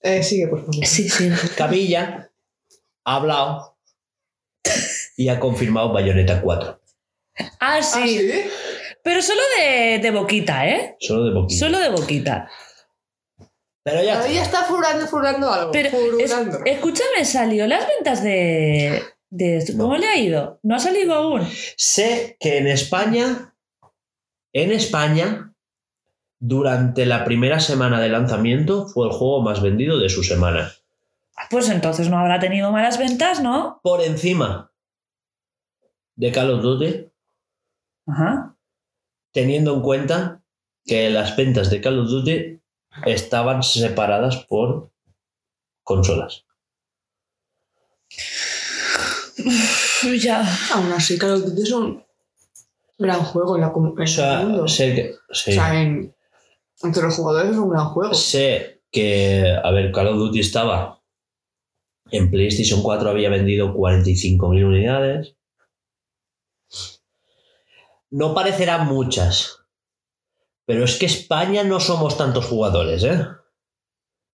Eh, 0.01 0.23
sigue, 0.23 0.47
por 0.47 0.61
favor. 0.61 0.85
Sí, 0.85 1.09
sí. 1.09 1.29
Camilla 1.55 2.31
ha 3.03 3.15
hablado 3.15 3.77
y 5.17 5.27
ha 5.29 5.39
confirmado 5.39 5.91
Bayonetta 5.93 6.41
4. 6.41 6.81
Ah, 7.37 7.47
¿Ah, 7.59 7.81
sí. 7.83 8.31
Pero 9.03 9.21
solo 9.21 9.41
de, 9.59 9.99
de 9.99 10.11
boquita, 10.11 10.67
¿eh? 10.67 10.95
Solo 10.99 11.25
de 11.25 11.33
poquito. 11.33 11.59
Solo 11.59 11.79
de 11.79 11.89
boquita. 11.89 12.49
Pero 13.89 14.03
ya 14.03 14.21
Ahí 14.21 14.37
está 14.37 14.63
furando, 14.63 15.07
furando 15.07 15.49
algo. 15.49 15.71
Pero 15.71 15.89
es- 16.19 16.35
escúchame, 16.65 17.23
salió 17.23 17.65
las 17.67 17.87
ventas 17.87 18.21
de, 18.21 19.01
de 19.29 19.57
esto. 19.57 19.71
¿Cómo 19.77 19.93
No. 19.93 19.97
le 19.99 20.07
ha 20.07 20.17
ido? 20.17 20.59
¿No 20.61 20.75
ha 20.75 20.79
salido 20.79 21.13
aún? 21.13 21.47
sé 21.77 22.35
que 22.41 22.57
en 22.57 22.67
España, 22.67 23.55
en 24.51 24.73
España, 24.73 25.53
durante 26.37 27.05
la 27.05 27.23
primera 27.23 27.61
semana 27.61 28.01
de 28.01 28.09
lanzamiento 28.09 28.87
fue 28.89 29.07
el 29.07 29.13
juego 29.13 29.41
más 29.41 29.61
vendido 29.61 29.99
de 29.99 30.09
su 30.09 30.21
semana. 30.21 30.73
Pues 31.49 31.69
entonces 31.69 32.09
no 32.09 32.17
habrá 32.19 32.39
tenido 32.41 32.73
malas 32.73 32.97
ventas, 32.97 33.41
¿no? 33.41 33.79
Por 33.83 34.01
encima 34.01 34.69
de 36.17 36.31
Call 36.33 36.51
of 36.51 36.61
Duty, 36.61 37.09
Ajá. 38.07 38.57
teniendo 39.31 39.75
en 39.75 39.81
cuenta 39.81 40.41
que 40.83 41.09
las 41.09 41.37
ventas 41.37 41.69
de 41.69 41.79
Call 41.79 41.99
of 41.99 42.09
Duty 42.09 42.56
estaban 43.05 43.63
separadas 43.63 44.37
por 44.45 44.91
consolas. 45.83 46.43
Ya. 50.19 50.43
Aún 50.73 50.91
así, 50.93 51.17
Call 51.17 51.33
of 51.33 51.45
Duty 51.45 51.61
es 51.61 51.71
un 51.71 52.03
gran 52.97 53.23
juego 53.23 53.55
en, 53.55 53.61
la, 53.61 53.71
com- 53.71 53.93
en 53.97 54.03
O 54.03 54.07
sea, 54.07 54.41
el 54.41 54.47
mundo. 54.47 54.67
sé 54.67 54.95
que, 54.95 55.15
sí. 55.31 55.51
O 55.51 55.53
sea, 55.53 55.81
en- 55.81 56.13
entre 56.83 57.03
los 57.03 57.15
jugadores 57.15 57.51
es 57.51 57.57
un 57.57 57.69
gran 57.69 57.85
juego. 57.89 58.13
Sé 58.13 58.81
que, 58.91 59.55
a 59.63 59.71
ver, 59.71 59.91
Call 59.91 60.07
of 60.07 60.17
Duty 60.17 60.39
estaba 60.39 61.01
en 62.11 62.31
PlayStation 62.31 62.81
4, 62.81 63.09
había 63.09 63.29
vendido 63.29 63.73
45.000 63.73 64.63
unidades. 64.65 65.35
No 68.09 68.33
parecerán 68.33 68.87
muchas, 68.87 69.56
pero 70.67 70.83
es 70.83 70.97
que 70.99 71.05
España 71.05 71.63
no 71.63 71.79
somos 71.79 72.17
tantos 72.17 72.45
jugadores, 72.45 73.01
¿eh? 73.05 73.25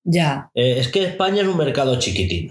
Ya. 0.04 0.50
Eh, 0.56 0.80
es 0.80 0.88
que 0.90 1.04
España 1.04 1.44
es 1.44 1.48
un 1.48 1.58
mercado 1.58 1.98
chiquitín. 2.00 2.50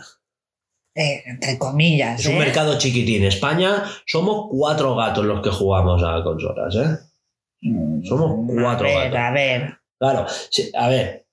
Eh, 0.94 1.22
entre 1.26 1.58
comillas. 1.58 2.20
Es 2.20 2.26
un 2.26 2.36
¿eh? 2.36 2.38
mercado 2.38 2.78
chiquitín. 2.78 3.24
España 3.24 3.82
somos 4.06 4.46
cuatro 4.50 4.94
gatos 4.94 5.24
los 5.24 5.42
que 5.42 5.50
jugamos 5.50 6.00
a 6.04 6.22
consolas, 6.22 6.76
¿eh? 6.76 6.98
Mm, 7.62 8.04
Somos 8.04 8.50
cuatro 8.62 8.86
A 8.86 8.90
ver, 8.90 9.10
gatos. 9.10 9.18
a 9.18 9.30
ver. 9.32 9.78
Claro, 9.98 10.26
sí, 10.50 10.70
a 10.74 10.88
ver, 10.88 11.26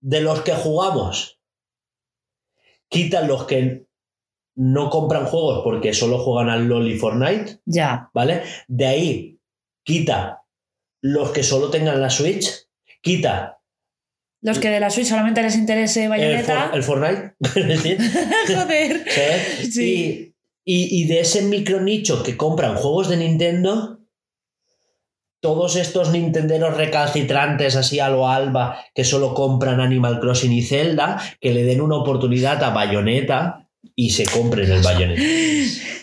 de 0.00 0.20
los 0.20 0.42
que 0.42 0.52
jugamos, 0.52 1.40
quitan 2.88 3.28
los 3.28 3.44
que 3.44 3.86
no 4.56 4.88
compran 4.90 5.24
juegos 5.26 5.62
porque 5.64 5.92
solo 5.94 6.18
juegan 6.18 6.48
al 6.50 6.66
LOL 6.68 6.86
y 6.88 6.98
Fortnite, 6.98 7.60
Ya. 7.64 8.10
¿vale? 8.14 8.42
De 8.68 8.86
ahí 8.86 9.40
quita 9.84 10.43
los 11.06 11.32
que 11.32 11.42
solo 11.42 11.68
tengan 11.68 12.00
la 12.00 12.08
Switch, 12.08 12.46
quita 13.02 13.58
Los 14.40 14.58
que 14.58 14.70
de 14.70 14.80
la 14.80 14.88
Switch 14.88 15.06
solamente 15.08 15.42
les 15.42 15.54
interese 15.54 16.04
el, 16.04 16.08
Bayonetta. 16.08 16.68
For- 16.68 16.76
el 16.76 16.82
Fortnite, 16.82 17.34
Joder. 18.54 19.04
¿sabes? 19.10 19.74
Sí. 19.74 20.34
Y, 20.64 20.74
y- 20.98 21.02
y 21.02 21.06
de 21.06 21.20
ese 21.20 21.42
micro 21.42 21.80
nicho 21.82 22.22
que 22.22 22.38
compran 22.38 22.76
juegos 22.76 23.10
de 23.10 23.18
Nintendo, 23.18 24.00
todos 25.40 25.76
estos 25.76 26.10
nintenderos 26.10 26.74
recalcitrantes 26.78 27.76
así 27.76 28.00
a 28.00 28.08
lo 28.08 28.26
alba 28.28 28.78
que 28.94 29.04
solo 29.04 29.34
compran 29.34 29.80
Animal 29.80 30.20
Crossing 30.20 30.52
y 30.52 30.62
Zelda, 30.62 31.20
que 31.38 31.52
le 31.52 31.64
den 31.64 31.82
una 31.82 31.96
oportunidad 31.96 32.62
a 32.64 32.70
Bayonetta 32.70 33.68
y 33.94 34.08
se 34.10 34.24
compren 34.24 34.72
el 34.72 34.80
Bayonetta. 34.80 35.22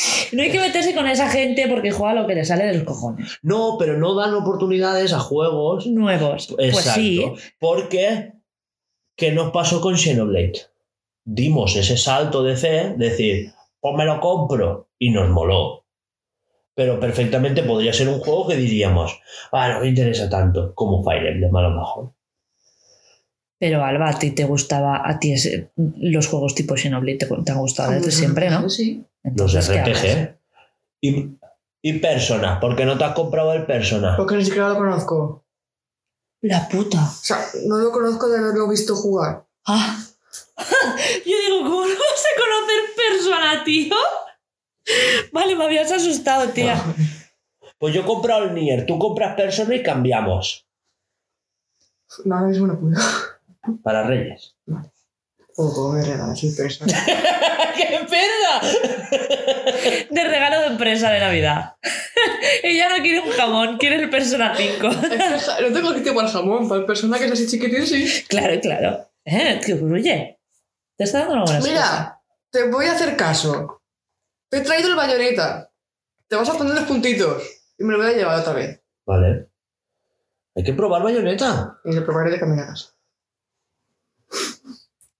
No 0.32 0.42
hay 0.42 0.50
que 0.50 0.60
meterse 0.60 0.94
con 0.94 1.06
esa 1.08 1.28
gente 1.28 1.66
porque 1.68 1.90
juega 1.90 2.14
lo 2.14 2.26
que 2.26 2.34
le 2.34 2.44
sale 2.44 2.66
de 2.66 2.74
los 2.74 2.84
cojones. 2.84 3.38
No, 3.42 3.76
pero 3.78 3.98
no 3.98 4.14
dan 4.14 4.34
oportunidades 4.34 5.12
a 5.12 5.18
juegos. 5.18 5.86
Nuevos. 5.86 6.54
Pues 6.54 6.68
Exacto. 6.68 7.00
sí. 7.00 7.24
Porque, 7.58 8.32
¿qué 9.16 9.32
nos 9.32 9.50
pasó 9.50 9.80
con 9.80 9.96
Xenoblade? 9.96 10.66
Dimos 11.24 11.76
ese 11.76 11.96
salto 11.96 12.42
de 12.42 12.56
fe, 12.56 12.94
decir, 12.96 13.52
pues 13.80 13.94
me 13.96 14.04
lo 14.04 14.20
compro, 14.20 14.88
y 14.98 15.10
nos 15.10 15.28
moló. 15.30 15.84
Pero 16.74 17.00
perfectamente 17.00 17.62
podría 17.62 17.92
ser 17.92 18.08
un 18.08 18.20
juego 18.20 18.48
que 18.48 18.56
diríamos, 18.56 19.20
ah, 19.52 19.74
no 19.74 19.80
me 19.80 19.88
interesa 19.88 20.30
tanto 20.30 20.74
como 20.74 21.02
Fire 21.02 21.26
Emblem 21.26 21.54
a 21.56 21.62
lo 21.62 21.70
mejor. 21.70 22.12
Pero 23.60 23.84
Alba, 23.84 24.08
a 24.08 24.18
ti 24.18 24.30
te 24.32 24.44
gustaba, 24.44 25.02
a 25.08 25.18
ti 25.20 25.32
ese- 25.34 25.70
los 25.76 26.26
juegos 26.26 26.54
tipo 26.54 26.76
Xenoblade 26.76 27.18
te, 27.18 27.26
te 27.26 27.52
han 27.52 27.58
gustado 27.58 27.92
desde 27.92 28.10
siempre, 28.10 28.48
¿no? 28.50 28.68
Sí. 28.70 29.04
Los 29.22 29.30
Entonces, 29.54 29.68
¿qué 29.68 29.78
hablas? 29.80 30.02
RPG. 30.02 30.38
Y, 31.02 31.38
y 31.82 31.92
Persona, 31.98 32.58
porque 32.58 32.84
no 32.86 32.96
te 32.98 33.04
has 33.04 33.14
comprado 33.14 33.52
el 33.52 33.66
Persona. 33.66 34.16
Porque 34.16 34.36
ni 34.36 34.44
siquiera 34.44 34.70
lo 34.70 34.76
conozco. 34.76 35.44
La 36.40 36.66
puta. 36.68 36.98
O 37.04 37.22
sea, 37.22 37.38
no 37.66 37.76
lo 37.78 37.92
conozco 37.92 38.28
de 38.30 38.38
haberlo 38.38 38.66
visto 38.68 38.96
jugar. 38.96 39.44
Ah. 39.66 40.02
Yo 41.26 41.36
digo, 41.46 41.62
¿cómo 41.62 41.82
no 41.82 41.88
vas 41.94 42.24
a 42.24 42.40
conocer 42.40 42.80
persona, 42.96 43.64
tío? 43.64 43.94
Vale, 45.32 45.54
me 45.54 45.64
habías 45.64 45.92
asustado, 45.92 46.48
tía. 46.48 46.82
Pues 47.78 47.94
yo 47.94 48.00
he 48.02 48.04
comprado 48.04 48.44
el 48.44 48.54
Nier, 48.54 48.84
tú 48.86 48.98
compras 48.98 49.36
Persona 49.36 49.74
y 49.74 49.82
cambiamos. 49.82 50.66
No, 52.24 52.34
ahora 52.36 52.48
mismo 52.48 52.66
no 52.66 52.78
puedo. 52.78 52.96
Para 53.82 54.02
Reyes. 54.04 54.56
O 55.56 55.74
como 55.74 55.92
me 55.92 56.02
regalas 56.02 56.40
persona. 56.56 56.92
¡Qué 57.76 58.06
perda! 58.08 58.60
De 60.10 60.24
regalo 60.24 60.60
de 60.60 60.66
empresa 60.66 61.10
de 61.10 61.20
Navidad. 61.20 61.76
Ella 62.62 62.88
no 62.88 63.02
quiere 63.02 63.20
un 63.20 63.30
jamón, 63.30 63.78
quiere 63.78 63.96
el 63.96 64.10
Persona 64.10 64.54
5. 64.56 64.88
no 64.88 65.72
tengo 65.72 65.94
sitio 65.94 66.14
para 66.14 66.28
el 66.28 66.32
jamón, 66.32 66.68
para 66.68 66.80
el 66.80 66.86
persona 66.86 67.18
que 67.18 67.26
es 67.26 67.32
así 67.32 67.46
chiquitín, 67.46 67.86
sí. 67.86 68.24
claro, 68.28 68.58
claro. 68.60 69.10
Eh, 69.24 69.60
tío, 69.64 69.76
oye. 69.84 70.38
Te 70.96 71.04
está 71.04 71.20
dando 71.20 71.34
una 71.34 71.44
buena. 71.44 71.60
Mira, 71.60 72.20
te 72.50 72.68
voy 72.70 72.86
a 72.86 72.92
hacer 72.92 73.16
caso. 73.16 73.82
Te 74.48 74.58
he 74.58 74.60
traído 74.60 74.88
el 74.90 74.96
bayoneta. 74.96 75.70
Te 76.26 76.36
vas 76.36 76.48
a 76.48 76.58
poner 76.58 76.74
los 76.74 76.84
puntitos. 76.84 77.42
Y 77.78 77.84
me 77.84 77.92
lo 77.92 77.98
voy 77.98 78.08
a 78.08 78.16
llevar 78.16 78.40
otra 78.40 78.52
vez. 78.52 78.82
Vale. 79.06 79.48
Hay 80.54 80.62
que 80.62 80.74
probar 80.74 81.02
bayoneta. 81.02 81.80
Y 81.84 81.92
lo 81.94 82.04
probaré 82.04 82.32
de 82.32 82.40
camino 82.40 82.62
a 82.62 82.66
casa. 82.66 82.94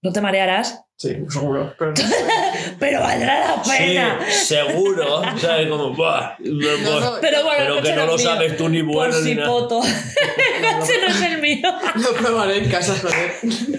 No 0.02 0.12
te 0.12 0.20
marearás, 0.20 0.82
Sí, 0.96 1.16
seguro. 1.30 1.72
Pero 1.78 1.92
no. 1.92 1.96
pero 2.78 3.00
valdrá 3.00 3.56
la 3.56 3.62
pena. 3.62 4.18
seguro. 4.30 5.22
¿Sabes? 5.38 5.66
Como, 5.68 5.94
buah, 5.94 6.34
No, 6.40 7.00
no, 7.00 7.12
Pero 7.22 7.42
bueno, 7.42 7.76
pero 7.80 7.82
que 7.82 7.92
no 7.94 8.04
lo 8.04 8.16
mío. 8.16 8.18
sabes 8.18 8.56
tú 8.58 8.68
ni 8.68 8.82
Por 8.82 8.92
bueno 8.92 9.18
ni 9.20 9.24
si 9.30 9.34
nada. 9.34 9.48
poto. 9.48 9.80
El 10.60 10.78
coche 10.78 10.92
no 11.00 11.06
es 11.08 11.22
el 11.22 11.40
mío. 11.40 11.68
lo 11.94 12.12
probaré 12.12 12.64
en 12.64 12.70
casa, 12.70 12.94
joder. 13.00 13.32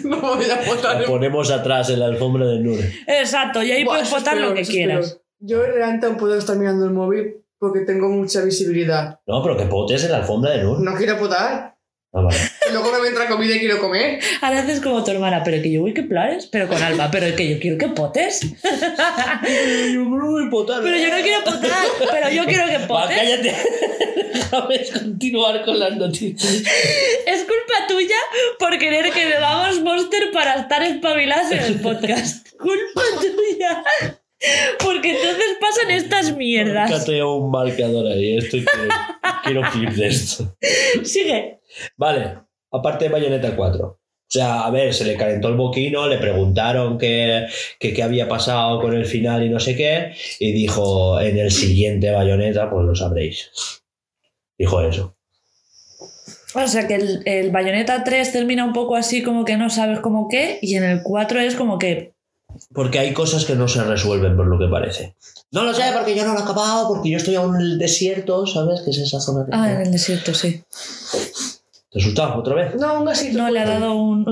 No 0.04 0.20
voy 0.20 0.46
a 0.50 0.66
botar 0.66 1.00
Lo 1.02 1.06
ponemos 1.08 1.52
atrás 1.52 1.92
en 1.92 2.00
la 2.00 2.08
alfombra 2.08 2.48
de 2.48 2.58
Nur. 2.60 2.80
Exacto, 3.06 3.62
y 3.62 3.72
ahí 3.72 3.84
Buah, 3.84 3.98
puedes 3.98 4.10
votar 4.10 4.38
lo 4.38 4.56
que 4.56 4.64
quieras. 4.64 5.20
Yo 5.40 5.62
realmente 5.64 6.10
puedo 6.12 6.36
estar 6.36 6.56
mirando 6.58 6.86
el 6.86 6.92
móvil 6.92 7.36
porque 7.60 7.82
tengo 7.82 8.10
mucha 8.10 8.42
visibilidad. 8.42 9.20
No, 9.28 9.44
pero 9.44 9.56
que 9.58 9.66
potes 9.66 10.04
en 10.06 10.12
la 10.12 10.18
alfombra 10.18 10.52
de 10.52 10.64
Nur. 10.64 10.80
No 10.82 10.96
quiero 10.96 11.20
potar. 11.20 11.76
Ah, 12.14 12.22
vale. 12.24 12.38
Luego 12.74 12.92
me 13.02 13.08
entra 13.08 13.28
comida 13.30 13.56
y 13.56 13.60
quiero 13.60 13.80
comer. 13.80 14.20
Ahora 14.42 14.60
haces 14.60 14.82
como 14.82 15.02
tu 15.04 15.12
hermana, 15.12 15.44
pero 15.46 15.62
que 15.62 15.72
yo 15.72 15.80
voy 15.82 15.94
que 15.94 16.04
planes, 16.04 16.46
pero 16.48 16.68
con 16.68 16.82
Alba, 16.84 17.10
pero 17.10 17.34
que 17.38 17.50
yo 17.50 17.60
quiero 17.60 17.78
que 17.78 17.88
potes. 17.88 18.42
yo 18.42 20.00
no 20.04 20.32
voy 20.32 20.48
a 20.48 20.50
potar. 20.50 20.82
Pero 20.84 20.98
yo 20.98 21.10
no 21.16 21.24
quiero 21.24 21.44
potar, 21.44 21.88
pero 22.12 22.30
yo 22.30 22.46
quiero 22.46 22.66
que 22.68 22.78
Va, 22.80 22.88
potes. 22.88 23.18
cállate. 23.18 23.56
Déjame 24.34 24.90
continuar 24.92 25.64
con 25.64 25.80
las 25.80 25.96
noticias. 25.96 26.64
Es 27.26 27.40
culpa 27.44 27.88
tuya 27.88 28.16
por 28.60 28.78
querer 28.78 29.12
que 29.12 29.26
bebamos 29.28 29.80
Monster 29.82 30.32
para 30.34 30.56
estar 30.56 30.84
espabilados 30.84 31.52
en 31.52 31.60
el 31.60 31.80
podcast. 31.80 32.50
Culpa 32.58 33.02
tuya. 33.22 33.84
Porque 34.84 35.12
entonces 35.12 35.58
pasan 35.60 35.92
estas 35.92 36.36
mierdas. 36.36 36.92
Fíjate 36.92 37.24
un 37.24 37.52
marcador 37.52 38.08
ahí. 38.08 38.38
Esto 38.38 38.58
y 38.58 38.66
quiero, 39.44 39.62
clip 39.72 39.90
de 39.90 40.08
esto. 40.08 40.56
Sigue. 41.04 41.60
Vale, 41.96 42.38
aparte 42.72 43.06
de 43.06 43.12
Bayonetta 43.12 43.56
4. 43.56 43.86
O 44.32 44.34
sea, 44.34 44.62
a 44.62 44.72
ver, 44.72 44.94
se 44.94 45.04
le 45.04 45.18
calentó 45.18 45.50
el 45.50 45.58
boquino, 45.58 46.08
le 46.08 46.18
preguntaron 46.18 46.98
qué, 46.98 47.48
qué, 47.78 47.94
qué 47.94 48.02
había 48.02 48.30
pasado 48.30 48.80
con 48.80 48.94
el 48.94 49.06
final 49.06 49.44
y 49.44 49.50
no 49.50 49.60
sé 49.60 49.76
qué, 49.76 50.14
y 50.40 50.54
dijo, 50.54 51.20
en 51.20 51.38
el 51.38 51.52
siguiente 51.52 52.12
Bayonetta, 52.12 52.70
pues 52.70 52.86
lo 52.86 52.96
sabréis. 52.96 53.52
Dijo 54.58 54.82
eso. 54.82 55.18
O 56.54 56.68
sea 56.68 56.88
que 56.88 56.96
el, 56.96 57.24
el 57.26 57.52
Bayonetta 57.52 58.04
3 58.06 58.32
termina 58.32 58.64
un 58.64 58.72
poco 58.72 58.96
así 58.96 59.22
como 59.22 59.44
que 59.44 59.58
no 59.58 59.70
sabes 59.70 60.00
cómo 60.00 60.30
qué, 60.30 60.60
y 60.62 60.76
en 60.76 60.84
el 60.84 61.04
4 61.04 61.42
es 61.42 61.56
como 61.56 61.78
que. 61.78 62.14
Porque 62.74 63.00
hay 63.00 63.14
cosas 63.14 63.46
que 63.46 63.56
no 63.56 63.68
se 63.68 63.84
resuelven 63.84 64.36
por 64.38 64.48
lo 64.48 64.58
que 64.60 64.68
parece. 64.68 65.16
No 65.52 65.64
lo 65.64 65.74
sé, 65.74 65.84
porque 65.94 66.16
yo 66.16 66.26
no 66.26 66.34
lo 66.34 66.40
he 66.40 66.44
acabado, 66.44 66.88
porque 66.88 67.10
yo 67.10 67.18
estoy 67.18 67.36
aún 67.36 67.56
en 67.56 67.62
el 67.62 67.78
desierto, 67.78 68.46
¿sabes? 68.48 68.82
Que 68.82 68.92
es 68.92 68.98
esa 69.00 69.20
zona 69.20 69.44
de... 69.44 69.52
Ah, 69.54 69.72
en 69.74 69.82
el 69.82 69.92
desierto, 69.92 70.34
sí. 70.34 70.64
¿Te 71.92 72.00
asustado 72.00 72.40
otra 72.40 72.56
vez? 72.56 72.76
No, 72.76 73.00
un 73.00 73.06
gasito. 73.06 73.38
No 73.38 73.50
le 73.50 73.60
ha 73.60 73.66
dado 73.66 73.94
un. 73.96 74.26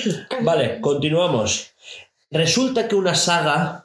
Vale, 0.42 0.80
continuamos. 0.82 1.68
Resulta 2.30 2.88
que 2.88 2.94
una 2.94 3.14
saga 3.14 3.82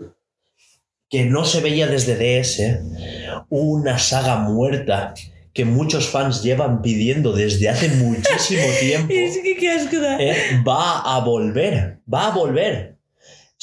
que 1.10 1.26
no 1.26 1.46
se 1.46 1.62
veía 1.62 1.88
desde 1.88 2.16
DS, 2.18 2.80
una 3.50 3.98
saga 4.00 4.38
muerta 4.38 5.14
que 5.54 5.66
muchos 5.66 6.08
fans 6.08 6.44
llevan 6.44 6.82
pidiendo 6.82 7.34
desde 7.34 7.70
hace 7.70 7.90
muchísimo 7.90 8.64
tiempo, 8.80 9.14
Es 9.14 9.38
que 9.38 9.56
qué 9.58 9.72
asco 9.72 10.00
da. 10.00 10.18
eh, 10.18 10.62
va 10.68 11.00
a 11.02 11.20
volver, 11.20 12.00
va 12.12 12.28
a 12.28 12.32
volver. 12.32 12.91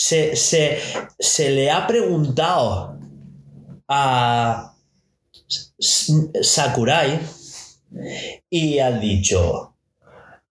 Se, 0.00 0.36
se- 0.36 0.78
se 1.18 1.50
le 1.50 1.72
ha 1.72 1.84
preguntado 1.88 2.96
a 3.88 4.74
Sakurai 6.40 7.18
y 8.48 8.78
ha 8.78 8.92
dicho, 8.92 9.74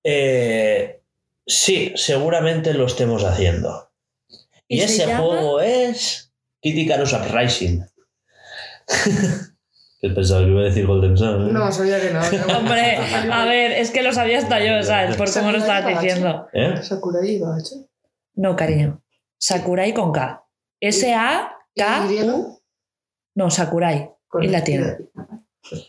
eh, 0.03 1.02
sí, 1.45 1.94
seguramente 1.95 2.74
lo 2.74 2.88
estemos 2.88 3.24
haciendo. 3.24 3.90
Y, 4.68 4.76
¿Y 4.76 4.80
se 4.80 4.86
ese 4.86 5.07
llama? 5.07 5.24
juego 5.24 5.61
es 5.61 6.34
Kitty 6.61 6.82
Icarus 6.82 7.14
Uprising. 7.14 7.86
¿Qué 10.02 10.10
pensaba 10.10 10.41
que 10.44 10.52
iba 10.52 10.61
a 10.61 10.65
decir 10.65 10.86
Golden 10.86 11.18
Sun? 11.18 11.48
eh? 11.49 11.53
No, 11.53 11.72
sabía 11.72 12.02
que 12.02 12.11
no. 12.11 12.19
Hombre, 12.57 12.98
a 13.32 13.45
ver, 13.45 13.72
es 13.72 13.91
que 13.91 14.03
lo 14.03 14.11
sabía 14.11 14.40
hasta 14.40 14.60
yo, 14.60 14.84
¿sabes? 14.84 15.15
Por 15.15 15.32
cómo 15.34 15.52
lo 15.53 15.57
estabas 15.60 16.02
diciendo. 16.02 16.48
¿Eh? 16.53 16.76
Sakurai 16.84 17.30
iba, 17.36 17.57
¿eh? 17.57 17.61
No, 18.36 18.56
cariño. 18.57 19.02
Sakurai 19.39 19.93
con 19.93 20.11
K. 20.11 20.43
S-A-K-U. 20.80 22.61
No, 23.35 23.49
Sakurai. 23.51 24.09
Con 24.27 24.43
Y 24.43 24.47
la 24.47 24.64
tiene. 24.64 24.97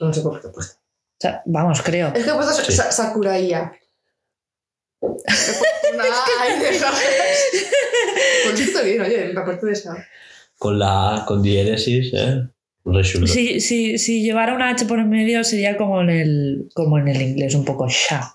No 0.00 0.12
sé 0.12 0.20
por 0.22 0.40
qué 0.40 0.48
he 0.48 0.50
puesto. 0.50 0.76
O 0.78 1.20
sea, 1.20 1.42
vamos, 1.46 1.82
creo. 1.82 2.08
Es 2.14 2.24
que 2.24 2.30
he 2.30 2.34
puesto 2.34 2.52
Sí. 2.62 2.72
Sa- 2.72 2.92
Sakuraiya. 2.92 3.72
Pues 8.44 8.84
bien, 8.84 9.00
oye, 9.02 9.32
la 9.32 9.44
parte 9.44 9.66
de 9.66 9.72
esa. 9.72 10.06
Con 10.56 10.78
la 10.78 11.16
A, 11.16 11.26
con 11.26 11.42
diéresis, 11.42 12.10
¿eh? 12.14 12.42
Si, 13.26 13.60
si, 13.60 13.98
si 13.98 14.22
llevara 14.22 14.54
una 14.54 14.70
H 14.70 14.86
por 14.86 14.98
en 14.98 15.10
medio 15.10 15.44
sería 15.44 15.76
como 15.76 16.00
en 16.00 16.08
el, 16.10 16.70
como 16.74 16.96
en 16.98 17.08
el 17.08 17.20
inglés, 17.20 17.54
un 17.54 17.64
poco 17.66 17.86
sha. 17.88 18.34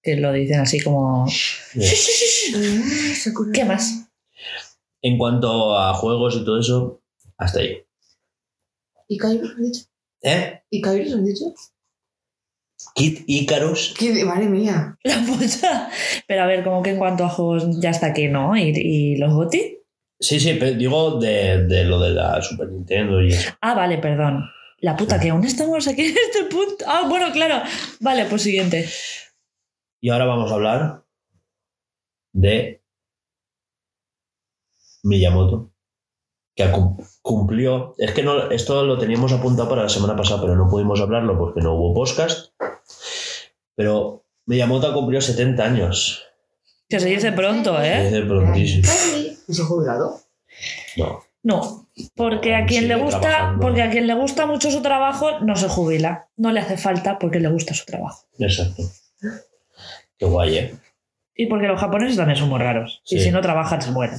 Que 0.00 0.14
lo 0.16 0.32
dicen 0.32 0.60
así 0.60 0.80
como. 0.80 1.26
¿Qué 3.52 3.64
más? 3.64 4.07
En 5.02 5.18
cuanto 5.18 5.78
a 5.78 5.94
juegos 5.94 6.36
y 6.36 6.44
todo 6.44 6.58
eso, 6.58 7.02
hasta 7.36 7.60
ahí. 7.60 7.78
¿Y 9.06 9.16
Kairos 9.16 9.50
han 9.50 9.62
dicho? 9.62 9.84
¿Eh? 10.22 10.62
¿Y 10.70 10.80
Kairos 10.80 11.14
han 11.14 11.24
dicho? 11.24 11.44
Kid 12.94 13.22
Icarus. 13.26 13.94
¿Qué? 13.98 14.24
Madre 14.24 14.48
mía. 14.48 14.98
La 15.02 15.16
puta. 15.26 15.90
Pero 16.26 16.42
a 16.42 16.46
ver, 16.46 16.62
como 16.62 16.82
que 16.82 16.90
en 16.90 16.98
cuanto 16.98 17.24
a 17.24 17.28
juegos 17.28 17.80
ya 17.80 17.90
está 17.90 18.08
aquí, 18.08 18.28
¿no? 18.28 18.56
¿Y, 18.56 18.72
y 18.74 19.16
los 19.16 19.32
GOTI? 19.32 19.78
Sí, 20.20 20.40
sí, 20.40 20.56
pero 20.58 20.76
digo 20.76 21.18
de, 21.18 21.64
de 21.66 21.84
lo 21.84 22.00
de 22.00 22.10
la 22.10 22.42
Super 22.42 22.68
Nintendo 22.68 23.22
y 23.22 23.28
eso. 23.28 23.50
Ah, 23.60 23.74
vale, 23.74 23.98
perdón. 23.98 24.44
La 24.78 24.96
puta, 24.96 25.18
que 25.18 25.30
aún 25.30 25.44
estamos 25.44 25.88
aquí 25.88 26.02
en 26.02 26.16
este 26.16 26.44
punto. 26.44 26.84
Ah, 26.86 27.06
bueno, 27.08 27.32
claro. 27.32 27.64
Vale, 28.00 28.26
pues 28.26 28.42
siguiente. 28.42 28.88
Y 30.00 30.10
ahora 30.10 30.26
vamos 30.26 30.50
a 30.50 30.54
hablar 30.54 31.04
de 32.32 32.77
Miyamoto, 35.08 35.70
que 36.54 36.70
cum- 36.70 36.96
cumplió. 37.22 37.94
Es 37.98 38.12
que 38.12 38.22
no, 38.22 38.50
esto 38.50 38.84
lo 38.84 38.98
teníamos 38.98 39.32
apuntado 39.32 39.68
para 39.68 39.82
la 39.84 39.88
semana 39.88 40.16
pasada, 40.16 40.42
pero 40.42 40.56
no 40.56 40.68
pudimos 40.68 41.00
hablarlo 41.00 41.38
porque 41.38 41.60
no 41.60 41.74
hubo 41.74 41.94
podcast. 41.94 42.52
Pero 43.74 44.24
Miyamoto 44.46 44.92
cumplió 44.92 45.20
70 45.20 45.64
años. 45.64 46.22
Que 46.88 47.00
se 47.00 47.08
dice 47.08 47.32
pronto, 47.32 47.80
¿eh? 47.82 48.04
Dice 48.04 48.22
prontísimo. 48.22 48.88
¿Y 49.48 49.54
se 49.54 49.62
ha 49.62 49.64
jubilado? 49.66 50.20
No. 50.96 51.22
No, 51.42 51.86
porque 52.16 52.54
a 52.56 52.66
quien 52.66 52.88
le 52.88 52.96
gusta, 52.96 53.20
trabajando. 53.20 53.60
porque 53.60 53.82
a 53.82 53.90
quien 53.90 54.06
le 54.06 54.14
gusta 54.14 54.44
mucho 54.46 54.70
su 54.70 54.82
trabajo 54.82 55.38
no 55.40 55.54
se 55.56 55.68
jubila. 55.68 56.28
No 56.36 56.50
le 56.52 56.60
hace 56.60 56.76
falta 56.76 57.18
porque 57.18 57.38
le 57.40 57.48
gusta 57.48 57.74
su 57.74 57.84
trabajo. 57.86 58.24
Exacto. 58.38 58.82
Qué 60.18 60.26
guay, 60.26 60.58
¿eh? 60.58 60.74
Y 61.36 61.46
porque 61.46 61.68
los 61.68 61.78
japoneses 61.80 62.16
también 62.16 62.36
son 62.38 62.48
muy 62.48 62.58
raros. 62.58 63.00
Y 63.08 63.20
si 63.20 63.30
no 63.30 63.40
trabajan, 63.40 63.80
se 63.80 63.92
mueren. 63.92 64.18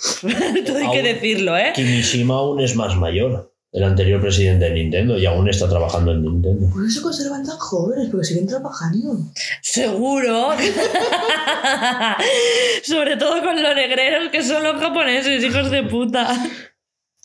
Esto 0.22 0.76
hay 0.76 0.90
que 0.90 1.02
decirlo, 1.02 1.56
¿eh? 1.56 1.72
Kimishima 1.74 2.34
aún 2.34 2.60
es 2.60 2.74
más 2.74 2.96
mayor, 2.96 3.52
el 3.72 3.84
anterior 3.84 4.20
presidente 4.20 4.64
de 4.66 4.70
Nintendo, 4.72 5.18
y 5.18 5.26
aún 5.26 5.48
está 5.48 5.68
trabajando 5.68 6.12
en 6.12 6.22
Nintendo. 6.22 6.70
Por 6.70 6.84
eso 6.84 6.96
se 6.96 7.02
conservan 7.02 7.44
tan 7.44 7.58
jóvenes, 7.58 8.08
porque 8.10 8.24
siguen 8.24 8.46
trabajando. 8.46 9.18
Seguro. 9.60 10.50
Sobre 12.82 13.16
todo 13.16 13.42
con 13.42 13.62
los 13.62 13.74
negreros 13.74 14.30
que 14.30 14.42
son 14.42 14.62
los 14.62 14.80
japoneses, 14.80 15.44
hijos 15.44 15.70
de 15.70 15.82
puta. 15.82 16.28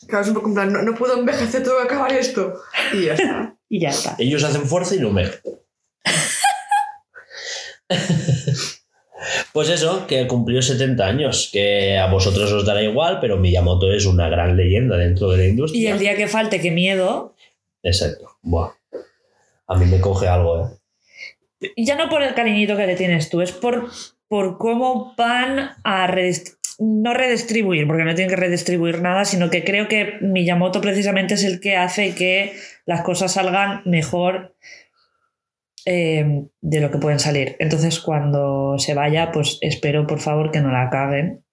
Claro, 0.06 0.22
es 0.22 0.28
un 0.28 0.34
poco 0.34 0.48
en 0.48 0.54
plan, 0.54 0.72
no, 0.72 0.82
no 0.82 0.94
puedo 0.94 1.18
envejecer, 1.18 1.62
tengo 1.62 1.78
que 1.78 1.84
acabar 1.84 2.12
esto. 2.12 2.60
Y 2.92 3.06
ya 3.06 3.14
está. 3.14 3.52
Y 3.68 3.80
ya 3.80 3.88
está. 3.88 4.14
Ellos 4.20 4.44
hacen 4.44 4.64
fuerza 4.64 4.94
y 4.94 5.00
no 5.00 5.10
me. 5.10 5.28
Pues 9.52 9.68
eso, 9.70 10.06
que 10.06 10.26
cumplió 10.26 10.60
70 10.60 11.06
años, 11.06 11.48
que 11.52 11.96
a 11.98 12.06
vosotros 12.06 12.52
os 12.52 12.66
dará 12.66 12.82
igual, 12.82 13.18
pero 13.20 13.36
Miyamoto 13.38 13.90
es 13.90 14.04
una 14.06 14.28
gran 14.28 14.56
leyenda 14.56 14.96
dentro 14.96 15.30
de 15.30 15.38
la 15.38 15.44
industria. 15.46 15.80
Y 15.82 15.86
el 15.86 15.98
día 15.98 16.16
que 16.16 16.26
falte, 16.26 16.60
qué 16.60 16.70
miedo. 16.70 17.34
Exacto. 17.82 18.36
Buah. 18.42 18.70
A 19.68 19.74
mí 19.76 19.86
me 19.86 20.00
coge 20.00 20.28
algo, 20.28 20.66
¿eh? 21.60 21.72
Ya 21.76 21.96
no 21.96 22.08
por 22.10 22.22
el 22.22 22.34
cariñito 22.34 22.76
que 22.76 22.86
le 22.86 22.96
tienes 22.96 23.30
tú, 23.30 23.40
es 23.40 23.52
por, 23.52 23.88
por 24.28 24.58
cómo 24.58 25.14
van 25.16 25.70
a 25.82 26.06
redist- 26.06 26.56
no 26.78 27.14
redistribuir, 27.14 27.86
porque 27.86 28.04
no 28.04 28.14
tienen 28.14 28.28
que 28.28 28.36
redistribuir 28.40 29.00
nada, 29.00 29.24
sino 29.24 29.48
que 29.48 29.64
creo 29.64 29.88
que 29.88 30.18
Miyamoto 30.20 30.82
precisamente 30.82 31.34
es 31.34 31.44
el 31.44 31.58
que 31.60 31.76
hace 31.76 32.14
que 32.14 32.54
las 32.84 33.00
cosas 33.00 33.32
salgan 33.32 33.80
mejor 33.86 34.54
eh, 35.86 36.48
de 36.60 36.80
lo 36.80 36.90
que 36.90 36.98
pueden 36.98 37.20
salir. 37.20 37.54
Entonces, 37.60 38.00
cuando 38.00 38.76
se 38.78 38.94
vaya, 38.94 39.30
pues 39.32 39.58
espero 39.60 40.06
por 40.06 40.18
favor 40.18 40.50
que 40.50 40.60
no 40.60 40.72
la 40.72 40.90
caguen. 40.90 41.44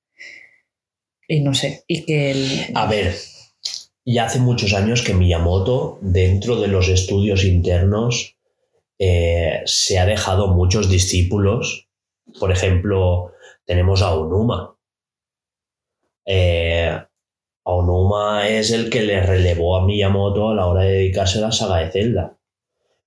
Y 1.28 1.42
no 1.42 1.54
sé, 1.54 1.84
y 1.88 2.04
que. 2.04 2.72
A 2.74 2.88
ver, 2.88 3.14
ya 4.04 4.26
hace 4.26 4.40
muchos 4.40 4.74
años 4.74 5.04
que 5.04 5.14
Miyamoto, 5.14 6.00
dentro 6.02 6.60
de 6.60 6.68
los 6.68 6.90
estudios 6.90 7.46
internos, 7.46 8.36
eh, 9.00 9.62
se 9.66 10.00
ha 10.00 10.06
dejado 10.06 10.48
muchos 10.48 10.90
discípulos. 10.90 11.88
Por 12.40 12.52
ejemplo, 12.52 13.34
tenemos 13.66 14.02
a 14.02 14.16
Onuma. 14.16 14.76
Eh, 16.26 16.98
Onuma 17.64 18.50
es 18.50 18.72
el 18.72 18.90
que 18.90 19.04
le 19.04 19.22
relevó 19.22 19.78
a 19.78 19.86
Miyamoto 19.86 20.50
a 20.50 20.56
la 20.56 20.66
hora 20.66 20.84
de 20.84 20.94
dedicarse 20.94 21.38
a 21.38 21.42
la 21.42 21.52
saga 21.52 21.78
de 21.80 21.92
Zelda. 21.92 22.38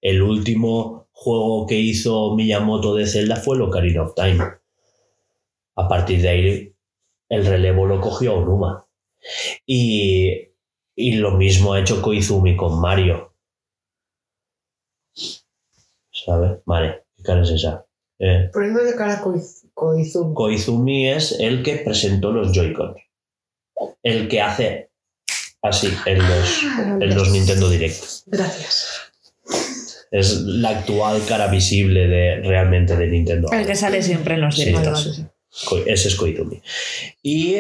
El 0.00 0.22
último 0.22 1.05
juego 1.18 1.66
que 1.66 1.74
hizo 1.76 2.34
Miyamoto 2.36 2.94
de 2.94 3.06
Zelda 3.06 3.36
fue 3.36 3.56
el 3.56 3.62
Ocarina 3.62 4.02
of 4.02 4.14
Time. 4.14 4.38
A 5.76 5.88
partir 5.88 6.20
de 6.20 6.28
ahí, 6.28 6.74
el 7.30 7.46
relevo 7.46 7.86
lo 7.86 8.00
cogió 8.00 8.34
Onuma. 8.34 8.86
Y, 9.66 10.48
y 10.94 11.12
lo 11.16 11.32
mismo 11.32 11.72
ha 11.72 11.80
hecho 11.80 12.02
Koizumi 12.02 12.54
con 12.56 12.80
Mario. 12.80 13.32
¿Sabes? 16.12 16.60
Vale, 16.64 17.04
¿qué 17.16 17.22
cara 17.22 17.42
es 17.42 17.50
esa? 17.50 17.86
Eh, 18.18 18.50
Poniendo 18.52 18.82
de 18.84 18.94
cara 18.94 19.18
a 19.18 19.24
Koiz- 19.24 19.68
Koizumi. 19.74 20.34
Koizumi 20.34 21.08
es 21.08 21.32
el 21.40 21.62
que 21.62 21.76
presentó 21.78 22.30
los 22.32 22.52
Joy-Con. 22.52 22.94
El 24.02 24.28
que 24.28 24.40
hace 24.40 24.90
así 25.62 25.88
en 26.06 26.18
los, 26.18 26.62
en 27.02 27.14
los 27.14 27.30
Nintendo 27.30 27.68
Direct. 27.68 28.02
Gracias. 28.26 29.05
Es 30.10 30.40
la 30.42 30.70
actual 30.70 31.20
cara 31.28 31.48
visible 31.48 32.06
de 32.06 32.36
realmente 32.42 32.96
de 32.96 33.06
Nintendo. 33.08 33.48
el 33.52 33.66
que 33.66 33.74
sale 33.74 34.02
siempre 34.02 34.34
en 34.34 34.40
los 34.42 34.54
Sí, 34.54 34.72
sí. 34.94 35.24
Ko- 35.66 35.78
Ese 35.86 36.08
es 36.08 36.14
Koizumi. 36.16 36.60
Y 37.22 37.56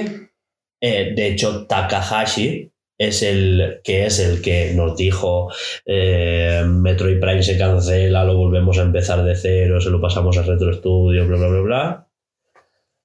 eh, 0.80 1.12
de 1.16 1.26
hecho, 1.28 1.66
Takahashi 1.66 2.70
es 2.98 3.22
el 3.22 3.80
que 3.84 4.06
es 4.06 4.18
el 4.20 4.40
que 4.40 4.72
nos 4.74 4.96
dijo 4.96 5.50
eh, 5.84 6.62
Metroid 6.66 7.20
Prime 7.20 7.42
se 7.42 7.58
cancela, 7.58 8.24
lo 8.24 8.36
volvemos 8.36 8.78
a 8.78 8.82
empezar 8.82 9.22
de 9.24 9.34
cero, 9.34 9.80
se 9.80 9.90
lo 9.90 10.00
pasamos 10.00 10.36
a 10.38 10.42
Retro 10.42 10.72
Studio, 10.72 11.26
bla 11.26 11.36
bla 11.36 11.48
bla 11.48 11.60
bla. 11.60 12.08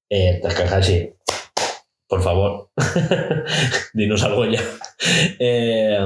Eh, 0.09 0.39
Takahashi, 0.41 1.09
por 2.07 2.21
favor, 2.21 2.69
dinos 3.93 4.23
algo 4.23 4.45
ya. 4.45 4.61
Eh, 5.39 5.97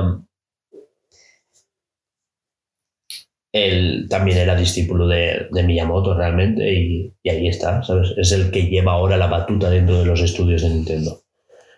él 3.55 4.07
también 4.09 4.37
era 4.37 4.53
discípulo 4.53 5.07
de, 5.07 5.47
de 5.49 5.63
Miyamoto 5.63 6.13
realmente 6.13 6.73
y, 6.73 7.13
y 7.23 7.29
ahí 7.29 7.47
está, 7.47 7.81
¿sabes? 7.83 8.13
Es 8.17 8.33
el 8.33 8.51
que 8.51 8.63
lleva 8.63 8.91
ahora 8.91 9.15
la 9.15 9.27
batuta 9.27 9.69
dentro 9.69 9.97
de 9.97 10.05
los 10.05 10.21
estudios 10.21 10.61
de 10.61 10.71
Nintendo. 10.71 11.21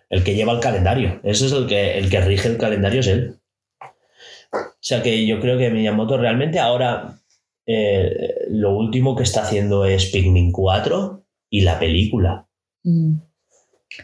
El 0.09 0.23
que 0.23 0.33
lleva 0.33 0.53
el 0.53 0.59
calendario. 0.59 1.19
Ese 1.23 1.45
es 1.45 1.51
el 1.51 1.67
que, 1.67 1.99
el 1.99 2.09
que 2.09 2.21
rige 2.21 2.47
el 2.47 2.57
calendario, 2.57 3.01
es 3.01 3.07
él. 3.07 3.35
O 4.51 4.57
sea 4.79 5.03
que 5.03 5.27
yo 5.27 5.39
creo 5.39 5.59
que 5.59 5.69
Miyamoto 5.69 6.17
realmente 6.17 6.57
ahora 6.57 7.19
eh, 7.67 8.47
lo 8.49 8.75
último 8.75 9.15
que 9.15 9.23
está 9.23 9.43
haciendo 9.43 9.85
es 9.85 10.07
Pikmin 10.07 10.51
4 10.51 11.23
y 11.51 11.61
la 11.61 11.77
película. 11.77 12.47
Mm, 12.85 13.17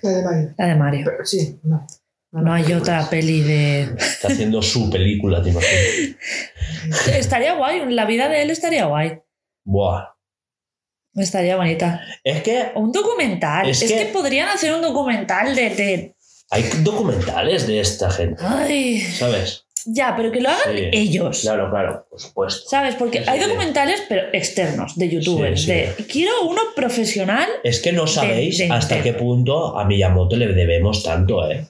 La 0.03 0.09
de 0.11 0.23
Mario. 0.23 0.53
La 0.59 0.67
de 0.67 0.75
Mario. 0.75 1.05
Pero, 1.05 1.25
sí, 1.25 1.59
no. 1.63 1.87
No 2.33 2.51
hay 2.51 2.73
otra 2.73 3.07
peli 3.09 3.41
de... 3.41 3.81
Está 3.97 4.27
haciendo 4.29 4.61
su 4.61 4.89
película, 4.89 5.41
¿te 5.43 5.49
imaginas? 5.51 6.17
Estaría 7.15 7.53
guay, 7.53 7.83
la 7.89 8.05
vida 8.05 8.27
de 8.27 8.41
él 8.41 8.49
estaría 8.49 8.85
guay. 8.85 9.19
Buah. 9.63 10.07
Estaría 11.15 11.55
bonita. 11.57 12.01
Es 12.23 12.41
que 12.41 12.71
O 12.73 12.79
un 12.81 12.91
documental. 12.91 13.69
Es 13.69 13.83
Es, 13.83 13.91
que- 13.91 13.99
que... 13.99 14.05
podrían 14.07 14.49
hacer 14.49 14.73
un 14.73 14.81
documental 14.81 15.55
de, 15.55 15.69
de- 15.75 16.15
hay 16.49 16.63
documentales 16.83 17.65
de 17.67 17.79
esta 17.79 18.09
gente, 18.11 18.43
Ay, 18.43 18.99
¿sabes? 19.01 19.65
ya, 19.85 20.15
pero 20.15 20.31
que 20.31 20.39
lo 20.41 20.49
hagan 20.49 20.75
Sí. 20.75 20.89
ellos. 20.91 21.41
Claro, 21.41 21.69
claro, 21.69 22.07
por 22.09 22.19
supuesto. 22.19 22.69
¿Sabes? 22.69 22.95
Porque 22.95 23.19
Sí, 23.19 23.25
hay 23.27 23.39
sí. 23.41 23.45
documentales, 23.47 24.03
pero 24.09 24.23
externos, 24.33 24.95
de 24.97 25.09
youtubers. 25.09 25.65
De, 25.67 25.93
quiero 26.11 26.31
uno 26.47 26.61
profesional. 26.75 27.47
Es 27.63 27.79
que 27.79 27.91
no 27.91 28.07
sabéis 28.07 28.57
de 28.59 28.69
hasta 28.71 29.01
qué 29.03 29.13
punto 29.13 29.77
a 29.77 29.85
Miyamoto 29.85 30.35
le 30.35 30.47
debemos 30.47 31.03
tanto, 31.03 31.49
¿eh? 31.49 31.67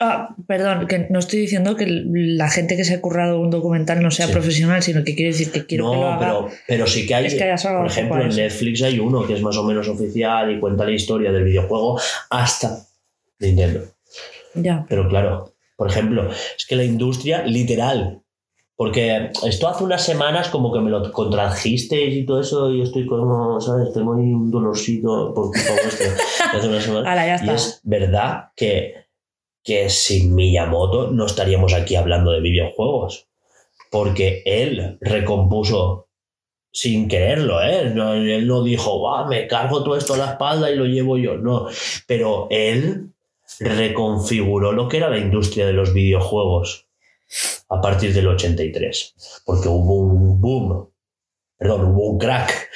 Ah, 0.00 0.34
perdón, 0.48 0.86
que 0.88 1.06
no 1.10 1.18
estoy 1.20 1.38
diciendo 1.40 1.76
que 1.76 1.86
la 1.88 2.50
gente 2.50 2.76
que 2.76 2.84
se 2.84 2.94
ha 2.94 3.00
currado 3.00 3.40
un 3.40 3.50
documental 3.50 4.02
no 4.02 4.10
sea 4.10 4.26
Sí. 4.26 4.32
profesional, 4.32 4.82
sino 4.82 5.04
que 5.04 5.14
quiero 5.14 5.30
decir 5.30 5.52
que 5.52 5.64
quiero 5.66 5.90
que 5.90 5.96
lo 5.96 6.02
no, 6.02 6.08
haga. 6.08 6.18
pero, 6.18 6.48
pero 6.66 6.86
sí 6.86 7.06
que 7.06 7.14
hay, 7.14 7.26
Es 7.26 7.34
que 7.34 7.54
por 7.72 7.86
ejemplo, 7.86 8.22
en. 8.22 8.28
Netflix 8.34 8.82
hay 8.82 8.98
uno 8.98 9.24
que 9.26 9.34
es 9.34 9.40
más 9.42 9.56
o 9.56 9.62
menos 9.62 9.88
oficial 9.88 10.50
y 10.50 10.58
cuenta 10.58 10.84
la 10.84 10.90
historia 10.90 11.30
del 11.32 11.44
videojuego 11.44 11.98
hasta 12.30 12.80
Nintendo. 13.38 13.82
Ya. 14.54 14.84
Pero 14.88 15.08
claro, 15.08 15.54
por 15.76 15.88
ejemplo, 15.88 16.28
es 16.30 16.66
que 16.66 16.76
la 16.76 16.84
industria, 16.84 17.42
literal, 17.44 18.20
porque 18.76 19.30
esto 19.46 19.68
hace 19.68 19.84
unas 19.84 20.04
semanas 20.04 20.48
como 20.48 20.72
que 20.72 20.80
me 20.80 20.90
lo 20.90 21.10
contradjisteis 21.12 22.16
y 22.16 22.26
todo 22.26 22.40
eso 22.40 22.70
y 22.72 22.82
estoy 22.82 23.06
como, 23.06 23.60
¿sabes? 23.60 23.92
Tengo 23.92 24.14
ahí 24.16 24.24
un 24.32 24.50
dolorcito 24.50 25.32
por 25.32 25.52
culpa 25.52 25.70
vuestra. 25.82 26.06
Hace 26.52 26.68
unas 26.68 26.82
semanas. 26.82 27.08
Ahora 27.08 27.26
ya 27.26 27.32
Y 27.32 27.36
está. 27.36 27.54
es 27.54 27.80
verdad 27.84 28.44
que, 28.56 28.94
que 29.64 29.88
sin 29.90 30.34
Miyamoto 30.34 31.10
no 31.10 31.26
estaríamos 31.26 31.72
aquí 31.72 31.96
hablando 31.96 32.30
de 32.30 32.40
videojuegos. 32.40 33.26
Porque 33.90 34.42
él 34.44 34.98
recompuso 35.00 36.08
sin 36.70 37.08
quererlo, 37.08 37.62
¿eh? 37.62 37.90
No, 37.94 38.14
él 38.14 38.46
no 38.46 38.62
dijo, 38.62 38.98
"Buah, 38.98 39.26
me 39.26 39.46
cargo 39.46 39.82
todo 39.82 39.96
esto 39.96 40.14
a 40.14 40.18
la 40.18 40.30
espalda 40.32 40.70
y 40.70 40.76
lo 40.76 40.84
llevo 40.84 41.16
yo. 41.16 41.36
No. 41.36 41.68
Pero 42.06 42.48
él 42.50 43.12
reconfiguró 43.60 44.72
lo 44.72 44.88
que 44.88 44.96
era 44.98 45.08
la 45.10 45.18
industria 45.18 45.66
de 45.66 45.72
los 45.72 45.94
videojuegos 45.94 46.86
a 47.68 47.80
partir 47.80 48.12
del 48.12 48.26
83. 48.28 49.42
Porque 49.44 49.68
hubo 49.68 49.94
un 49.94 50.40
boom, 50.40 50.88
perdón, 51.56 51.86
hubo 51.86 52.10
un 52.10 52.18
crack 52.18 52.68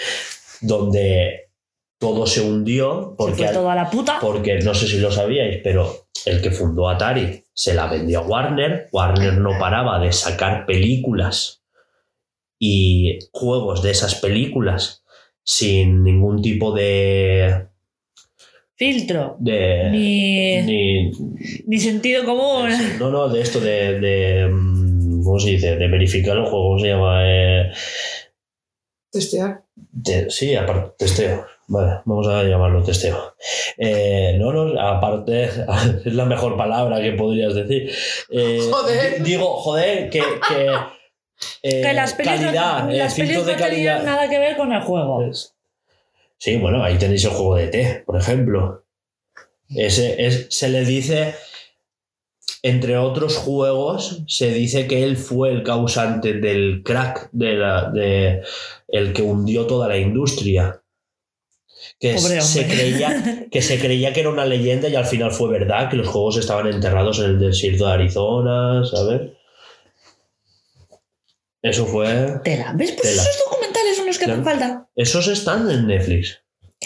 donde 0.60 1.51
todo 1.98 2.27
se 2.27 2.40
hundió 2.40 3.10
Se 3.10 3.16
porque, 3.16 3.44
fue 3.44 3.52
todo 3.52 3.70
a 3.70 3.74
la 3.74 3.90
puta. 3.90 4.19
porque 4.20 4.60
no 4.60 4.73
sé 4.74 4.86
si 4.86 4.98
lo 4.98 5.10
sabíais, 5.10 5.60
pero 5.65 6.06
el 6.26 6.40
que 6.42 6.50
fundó 6.50 6.88
Atari 6.88 7.44
se 7.52 7.74
la 7.74 7.86
vendió 7.86 8.20
a 8.20 8.26
Warner. 8.26 8.88
Warner 8.92 9.34
no 9.38 9.58
paraba 9.58 9.98
de 10.00 10.12
sacar 10.12 10.66
películas 10.66 11.62
y 12.58 13.18
juegos 13.32 13.82
de 13.82 13.90
esas 13.90 14.14
películas 14.16 15.04
sin 15.42 16.02
ningún 16.04 16.42
tipo 16.42 16.72
de. 16.74 17.66
Filtro. 18.76 19.36
de 19.40 19.88
Ni, 19.90 20.62
ni- 20.62 21.12
ni 21.66 21.78
sentido 21.78 22.24
común. 22.24 22.70
no, 22.98 23.10
no, 23.10 23.28
de 23.28 23.40
esto 23.40 23.58
de, 23.60 23.98
de, 23.98 24.48
mm, 24.48 25.24
¿Cómo 25.24 25.38
se 25.40 25.50
dice? 25.50 25.76
De 25.76 25.88
verificar 25.88 26.36
el 26.36 26.44
juego, 26.44 26.68
¿cómo 26.68 26.78
se 26.78 26.88
llama? 26.88 27.20
Eh, 27.26 27.72
Testear. 29.10 29.62
Te- 30.04 30.30
sí, 30.30 30.54
aparte, 30.54 30.92
testeo. 30.98 31.46
Vale, 31.70 32.00
vamos 32.06 32.26
a 32.28 32.42
llamarlo 32.44 32.82
testeo. 32.82 33.34
Eh, 33.76 34.36
no, 34.38 34.52
no, 34.52 34.80
aparte, 34.80 35.44
es 36.04 36.14
la 36.14 36.24
mejor 36.24 36.56
palabra 36.56 37.00
que 37.02 37.12
podrías 37.12 37.54
decir. 37.54 37.92
Eh, 38.30 38.68
Joder. 38.70 39.22
Digo, 39.22 39.56
joder, 39.58 40.08
que. 40.08 40.20
que, 40.48 40.66
eh, 41.62 41.82
que 41.82 41.92
las 41.92 42.14
pelis, 42.14 42.40
calidad, 42.40 42.84
no, 42.84 42.90
eh, 42.90 42.96
las 42.96 43.14
pelis 43.14 43.32
de 43.32 43.36
no 43.36 43.44
tenían 43.44 43.58
calidad. 43.58 44.02
nada 44.02 44.30
que 44.30 44.38
ver 44.38 44.56
con 44.56 44.72
el 44.72 44.80
juego. 44.80 45.30
Sí, 46.38 46.56
bueno, 46.56 46.82
ahí 46.82 46.96
tenéis 46.96 47.24
el 47.24 47.32
juego 47.32 47.56
de 47.56 47.68
T, 47.68 48.02
por 48.06 48.16
ejemplo. 48.18 48.84
Ese 49.68 50.24
es, 50.24 50.46
se 50.48 50.70
le 50.70 50.86
dice, 50.86 51.34
entre 52.62 52.96
otros 52.96 53.36
juegos, 53.36 54.22
se 54.26 54.52
dice 54.52 54.86
que 54.86 55.04
él 55.04 55.18
fue 55.18 55.50
el 55.50 55.62
causante 55.62 56.32
del 56.32 56.82
crack, 56.82 57.28
de 57.32 57.52
la, 57.54 57.90
de 57.90 58.42
el 58.88 59.12
que 59.12 59.20
hundió 59.20 59.66
toda 59.66 59.86
la 59.88 59.98
industria. 59.98 60.77
Que 62.00 62.16
se, 62.16 62.66
creía, 62.66 63.46
que 63.50 63.60
se 63.60 63.78
creía 63.80 64.12
que 64.12 64.20
era 64.20 64.30
una 64.30 64.44
leyenda 64.44 64.88
y 64.88 64.94
al 64.94 65.04
final 65.04 65.32
fue 65.32 65.48
verdad, 65.50 65.90
que 65.90 65.96
los 65.96 66.06
juegos 66.06 66.36
estaban 66.36 66.68
enterrados 66.68 67.18
en 67.18 67.24
el 67.24 67.38
desierto 67.40 67.86
de 67.86 67.92
Arizona, 67.92 68.84
¿sabes? 68.84 69.32
Eso 71.62 71.86
fue... 71.86 72.38
Tela. 72.44 72.72
¿Ves? 72.76 72.92
Pues 72.92 73.02
Tela. 73.10 73.22
esos 73.22 73.44
documentales 73.44 73.96
son 73.96 74.06
los 74.06 74.18
que 74.18 74.24
hacen 74.26 74.44
falta. 74.44 74.86
Esos 74.94 75.26
están 75.26 75.68
en 75.70 75.86
Netflix. 75.88 76.40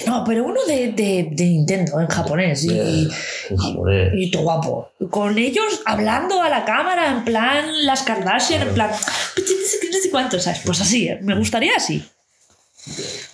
No, 0.06 0.24
pero 0.26 0.44
uno 0.44 0.64
de, 0.66 0.92
de, 0.92 1.28
de 1.30 1.44
Nintendo 1.44 2.00
en 2.00 2.06
japonés. 2.06 2.64
Y, 2.64 2.70
Eh, 2.70 3.08
En 3.50 3.56
japonés. 3.58 4.12
y 4.16 4.30
todo 4.30 4.42
guapo. 4.44 4.90
Con 5.10 5.36
ellos 5.36 5.82
hablando 5.84 6.40
a 6.40 6.48
la 6.48 6.64
cámara, 6.64 7.12
en 7.12 7.24
plan 7.24 7.84
las 7.84 8.02
Kardashian, 8.02 8.62
en 8.68 8.74
plan. 8.74 8.90
"Pues 9.34 9.46
No 9.50 9.66
sé 9.66 9.78
qué, 9.82 9.90
no 9.90 9.98
sé 10.02 10.10
cuánto, 10.10 10.40
¿sabes? 10.40 10.62
Pues 10.64 10.80
así, 10.80 11.08
¿eh? 11.08 11.18
me 11.20 11.34
gustaría 11.36 11.72
así. 11.76 12.02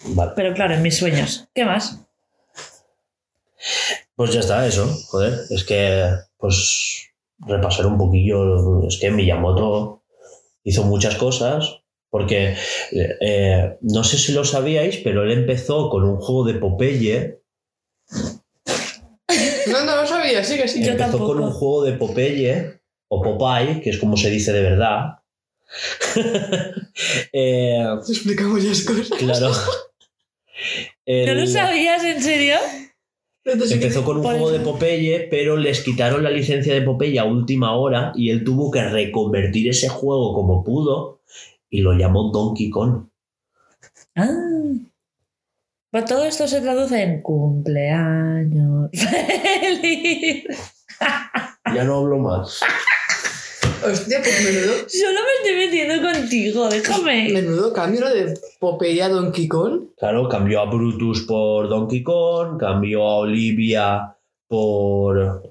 Vale. 0.04 0.32
Pero 0.36 0.54
claro, 0.54 0.74
en 0.74 0.82
mis 0.82 0.96
sueños. 0.96 1.48
¿Qué 1.54 1.64
más? 1.64 1.98
Pues 4.14 4.32
ya 4.32 4.40
está, 4.40 4.66
eso. 4.66 4.88
Joder, 5.08 5.40
es 5.50 5.64
que, 5.64 6.10
pues, 6.36 7.10
repasar 7.38 7.86
un 7.86 7.98
poquillo. 7.98 8.86
Es 8.86 8.98
que 8.98 9.10
Miyamoto 9.10 10.02
hizo 10.64 10.84
muchas 10.84 11.16
cosas. 11.16 11.80
Porque 12.10 12.56
eh, 12.92 13.76
no 13.82 14.02
sé 14.02 14.16
si 14.16 14.32
lo 14.32 14.42
sabíais, 14.44 14.96
pero 15.04 15.24
él 15.24 15.30
empezó 15.30 15.90
con 15.90 16.04
un 16.04 16.16
juego 16.16 16.44
de 16.44 16.54
Popeye. 16.54 17.40
No, 19.70 19.84
no 19.84 19.96
lo 19.96 20.06
sabía, 20.06 20.42
sí 20.42 20.56
que 20.56 20.66
sí. 20.66 20.82
Yo 20.82 20.92
empezó 20.92 21.10
tampoco. 21.10 21.34
con 21.34 21.42
un 21.44 21.52
juego 21.52 21.84
de 21.84 21.92
Popeye, 21.92 22.80
o 23.08 23.22
Popeye, 23.22 23.82
que 23.82 23.90
es 23.90 23.98
como 23.98 24.16
se 24.16 24.30
dice 24.30 24.50
de 24.54 24.62
verdad. 24.62 25.17
Eh, 27.32 27.84
Te 28.06 28.12
explicamos 28.12 28.62
ya 28.62 28.70
cosas. 28.70 29.10
claro. 29.18 29.50
¿No 31.06 31.34
lo 31.34 31.46
sabías 31.46 32.02
en 32.04 32.22
serio? 32.22 32.56
Empezó 33.44 34.04
con 34.04 34.18
un 34.18 34.24
juego 34.24 34.50
eso. 34.50 34.58
de 34.58 34.64
Popeye, 34.64 35.28
pero 35.30 35.56
les 35.56 35.80
quitaron 35.82 36.22
la 36.22 36.30
licencia 36.30 36.74
de 36.74 36.82
Popeye 36.82 37.18
a 37.18 37.24
última 37.24 37.74
hora 37.76 38.12
y 38.14 38.30
él 38.30 38.44
tuvo 38.44 38.70
que 38.70 38.82
reconvertir 38.82 39.68
ese 39.68 39.88
juego 39.88 40.34
como 40.34 40.64
pudo 40.64 41.22
y 41.70 41.80
lo 41.80 41.92
llamó 41.94 42.30
Donkey 42.32 42.68
Kong. 42.70 43.08
Ah. 44.16 44.28
Pues 45.90 46.04
todo 46.04 46.24
esto 46.26 46.46
se 46.46 46.60
traduce 46.60 47.02
en 47.02 47.22
cumpleaños. 47.22 48.90
¡Feliz! 48.92 50.44
Ya 51.74 51.84
no 51.84 51.98
hablo 51.98 52.18
más. 52.18 52.60
Hostia, 53.84 54.18
pues 54.22 54.44
menudo, 54.44 54.74
Solo 54.88 55.20
me 55.20 55.34
estoy 55.42 55.66
metiendo 55.66 56.12
contigo, 56.12 56.68
déjame. 56.68 57.28
menudo 57.32 57.72
cambio 57.72 58.00
¿no? 58.00 58.10
de 58.10 58.38
Popeye 58.58 59.02
a 59.02 59.08
Donkey 59.08 59.46
Kong. 59.48 59.88
Claro, 59.96 60.28
cambió 60.28 60.60
a 60.60 60.64
Brutus 60.66 61.22
por 61.22 61.68
Donkey 61.68 62.02
Kong, 62.02 62.58
cambió 62.58 63.02
a 63.04 63.16
Olivia 63.18 64.16
por. 64.48 65.42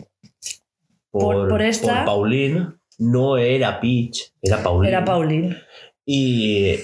Por- 1.11 1.47
por 1.47 1.61
esta. 1.61 1.97
por 1.97 2.05
Pauline. 2.05 2.67
No 2.99 3.37
era 3.37 3.79
Peach, 3.79 4.33
era 4.41 4.61
Pauline. 4.63 4.87
Era 4.89 5.05
Pauline. 5.05 5.57
Y, 6.05 6.75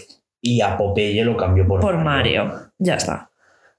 y 0.41 0.61
a 0.61 0.77
Popeye 0.77 1.23
lo 1.25 1.35
cambió 1.35 1.67
por, 1.67 1.81
Por 1.81 1.97
Mario. 1.97 2.71
Ya 2.77 2.95
está. 2.95 3.29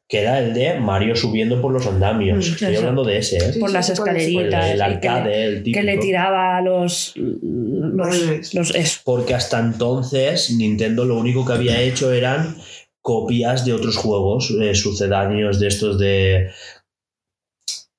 Que 0.06 0.20
era 0.20 0.38
el 0.38 0.52
de 0.52 0.78
Mario 0.78 1.16
subiendo 1.16 1.60
por 1.62 1.72
los 1.72 1.86
andamios. 1.86 2.36
Mm, 2.48 2.52
Estoy 2.52 2.68
eso. 2.72 2.80
hablando 2.80 3.04
de 3.04 3.16
ese, 3.18 3.36
¿eh? 3.38 3.52
Sí, 3.54 3.58
Por 3.58 3.70
sí, 3.70 3.74
las 3.74 3.86
sí, 3.86 3.92
cuál 3.96 4.16
es. 4.16 4.26
El, 4.28 4.30
escaleritas. 4.52 4.66
el 4.66 4.70
y 4.70 4.70
que 4.72 4.76
le- 4.76 4.84
arcade, 4.84 5.44
el 5.44 5.56
típico. 5.62 5.78
que 5.78 5.82
le 5.86 5.98
tiraba 5.98 6.60
los. 6.60 7.12
Los. 7.16 8.54
los 8.54 8.74
eso. 8.74 9.00
Porque 9.04 9.34
hasta 9.34 9.58
entonces 9.60 10.50
Nintendo 10.50 11.04
lo 11.04 11.16
único 11.16 11.44
que 11.46 11.52
había 11.54 11.80
hecho 11.80 12.12
eran 12.12 12.56
copias 13.00 13.64
de 13.64 13.72
otros 13.72 13.96
juegos 13.96 14.50
eh, 14.60 14.74
sucedáneos 14.74 15.58
de 15.60 15.68
estos 15.68 15.98
de 15.98 16.48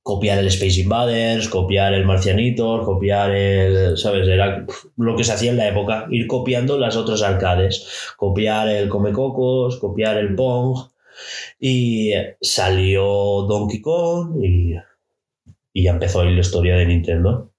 copiar 0.04 0.38
el 0.38 0.48
Space 0.48 0.82
Invaders, 0.82 1.50
copiar 1.50 1.94
el 1.96 2.06
Marcianitos, 2.06 2.86
copiar 2.86 3.32
el, 3.32 3.98
¿sabes? 3.98 4.28
Era 4.28 4.64
lo 4.98 5.16
que 5.16 5.24
se 5.24 5.32
hacía 5.34 5.50
en 5.50 5.58
la 5.58 5.68
época, 5.68 6.06
ir 6.12 6.28
copiando 6.28 6.78
las 6.78 6.96
otras 6.96 7.24
arcades, 7.24 7.88
copiar 8.16 8.70
el 8.70 8.88
Comecocos, 8.90 9.78
copiar 9.78 10.18
el 10.18 10.36
Pong 10.36 10.78
y 11.60 12.12
salió 12.42 13.44
Donkey 13.48 13.82
Kong 13.82 14.44
y, 14.44 14.76
y 15.74 15.84
ya 15.84 15.92
empezó 15.92 16.22
ahí 16.22 16.34
la 16.34 16.42
historia 16.42 16.76
de 16.76 16.86
Nintendo. 16.86 17.52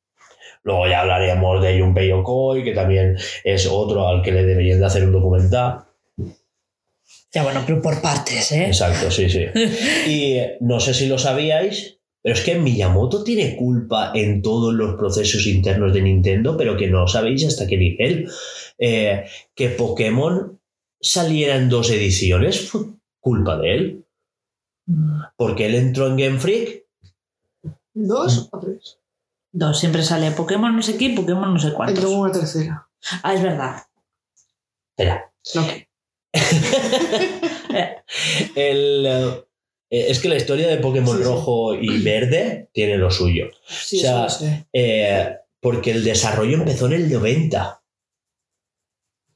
Luego 0.63 0.89
ya 0.89 1.03
hablaríamos 1.03 1.63
de 1.63 1.81
Junpei 1.81 2.09
Yokoi, 2.09 2.65
que 2.65 2.73
también 2.73 3.17
es 3.45 3.67
otro 3.67 4.09
al 4.09 4.23
que 4.23 4.33
le 4.33 4.45
deberían 4.45 4.81
de 4.81 4.87
hacer 4.87 5.05
un 5.05 5.13
documental. 5.13 5.85
Ya 7.33 7.45
bueno, 7.45 7.63
pero 7.65 7.81
por 7.81 8.03
partes, 8.03 8.51
¿eh? 8.51 8.67
Exacto, 8.67 9.11
sí, 9.11 9.31
sí. 9.31 9.45
Y 10.11 10.41
no 10.61 10.81
sé 10.81 10.93
si 10.93 11.07
lo 11.07 11.19
sabíais, 11.19 11.99
pero 12.21 12.35
es 12.35 12.41
que 12.41 12.59
Miyamoto 12.59 13.23
tiene 13.23 13.55
culpa 13.55 14.11
en 14.13 14.43
todos 14.43 14.75
los 14.75 14.97
procesos 14.97 15.47
internos 15.47 15.93
de 15.95 16.03
Nintendo, 16.03 16.57
pero 16.57 16.77
que 16.77 16.89
no 16.89 17.07
sabéis 17.07 17.47
hasta 17.47 17.69
qué 17.69 17.77
nivel. 17.77 18.29
Eh, 18.79 19.25
que 19.55 19.69
Pokémon 19.69 20.59
saliera 21.01 21.55
en 21.55 21.69
dos 21.69 21.91
ediciones 21.91 22.61
fue 22.61 22.81
culpa 23.27 23.57
de 23.59 23.75
él. 23.75 24.07
Porque 25.37 25.67
él 25.67 25.75
entró 25.75 26.07
en 26.07 26.17
Game 26.17 26.39
Freak. 26.39 26.85
¿Dos 27.93 28.49
o 28.53 28.61
tres? 28.61 28.99
Dos, 29.51 29.81
siempre 29.81 30.03
sale 30.05 30.31
Pokémon 30.31 30.77
no 30.77 30.81
sé 30.83 30.97
qué, 30.97 31.11
Pokémon 31.11 31.53
no 31.55 31.59
sé 31.59 31.69
Y 31.69 31.73
cuántos. 31.73 32.05
luego 32.05 32.21
una 32.21 32.31
tercera. 32.33 32.87
Ah, 33.25 33.35
es 33.35 33.43
verdad. 33.43 33.83
Espera. 34.91 35.33
No. 35.57 35.67
El, 38.55 39.07
eh, 39.07 39.43
es 39.91 40.21
que 40.21 40.29
la 40.29 40.37
historia 40.37 40.69
de 40.69 40.77
Pokémon 40.77 41.17
Sí, 41.17 41.23
sí. 41.23 41.29
rojo 41.29 41.75
y 41.75 42.03
verde 42.03 42.69
tiene 42.73 42.97
lo 42.97 43.11
suyo. 43.11 43.47
Sí, 43.67 43.99
O 43.99 44.01
sea, 44.03 44.11
eso 44.13 44.23
lo 44.23 44.31
sé. 44.51 44.67
Eh, 44.73 45.37
porque 45.61 45.91
el 45.91 46.05
desarrollo 46.05 46.59
empezó 46.59 46.87
en 46.87 46.93
el 46.93 47.13
90. 47.13 47.83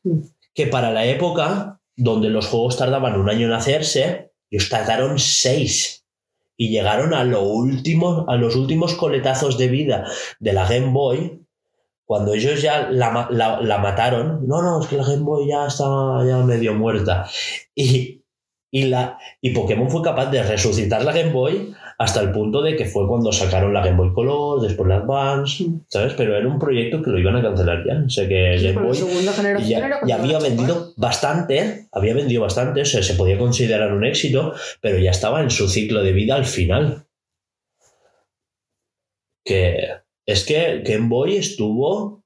Mm. 0.05 0.21
Que 0.55 0.67
para 0.67 0.93
la 0.93 1.05
época, 1.07 1.80
donde 2.03 2.31
los 2.31 2.47
juegos 2.47 2.77
tardaban 2.79 3.21
un 3.21 3.29
año 3.29 3.47
en 3.47 3.53
hacerse, 3.53 4.33
ellos 4.51 4.69
tardaron 4.69 5.19
seis. 5.19 6.05
Y 6.57 6.69
llegaron 6.71 7.15
a, 7.15 7.25
lo 7.25 7.43
último, 7.43 8.27
a 8.29 8.37
los 8.37 8.55
últimos 8.57 8.95
coletazos 8.95 9.57
de 9.57 9.69
vida 9.69 10.05
de 10.41 10.53
la 10.53 10.67
Game 10.67 10.93
Boy, 10.93 11.43
cuando 12.05 12.35
ellos 12.35 12.61
ya 12.61 12.89
la, 12.91 13.29
la- 13.31 13.61
la 13.61 13.79
mataron. 13.79 14.47
No, 14.47 14.61
no, 14.63 14.81
es 14.83 14.89
que 14.89 14.97
la 14.97 15.05
Game 15.05 15.23
Boy 15.23 15.49
ya 15.49 15.67
está 15.67 15.85
ya 16.27 16.39
medio 16.39 16.75
muerta. 16.75 17.27
Y, 17.75 18.23
y, 18.71 18.85
la, 18.85 19.19
y 19.41 19.51
Pokémon 19.51 19.89
fue 19.91 20.03
capaz 20.03 20.27
de 20.27 20.43
resucitar 20.43 21.05
la 21.05 21.13
Game 21.13 21.33
Boy 21.33 21.75
hasta 22.01 22.23
el 22.23 22.33
punto 22.33 22.63
de 22.63 22.77
que 22.77 22.87
fue 22.87 23.07
cuando 23.07 23.31
sacaron 23.31 23.75
la 23.75 23.85
Game 23.85 23.99
Boy 23.99 24.15
Color, 24.15 24.63
después 24.63 24.89
la 24.89 24.97
Advance, 24.97 25.65
Mm. 25.65 25.81
¿sabes? 25.87 26.15
Pero 26.15 26.35
era 26.35 26.49
un 26.49 26.59
proyecto 26.59 27.03
que 27.03 27.11
lo 27.11 27.19
iban 27.19 27.37
a 27.37 27.43
cancelar 27.43 27.85
ya. 27.87 28.03
O 28.07 28.09
sea 28.09 28.27
que 28.27 28.57
Sí, 28.59 28.69
Game 28.69 28.87
Boy 28.87 28.97
ya, 29.69 30.17
había 30.17 30.39
vendido 30.39 30.95
bastante, 30.97 31.89
había 31.93 32.15
vendido 32.15 32.41
bastante, 32.41 32.81
o 32.81 32.85
sea, 32.87 33.03
se 33.03 33.13
podía 33.17 33.37
considerar 33.37 33.93
un 33.93 34.07
éxito, 34.07 34.55
pero 34.81 34.99
ya 34.99 35.11
estaba 35.11 35.43
en 35.43 35.51
su 35.51 35.69
ciclo 35.69 36.03
de 36.03 36.13
vida 36.15 36.37
al 36.37 36.47
final. 36.47 37.05
Que 39.45 39.89
es 40.25 40.47
que 40.47 40.81
Game 40.83 41.09
Boy 41.09 41.37
estuvo 41.37 42.25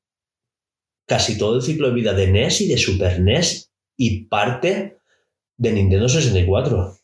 casi 1.09 1.37
todo 1.37 1.57
el 1.57 1.63
ciclo 1.63 1.89
de 1.89 1.95
vida 1.95 2.13
de 2.13 2.29
NES 2.29 2.61
y 2.61 2.69
de 2.69 2.79
Super 2.79 3.19
NES 3.19 3.73
y 3.97 4.27
parte 4.27 4.99
de 5.57 5.73
Nintendo 5.73 6.09
64. 6.09 6.97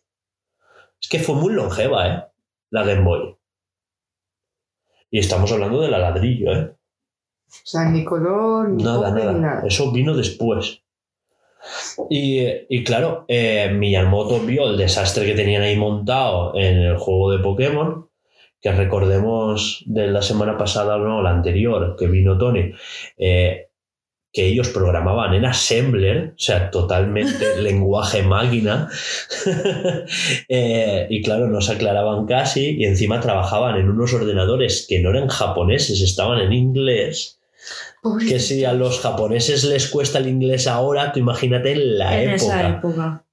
Es 1.02 1.08
que 1.08 1.18
fue 1.18 1.34
muy 1.34 1.52
longeva, 1.52 2.08
¿eh? 2.08 2.29
La 2.70 2.84
Game 2.84 3.02
Boy. 3.02 3.36
Y 5.10 5.18
estamos 5.18 5.50
hablando 5.52 5.80
de 5.80 5.90
la 5.90 5.98
ladrillo, 5.98 6.52
¿eh? 6.52 6.70
O 7.48 7.66
sea, 7.66 7.88
ni 7.88 8.04
color, 8.04 8.68
ni 8.70 8.84
Nada, 8.84 9.10
nada. 9.10 9.32
nada. 9.32 9.62
Eso 9.66 9.90
vino 9.90 10.16
después. 10.16 10.82
Y, 12.08 12.40
y 12.68 12.84
claro, 12.84 13.24
eh, 13.28 13.70
Miyamoto 13.72 14.40
vio 14.40 14.70
el 14.70 14.78
desastre 14.78 15.26
que 15.26 15.34
tenían 15.34 15.62
ahí 15.62 15.76
montado 15.76 16.54
en 16.54 16.78
el 16.78 16.96
juego 16.96 17.32
de 17.32 17.40
Pokémon, 17.40 18.08
que 18.60 18.72
recordemos 18.72 19.82
de 19.86 20.06
la 20.06 20.22
semana 20.22 20.56
pasada, 20.56 20.96
no, 20.96 21.22
la 21.22 21.30
anterior, 21.30 21.96
que 21.98 22.06
vino 22.06 22.38
Tony, 22.38 22.72
eh, 23.18 23.69
que 24.32 24.46
ellos 24.46 24.68
programaban 24.68 25.34
en 25.34 25.44
Assembler, 25.44 26.34
o 26.36 26.38
sea, 26.38 26.70
totalmente 26.70 27.56
lenguaje 27.60 28.22
máquina, 28.22 28.88
Eh, 30.48 31.06
y 31.10 31.22
claro, 31.22 31.48
no 31.48 31.60
se 31.60 31.72
aclaraban 31.72 32.26
casi, 32.26 32.76
y 32.78 32.84
encima 32.84 33.20
trabajaban 33.20 33.76
en 33.76 33.88
unos 33.88 34.12
ordenadores 34.12 34.86
que 34.88 35.00
no 35.00 35.10
eran 35.10 35.28
japoneses, 35.28 36.00
estaban 36.00 36.40
en 36.40 36.52
inglés 36.52 37.40
que 38.28 38.40
si 38.40 38.64
a 38.64 38.72
los 38.72 39.00
japoneses 39.00 39.64
les 39.64 39.88
cuesta 39.88 40.18
el 40.18 40.28
inglés 40.28 40.66
ahora, 40.66 41.12
tú 41.12 41.18
imagínate 41.20 41.72
en 41.72 41.98
la 41.98 42.22
en 42.22 42.30
época, 42.30 42.34
esa 42.36 42.68
época. 42.68 43.24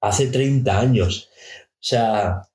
hace 0.00 0.26
30 0.26 0.78
años. 0.80 1.28
O 1.74 1.82
sea, 1.82 2.42
30. 2.42 2.49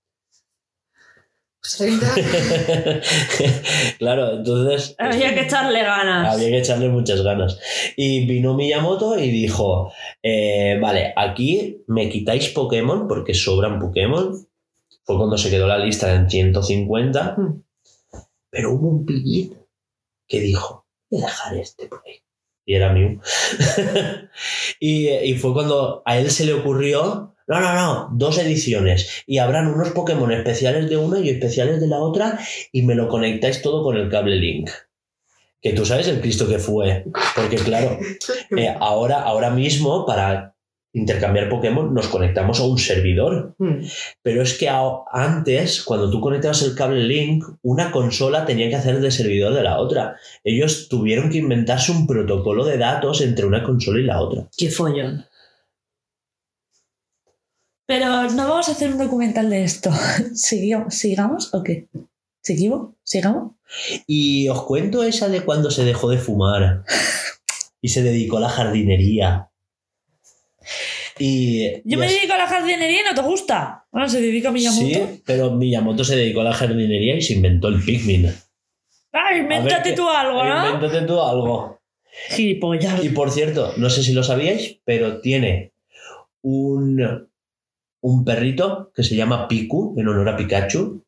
claro, 3.99 4.37
entonces 4.37 4.95
Había 4.99 5.33
que 5.33 5.41
echarle 5.41 5.83
ganas. 5.83 6.33
había 6.33 6.49
que 6.49 6.59
echarle 6.59 6.89
muchas 6.89 7.21
ganas. 7.21 7.59
Y 7.95 8.25
vino 8.25 8.53
Miyamoto 8.53 9.17
y 9.17 9.29
dijo, 9.29 9.91
eh, 10.21 10.77
vale, 10.81 11.13
aquí 11.15 11.83
me 11.87 12.09
quitáis 12.09 12.49
Pokémon 12.49 13.07
porque 13.07 13.33
sobran 13.33 13.79
Pokémon. 13.79 14.47
Fue 15.03 15.17
cuando 15.17 15.37
se 15.37 15.49
quedó 15.49 15.67
la 15.67 15.77
lista 15.77 16.13
en 16.13 16.29
150. 16.29 17.35
Mm. 17.37 17.63
Pero 18.49 18.73
hubo 18.73 18.89
un 18.89 19.05
pillín 19.05 19.57
que 20.27 20.39
dijo, 20.39 20.85
voy 21.09 21.21
a 21.21 21.25
dejar 21.25 21.57
este 21.57 21.87
por 21.87 22.01
ahí. 22.05 22.21
Y 22.65 22.73
era 22.73 22.91
Mew. 22.91 23.19
y, 24.79 25.09
y 25.09 25.33
fue 25.35 25.53
cuando 25.53 26.01
a 26.05 26.17
él 26.17 26.31
se 26.31 26.45
le 26.45 26.53
ocurrió, 26.53 27.34
no, 27.47 27.59
no, 27.59 27.73
no, 27.73 28.09
dos 28.13 28.37
ediciones. 28.39 29.23
Y 29.27 29.37
habrán 29.37 29.67
unos 29.67 29.89
Pokémon 29.91 30.31
especiales 30.31 30.89
de 30.89 30.97
una 30.97 31.19
y 31.19 31.29
especiales 31.29 31.79
de 31.79 31.87
la 31.87 31.99
otra 31.99 32.39
y 32.71 32.81
me 32.81 32.95
lo 32.95 33.07
conectáis 33.07 33.61
todo 33.61 33.83
con 33.83 33.97
el 33.97 34.09
cable 34.09 34.37
Link. 34.37 34.69
Que 35.61 35.73
tú 35.73 35.85
sabes 35.85 36.07
el 36.07 36.21
Cristo 36.21 36.47
que 36.47 36.59
fue. 36.59 37.05
Porque 37.35 37.57
claro, 37.57 37.99
eh, 38.57 38.75
ahora, 38.79 39.21
ahora 39.21 39.51
mismo 39.51 40.05
para 40.05 40.55
intercambiar 40.95 41.49
Pokémon 41.49 41.93
nos 41.93 42.07
conectamos 42.07 42.59
a 42.59 42.63
un 42.63 42.79
servidor. 42.79 43.53
Mm. 43.59 43.85
Pero 44.23 44.41
es 44.41 44.57
que 44.57 44.69
antes, 45.11 45.83
cuando 45.83 46.09
tú 46.09 46.21
conectabas 46.21 46.63
el 46.63 46.73
cable 46.73 47.03
Link, 47.03 47.43
una 47.61 47.91
consola 47.91 48.45
tenía 48.45 48.69
que 48.69 48.75
hacer 48.75 48.99
de 49.01 49.11
servidor 49.11 49.53
de 49.53 49.63
la 49.63 49.77
otra. 49.77 50.15
Ellos 50.43 50.87
tuvieron 50.89 51.29
que 51.29 51.39
inventarse 51.39 51.91
un 51.91 52.07
protocolo 52.07 52.65
de 52.65 52.77
datos 52.77 53.21
entre 53.21 53.45
una 53.45 53.61
consola 53.61 53.99
y 53.99 54.03
la 54.03 54.21
otra. 54.21 54.47
Qué 54.57 54.69
follón. 54.69 55.25
Pero 57.85 58.29
no 58.31 58.47
vamos 58.47 58.67
a 58.67 58.71
hacer 58.71 58.91
un 58.91 58.97
documental 58.97 59.49
de 59.49 59.63
esto. 59.63 59.91
¿Sigamos, 60.33 60.95
¿Sigamos 60.95 61.53
o 61.53 61.63
qué? 61.63 61.87
¿Seguimos? 62.41 62.95
¿Sigamos? 63.03 63.53
Y 64.07 64.47
os 64.49 64.63
cuento 64.63 65.03
esa 65.03 65.29
de 65.29 65.41
cuando 65.41 65.71
se 65.71 65.83
dejó 65.83 66.09
de 66.09 66.17
fumar 66.17 66.83
y 67.81 67.89
se 67.89 68.03
dedicó 68.03 68.37
a 68.37 68.41
la 68.41 68.49
jardinería. 68.49 69.49
Y, 71.17 71.81
Yo 71.85 71.97
me 71.97 72.07
dedico 72.07 72.33
a 72.33 72.37
la 72.37 72.47
jardinería 72.47 73.01
y 73.01 73.03
no 73.03 73.15
te 73.15 73.27
gusta. 73.27 73.85
Bueno, 73.91 74.09
se 74.09 74.19
dedica 74.19 74.49
a 74.49 74.51
Miyamoto. 74.51 74.85
Sí, 74.85 75.21
pero 75.25 75.51
Miyamoto 75.51 76.03
se 76.03 76.15
dedicó 76.15 76.41
a 76.41 76.45
la 76.45 76.53
jardinería 76.53 77.15
y 77.15 77.21
se 77.21 77.33
inventó 77.33 77.69
el 77.69 77.81
Pikmin. 77.83 78.33
Ah, 79.13 79.35
invéntate 79.35 79.93
tú 79.93 80.09
algo, 80.09 80.43
¿no? 80.43 80.75
Invéntate 80.75 81.05
tú 81.05 81.21
algo. 81.21 81.79
Gilipollas. 82.29 83.03
Y 83.03 83.09
por 83.09 83.31
cierto, 83.31 83.73
no 83.77 83.89
sé 83.89 84.03
si 84.03 84.13
lo 84.13 84.23
sabíais, 84.23 84.79
pero 84.83 85.21
tiene 85.21 85.73
un, 86.41 87.29
un 88.01 88.23
perrito 88.25 88.91
que 88.95 89.03
se 89.03 89.15
llama 89.15 89.47
Piku, 89.47 89.95
en 89.97 90.07
honor 90.07 90.29
a 90.29 90.37
Pikachu, 90.37 91.03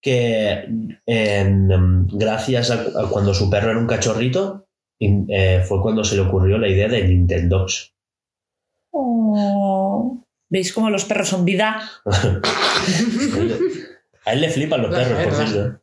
que 0.00 0.50
en, 0.50 1.00
em, 1.06 2.06
gracias 2.08 2.70
a, 2.70 2.74
a 3.02 3.08
cuando 3.08 3.32
su 3.34 3.48
perro 3.48 3.70
era 3.70 3.78
un 3.78 3.86
cachorrito, 3.86 4.66
in- 4.98 5.26
eh, 5.30 5.62
fue 5.66 5.80
cuando 5.80 6.02
se 6.04 6.16
le 6.16 6.22
ocurrió 6.22 6.58
la 6.58 6.68
idea 6.68 6.88
de 6.88 7.04
Nintendox. 7.06 7.92
Oh. 8.90 10.18
¿Veis 10.50 10.72
cómo 10.72 10.90
los 10.90 11.04
perros 11.06 11.28
son 11.28 11.44
vida? 11.44 11.80
A 14.24 14.32
él 14.34 14.40
le 14.40 14.50
flipan 14.50 14.82
los 14.82 14.90
La 14.92 14.98
perros, 14.98 15.24
por 15.24 15.34
cierto. 15.48 15.80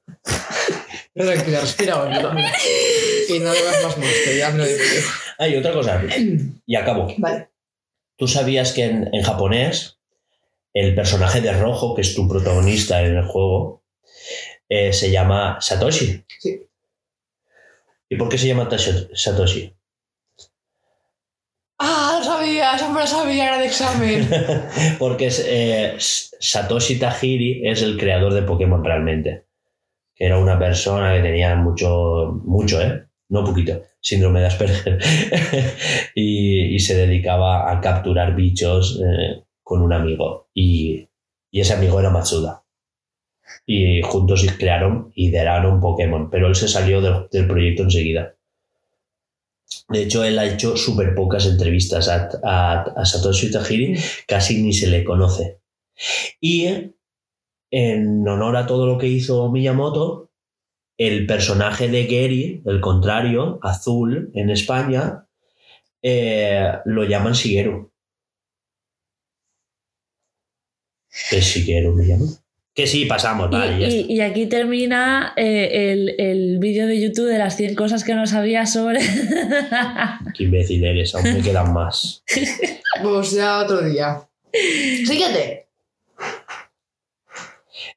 Pero 1.13 1.31
tranquila, 1.31 1.59
respira 1.61 2.01
hondo. 2.03 2.31
Y 3.29 3.37
no 3.41 3.51
bebas 3.51 3.83
más 3.83 3.95
monster, 3.97 4.37
ya 4.39 4.49
me 4.49 4.57
lo 4.57 4.65
digo 4.65 4.79
yo. 4.79 5.01
Ah, 5.37 5.47
y 5.47 5.55
otra 5.55 5.71
cosa, 5.71 6.01
y 6.65 6.75
acabo. 6.75 7.13
Vale. 7.19 7.49
¿Tú 8.19 8.27
sabías 8.27 8.73
que 8.73 8.83
en, 8.83 9.09
en 9.13 9.23
japonés 9.23 9.97
el 10.73 10.93
personaje 10.93 11.39
de 11.39 11.53
rojo, 11.53 11.95
que 11.95 12.01
es 12.01 12.13
tu 12.13 12.27
protagonista 12.27 13.01
en 13.01 13.15
el 13.15 13.23
juego, 13.23 13.85
eh, 14.67 14.91
se 14.91 15.09
llama 15.09 15.57
Satoshi? 15.61 16.25
Sí. 16.37 16.67
¿Y 18.09 18.17
por 18.17 18.27
qué 18.27 18.37
se 18.37 18.47
llama 18.47 18.67
Satoshi? 19.13 19.73
Ah, 21.79 22.17
lo 22.19 22.25
sabía, 22.25 22.73
me 22.91 22.99
lo 22.99 23.07
sabía, 23.07 23.45
era 23.45 23.57
de 23.57 23.67
examen. 23.67 24.29
Porque 24.99 25.27
es, 25.27 25.41
eh, 25.47 25.95
Satoshi 25.97 26.99
Tajiri 26.99 27.69
es 27.69 27.81
el 27.83 27.97
creador 27.97 28.33
de 28.33 28.41
Pokémon 28.41 28.83
realmente. 28.83 29.45
Era 30.13 30.37
una 30.37 30.59
persona 30.59 31.15
que 31.15 31.21
tenía 31.21 31.55
mucho, 31.55 32.41
mucho, 32.43 32.81
¿eh? 32.81 33.07
No 33.29 33.45
poquito, 33.45 33.81
síndrome 34.01 34.39
de 34.41 34.45
Asperger. 34.47 34.99
y, 36.15 36.75
y 36.75 36.79
se 36.79 36.95
dedicaba 36.95 37.71
a 37.71 37.81
capturar 37.81 38.35
bichos 38.35 38.99
eh, 39.03 39.43
con 39.63 39.81
un 39.81 39.93
amigo. 39.93 40.47
Y, 40.53 41.07
y 41.51 41.61
ese 41.61 41.73
amigo 41.73 41.99
era 41.99 42.09
Matsuda. 42.09 42.63
Y 43.65 44.01
juntos 44.01 44.45
crearon, 44.57 45.11
ideraron 45.15 45.79
Pokémon. 45.79 46.29
Pero 46.29 46.47
él 46.47 46.55
se 46.55 46.67
salió 46.67 47.01
del, 47.01 47.27
del 47.31 47.47
proyecto 47.47 47.83
enseguida. 47.83 48.35
De 49.89 50.03
hecho, 50.03 50.23
él 50.23 50.37
ha 50.39 50.45
hecho 50.45 50.75
súper 50.77 51.13
pocas 51.15 51.45
entrevistas 51.45 52.09
a, 52.09 52.29
a- 52.43 52.81
a 52.95 53.05
Satoshi 53.05 53.51
Tajiri, 53.51 53.95
casi 54.27 54.61
ni 54.61 54.73
se 54.73 54.87
le 54.87 55.03
conoce. 55.03 55.59
Y 56.41 56.67
en 57.71 58.27
honor 58.27 58.57
a 58.57 58.65
todo 58.67 58.87
lo 58.87 58.97
que 58.97 59.07
hizo 59.07 59.49
Miyamoto, 59.51 60.28
el 60.99 61.25
personaje 61.25 61.87
de 61.87 62.03
Gary, 62.05 62.61
el 62.65 62.81
contrario, 62.81 63.57
azul, 63.63 64.29
en 64.35 64.49
España, 64.51 65.25
eh, 66.03 66.73
lo 66.85 67.05
llaman 67.05 67.33
Shigeru. 67.33 67.91
¿Es 71.31 71.45
Shigeru 71.45 71.95
me 71.95 72.05
llama? 72.05 72.25
Que 72.75 72.85
sí, 72.85 73.05
pasamos, 73.05 73.49
vale, 73.49 73.77
y, 73.77 73.79
ya 73.81 73.87
y- 73.87 73.99
está. 74.01 74.11
y 74.13 74.21
aquí 74.21 74.45
termina 74.45 75.33
eh, 75.35 75.91
el, 75.91 76.15
el 76.19 76.59
vídeo 76.59 76.85
de 76.85 77.01
YouTube 77.01 77.27
de 77.27 77.37
las 77.39 77.55
100 77.57 77.75
cosas 77.75 78.03
que 78.03 78.13
no 78.13 78.27
sabía 78.27 78.65
sobre. 78.65 78.99
Qué 80.37 80.43
imbécil 80.43 80.83
eres, 80.83 81.15
aún 81.15 81.33
me 81.33 81.41
quedan 81.41 81.73
más. 81.73 82.23
Pues 83.03 83.31
ya 83.31 83.59
otro 83.59 83.81
día. 83.81 84.19
Siguiente. 84.51 85.68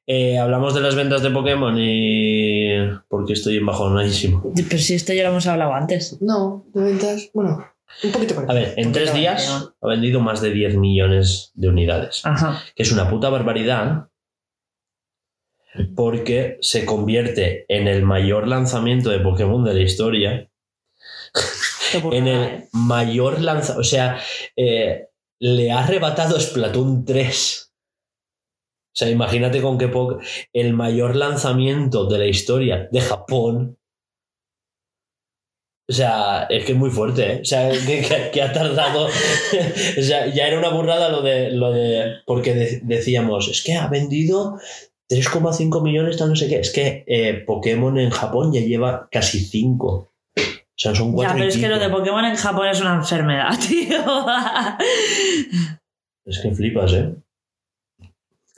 Eh, 0.05 0.37
hablamos 0.37 0.73
de 0.73 0.81
las 0.81 0.95
ventas 0.95 1.23
de 1.23 1.29
Pokémon 1.29 1.75
y. 1.77 2.75
porque 3.07 3.33
estoy 3.33 3.57
embajonadísimo. 3.57 4.53
Pero 4.55 4.77
si 4.77 4.95
esto 4.95 5.13
ya 5.13 5.23
lo 5.23 5.29
hemos 5.29 5.47
hablado 5.47 5.73
antes. 5.73 6.21
No, 6.21 6.65
de 6.73 6.83
ventas. 6.83 7.29
Bueno, 7.33 7.65
un 8.03 8.11
poquito 8.11 8.35
por 8.35 8.49
A 8.49 8.53
ver, 8.53 8.73
en 8.77 8.91
tres 8.91 9.13
días 9.13 9.71
ha 9.81 9.87
vendido 9.87 10.19
más 10.19 10.41
de 10.41 10.51
10 10.51 10.77
millones 10.77 11.51
de 11.53 11.69
unidades. 11.69 12.21
Ajá. 12.25 12.61
Que 12.75 12.83
es 12.83 12.91
una 12.91 13.09
puta 13.09 13.29
barbaridad. 13.29 14.09
Porque 15.95 16.57
se 16.61 16.85
convierte 16.85 17.65
en 17.67 17.87
el 17.87 18.03
mayor 18.03 18.47
lanzamiento 18.47 19.09
de 19.09 19.19
Pokémon 19.19 19.63
de 19.63 19.73
la 19.73 19.81
historia. 19.81 20.49
En 22.11 22.27
el 22.27 22.43
¿eh? 22.43 22.69
mayor 22.73 23.41
lanzamiento. 23.41 23.81
O 23.81 23.83
sea, 23.83 24.19
eh, 24.55 25.07
le 25.39 25.71
ha 25.71 25.79
arrebatado 25.79 26.39
Splatoon 26.39 27.05
3. 27.05 27.72
O 28.93 28.95
sea, 28.95 29.09
imagínate 29.09 29.61
con 29.61 29.77
qué 29.79 29.87
poco. 29.87 30.19
El 30.53 30.73
mayor 30.73 31.15
lanzamiento 31.15 32.05
de 32.05 32.19
la 32.19 32.27
historia 32.27 32.87
de 32.91 33.01
Japón. 33.01 33.77
O 35.89 35.93
sea, 35.93 36.43
es 36.49 36.63
que 36.63 36.71
es 36.73 36.77
muy 36.77 36.89
fuerte, 36.91 37.33
¿eh? 37.33 37.39
O 37.41 37.45
sea, 37.45 37.69
que, 37.71 38.01
que- 38.01 38.29
que 38.31 38.41
ha 38.41 38.53
tardado. 38.53 39.05
o 39.99 40.01
sea, 40.01 40.27
ya 40.27 40.47
era 40.47 40.57
una 40.59 40.69
burrada 40.69 41.09
lo 41.09 41.21
de. 41.21 41.51
Lo 41.51 41.71
de 41.71 42.13
porque 42.25 42.53
de- 42.53 42.79
decíamos, 42.83 43.49
es 43.49 43.63
que 43.63 43.73
ha 43.73 43.87
vendido 43.87 44.57
3,5 45.09 45.81
millones, 45.83 46.17
tal 46.17 46.29
no 46.29 46.35
sé 46.35 46.47
qué. 46.47 46.59
Es 46.59 46.71
que 46.71 47.03
eh, 47.07 47.33
Pokémon 47.45 47.97
en 47.99 48.11
Japón 48.11 48.53
ya 48.53 48.61
lleva 48.61 49.09
casi 49.11 49.39
5. 49.39 49.87
O 49.87 50.11
sea, 50.75 50.95
son 50.95 51.09
Ya, 51.09 51.15
4 51.15 51.33
pero 51.35 51.47
es 51.49 51.57
que 51.57 51.67
lo 51.67 51.79
de 51.79 51.89
Pokémon 51.89 52.25
en 52.25 52.35
Japón 52.35 52.67
es 52.67 52.79
una 52.79 52.93
enfermedad, 52.95 53.49
tío. 53.67 54.25
Es 56.25 56.39
que 56.39 56.51
flipas, 56.51 56.93
¿eh? 56.93 57.13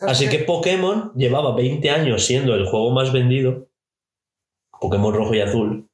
Así 0.01 0.27
que 0.29 0.39
Pokémon 0.39 1.11
llevaba 1.15 1.55
20 1.55 1.89
años 1.89 2.25
siendo 2.25 2.53
el 2.55 2.65
juego 2.65 2.91
más 2.91 3.11
vendido. 3.13 3.67
Pokémon 4.79 5.13
rojo 5.13 5.33
y 5.33 5.41
azul. 5.41 5.89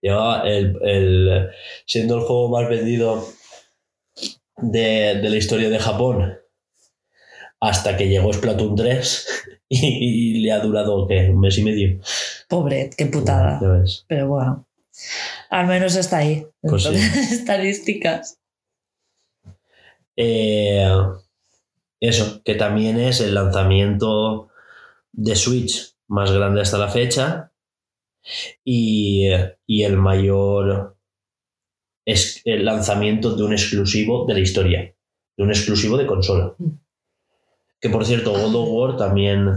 Llevaba 0.00 0.48
el, 0.48 0.76
el- 0.82 1.50
siendo 1.86 2.16
el 2.18 2.22
juego 2.24 2.48
más 2.48 2.68
vendido 2.68 3.26
de, 4.58 5.18
de 5.20 5.30
la 5.30 5.36
historia 5.36 5.68
de 5.68 5.78
Japón. 5.78 6.38
Hasta 7.60 7.96
que 7.96 8.08
llegó 8.08 8.32
Splatoon 8.32 8.76
3 8.76 9.26
y, 9.68 10.36
y 10.38 10.40
le 10.40 10.52
ha 10.52 10.60
durado, 10.60 11.06
¿qué? 11.08 11.30
Un 11.30 11.40
mes 11.40 11.58
y 11.58 11.62
medio. 11.64 12.00
Pobre, 12.48 12.90
qué 12.96 13.06
putada. 13.06 13.58
Ves. 13.60 14.04
Pero 14.06 14.28
bueno, 14.28 14.66
al 15.50 15.66
menos 15.66 15.96
está 15.96 16.18
ahí. 16.18 16.46
Pues 16.60 16.82
sí. 16.84 16.94
Estadísticas. 17.34 18.38
Eh, 20.16 20.86
eso, 22.00 22.42
que 22.44 22.54
también 22.54 22.98
es 22.98 23.20
el 23.20 23.34
lanzamiento 23.34 24.48
de 25.12 25.36
Switch 25.36 25.94
más 26.08 26.30
grande 26.32 26.60
hasta 26.60 26.78
la 26.78 26.88
fecha 26.88 27.52
y, 28.64 29.28
y 29.66 29.82
el 29.84 29.96
mayor 29.96 30.96
es 32.06 32.42
el 32.44 32.64
lanzamiento 32.64 33.34
de 33.36 33.42
un 33.44 33.52
exclusivo 33.52 34.26
de 34.26 34.34
la 34.34 34.40
historia, 34.40 34.94
de 35.36 35.42
un 35.44 35.50
exclusivo 35.50 35.96
de 35.96 36.06
consola. 36.06 36.54
Que 37.80 37.88
por 37.90 38.04
cierto, 38.04 38.32
God 38.32 38.54
of 38.54 38.68
War 38.70 38.96
también 38.96 39.48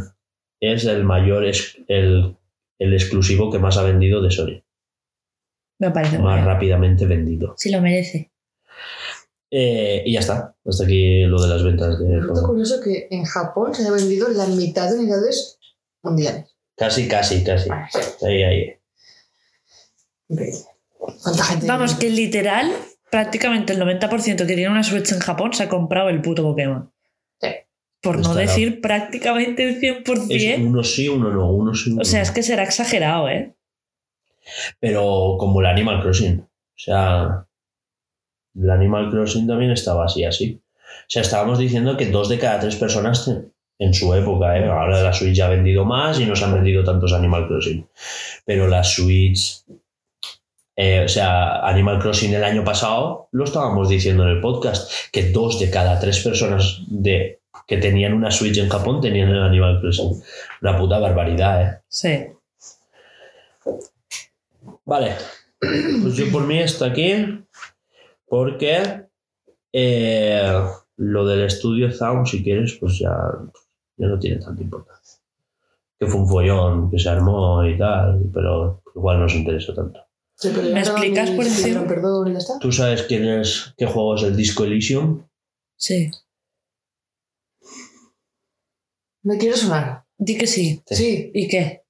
es 0.62 0.86
el 0.86 1.04
mayor, 1.04 1.46
ex- 1.46 1.78
el, 1.88 2.36
el 2.80 2.94
exclusivo 2.94 3.52
que 3.52 3.60
más 3.60 3.78
ha 3.78 3.84
vendido 3.84 4.22
de 4.22 4.32
Sony, 4.32 4.64
Me 5.80 5.92
parece 5.92 6.20
más 6.20 6.36
bien. 6.36 6.46
rápidamente 6.46 7.06
vendido. 7.06 7.54
Si 7.58 7.72
lo 7.72 7.82
merece. 7.82 8.32
Eh, 9.50 10.04
y 10.06 10.14
ya 10.14 10.20
está, 10.20 10.56
hasta 10.66 10.84
aquí 10.84 11.22
lo 11.24 11.42
de 11.42 11.48
las 11.48 11.64
ventas 11.64 11.98
de 12.00 12.22
juego. 12.22 12.48
curioso 12.48 12.82
que 12.84 13.08
en 13.10 13.24
Japón 13.24 13.74
se 13.74 13.88
ha 13.88 13.92
vendido 13.92 14.28
la 14.30 14.46
mitad 14.46 14.90
de 14.90 15.00
unidades 15.00 15.58
mundiales. 16.04 16.54
Casi, 16.76 17.08
casi, 17.08 17.44
casi. 17.44 17.70
Ah, 17.72 17.88
sí. 17.90 18.26
Ahí, 18.26 18.44
ahí. 18.44 18.74
Increíble. 20.28 20.60
¿Cuánta 20.98 21.44
gente? 21.46 21.66
Vamos, 21.66 21.96
que 21.96 22.10
literal, 22.10 22.72
prácticamente 23.10 23.74
el 23.74 23.82
90% 23.82 24.36
que 24.36 24.46
tiene 24.46 24.70
una 24.70 24.84
Switch 24.84 25.12
en 25.14 25.20
Japón 25.20 25.54
se 25.54 25.64
ha 25.64 25.70
comprado 25.70 26.10
el 26.10 26.22
puto 26.22 26.44
Pokémon. 26.44 26.92
Sí. 27.42 27.48
Por 28.02 28.20
no 28.20 28.36
decir 28.36 28.82
prácticamente 28.82 29.68
el 29.68 29.80
100%. 29.80 30.28
Es 30.30 30.60
uno 30.60 30.84
sí, 30.84 31.08
uno 31.08 31.32
no, 31.32 31.52
uno 31.52 31.74
sí, 31.74 31.92
uno 31.92 32.02
O 32.02 32.06
sea, 32.06 32.20
no. 32.20 32.24
es 32.24 32.32
que 32.32 32.44
será 32.44 32.64
exagerado, 32.64 33.30
¿eh? 33.30 33.56
Pero 34.80 35.36
como 35.40 35.62
el 35.62 35.68
Animal 35.68 36.02
Crossing. 36.02 36.40
O 36.40 36.80
sea, 36.80 37.47
el 38.62 38.70
Animal 38.70 39.10
Crossing 39.12 39.48
también 39.48 39.72
estaba 39.72 40.06
así, 40.06 40.24
así. 40.24 40.60
O 40.84 41.10
sea, 41.10 41.22
estábamos 41.22 41.60
diciendo 41.60 41.96
que 41.96 42.08
dos 42.08 42.30
de 42.30 42.40
cada 42.40 42.60
tres 42.60 42.76
personas 42.76 43.30
en 43.80 43.94
su 43.94 44.14
época, 44.14 44.58
¿eh? 44.58 44.68
ahora 44.68 45.02
la 45.02 45.14
Switch 45.14 45.36
ya 45.36 45.46
ha 45.46 45.50
vendido 45.50 45.86
más 45.86 46.20
y 46.20 46.26
no 46.26 46.36
se 46.36 46.46
han 46.46 46.54
vendido 46.54 46.84
tantos 46.84 47.14
Animal 47.14 47.48
Crossing. 47.48 47.88
Pero 48.46 48.68
la 48.68 48.84
Switch, 48.84 49.64
eh, 50.76 51.04
o 51.06 51.08
sea, 51.08 51.60
Animal 51.60 52.00
Crossing 52.00 52.34
el 52.34 52.44
año 52.44 52.64
pasado, 52.64 53.30
lo 53.32 53.44
estábamos 53.44 53.90
diciendo 53.90 54.24
en 54.24 54.30
el 54.30 54.42
podcast, 54.42 54.92
que 55.12 55.30
dos 55.30 55.60
de 55.60 55.70
cada 55.70 56.00
tres 56.00 56.20
personas 56.24 56.82
de, 56.88 57.40
que 57.68 57.78
tenían 57.78 58.14
una 58.14 58.32
Switch 58.32 58.58
en 58.58 58.70
Japón 58.70 59.00
tenían 59.00 59.30
el 59.30 59.44
Animal 59.44 59.80
Crossing. 59.80 60.22
Una 60.62 60.78
puta 60.78 60.98
barbaridad, 60.98 61.62
¿eh? 61.62 61.82
Sí. 61.88 62.28
Vale, 64.86 65.16
pues 65.60 66.16
yo 66.16 66.32
por 66.32 66.48
mí 66.48 66.60
está 66.60 66.86
aquí 66.86 67.44
porque 68.28 69.08
eh, 69.72 70.52
lo 70.98 71.26
del 71.26 71.44
estudio 71.46 71.92
Zaun, 71.92 72.26
si 72.26 72.44
quieres, 72.44 72.78
pues 72.80 73.00
ya, 73.00 73.16
ya 73.98 74.08
no 74.08 74.20
tiene 74.20 74.38
tanta 74.40 74.62
importancia. 74.62 75.20
Que 76.00 76.06
fue 76.06 76.22
un 76.22 76.28
follón, 76.28 76.92
que 76.92 77.00
se 77.00 77.10
armó 77.10 77.66
y 77.66 77.78
tal, 77.78 78.22
pero 78.34 78.84
igual 78.96 79.20
no 79.20 79.26
os 79.26 79.36
interesa 79.36 79.74
tanto. 79.74 80.00
Sí, 80.36 80.52
pero 80.54 80.68
ya 80.68 80.74
¿Me 80.76 80.82
explicas 80.82 81.32
por 81.32 81.46
encima? 81.46 81.88
Perdón, 81.88 82.28
y 82.28 82.34
ya 82.34 82.38
está. 82.38 82.60
¿Tú 82.60 82.72
sabes 82.72 83.04
quién 83.04 83.26
es, 83.26 83.74
qué 83.78 83.88
juego 83.88 84.16
es 84.16 84.24
el 84.24 84.36
Disco 84.36 84.66
Elysium? 84.66 85.24
Sí. 85.76 86.12
Me 89.24 89.38
quiere 89.38 89.58
sonar. 89.58 90.04
Di 90.18 90.38
que 90.38 90.48
sí. 90.48 90.82
Sí. 90.86 90.96
Sí, 90.96 91.32
¿Y 91.34 91.48
qué? 91.48 91.84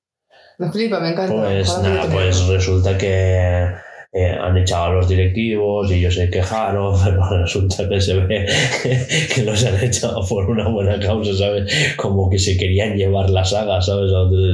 me 0.58 0.72
flipa, 0.72 1.00
me 1.00 1.10
encanta. 1.10 1.34
Pues 1.34 1.78
nada, 1.80 2.10
pues 2.10 2.48
resulta 2.48 2.98
que 2.98 3.68
eh, 4.14 4.30
han 4.40 4.58
echado 4.58 4.86
a 4.86 4.94
los 4.94 5.08
directivos 5.10 5.92
y 5.92 5.96
ellos 5.96 6.16
se 6.16 6.30
quejaron, 6.30 6.96
pero 7.04 7.28
resulta 7.42 7.88
que 7.90 8.00
se 8.02 8.16
ve 8.16 8.46
que 9.36 9.44
los 9.44 9.64
han 9.66 9.84
echado 9.84 10.26
por 10.28 10.50
una 10.50 10.68
buena 10.70 11.00
causa, 11.00 11.34
¿sabes? 11.34 11.96
Como 11.98 12.30
que 12.30 12.40
se 12.40 12.58
querían 12.58 12.96
llevar 12.96 13.30
la 13.30 13.44
saga, 13.46 13.82
¿sabes? 13.82 14.12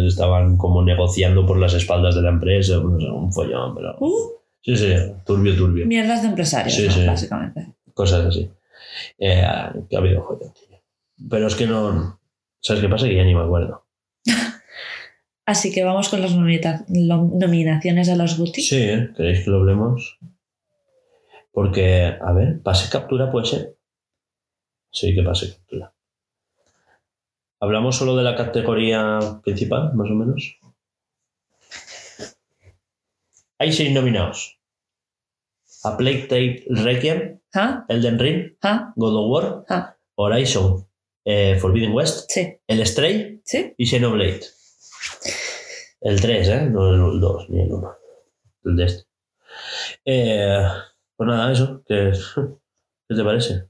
Estaban 0.08 0.58
como 0.58 0.84
negociando 0.84 1.46
por 1.46 1.58
las 1.60 1.74
espaldas 1.74 2.16
de 2.16 2.22
la 2.24 2.30
empresa, 2.30 2.76
no 2.78 3.00
sé, 3.00 3.06
un 3.08 3.32
follón, 3.34 3.76
pero... 3.76 3.96
Uh, 4.00 4.32
Sí, 4.66 4.78
sí, 4.78 4.94
turbio, 5.26 5.58
turbio. 5.58 5.86
mierdas 5.86 6.22
de 6.22 6.30
empresarios, 6.30 6.74
Sí, 6.74 6.86
¿no? 6.88 6.92
sí. 6.94 7.06
básicamente. 7.06 7.68
Cosas 7.94 8.28
así. 8.28 8.50
Eh, 9.20 9.44
que 9.90 9.96
ha 9.98 10.00
habido 10.00 10.24
follón, 10.24 10.54
tío. 10.54 10.80
Pero 11.30 11.48
es 11.48 11.56
que 11.56 11.68
no... 11.68 12.18
¿Sabes 12.62 12.82
qué 12.82 12.88
pasa? 12.88 13.06
Que 13.10 13.16
ya 13.18 13.26
ni 13.26 13.36
me 13.36 13.42
acuerdo. 13.42 13.84
Así 15.46 15.72
que 15.74 15.84
vamos 15.84 16.10
con 16.10 16.22
las 16.22 16.34
nominaciones 16.36 18.10
a 18.10 18.16
los 18.16 18.38
GOTY. 18.38 18.62
Sí, 18.62 18.78
¿eh? 18.78 19.10
¿queréis 19.16 19.44
que 19.44 19.50
lo 19.52 19.58
hablemos? 19.58 20.18
Porque, 21.52 22.18
a 22.20 22.32
ver, 22.32 22.62
pase 22.62 22.90
captura 22.90 23.32
puede 23.32 23.46
ser. 23.46 23.76
Sí, 24.92 25.14
que 25.14 25.22
pase 25.22 25.52
captura. 25.52 25.94
¿Hablamos 27.60 27.98
solo 27.98 28.16
de 28.16 28.24
la 28.24 28.36
categoría 28.36 29.20
principal, 29.44 29.94
más 29.96 30.10
o 30.10 30.14
menos? 30.16 30.58
Hay 33.60 33.72
seis 33.72 33.92
nominados. 33.94 34.60
A 35.84 35.98
Plague 35.98 36.24
Tale 36.28 36.64
Requiem, 36.70 37.40
¿Ah? 37.54 37.86
Elden 37.90 38.20
Ring, 38.20 38.54
¿Ah? 38.62 38.94
God 38.96 39.16
of 39.16 39.30
War, 39.32 39.66
Ah. 39.70 39.96
Horizon, 40.16 40.88
eh, 41.26 41.58
Forbidden 41.60 41.92
West, 41.94 42.30
Sí. 42.32 42.58
El 42.68 42.86
Stray 42.86 43.42
¿Sí? 43.44 43.74
y 43.78 43.86
Xenoblade. 43.86 44.42
El 46.02 46.20
3, 46.22 46.48
¿eh? 46.50 46.62
No 46.70 46.90
el 47.14 47.20
2 47.20 47.50
ni 47.50 47.62
el 47.62 47.72
1. 47.72 47.96
El 48.66 48.76
de 48.76 48.86
este. 48.86 49.04
Eh, 50.06 50.58
pues 51.16 51.28
nada, 51.28 51.52
eso. 51.52 51.84
¿Qué, 51.88 52.12
¿Qué 53.10 53.16
te 53.16 53.24
parece? 53.24 53.70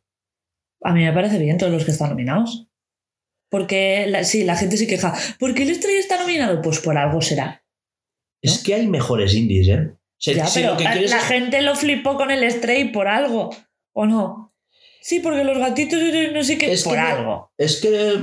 A 0.82 0.92
mí 0.94 1.04
me 1.04 1.14
parece 1.14 1.38
bien 1.40 1.58
todos 1.58 1.72
los 1.72 1.86
que 1.86 1.92
están 1.92 2.10
nominados. 2.10 2.68
Porque, 3.50 4.06
la- 4.08 4.24
sí, 4.24 4.44
la 4.44 4.56
gente 4.56 4.78
se 4.78 4.88
queja. 4.88 5.14
¿Por 5.40 5.54
qué 5.54 5.64
el 5.64 5.76
Stray 5.76 5.96
está 5.98 6.20
nominado? 6.20 6.62
Pues 6.62 6.80
por 6.80 6.98
algo 6.98 7.22
será. 7.22 7.64
Es 8.42 8.62
que 8.64 8.74
hay 8.74 8.88
mejores 8.88 9.34
indies, 9.36 9.68
¿eh? 9.68 9.92
O 9.94 9.98
sea, 10.18 10.34
Ya, 10.36 10.48
si 10.48 10.60
pero 10.62 10.72
lo 10.74 10.78
que 10.78 10.84
la 10.86 10.92
quieres 10.94 11.12
la 11.12 11.18
es- 11.18 11.24
gente 11.26 11.62
lo 11.62 11.76
flipó 11.76 12.16
con 12.18 12.32
el 12.32 12.50
Stray 12.52 12.92
por 12.92 13.08
algo. 13.08 13.52
¿O 13.94 14.06
no? 14.06 14.56
Sí, 15.02 15.20
porque 15.20 15.44
los 15.44 15.58
gatitos 15.60 16.00
no 16.34 16.44
sé 16.44 16.58
qué. 16.58 16.72
Es 16.74 16.84
por 16.84 16.98
algo. 16.98 17.52
Es 17.58 17.80
que 17.80 18.20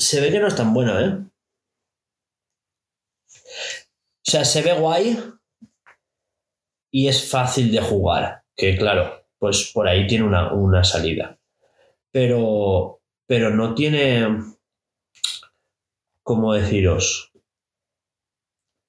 se 0.00 0.20
ve 0.20 0.30
que 0.32 0.40
no 0.40 0.46
es 0.48 0.56
tan 0.56 0.72
buena, 0.72 1.00
¿eh? 1.04 1.18
O 4.26 4.30
sea, 4.30 4.44
se 4.44 4.62
ve 4.62 4.72
guay 4.72 5.18
y 6.92 7.08
es 7.08 7.30
fácil 7.30 7.70
de 7.72 7.80
jugar. 7.80 8.42
Que 8.56 8.76
claro, 8.76 9.26
pues 9.38 9.70
por 9.72 9.88
ahí 9.88 10.06
tiene 10.06 10.24
una, 10.24 10.52
una 10.52 10.84
salida. 10.84 11.38
Pero, 12.12 13.00
pero 13.26 13.50
no 13.50 13.74
tiene, 13.74 14.26
¿cómo 16.22 16.54
deciros? 16.54 17.32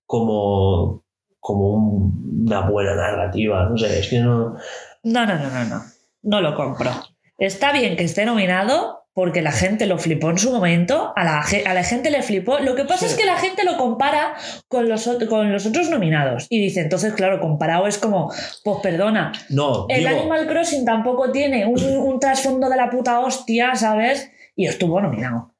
Como, 0.05 1.03
como 1.39 1.69
un- 1.75 2.45
una 2.47 2.61
buena 2.69 2.95
narrativa. 2.95 3.67
No 3.69 3.77
sé, 3.77 3.99
es 3.99 4.07
que 4.09 4.19
no... 4.19 4.57
No, 5.03 5.25
no, 5.25 5.35
no, 5.37 5.49
no, 5.49 5.65
no. 5.65 5.81
No 6.23 6.41
lo 6.41 6.55
compro. 6.55 6.91
Está 7.37 7.71
bien 7.71 7.95
que 7.95 8.03
esté 8.03 8.25
nominado 8.25 9.00
porque 9.13 9.41
la 9.41 9.51
gente 9.51 9.85
lo 9.87 9.97
flipó 9.97 10.29
en 10.29 10.37
su 10.37 10.51
momento, 10.51 11.11
a 11.15 11.23
la, 11.23 11.41
a 11.41 11.73
la 11.73 11.83
gente 11.83 12.09
le 12.09 12.21
flipó. 12.23 12.59
Lo 12.59 12.75
que 12.75 12.85
pasa 12.85 13.05
Sí. 13.07 13.13
es 13.13 13.17
que 13.19 13.25
la 13.25 13.37
gente 13.37 13.63
lo 13.65 13.77
compara 13.77 14.35
con 14.67 14.87
los, 14.87 15.09
con 15.29 15.51
los 15.51 15.65
otros 15.65 15.89
nominados 15.89 16.47
y 16.49 16.61
dice, 16.61 16.79
entonces, 16.81 17.13
claro, 17.13 17.39
comparado 17.41 17.87
es 17.87 17.97
como, 17.97 18.31
pues 18.63 18.77
perdona, 18.81 19.31
No, 19.49 19.85
el 19.89 20.05
digo, 20.05 20.09
Animal 20.21 20.47
Crossing 20.47 20.85
tampoco 20.85 21.31
tiene 21.31 21.65
un, 21.65 21.83
un 21.83 22.19
trasfondo 22.19 22.69
de 22.69 22.77
la 22.77 22.89
puta 22.89 23.19
hostia, 23.19 23.75
¿sabes? 23.75 24.31
Y 24.55 24.67
estuvo 24.67 25.01
nominado. 25.01 25.53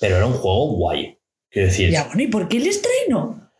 pero 0.00 0.16
era 0.16 0.26
un 0.26 0.34
juego 0.34 0.72
guay. 0.76 1.18
Quiero 1.50 1.68
decir, 1.68 1.90
Ya, 1.90 2.04
bueno, 2.04 2.22
¿y 2.22 2.26
por 2.26 2.48
qué 2.48 2.56
el 2.58 2.66
estreno? 2.66 3.50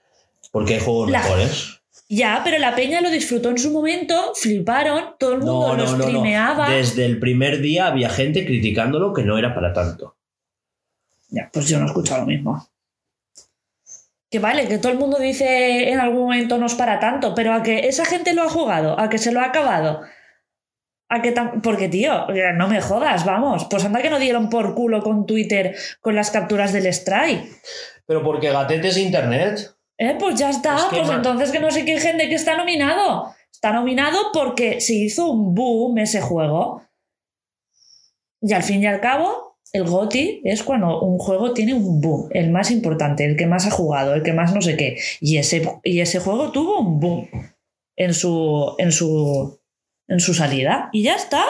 porque 0.50 0.74
hay 0.74 0.80
juegos 0.80 1.10
La- 1.10 1.20
mejores. 1.22 1.81
Ya, 2.14 2.42
pero 2.44 2.58
la 2.58 2.74
peña 2.74 3.00
lo 3.00 3.08
disfrutó 3.10 3.48
en 3.48 3.56
su 3.56 3.70
momento, 3.70 4.32
fliparon, 4.34 5.14
todo 5.18 5.32
el 5.32 5.38
mundo 5.38 5.68
No, 5.68 5.76
lo 5.76 5.84
no, 5.86 5.96
no, 5.96 6.04
streameaba. 6.04 6.68
no. 6.68 6.74
Desde 6.74 7.06
el 7.06 7.18
primer 7.18 7.60
día 7.62 7.86
había 7.86 8.10
gente 8.10 8.44
criticándolo 8.44 9.14
que 9.14 9.22
no 9.22 9.38
era 9.38 9.54
para 9.54 9.72
tanto. 9.72 10.14
Ya, 11.30 11.48
pues 11.50 11.66
yo 11.68 11.78
no 11.78 11.84
he 11.84 11.88
escuchado 11.88 12.20
lo 12.20 12.26
mismo. 12.26 12.68
Que 14.30 14.38
vale, 14.38 14.68
que 14.68 14.76
todo 14.76 14.92
el 14.92 14.98
mundo 14.98 15.18
dice 15.18 15.88
en 15.90 16.00
algún 16.00 16.22
momento 16.24 16.58
no 16.58 16.66
es 16.66 16.74
para 16.74 17.00
tanto, 17.00 17.34
pero 17.34 17.54
a 17.54 17.62
que 17.62 17.88
esa 17.88 18.04
gente 18.04 18.34
lo 18.34 18.42
ha 18.42 18.48
jugado, 18.50 19.00
a 19.00 19.08
que 19.08 19.16
se 19.18 19.32
lo 19.32 19.40
ha 19.40 19.46
acabado, 19.46 20.02
A 21.08 21.20
que 21.20 21.34
tam- 21.34 21.60
Porque, 21.62 21.88
tío, 21.90 22.26
no 22.56 22.68
me 22.68 22.80
jodas, 22.80 23.26
vamos. 23.26 23.66
Pues 23.70 23.84
anda 23.84 24.00
que 24.00 24.08
no 24.08 24.18
dieron 24.18 24.48
por 24.48 24.74
culo 24.74 25.02
con 25.02 25.26
Twitter 25.26 25.76
con 26.00 26.14
las 26.14 26.30
capturas 26.30 26.72
del 26.72 26.86
strike. 26.86 27.50
Pero 28.06 28.22
porque 28.22 28.50
Gatete 28.50 28.88
es 28.88 28.96
internet. 28.96 29.71
Eh, 29.98 30.16
pues 30.18 30.38
ya 30.38 30.50
está. 30.50 30.76
Es 30.76 30.84
que 30.84 30.96
pues 30.98 31.10
entonces 31.10 31.50
que 31.50 31.60
no 31.60 31.70
se 31.70 31.84
quejen 31.84 32.18
de 32.18 32.28
que 32.28 32.34
está 32.34 32.56
nominado. 32.56 33.34
Está 33.52 33.72
nominado 33.72 34.18
porque 34.32 34.80
se 34.80 34.94
hizo 34.94 35.30
un 35.30 35.54
boom 35.54 35.98
ese 35.98 36.20
juego. 36.20 36.82
Y 38.40 38.52
al 38.52 38.64
fin 38.64 38.82
y 38.82 38.86
al 38.86 39.00
cabo, 39.00 39.58
el 39.72 39.84
GOTI 39.84 40.42
es 40.44 40.62
cuando 40.62 41.00
un 41.00 41.18
juego 41.18 41.52
tiene 41.52 41.74
un 41.74 42.00
boom, 42.00 42.28
el 42.32 42.50
más 42.50 42.70
importante, 42.70 43.24
el 43.24 43.36
que 43.36 43.46
más 43.46 43.66
ha 43.66 43.70
jugado, 43.70 44.14
el 44.14 44.22
que 44.22 44.32
más 44.32 44.52
no 44.52 44.60
sé 44.60 44.76
qué. 44.76 44.98
Y 45.20 45.38
ese, 45.38 45.62
y 45.84 46.00
ese 46.00 46.18
juego 46.18 46.50
tuvo 46.50 46.80
un 46.80 46.98
boom 46.98 47.28
en 47.96 48.14
su, 48.14 48.74
en 48.78 48.90
su, 48.90 49.60
en 50.08 50.20
su 50.20 50.34
salida. 50.34 50.90
Y 50.92 51.04
ya 51.04 51.14
está. 51.14 51.44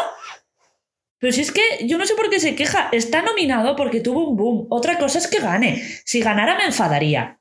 Pero 1.19 1.32
si 1.32 1.40
es 1.40 1.52
que 1.52 1.86
yo 1.86 1.98
no 1.98 2.05
sé 2.05 2.14
por 2.14 2.31
qué 2.31 2.40
se 2.40 2.55
queja. 2.55 2.89
Está 2.93 3.23
nominado 3.23 3.77
porque 3.77 4.01
tuvo 4.01 4.28
un 4.28 4.36
boom. 4.36 4.66
Otra 4.70 4.98
cosa 4.98 5.19
es 5.19 5.28
que 5.28 5.40
gane. 5.40 5.82
Si 6.05 6.20
ganara 6.20 6.56
me 6.59 6.64
enfadaría. 6.64 7.40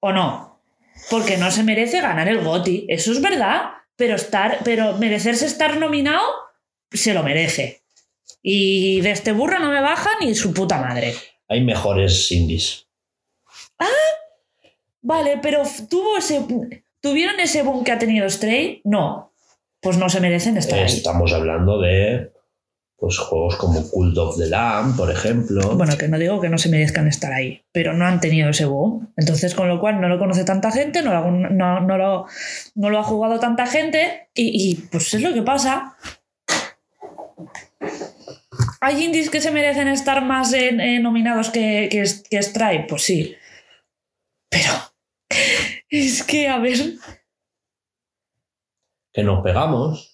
¿O 0.00 0.12
no? 0.12 0.60
Porque 1.08 1.36
no 1.36 1.50
se 1.50 1.62
merece 1.62 2.00
ganar 2.00 2.28
el 2.28 2.40
GOTI. 2.40 2.86
Eso 2.88 3.12
es 3.12 3.20
verdad. 3.20 3.70
Pero, 3.96 4.16
estar, 4.16 4.60
pero 4.64 4.96
merecerse 4.96 5.46
estar 5.46 5.76
nominado, 5.76 6.22
se 6.90 7.12
lo 7.12 7.22
merece. 7.22 7.82
Y 8.42 9.02
de 9.02 9.10
este 9.10 9.32
burro 9.32 9.58
no 9.58 9.70
me 9.70 9.80
baja 9.80 10.10
ni 10.20 10.34
su 10.34 10.54
puta 10.54 10.78
madre. 10.78 11.14
Hay 11.48 11.62
mejores 11.62 12.32
indies. 12.32 12.86
Vale, 15.02 15.38
pero 15.42 15.62
tuvo 15.88 16.18
ese, 16.18 16.44
¿tuvieron 17.00 17.40
ese 17.40 17.62
boom 17.62 17.84
que 17.84 17.92
ha 17.92 17.98
tenido 17.98 18.28
Stray? 18.28 18.82
No. 18.84 19.32
Pues 19.80 19.96
no 19.96 20.10
se 20.10 20.20
merecen 20.20 20.56
estar 20.56 20.78
ahí. 20.78 20.84
Estamos 20.86 21.32
hablando 21.32 21.80
de 21.80 22.32
pues, 23.00 23.16
juegos 23.18 23.56
como 23.56 23.88
Cult 23.90 24.16
of 24.18 24.36
the 24.36 24.46
Lamb, 24.46 24.94
por 24.96 25.10
ejemplo. 25.10 25.74
Bueno, 25.76 25.96
que 25.96 26.06
no 26.06 26.18
digo 26.18 26.40
que 26.40 26.50
no 26.50 26.58
se 26.58 26.68
merezcan 26.68 27.08
estar 27.08 27.32
ahí, 27.32 27.64
pero 27.72 27.94
no 27.94 28.04
han 28.06 28.20
tenido 28.20 28.50
ese 28.50 28.66
boom. 28.66 29.12
Entonces, 29.16 29.54
con 29.54 29.68
lo 29.68 29.80
cual 29.80 30.00
no 30.00 30.08
lo 30.08 30.18
conoce 30.18 30.44
tanta 30.44 30.70
gente, 30.70 31.02
no 31.02 31.12
lo, 31.12 31.30
no, 31.30 31.80
no 31.80 31.96
lo, 31.96 32.26
no 32.74 32.90
lo 32.90 32.98
ha 32.98 33.02
jugado 33.02 33.40
tanta 33.40 33.66
gente 33.66 34.28
y, 34.34 34.70
y, 34.70 34.74
pues 34.76 35.14
es 35.14 35.22
lo 35.22 35.32
que 35.32 35.42
pasa. 35.42 35.96
¿Hay 38.82 39.02
indies 39.04 39.30
que 39.30 39.40
se 39.40 39.50
merecen 39.50 39.88
estar 39.88 40.22
más 40.24 40.52
en- 40.52 40.80
en 40.80 41.02
nominados 41.02 41.50
que, 41.50 41.88
que, 41.90 42.04
que 42.28 42.42
Stripe? 42.42 42.86
Pues 42.88 43.02
sí. 43.02 43.34
Pero 44.50 44.72
es 45.88 46.22
que, 46.22 46.48
a 46.48 46.58
ver, 46.58 46.78
Que 49.12 49.22
nos 49.22 49.42
pegamos. 49.42 50.09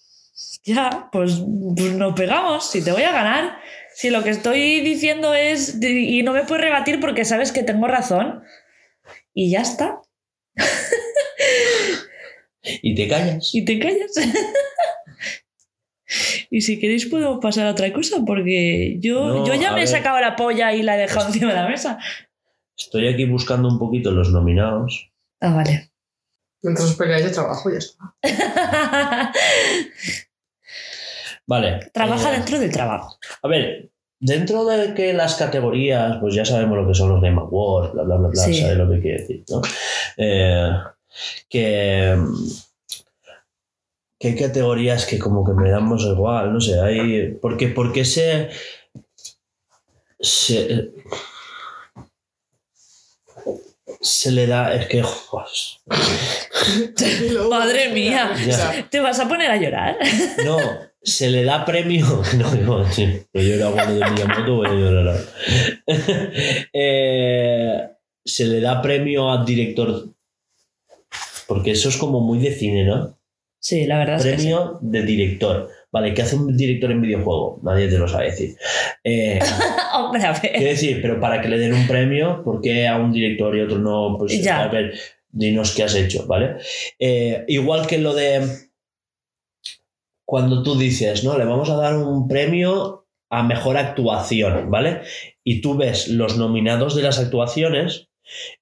Ya, 0.63 1.09
pues, 1.11 1.41
pues 1.75 1.93
nos 1.93 2.13
pegamos. 2.13 2.69
Si 2.69 2.83
te 2.83 2.91
voy 2.91 3.03
a 3.03 3.11
ganar, 3.11 3.57
si 3.93 4.09
lo 4.09 4.23
que 4.23 4.29
estoy 4.29 4.81
diciendo 4.81 5.33
es. 5.33 5.81
Y 5.81 6.23
no 6.23 6.33
me 6.33 6.43
puedes 6.43 6.63
rebatir 6.63 6.99
porque 6.99 7.25
sabes 7.25 7.51
que 7.51 7.63
tengo 7.63 7.87
razón. 7.87 8.43
Y 9.33 9.51
ya 9.51 9.61
está. 9.61 10.01
Y 12.81 12.95
te 12.95 13.07
callas. 13.07 13.49
Y 13.53 13.65
te 13.65 13.79
callas. 13.79 14.11
y 16.49 16.61
si 16.61 16.79
queréis, 16.79 17.05
podemos 17.05 17.39
pasar 17.41 17.67
a 17.67 17.71
otra 17.71 17.91
cosa 17.93 18.17
porque 18.25 18.97
yo, 18.99 19.27
No, 19.27 19.47
yo 19.47 19.53
ya 19.55 19.73
me 19.73 19.83
he 19.83 19.87
sacado 19.87 20.19
la 20.19 20.35
polla 20.35 20.73
y 20.73 20.83
la 20.83 20.95
he 20.95 20.99
dejado 20.99 21.27
encima 21.27 21.49
de 21.49 21.55
la 21.55 21.67
mesa. 21.67 21.99
Estoy 22.77 23.07
aquí 23.07 23.25
buscando 23.25 23.67
un 23.67 23.79
poquito 23.79 24.11
los 24.11 24.31
nominados. 24.31 25.11
Ah, 25.39 25.53
vale. 25.53 25.86
Mientras 26.67 26.89
os 26.89 26.95
peleáis 26.99 27.23
de 27.23 27.31
trabajo, 27.31 27.71
ya 27.71 27.77
está. 27.77 28.11
Vale. 31.47 31.79
Trabaja 31.93 32.29
eh, 32.29 32.35
dentro 32.39 32.59
del 32.59 32.71
trabajo. 32.73 33.17
A 33.41 33.47
ver, 33.47 33.89
dentro 34.19 34.65
de 34.65 34.93
que 34.93 35.13
las 35.13 35.35
categorías, 35.35 36.17
pues 36.19 36.35
ya 36.35 36.43
sabemos 36.43 36.77
lo 36.77 36.85
que 36.85 36.93
son 36.93 37.07
los 37.07 37.21
Game 37.21 37.39
Awards, 37.39 37.93
bla, 37.93 38.03
bla, 38.03 38.17
bla, 38.17 38.27
bla, 38.27 38.43
Sí. 38.43 38.59
sabes 38.59 38.75
lo 38.77 38.89
que 38.91 38.99
quiere 38.99 39.21
decir, 39.21 39.45
¿no? 39.49 39.61
Eh, 40.17 40.71
que, 41.47 42.17
que 44.19 44.27
hay 44.27 44.35
categorías 44.35 45.05
que 45.05 45.19
como 45.19 45.45
que 45.45 45.53
me 45.53 45.71
damos 45.71 46.03
igual, 46.03 46.51
no 46.51 46.59
sé, 46.59 46.81
hay... 46.81 47.31
Porque, 47.41 47.69
porque 47.69 48.03
se... 48.03 48.49
se 50.19 50.91
se 54.01 54.31
le 54.31 54.47
da, 54.47 54.73
es 54.73 54.87
que, 54.87 55.01
Madre 57.49 57.89
mía. 57.89 58.31
Ya. 58.45 58.87
¿Te 58.89 58.99
vas 58.99 59.19
a 59.19 59.27
poner 59.27 59.51
a 59.51 59.57
llorar? 59.57 59.97
No, 60.45 60.57
se 61.01 61.29
le 61.29 61.43
da 61.43 61.65
premio. 61.65 62.21
No, 62.37 62.55
no, 62.55 62.91
sí, 62.91 63.21
no 63.33 63.41
lloro 63.41 63.71
cuando 63.73 63.95
de 63.95 64.11
Miyamoto, 64.11 64.55
voy 64.55 64.67
a 64.67 64.73
llorar 64.73 65.07
ahora. 65.07 65.23
Eh, 66.73 67.89
se 68.23 68.45
le 68.45 68.61
da 68.61 68.81
premio 68.81 69.31
al 69.31 69.45
director. 69.45 70.09
Porque 71.47 71.71
eso 71.71 71.89
es 71.89 71.97
como 71.97 72.19
muy 72.19 72.39
de 72.39 72.53
cine, 72.53 72.83
¿no? 72.83 73.17
Sí, 73.59 73.85
la 73.85 73.97
verdad 73.97 74.17
es 74.17 74.23
que 74.23 74.29
sí. 74.31 74.35
Premio 74.35 74.77
de 74.81 75.01
director. 75.03 75.69
Vale, 75.91 76.13
¿qué 76.13 76.21
hace 76.21 76.35
un 76.35 76.55
director 76.55 76.91
en 76.91 77.01
videojuego? 77.01 77.59
Nadie 77.63 77.87
te 77.87 77.97
lo 77.97 78.07
sabe 78.07 78.25
decir. 78.25 78.55
Eh, 79.03 79.39
Hombre, 79.95 80.23
a 80.25 80.33
quiero 80.33 80.65
decir, 80.65 81.01
pero 81.01 81.19
para 81.19 81.41
que 81.41 81.47
le 81.47 81.57
den 81.57 81.73
un 81.73 81.87
premio, 81.87 82.43
¿por 82.43 82.61
qué 82.61 82.87
a 82.87 82.97
un 82.97 83.11
director 83.11 83.55
y 83.55 83.61
otro 83.61 83.79
no? 83.79 84.15
Pues 84.17 84.41
Ya. 84.43 84.63
a 84.63 84.67
ver, 84.67 84.93
dinos 85.29 85.73
qué 85.75 85.83
has 85.83 85.95
hecho, 85.95 86.27
¿vale? 86.27 86.57
Eh, 86.99 87.45
igual 87.47 87.87
que 87.87 87.97
lo 87.99 88.13
de 88.13 88.67
cuando 90.25 90.61
tú 90.61 90.77
dices, 90.77 91.23
¿no? 91.23 91.37
Le 91.37 91.45
vamos 91.45 91.69
a 91.69 91.77
dar 91.77 91.95
un 91.95 92.27
premio 92.27 93.07
a 93.29 93.43
mejor 93.43 93.77
actuación, 93.77 94.69
¿vale? 94.69 95.01
Y 95.43 95.61
tú 95.61 95.77
ves 95.77 96.09
los 96.09 96.37
nominados 96.37 96.95
de 96.95 97.03
las 97.03 97.17
actuaciones 97.19 98.09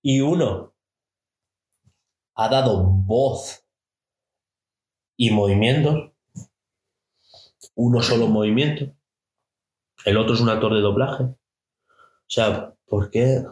y 0.01 0.21
uno 0.21 0.75
ha 2.35 2.49
dado 2.49 2.83
voz 2.83 3.65
y 5.17 5.31
movimientos, 5.31 6.11
uno 7.75 8.01
solo 8.01 8.27
movimiento, 8.27 8.93
el 10.05 10.17
otro 10.17 10.33
es 10.33 10.41
un 10.41 10.49
actor 10.49 10.73
de 10.73 10.81
doblaje. 10.81 11.23
O 11.23 11.37
sea, 12.27 12.73
¿por 12.85 13.09
qué? 13.09 13.43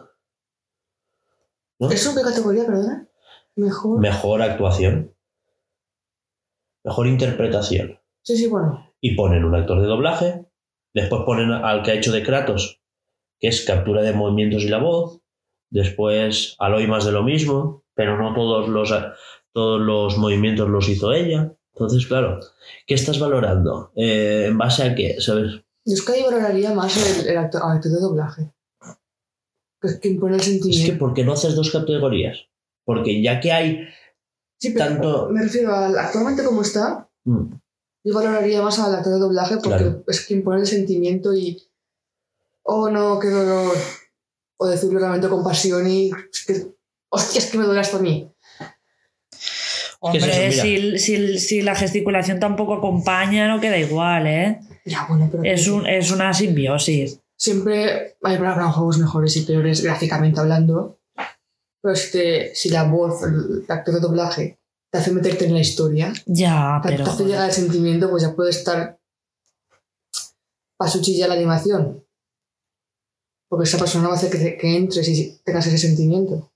¿No? 1.78 1.90
¿Eso 1.90 2.14
qué 2.14 2.22
categoría, 2.22 2.66
perdona? 2.66 3.08
Mejor. 3.56 4.00
Mejor 4.00 4.42
actuación, 4.42 5.14
mejor 6.84 7.06
interpretación. 7.06 8.00
Sí, 8.22 8.36
sí, 8.36 8.46
bueno. 8.46 8.90
y 9.00 9.14
ponen 9.14 9.44
un 9.44 9.54
actor 9.54 9.80
de 9.80 9.86
doblaje, 9.86 10.46
después 10.94 11.22
ponen 11.26 11.50
al 11.52 11.82
que 11.82 11.90
ha 11.90 11.94
hecho 11.94 12.10
de 12.10 12.22
Kratos, 12.22 12.80
que 13.38 13.48
es 13.48 13.64
captura 13.64 14.02
de 14.02 14.14
movimientos 14.14 14.62
y 14.62 14.68
la 14.68 14.78
voz, 14.78 15.20
después 15.70 16.56
Aloy 16.58 16.86
más 16.86 17.04
de 17.04 17.12
lo 17.12 17.22
mismo, 17.22 17.84
pero 17.94 18.16
no 18.16 18.34
todos 18.34 18.68
los, 18.68 18.94
todos 19.52 19.80
los 19.80 20.16
movimientos 20.16 20.68
los 20.68 20.88
hizo 20.88 21.12
ella. 21.12 21.54
Entonces, 21.74 22.06
claro, 22.06 22.40
¿qué 22.86 22.94
estás 22.94 23.18
valorando? 23.18 23.90
Eh, 23.96 24.46
¿En 24.48 24.58
base 24.58 24.84
a 24.84 24.94
qué? 24.94 25.16
¿Sabes? 25.20 25.52
Yo 25.84 25.94
es 25.94 26.02
que 26.02 26.12
ahí 26.12 26.22
valoraría 26.22 26.72
más 26.72 26.96
el, 27.20 27.28
el 27.28 27.36
actor, 27.38 27.62
actor 27.64 27.90
de 27.92 28.00
doblaje. 28.00 28.54
Que 29.80 29.88
es 29.88 29.98
que 30.00 30.08
impone 30.08 30.36
el 30.36 30.40
Es 30.40 30.46
que 30.46 30.52
sentimiento. 30.52 30.98
¿por 30.98 31.14
qué 31.14 31.24
no 31.24 31.32
haces 31.32 31.54
dos 31.56 31.70
categorías? 31.70 32.38
Porque 32.84 33.20
ya 33.22 33.40
que 33.40 33.52
hay... 33.52 33.80
sí, 34.58 34.70
pero 34.70 34.84
tanto- 34.86 35.28
me 35.30 35.42
refiero 35.42 35.74
al 35.74 35.98
actualmente 35.98 36.44
como 36.44 36.62
está, 36.62 37.08
Mm, 37.26 37.54
yo 38.04 38.14
valoraría 38.14 38.60
más 38.60 38.78
al 38.78 38.94
actor 38.94 39.14
de 39.14 39.18
doblaje 39.18 39.54
porque 39.56 39.78
Claro. 39.78 40.04
es 40.06 40.26
que 40.26 40.34
impone 40.34 40.60
el 40.60 40.66
sentimiento 40.66 41.34
y. 41.34 41.62
Oh 42.62 42.90
no, 42.90 43.18
qué 43.18 43.28
dolor. 43.30 43.74
O 44.58 44.66
decirlo 44.66 44.98
realmente 44.98 45.28
con 45.30 45.42
pasión 45.42 45.88
y. 45.88 46.10
Es 46.10 46.44
que, 46.46 46.66
hostia, 47.08 47.38
es 47.38 47.50
que 47.50 47.56
me 47.56 47.64
duele 47.64 47.80
hasta 47.80 47.96
a 47.96 48.00
mí. 48.00 48.30
¿Qué 50.12 50.18
es 50.18 50.24
Hombre, 50.24 50.52
si, 50.52 50.98
si- 50.98 51.38
si 51.38 51.62
la 51.62 51.74
gesticulación 51.74 52.38
tampoco 52.40 52.74
acompaña, 52.74 53.48
no 53.48 53.60
queda 53.60 53.78
igual, 53.78 54.26
¿eh? 54.26 54.60
Ya, 54.84 55.06
bueno, 55.08 55.28
pero. 55.30 55.42
Es, 55.44 55.66
un, 55.68 55.86
es 55.86 56.10
una 56.10 56.32
simbiosis. 56.34 57.20
Siempre 57.36 58.16
hay 58.22 58.36
habrán 58.36 58.70
juegos 58.72 58.98
mejores 58.98 59.36
y 59.36 59.42
peores 59.42 59.82
gráficamente 59.82 60.40
hablando. 60.40 60.98
Pero 61.82 61.96
si, 61.96 62.12
te- 62.12 62.54
si 62.54 62.70
la 62.70 62.84
voz, 62.84 63.22
el 63.22 63.64
actor 63.68 63.94
de 63.94 64.00
doblaje, 64.00 64.58
te 64.90 64.98
hace 64.98 65.10
meterte 65.12 65.46
en 65.46 65.54
la 65.54 65.60
historia, 65.60 66.12
Ya, 66.26 66.80
te, 66.82 66.90
pero. 66.90 67.04
te 67.04 67.10
hace 67.10 67.24
llegar 67.24 67.48
el 67.48 67.54
sentimiento, 67.54 68.10
pues 68.10 68.22
ya 68.22 68.34
puede 68.34 68.50
estar. 68.50 68.98
para 70.78 70.90
su 70.90 71.00
chilla 71.02 71.28
la 71.28 71.34
animación. 71.34 72.04
Porque 73.48 73.64
esa 73.68 73.78
persona 73.78 74.08
va 74.08 74.14
a 74.14 74.16
hacer 74.16 74.30
que 74.58 74.76
entres 74.76 75.08
y 75.08 75.38
tengas 75.44 75.66
ese 75.66 75.78
sentimiento. 75.78 76.50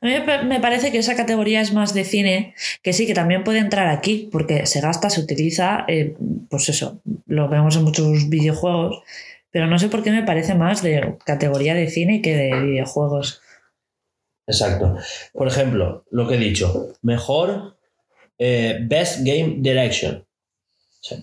A 0.00 0.06
mí 0.06 0.12
me 0.12 0.20
pa- 0.20 0.42
me 0.42 0.60
parece 0.60 0.92
que 0.92 0.98
esa 0.98 1.16
categoría 1.16 1.60
es 1.60 1.72
más 1.72 1.92
de 1.94 2.04
cine, 2.04 2.54
que 2.82 2.92
sí, 2.92 3.06
que 3.06 3.14
también 3.14 3.42
puede 3.44 3.58
entrar 3.58 3.88
aquí, 3.88 4.28
porque 4.30 4.64
se 4.66 4.80
gasta, 4.80 5.10
se 5.10 5.20
utiliza, 5.20 5.84
eh, 5.88 6.14
pues 6.48 6.68
eso, 6.68 7.00
lo 7.26 7.48
vemos 7.48 7.74
en 7.76 7.82
muchos 7.84 8.28
videojuegos, 8.28 9.02
pero 9.50 9.66
no 9.66 9.78
sé 9.78 9.88
por 9.88 10.02
qué 10.04 10.10
me 10.12 10.22
parece 10.22 10.54
más 10.54 10.82
de 10.82 11.16
categoría 11.24 11.74
de 11.74 11.88
cine 11.90 12.22
que 12.22 12.36
de 12.36 12.60
videojuegos. 12.60 13.40
Exacto. 14.46 14.96
Por 15.32 15.48
ejemplo, 15.48 16.04
lo 16.10 16.28
que 16.28 16.36
he 16.36 16.38
dicho, 16.38 16.92
mejor 17.02 17.76
eh, 18.38 18.78
Best 18.82 19.18
Game 19.24 19.56
Direction. 19.58 20.24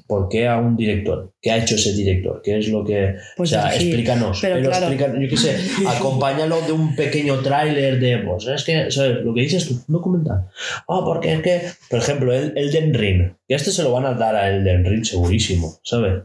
¿Por 0.07 0.29
qué 0.29 0.47
a 0.47 0.57
un 0.57 0.77
director? 0.77 1.33
¿Qué 1.41 1.51
ha 1.51 1.57
hecho 1.57 1.75
ese 1.75 1.91
director? 1.93 2.41
¿Qué 2.43 2.57
es 2.57 2.69
lo 2.69 2.83
que.? 2.83 3.15
Pues 3.35 3.51
o 3.51 3.55
sea, 3.55 3.75
explícanos. 3.75 4.39
Pero 4.41 4.55
Pero, 4.55 4.69
claro. 4.69 4.85
explícanos, 4.87 5.21
yo 5.21 5.29
qué 5.29 5.37
sé, 5.37 5.57
acompáñalo 5.87 6.61
de 6.61 6.71
un 6.71 6.95
pequeño 6.95 7.39
tráiler 7.41 7.99
de. 7.99 8.19
Pues 8.19 8.47
es 8.47 8.63
que, 8.63 8.89
¿sabes? 8.89 9.17
Lo 9.23 9.33
que 9.33 9.41
dices 9.41 9.67
tú, 9.67 9.73
un 9.87 9.93
documental. 9.93 10.49
Ah, 10.87 11.01
porque 11.03 11.33
es 11.33 11.41
que. 11.41 11.61
Por 11.89 11.99
ejemplo, 11.99 12.33
el 12.33 12.57
Elden 12.57 12.93
Ring. 12.93 13.33
Que 13.47 13.55
este 13.55 13.71
se 13.71 13.83
lo 13.83 13.91
van 13.91 14.05
a 14.05 14.13
dar 14.13 14.35
a 14.35 14.49
Elden 14.49 14.85
Ring 14.85 15.03
segurísimo, 15.03 15.77
¿sabes? 15.83 16.23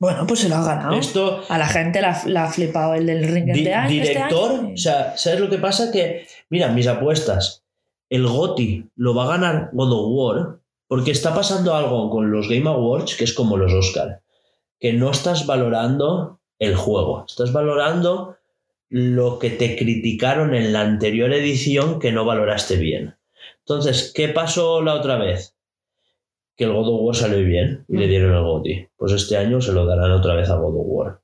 Bueno, 0.00 0.26
pues 0.26 0.40
se 0.40 0.48
lo 0.48 0.56
ha 0.56 0.64
ganado. 0.64 0.94
Esto. 0.98 1.42
A 1.48 1.58
la 1.58 1.66
gente 1.66 2.00
la, 2.00 2.20
la 2.26 2.44
ha 2.44 2.50
flipado 2.52 2.94
el 2.94 3.06
del 3.06 3.24
ring 3.26 3.52
Di- 3.52 3.64
de 3.64 3.74
año. 3.74 3.90
este 4.02 4.12
director, 4.12 4.60
año. 4.60 4.74
o 4.74 4.76
sea, 4.76 5.16
¿sabes 5.16 5.40
lo 5.40 5.50
que 5.50 5.58
pasa? 5.58 5.90
Que, 5.90 6.26
mira, 6.50 6.68
mis 6.68 6.86
apuestas, 6.86 7.64
el 8.08 8.26
GOTI 8.26 8.90
lo 8.96 9.14
va 9.14 9.24
a 9.24 9.28
ganar 9.38 9.70
God 9.72 9.92
of 9.92 10.06
War 10.10 10.58
porque 10.88 11.12
está 11.12 11.34
pasando 11.34 11.74
algo 11.74 12.10
con 12.10 12.32
los 12.32 12.48
Game 12.48 12.68
Awards 12.68 13.14
que 13.16 13.24
es 13.24 13.32
como 13.32 13.56
los 13.56 13.72
Oscar, 13.72 14.22
que 14.80 14.92
no 14.92 15.10
estás 15.10 15.46
valorando 15.46 16.40
el 16.58 16.74
juego, 16.74 17.24
estás 17.28 17.52
valorando 17.52 18.36
lo 18.88 19.38
que 19.38 19.50
te 19.50 19.76
criticaron 19.76 20.54
en 20.54 20.72
la 20.72 20.80
anterior 20.80 21.32
edición 21.32 22.00
que 22.00 22.10
no 22.10 22.24
valoraste 22.24 22.76
bien. 22.76 23.16
Entonces, 23.60 24.12
¿qué 24.14 24.28
pasó 24.28 24.82
la 24.82 24.94
otra 24.94 25.18
vez? 25.18 25.54
Que 26.56 26.64
el 26.64 26.72
God 26.72 26.88
of 26.88 27.00
War 27.02 27.14
salió 27.16 27.44
bien 27.44 27.84
y 27.86 27.98
le 27.98 28.08
dieron 28.08 28.34
el 28.34 28.42
GOTI. 28.42 28.88
Pues 28.96 29.12
este 29.12 29.36
año 29.36 29.60
se 29.60 29.72
lo 29.72 29.84
darán 29.84 30.10
otra 30.10 30.34
vez 30.34 30.48
a 30.48 30.56
God 30.56 30.80
of 30.80 30.86
War. 30.86 31.20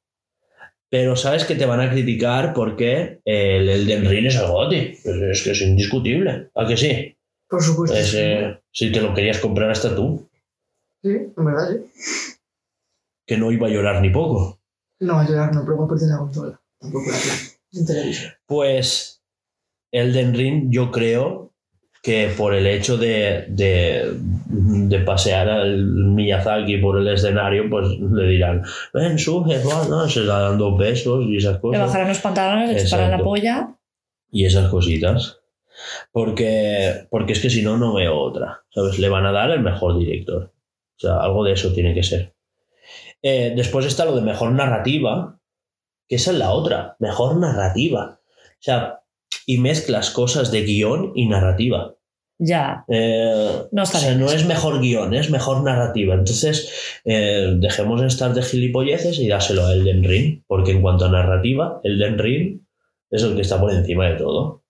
Pero 0.91 1.17
sabes 1.17 1.45
que 1.45 1.57
te 1.57 1.67
van 1.67 1.81
a 1.81 1.91
criticar 1.91 2.53
porque 2.53 3.21
el 3.25 3.69
Elden 3.69 4.09
Ring 4.09 4.27
es 4.27 4.37
el 4.37 4.47
GOTI. 4.47 4.99
Pues 5.03 5.17
es 5.17 5.43
que 5.43 5.51
es 5.53 5.63
indiscutible. 5.63 6.51
¿A 6.55 6.67
que 6.67 6.77
sí? 6.77 7.17
Por 7.55 7.63
supuesto. 7.63 7.97
Es, 7.97 8.15
eh, 8.15 8.61
si 8.73 8.91
te 8.93 9.01
lo 9.01 9.15
querías 9.15 9.39
comprar 9.39 9.71
hasta 9.71 9.95
tú, 9.95 10.29
Sí, 11.03 11.11
en 11.37 11.45
verdad, 11.45 11.69
sí. 11.71 12.35
que 13.27 13.37
no 13.37 13.53
iba 13.53 13.67
a 13.67 13.71
llorar 13.71 14.01
ni 14.01 14.11
poco. 14.11 14.59
No 15.01 15.15
va 15.15 15.23
a 15.23 15.29
llorar, 15.29 15.55
no, 15.55 15.63
pero 15.65 15.79
va 15.79 15.85
a 15.85 15.89
perder 15.89 16.09
la 16.09 16.19
consola. 16.19 16.61
Tampoco 16.81 17.05
la 17.73 17.87
televisión. 17.87 18.33
Pues 18.47 19.23
Elden 19.93 20.35
Ring 20.35 20.67
yo 20.71 20.91
creo 20.91 21.53
que 22.03 22.33
por 22.37 22.55
el 22.55 22.67
hecho 22.67 22.97
de, 22.99 23.47
de, 23.49 24.15
de 24.19 24.99
pasear 25.01 25.49
al 25.49 25.85
Miyazaki 25.87 26.77
por 26.79 26.99
el 26.99 27.09
escenario, 27.09 27.69
pues 27.71 27.89
le 27.99 28.27
dirán, 28.29 28.63
ven, 28.93 29.19
sube, 29.19 29.59
va", 29.65 29.87
¿no? 29.89 30.09
se 30.09 30.25
da 30.25 30.41
dando 30.41 30.77
besos 30.77 31.25
y 31.27 31.37
esas 31.39 31.55
Le 31.55 31.61
cosas. 31.61 31.81
bajarán 31.87 32.09
los 32.09 32.19
pantalones, 32.19 32.71
le 32.71 32.85
chuparán 32.85 33.11
la 33.11 33.19
polla. 33.19 33.69
y 34.31 34.45
esas 34.45 34.69
cositas. 34.71 35.39
Porque, 36.15 37.09
porque 37.11 37.33
es 37.33 37.41
que 37.41 37.51
si 37.51 37.63
no, 37.63 37.77
no 37.77 37.93
veo 37.93 38.17
otra. 38.17 38.63
¿Sabes? 38.71 39.01
Le 39.01 39.09
van 39.09 39.27
a 39.27 39.33
dar 39.33 39.51
el 39.51 39.63
mejor 39.63 39.99
director. 39.99 40.53
O 40.97 41.01
sea, 41.01 41.17
algo 41.17 41.43
de 41.43 41.51
eso 41.51 41.73
tiene 41.73 41.93
que 41.93 42.05
ser. 42.05 42.37
Eh, 43.21 43.53
después 43.57 43.85
está 43.85 44.05
lo 44.05 44.15
de 44.15 44.23
mejor 44.23 44.53
narrativa, 44.53 45.41
que 46.07 46.15
esa 46.15 46.31
es 46.31 46.39
la 46.39 46.53
otra. 46.53 46.95
Mejor 47.01 47.37
narrativa. 47.37 48.21
O 48.23 48.61
sea, 48.61 49.01
y 49.45 49.59
mezclas 49.59 50.11
cosas 50.11 50.53
de 50.53 50.63
guion 50.63 51.11
y 51.17 51.27
narrativa. 51.27 51.97
Ya. 52.39 52.85
Eh, 52.87 53.63
No 53.73 53.83
o 53.83 53.85
está 53.85 53.99
sea, 53.99 54.11
bien 54.11 54.21
no 54.21 54.31
es 54.31 54.47
mejor 54.47 54.81
guion, 54.81 55.15
es 55.15 55.31
mejor 55.31 55.65
narrativa. 55.65 56.15
Entonces, 56.15 57.01
eh, 57.05 57.55
dejemos 57.57 58.01
de 58.01 58.07
estar 58.07 58.33
de 58.35 58.43
gilipolleces 58.43 59.19
y 59.19 59.27
dáselo 59.27 59.67
a 59.67 59.73
Elden 59.73 60.05
Ring, 60.05 60.45
porque 60.47 60.71
en 60.71 60.81
cuanto 60.81 61.07
a 61.07 61.11
narrativa, 61.11 61.81
Elden 61.83 62.19
Ring 62.21 62.61
es 63.11 63.25
el 63.25 63.35
que 63.35 63.43
está 63.43 63.61
por 63.61 63.73
encima 63.73 64.09
de 64.11 64.15
todo. 64.15 64.64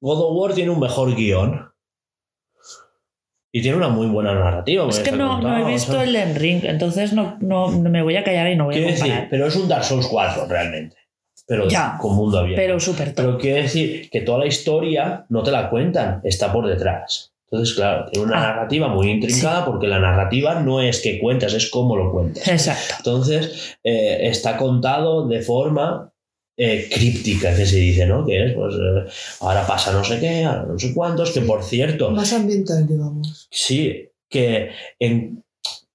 God 0.00 0.20
of 0.20 0.36
War 0.36 0.54
tiene 0.54 0.70
un 0.70 0.80
mejor 0.80 1.14
guion 1.14 1.70
y 3.52 3.62
tiene 3.62 3.76
una 3.78 3.88
muy 3.88 4.06
buena 4.06 4.34
narrativa. 4.34 4.86
Es 4.88 4.98
que 4.98 5.12
no, 5.12 5.40
no 5.40 5.56
he 5.56 5.64
visto 5.72 6.00
el 6.00 6.14
entonces 6.16 7.12
no, 7.12 7.36
no, 7.40 7.70
no 7.70 7.88
me 7.90 8.02
voy 8.02 8.16
a 8.16 8.24
callar 8.24 8.48
y 8.50 8.56
no 8.56 8.64
voy 8.66 8.76
a 8.76 8.80
decir, 8.80 8.98
comparar. 8.98 9.28
pero 9.30 9.46
es 9.46 9.56
un 9.56 9.68
Dark 9.68 9.84
Souls 9.84 10.06
4 10.08 10.46
realmente. 10.46 10.96
Pero 11.46 11.68
Ya, 11.68 11.96
con 12.00 12.14
mundo 12.16 12.38
abierto. 12.40 12.60
Pero 12.60 12.80
súper. 12.80 13.14
Pero 13.14 13.38
quiere 13.38 13.62
decir 13.62 14.10
que 14.10 14.20
toda 14.22 14.38
la 14.40 14.46
historia 14.46 15.24
no 15.28 15.42
te 15.42 15.52
la 15.52 15.70
cuentan, 15.70 16.20
está 16.24 16.52
por 16.52 16.66
detrás. 16.66 17.32
Entonces, 17.48 17.76
claro, 17.76 18.06
tiene 18.10 18.26
una 18.26 18.36
Ah. 18.38 18.48
narrativa 18.48 18.88
muy 18.88 19.08
intrincada 19.08 19.64
porque 19.64 19.86
la 19.86 20.00
narrativa 20.00 20.60
no 20.60 20.82
es 20.82 21.00
que 21.00 21.20
cuentas, 21.20 21.54
es 21.54 21.70
cómo 21.70 21.96
lo 21.96 22.10
cuentas. 22.12 22.46
Exacto. 22.48 22.94
Entonces, 22.98 23.78
eh, 23.84 24.18
está 24.28 24.56
contado 24.56 25.28
de 25.28 25.40
forma 25.40 26.12
eh, 26.56 26.88
críptica, 26.92 27.54
que 27.54 27.66
se 27.66 27.76
dice, 27.76 28.06
¿no? 28.06 28.24
Que 28.24 28.46
es, 28.46 28.54
pues, 28.54 28.74
eh, 28.74 29.10
ahora 29.40 29.66
pasa 29.66 29.92
no 29.92 30.02
sé 30.02 30.18
qué, 30.18 30.44
ahora 30.44 30.64
no 30.66 30.78
sé 30.78 30.94
cuántos, 30.94 31.32
que 31.32 31.40
por 31.42 31.62
cierto, 31.62 32.10
Más 32.10 32.32
ambiental, 32.32 32.86
digamos. 32.86 33.48
Sí, 33.50 34.08
que, 34.28 34.70
en, 34.98 35.44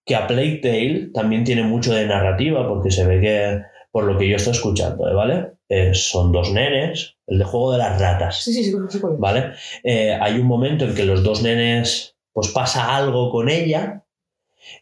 que 0.05 0.15
a 0.15 0.27
Plague 0.27 0.59
Tale 0.61 1.09
también 1.13 1.43
tiene 1.43 1.63
mucho 1.63 1.93
de 1.93 2.05
narrativa, 2.05 2.67
porque 2.67 2.91
se 2.91 3.05
ve 3.05 3.21
que, 3.21 3.61
por 3.91 4.03
lo 4.05 4.17
que 4.17 4.29
yo 4.29 4.35
estoy 4.35 4.53
escuchando, 4.53 5.09
¿eh? 5.09 5.13
¿vale? 5.13 5.53
Eh, 5.67 5.93
son 5.93 6.31
dos 6.31 6.51
nenes, 6.51 7.15
el 7.27 7.39
de 7.39 7.45
juego 7.45 7.71
de 7.71 7.77
las 7.77 7.99
ratas, 7.99 8.43
Sí, 8.43 8.53
sí, 8.53 8.63
sí, 8.63 8.71
sí, 8.89 8.97
es. 8.97 9.19
¿vale? 9.19 9.53
Eh, 9.83 10.13
hay 10.19 10.37
un 10.37 10.45
momento 10.45 10.85
en 10.85 10.93
que 10.93 11.05
los 11.05 11.23
dos 11.23 11.41
nenes, 11.41 12.15
pues 12.33 12.49
pasa 12.49 12.95
algo 12.95 13.31
con 13.31 13.49
ella 13.49 14.03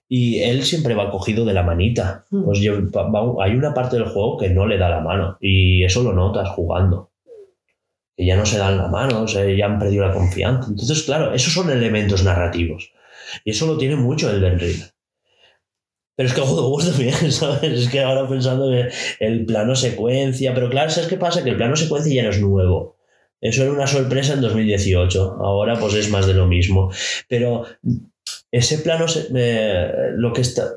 y 0.08 0.40
él 0.42 0.64
siempre 0.64 0.96
va 0.96 1.12
cogido 1.12 1.46
de 1.46 1.54
la 1.54 1.64
manita. 1.64 2.26
Mm. 2.32 2.44
Pues 2.46 2.60
yo- 2.60 2.78
hay 3.42 3.52
una 3.56 3.74
parte 3.74 3.96
del 3.98 4.06
juego 4.08 4.38
que 4.38 4.50
no 4.50 4.66
le 4.68 4.78
da 4.78 4.90
la 4.90 5.02
mano 5.02 5.38
y 5.42 5.84
eso 5.84 6.04
lo 6.04 6.14
notas 6.14 6.50
jugando. 6.50 7.12
Que 8.16 8.26
ya 8.26 8.36
no 8.36 8.46
se 8.46 8.58
dan 8.58 8.78
la 8.78 8.88
mano, 8.88 9.22
o 9.24 9.28
sea, 9.28 9.46
ya 9.46 9.66
han 9.66 9.80
perdido 9.80 10.06
la 10.06 10.14
confianza. 10.14 10.68
Entonces, 10.70 11.04
claro, 11.04 11.34
esos 11.34 11.54
son 11.54 11.70
elementos 11.70 12.24
narrativos. 12.24 12.92
Y 13.46 13.52
eso 13.52 13.66
lo 13.68 13.78
tiene 13.78 13.96
mucho 13.96 14.30
el 14.30 14.60
Ring. 14.60 14.82
Pero 16.16 16.28
es 16.28 16.36
que 16.36 16.42
of 16.42 16.52
War 16.52 16.84
también, 16.86 17.14
¿sabes? 17.32 17.64
Es 17.64 17.90
que 17.90 18.02
ahora 18.02 18.28
pensando 18.28 18.74
en 18.74 18.90
el 19.22 19.46
plano 19.46 19.74
secuencia. 19.76 20.54
Pero 20.54 20.70
claro, 20.70 20.90
¿sabes 20.90 21.08
qué 21.10 21.16
pasa? 21.16 21.44
Que 21.46 21.52
el 21.52 21.56
plano 21.58 21.78
secuencia 21.78 22.14
ya 22.14 22.24
no 22.24 22.30
es 22.32 22.42
nuevo. 22.42 22.98
Eso 23.40 23.64
era 23.64 23.72
una 23.72 23.88
sorpresa 23.88 24.34
en 24.34 24.42
2018. 24.42 25.38
Ahora 25.40 25.80
pues 25.80 25.94
es 25.94 26.10
más 26.10 26.28
de 26.28 26.34
lo 26.34 26.46
mismo. 26.46 26.92
Pero 27.30 27.64
ese 28.52 28.80
plano, 28.80 29.06
eh, 29.36 29.92
lo, 30.16 30.34
que 30.34 30.42
está, 30.42 30.70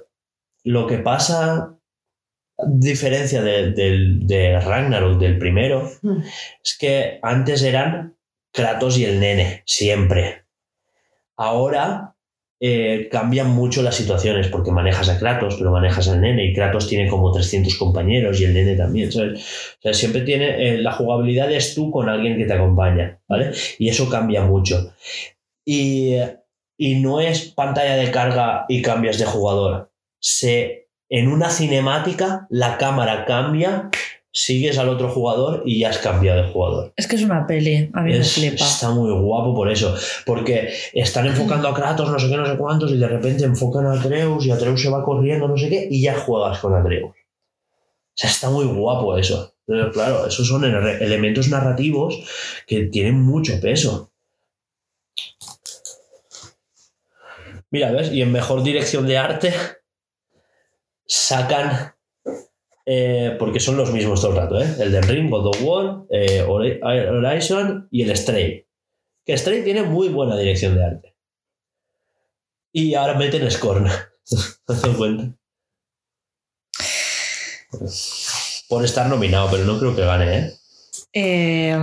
lo 0.65 0.87
que 0.87 0.99
pasa, 0.99 1.79
diferencia 2.67 3.43
de, 3.43 3.73
del- 3.73 4.27
de 4.27 4.61
Ragnarok, 4.61 5.19
del 5.19 5.39
primero, 5.39 5.91
Mm. 6.03 6.23
es 6.65 6.77
que 6.79 7.19
antes 7.23 7.63
eran 7.63 8.17
Kratos 8.53 8.99
y 8.99 9.05
el 9.07 9.19
nene, 9.21 9.63
siempre. 9.67 10.45
Ahora 11.37 12.15
eh, 12.65 13.09
cambian 13.11 13.51
mucho 13.51 13.83
las 13.83 13.97
situaciones 13.97 14.47
porque 14.47 14.71
manejas 14.71 15.09
a 15.09 15.19
Kratos, 15.19 15.57
pero 15.59 15.73
manejas 15.73 16.07
al 16.09 16.21
nene 16.21 16.45
y 16.45 16.55
Kratos 16.55 16.87
tiene 16.87 17.09
como 17.11 17.33
300 17.33 17.75
compañeros 17.77 18.41
y 18.41 18.45
el 18.45 18.55
nene 18.55 18.77
también, 18.77 19.11
¿sabes? 19.11 19.41
O 19.79 19.83
sea, 19.83 19.95
siempre 19.95 20.21
tiene, 20.21 20.69
eh, 20.75 20.79
la 20.79 20.93
jugabilidad 20.93 21.51
es 21.51 21.75
tú 21.75 21.91
con 21.91 22.09
alguien 22.09 22.37
que 22.37 22.45
te 22.45 22.53
acompaña, 22.53 23.19
¿vale? 23.29 23.51
Y 23.81 23.89
eso 23.89 24.09
cambia 24.09 24.45
mucho. 24.45 24.95
Y, 25.65 26.15
y 26.85 26.97
no 27.01 27.21
es 27.21 27.43
pantalla 27.53 27.95
de 27.97 28.11
carga 28.11 28.65
y 28.69 28.83
cambias 28.83 29.19
de 29.19 29.25
jugador. 29.25 29.91
Se, 30.19 30.89
en 31.09 31.29
una 31.29 31.49
cinemática 31.51 32.47
la 32.51 32.77
cámara 32.79 33.25
cambia, 33.25 33.89
sigues 34.33 34.79
al 34.79 34.89
otro 34.89 35.09
jugador 35.11 35.63
y 35.65 35.79
ya 35.81 35.91
has 35.91 35.99
cambiado 35.99 36.43
de 36.43 36.49
jugador. 36.53 36.93
Es 36.97 37.07
que 37.07 37.17
es 37.17 37.23
una 37.23 37.47
peli, 37.47 37.91
a 37.93 38.01
mí 38.01 38.13
Es- 38.13 38.19
me 38.39 38.49
flipa. 38.51 38.65
está 38.65 38.91
muy 38.91 39.13
guapo 39.13 39.55
por 39.55 39.71
eso. 39.71 39.95
Porque 40.27 40.73
están 40.93 41.27
enfocando 41.27 41.69
a 41.69 41.75
Kratos, 41.75 42.11
no 42.11 42.19
sé 42.19 42.29
qué, 42.29 42.37
no 42.37 42.47
sé 42.47 42.57
cuántos, 42.57 42.91
y 42.91 42.97
de 42.97 43.07
repente 43.09 43.45
enfocan 43.45 43.87
a 43.87 43.93
Atreus 43.93 44.45
y 44.47 44.51
Atreus 44.51 44.81
se 44.83 44.91
va 44.91 45.05
corriendo, 45.05 45.47
no 45.49 45.57
sé 45.57 45.69
qué, 45.69 45.87
y 45.91 46.03
ya 46.03 46.15
juegas 46.19 46.59
con 46.61 46.75
Atreus. 46.75 47.11
O 47.11 47.15
sea, 48.17 48.29
está 48.31 48.51
muy 48.51 48.65
guapo 48.65 49.17
eso. 49.17 49.55
Pero 49.67 49.93
claro, 49.93 50.27
esos 50.27 50.49
son 50.49 50.65
ele- 50.65 51.05
elementos 51.05 51.49
narrativos 51.49 52.19
que 52.67 52.85
tienen 52.87 53.21
mucho 53.21 53.61
peso. 53.61 54.12
Mira, 57.73 57.91
¿ves? 57.91 58.13
Y 58.13 58.23
en 58.23 58.31
mejor 58.31 58.63
dirección 58.63 59.07
de 59.09 59.19
arte 59.19 59.53
sacan. 61.07 61.95
eh, 62.85 63.37
porque 63.39 63.61
son 63.61 63.77
los 63.77 63.93
mismos 63.93 64.21
todo 64.21 64.33
el 64.33 64.37
rato, 64.39 64.61
¿eh? 64.61 64.67
El 64.81 64.91
de 64.93 65.01
Ring, 65.03 65.31
God 65.31 65.47
of 65.47 65.63
War, 65.63 66.03
eh, 66.11 66.45
Hori- 66.47 66.81
Horizon 66.83 67.89
y 67.91 68.03
el 68.03 68.17
Stray. 68.17 68.67
Que 69.25 69.39
Stray 69.39 69.63
tiene 69.63 69.83
muy 69.85 70.09
buena 70.09 70.37
dirección 70.37 70.75
de 70.77 70.85
arte. 70.85 71.17
Y 72.73 72.95
ahora 72.95 73.15
meten 73.15 73.49
Scorn. 73.51 73.85
¿Te 74.67 74.73
das 74.73 74.87
cuenta? 74.97 75.37
Por 78.69 78.85
estar 78.85 79.09
nominado, 79.09 79.49
pero 79.51 79.65
no 79.65 79.79
creo 79.79 79.95
que 79.95 80.03
gane, 80.05 80.39
¿eh? 80.39 80.53
Eh, 81.13 81.79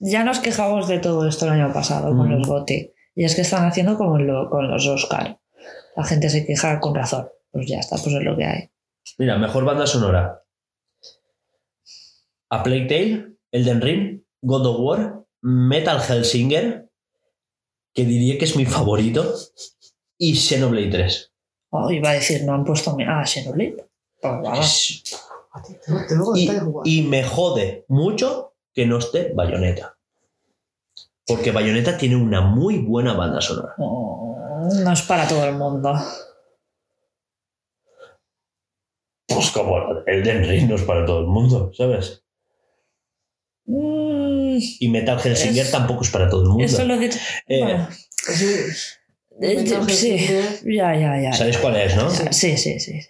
ya 0.00 0.24
nos 0.24 0.38
quejamos 0.40 0.88
de 0.88 0.98
todo 0.98 1.28
esto 1.28 1.44
el 1.46 1.52
año 1.52 1.72
pasado 1.72 2.16
con 2.16 2.30
los 2.30 2.46
GOTY. 2.46 2.92
Y 3.18 3.24
es 3.24 3.34
que 3.34 3.40
están 3.40 3.66
haciendo 3.66 3.96
como 3.98 4.16
lo- 4.18 4.48
con 4.48 4.70
los 4.70 4.86
Oscar. 4.86 5.40
La 5.96 6.04
gente 6.04 6.30
se 6.30 6.46
queja 6.46 6.78
con 6.78 6.94
razón. 6.94 7.28
Pues 7.50 7.66
ya 7.66 7.80
está, 7.80 7.96
pues 7.96 8.14
es 8.14 8.22
lo 8.22 8.36
que 8.36 8.44
hay. 8.44 8.70
Mira, 9.18 9.36
mejor 9.38 9.64
banda 9.64 9.88
sonora. 9.88 10.44
A 12.50 12.62
Plague 12.62 12.86
Tale, 12.86 13.32
Elden 13.50 13.80
Ring, 13.80 14.22
God 14.42 14.66
of 14.66 14.76
War, 14.78 15.24
Metal 15.42 16.00
Hellsinger, 16.00 16.88
que 17.92 18.04
diría 18.04 18.38
que 18.38 18.44
es 18.44 18.54
mi 18.54 18.66
favorito, 18.66 19.34
y 20.16 20.36
Xenoblade 20.36 20.90
3. 20.90 21.32
Oh, 21.70 21.90
iba 21.90 22.10
a 22.10 22.14
decir, 22.14 22.44
no 22.44 22.54
han 22.54 22.64
puesto. 22.64 22.96
Ah, 23.04 23.26
Xenoblade. 23.26 23.84
Pues 24.20 25.02
y, 26.36 26.46
y 26.84 27.02
me 27.02 27.24
jode 27.24 27.84
mucho 27.88 28.54
que 28.72 28.86
no 28.86 28.98
esté 28.98 29.32
Bayonetta. 29.34 29.97
Porque 31.28 31.52
Bayonetta 31.52 31.96
tiene 31.98 32.16
una 32.16 32.40
muy 32.40 32.78
buena 32.78 33.12
banda 33.12 33.40
sonora. 33.40 33.74
Oh, 33.78 34.68
no 34.82 34.92
es 34.92 35.02
para 35.02 35.28
todo 35.28 35.44
el 35.44 35.54
mundo. 35.54 35.94
Pues 39.26 39.50
como 39.50 39.76
el 40.06 40.24
Den 40.24 40.44
Ring 40.48 40.68
no 40.68 40.76
es 40.76 40.82
para 40.82 41.04
todo 41.04 41.20
el 41.20 41.26
mundo, 41.26 41.70
¿sabes? 41.76 42.24
Mm, 43.66 44.56
Y 44.80 44.88
Metal 44.88 45.20
Hellsinger 45.22 45.66
Es- 45.66 45.70
tampoco 45.70 46.02
es 46.02 46.10
para 46.10 46.28
todo 46.30 46.42
el 46.42 46.48
mundo. 46.48 46.64
eso 46.64 46.84
lo 46.84 46.96
de. 46.96 47.06
Eh, 47.46 47.62
bueno, 47.62 47.88
Sí, 47.90 48.46
eh, 49.40 49.56
Metal 49.56 49.90
sí, 49.90 50.10
Hellsinger. 50.12 50.60
ya, 50.74 50.96
ya, 50.98 51.20
ya. 51.20 51.32
¿Sabéis 51.34 51.58
cuál 51.58 51.76
es, 51.76 51.94
no? 51.94 52.08
Sí, 52.10 52.56
sí, 52.56 52.80
sí. 52.80 53.00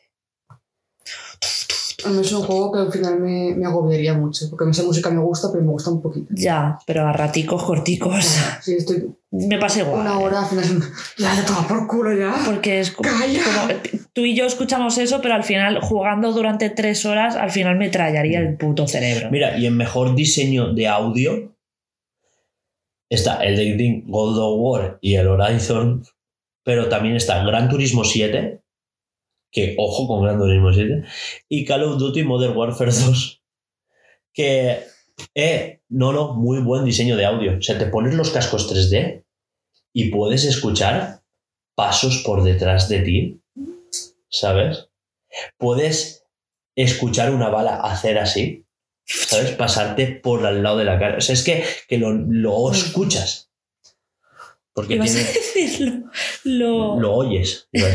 A 2.06 2.10
mí 2.10 2.20
es 2.20 2.30
un 2.32 2.42
juego 2.42 2.70
que 2.70 2.78
al 2.78 2.92
final 2.92 3.18
me, 3.18 3.54
me 3.56 3.66
agobiaría 3.66 4.14
mucho, 4.14 4.48
porque 4.48 4.62
a 4.62 4.66
mí 4.66 4.70
esa 4.70 4.84
música 4.84 5.10
me 5.10 5.20
gusta, 5.20 5.48
pero 5.50 5.64
me 5.64 5.72
gusta 5.72 5.90
un 5.90 6.00
poquito. 6.00 6.26
Ya, 6.30 6.78
pero 6.86 7.04
a 7.06 7.12
raticos 7.12 7.62
corticos. 7.64 8.24
Sí, 8.62 8.74
estoy 8.74 9.04
Me 9.32 9.58
pasa 9.58 9.80
igual. 9.80 10.02
una 10.02 10.16
hora, 10.20 10.40
al 10.42 10.46
final 10.46 10.64
es 10.64 10.70
un... 10.70 10.80
Ya, 11.18 11.34
ya 11.34 11.44
toma 11.44 11.66
por 11.66 11.88
culo 11.88 12.16
ya. 12.16 12.34
Porque 12.44 12.78
es 12.80 12.92
como, 12.92 13.08
¡Calla! 13.10 13.40
como- 13.42 13.98
Tú 14.12 14.20
y 14.24 14.36
yo 14.36 14.46
escuchamos 14.46 14.96
eso, 14.98 15.20
pero 15.20 15.34
al 15.34 15.42
final, 15.44 15.80
jugando 15.80 16.32
durante 16.32 16.70
tres 16.70 17.04
horas, 17.04 17.34
al 17.34 17.50
final 17.50 17.76
me 17.76 17.88
trallaría 17.88 18.38
el 18.40 18.56
puto 18.56 18.86
cerebro. 18.86 19.28
Mira, 19.32 19.58
y 19.58 19.66
en 19.66 19.76
mejor 19.76 20.14
diseño 20.14 20.72
de 20.74 20.86
audio 20.86 21.56
está 23.10 23.42
el 23.44 23.56
de 23.56 24.02
God 24.06 24.38
of 24.38 24.54
War 24.60 24.98
y 25.00 25.14
el 25.16 25.26
Horizon, 25.28 26.04
pero 26.64 26.88
también 26.88 27.16
está 27.16 27.42
Gran 27.44 27.68
Turismo 27.68 28.04
7, 28.04 28.60
que 29.50 29.74
ojo 29.78 30.06
con 30.06 30.22
Gran 30.22 30.38
Turismo 30.38 30.72
7, 30.72 31.04
y 31.48 31.64
Call 31.64 31.84
of 31.84 31.98
Duty 31.98 32.24
Modern 32.24 32.56
Warfare 32.56 32.92
2, 32.92 33.42
que, 34.32 34.80
eh, 35.34 35.80
no, 35.88 36.12
no, 36.12 36.34
muy 36.34 36.60
buen 36.60 36.84
diseño 36.84 37.16
de 37.16 37.24
audio. 37.24 37.58
O 37.58 37.62
sea, 37.62 37.78
te 37.78 37.86
pones 37.86 38.14
los 38.14 38.30
cascos 38.30 38.72
3D 38.72 39.24
y 39.92 40.10
puedes 40.10 40.44
escuchar 40.44 41.22
pasos 41.74 42.22
por 42.24 42.42
detrás 42.42 42.88
de 42.88 43.00
ti, 43.00 43.42
¿sabes? 44.28 44.90
Puedes 45.56 46.26
escuchar 46.76 47.32
una 47.32 47.48
bala 47.48 47.76
hacer 47.76 48.18
así. 48.18 48.64
¿sabes? 49.08 49.52
Pasarte 49.52 50.06
por 50.06 50.44
al 50.44 50.62
lado 50.62 50.78
de 50.78 50.84
la 50.84 50.98
cara. 50.98 51.18
O 51.18 51.20
sea, 51.20 51.32
es 51.32 51.42
que, 51.42 51.64
que 51.88 51.98
lo, 51.98 52.12
lo 52.12 52.70
escuchas. 52.70 53.50
Porque 54.72 54.94
Ibas 54.94 55.10
a 55.10 55.12
tiene, 55.14 55.30
decirlo. 55.54 56.10
Lo... 56.44 57.00
lo 57.00 57.14
oyes. 57.14 57.68
iba 57.72 57.88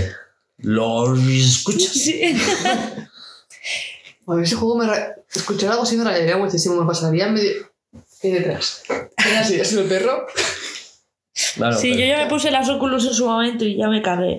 a 0.64 0.70
decir. 0.70 0.70
Lo 0.72 1.16
escuchas. 1.16 1.92
Sí. 1.92 2.22
A 4.28 4.36
ver, 4.36 4.44
ese 4.46 4.56
juego 4.56 4.78
me... 4.78 4.88
ra- 4.88 5.16
Escuchar 5.36 5.72
algo 5.72 5.84
así 5.84 5.98
me 5.98 6.04
rayaría 6.04 6.38
muchísimo, 6.38 6.80
me 6.80 6.88
pasaría 6.88 7.28
medio... 7.28 7.52
¿Qué 8.22 8.32
detrás? 8.32 8.84
Era 9.18 9.42
así, 9.42 9.60
es 9.60 9.74
el 9.74 9.86
perro. 9.86 10.26
Claro, 11.56 11.78
Sí, 11.78 11.92
yo 11.94 12.06
ya 12.06 12.24
me 12.24 12.30
puse 12.30 12.52
las 12.52 12.70
Oculus 12.70 13.06
en 13.08 13.14
su 13.14 13.26
momento 13.26 13.66
y 13.66 13.76
ya 13.78 13.88
me 13.90 14.02
cagué. 14.02 14.38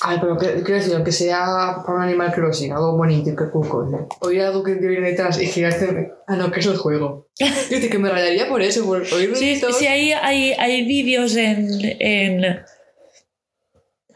Ay, 0.00 0.18
pero 0.20 0.36
quiero 0.36 0.62
decir, 0.74 0.94
aunque 0.94 1.12
sea 1.12 1.76
para 1.86 1.98
un 1.98 2.02
Animal 2.02 2.32
Crossing, 2.32 2.72
algo 2.72 2.96
bonito, 2.96 3.34
que 3.36 3.50
cuco. 3.50 3.84
¿no? 3.84 4.08
Oír 4.20 4.42
algo 4.42 4.62
que 4.64 4.74
viene 4.74 5.10
detrás 5.10 5.40
y 5.40 5.46
girarte... 5.46 6.12
Ah, 6.26 6.36
no, 6.36 6.50
que 6.50 6.60
es 6.60 6.66
el 6.66 6.76
juego. 6.76 7.28
Decir, 7.38 7.90
que 7.90 7.98
me 7.98 8.10
rayaría 8.10 8.48
por 8.48 8.60
eso, 8.62 8.84
por 8.84 9.02
oír 9.12 9.36
Sí, 9.36 9.60
sí 9.78 9.86
hay, 9.86 10.12
hay, 10.12 10.52
hay 10.54 10.84
vídeos 10.84 11.36
en, 11.36 11.78
en, 12.00 12.60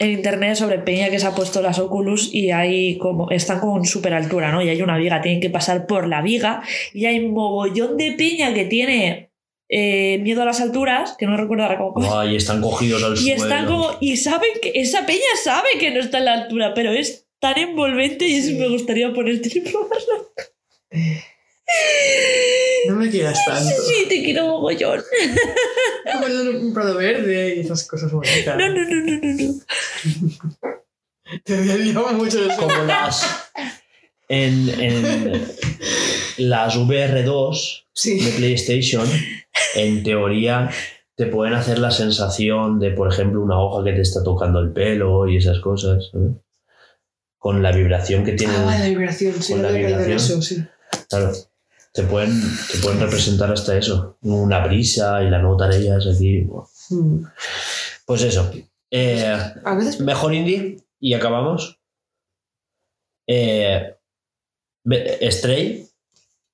en 0.01 0.11
internet 0.13 0.57
sobre 0.57 0.79
Peña 0.79 1.11
que 1.11 1.19
se 1.21 1.27
ha 1.27 1.35
puesto 1.35 1.61
las 1.63 1.79
Oculus 1.79 2.31
y 2.35 2.51
hay 2.51 2.99
como, 2.99 3.31
están 3.31 3.61
como 3.61 3.77
en 3.77 3.85
super 3.85 4.15
altura, 4.15 4.51
¿no? 4.51 4.63
Y 4.63 4.69
hay 4.71 4.81
una 4.83 4.97
viga, 4.97 5.21
tienen 5.21 5.41
que 5.41 5.51
pasar 5.51 5.87
por 5.87 6.09
la 6.09 6.23
viga 6.23 6.63
y 6.93 7.05
hay 7.07 7.21
mogollón 7.29 7.97
de 7.97 8.13
Peña 8.13 8.53
que 8.55 8.65
tiene 8.65 9.31
eh, 9.69 10.19
miedo 10.23 10.43
a 10.43 10.47
las 10.47 10.61
alturas, 10.61 11.15
que 11.19 11.27
no 11.27 11.37
recuerdo 11.37 11.65
ahora 11.65 11.79
cómo. 11.79 12.19
Ay, 12.19 12.35
están 12.35 12.61
cogidos 12.61 13.05
al 13.05 13.13
y 13.13 13.17
suelo. 13.19 13.43
están 13.45 13.67
como, 13.67 13.91
y 14.01 14.17
saben 14.17 14.51
que 14.63 14.73
esa 14.75 15.07
Peña 15.07 15.21
sabe 15.45 15.69
que 15.79 15.91
no 15.93 16.01
está 16.01 16.19
en 16.19 16.25
la 16.25 16.33
altura, 16.33 16.73
pero 16.75 16.91
es 16.93 17.29
tan 17.39 17.57
envolvente 17.59 18.27
y 18.27 18.35
eso 18.37 18.49
Sí. 18.49 18.55
me 18.57 18.69
gustaría 18.69 19.13
ponerte 19.13 19.51
y 19.55 19.61
probarlo. 19.61 20.33
No 22.89 22.97
me 22.97 23.11
quieras 23.11 23.39
tanto. 23.47 23.71
Sí, 23.87 24.07
te 24.09 24.23
quiero 24.23 24.47
mogollón. 24.47 25.03
Como 26.13 26.27
un 26.61 26.75
prado 26.75 26.97
verde 26.97 27.57
y 27.57 27.61
esas 27.61 27.85
cosas 27.87 28.11
bonitas. 28.11 28.57
No, 28.57 28.69
no, 28.69 28.75
no, 28.75 28.95
no, 29.05 29.19
no. 29.23 29.53
no. 30.53 30.61
Te 31.45 31.65
llama 31.93 32.13
mucho 32.13 32.45
eso. 32.45 32.57
como 32.61 32.75
las 32.85 33.25
en, 34.29 34.69
en 34.81 35.47
las 36.39 36.77
VR2 36.77 37.85
Sí. 37.93 38.19
de 38.25 38.31
PlayStation 38.33 39.07
en 39.75 40.03
teoría 40.03 40.71
te 41.17 41.27
pueden 41.27 41.55
hacer 41.55 41.79
la 41.79 41.91
sensación 41.91 42.81
de 42.81 42.93
por 42.93 43.13
ejemplo 43.13 43.43
una 43.43 43.61
hoja 43.61 43.85
que 43.85 43.93
te 43.93 44.01
está 44.01 44.23
tocando 44.25 44.59
el 44.61 44.73
pelo 44.73 45.29
y 45.29 45.37
esas 45.37 45.59
cosas 45.61 46.09
¿sabes? 46.11 46.33
con 47.39 47.63
la 47.63 47.73
vibración 47.73 48.25
que 48.25 48.33
tiene 48.33 48.55
Ah, 48.57 48.77
la 48.79 48.89
vibración, 48.89 49.35
sí, 49.43 49.53
Con 49.53 49.63
no 49.63 49.69
la 49.69 49.75
había 49.75 49.89
vibración. 49.99 50.17
eso, 50.17 50.43
sí. 50.43 50.65
claro 51.09 51.33
te 51.93 52.03
pueden, 52.05 52.41
te 52.71 52.79
pueden 52.79 53.01
representar 53.01 53.51
hasta 53.53 53.77
eso 53.77 54.19
una 54.23 54.65
brisa 54.67 55.23
y 55.23 55.31
la 55.31 55.39
nota 55.39 55.69
de 55.69 55.79
ellas 55.79 56.07
aquí. 56.07 56.47
Mm. 56.91 57.25
pues 58.07 58.23
eso 58.23 58.51
Eh, 58.91 59.37
A 59.65 59.75
veces 59.75 60.01
Mejor 60.01 60.35
indie 60.35 60.79
y 60.99 61.15
acabamos. 61.15 61.81
Eh, 63.27 63.95
Stray. 65.31 65.87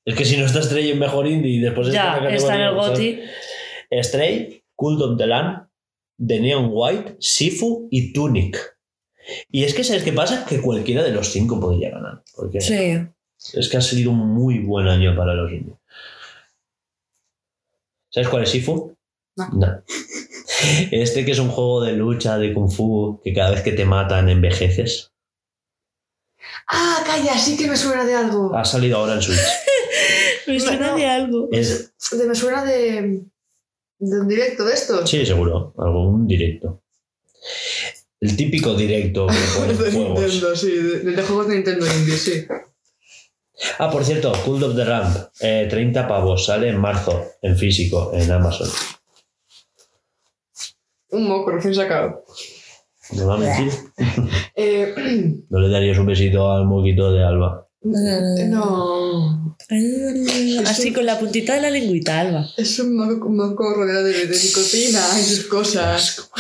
Es 0.05 0.15
que 0.15 0.25
si 0.25 0.37
no 0.37 0.47
está 0.47 0.63
Stray 0.63 0.91
en 0.91 0.99
mejor 0.99 1.27
indie 1.27 1.53
y 1.53 1.61
después 1.61 1.89
Ya, 1.89 2.21
la 2.21 2.35
está 2.35 2.55
en 2.55 2.61
el. 2.61 2.77
¿sabes? 2.81 4.05
Stray, 4.05 4.63
Cult 4.75 5.01
of 5.01 5.19
the 5.19 5.27
Land, 5.27 5.69
The 6.25 6.41
Neon 6.41 6.71
White, 6.73 7.17
Sifu 7.19 7.89
y 7.91 8.13
Tunic. 8.13 8.79
Y 9.51 9.65
es 9.65 9.75
que, 9.75 9.83
¿sabes 9.83 10.05
qué 10.05 10.13
pasa? 10.13 10.45
Que 10.47 10.61
cualquiera 10.61 11.03
de 11.03 11.11
los 11.11 11.29
cinco 11.33 11.59
podría 11.59 11.91
ganar. 11.91 12.23
Porque 12.37 12.61
Sí. 12.61 13.07
Es 13.55 13.69
que 13.69 13.77
ha 13.77 13.81
sido 13.81 14.11
un 14.11 14.19
muy 14.35 14.59
buen 14.61 14.87
año 14.89 15.17
para 15.17 15.35
los 15.35 15.51
indies. 15.53 15.77
¿Sabes 18.11 18.29
cuál 18.29 18.43
es 18.45 18.51
Sifu? 18.51 18.97
No. 19.37 19.83
Este 20.91 21.25
que 21.25 21.33
es 21.33 21.39
un 21.39 21.51
juego 21.51 21.83
de 21.83 21.93
lucha, 21.93 22.39
de 22.39 22.55
kung 22.55 22.71
fu, 22.71 23.21
que 23.23 23.35
cada 23.35 23.51
vez 23.51 23.63
que 23.63 23.73
te 23.73 23.85
matan 23.85 24.29
envejeces. 24.31 25.13
Ah, 26.69 27.03
calla, 27.07 27.37
sí 27.37 27.57
que 27.59 27.69
me 27.69 27.77
suena 27.77 28.05
de 28.07 28.15
algo. 28.15 28.55
Ha 28.57 28.65
salido 28.65 28.97
ahora 28.99 29.15
en 29.15 29.23
Switch. 29.23 29.39
Me 30.47 30.59
suena 30.61 30.93
No. 30.93 30.97
de 30.97 31.07
algo. 31.07 31.49
Es, 31.53 31.93
De- 32.13 32.27
me 32.27 32.35
suena 32.35 32.65
de. 32.65 33.23
de 33.99 34.21
un 34.21 34.29
directo 34.29 34.65
de 34.65 34.75
estos. 34.75 35.11
sí, 35.11 35.27
seguro, 35.27 35.75
algún 35.77 36.27
directo. 36.27 36.81
El 38.21 38.37
típico 38.37 38.75
directo 38.75 39.27
que 39.27 39.35
de 39.35 39.91
juegos. 39.93 40.21
Nintendo, 40.21 40.57
sí, 40.57 40.71
de, 40.71 40.99
de 41.01 41.23
juegos 41.23 41.49
de 41.49 41.55
Nintendo 41.57 41.85
Indie, 41.87 42.17
sí. 42.17 42.47
Ah, 43.79 43.91
por 43.91 44.05
cierto, 44.05 44.33
Cult 44.45 44.63
of 44.63 44.77
the 44.77 44.85
Ramp, 44.85 45.17
eh, 45.41 45.67
30 45.69 46.07
pavos, 46.07 46.45
sale 46.47 46.69
en 46.69 46.79
marzo, 46.79 47.25
en 47.43 47.57
físico, 47.57 48.11
en 48.15 48.31
Amazon. 48.31 48.69
Un 51.11 51.29
moco 51.29 51.51
recién 51.51 51.75
sacado. 51.75 52.25
¿No 53.13 53.27
va 53.27 53.35
a 53.35 53.39
mentir? 53.39 53.73
Eh, 54.59 54.95
¿No 55.51 55.59
le 55.61 55.69
darías 55.69 55.99
un 55.99 56.07
besito 56.07 56.51
al 56.51 56.65
moquito 56.65 57.13
de 57.13 57.23
Alba? 57.23 57.69
no. 57.83 59.57
Así 60.67 60.93
con 60.93 61.05
la 61.07 61.19
puntita 61.19 61.55
de 61.55 61.61
la 61.61 61.71
lengüita, 61.71 62.21
Alba. 62.21 62.47
Es 62.57 62.79
un 62.79 62.97
moco, 62.97 63.29
un 63.29 63.37
moco 63.37 63.75
rodeado 63.75 64.05
de, 64.05 64.27
de 64.27 64.37
nicotina 64.37 65.01
y 65.19 65.23
sus 65.23 65.47
cosas. 65.47 66.31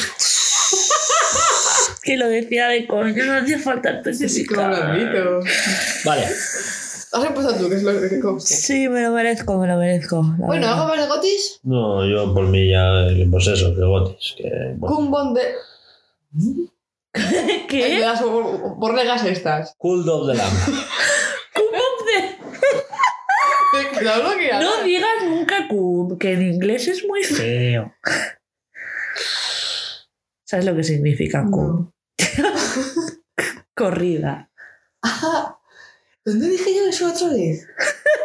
Que 2.02 2.16
lo 2.16 2.28
decía 2.28 2.68
de 2.68 2.86
coño, 2.86 3.24
no 3.24 3.34
hacía 3.34 3.58
falta 3.58 3.90
especificar. 3.90 4.96
Vale, 6.04 6.28
Has 7.16 7.24
empezado 7.24 7.54
tú, 7.56 7.68
que 7.68 7.76
es 7.76 7.82
lo 7.82 7.92
que 8.00 8.20
consta. 8.20 8.54
Sí, 8.54 8.88
me 8.88 9.02
lo 9.02 9.10
merezco, 9.12 9.58
me 9.58 9.66
lo 9.66 9.76
merezco. 9.76 10.16
la 10.38 10.46
Bueno, 10.46 10.66
verdad. 10.66 10.72
¿algo 10.74 10.86
más 10.88 11.00
de 11.00 11.06
Gotis? 11.06 11.60
no, 11.62 12.06
yo 12.08 12.34
por 12.34 12.46
mí 12.48 12.70
ya, 12.70 13.06
eh, 13.08 13.26
pues 13.30 13.46
eso, 13.46 13.74
que 13.74 13.80
gotis. 13.82 14.34
Que, 14.36 14.74
bueno. 14.76 14.96
Kumbon 14.96 15.34
de. 15.34 15.54
De 17.16 17.66
¿Qué? 17.66 17.98
las 17.98 18.20
bor- 18.22 18.76
borregas 18.76 19.24
estas. 19.24 19.74
Cult 19.78 20.06
of 20.06 20.26
the 20.28 20.34
Lamb. 20.34 20.52
Lo 24.02 24.36
que 24.38 24.48
No 24.52 24.70
hagas. 24.70 24.84
digas 24.84 25.10
nunca 25.24 25.68
cum, 25.68 26.18
que 26.18 26.32
en 26.32 26.42
inglés 26.42 26.86
es 26.88 27.04
muy 27.06 27.22
feo. 27.24 27.92
¿Sabes 30.44 30.64
lo 30.66 30.76
que 30.76 30.84
significa 30.84 31.44
cum? 31.50 31.90
No. 31.90 31.92
Corrida. 33.74 34.50
Ah, 35.02 35.55
¿Dónde 36.26 36.48
dije 36.50 36.74
yo 36.74 36.86
eso 36.88 37.08
otra 37.10 37.28
vez? 37.28 37.66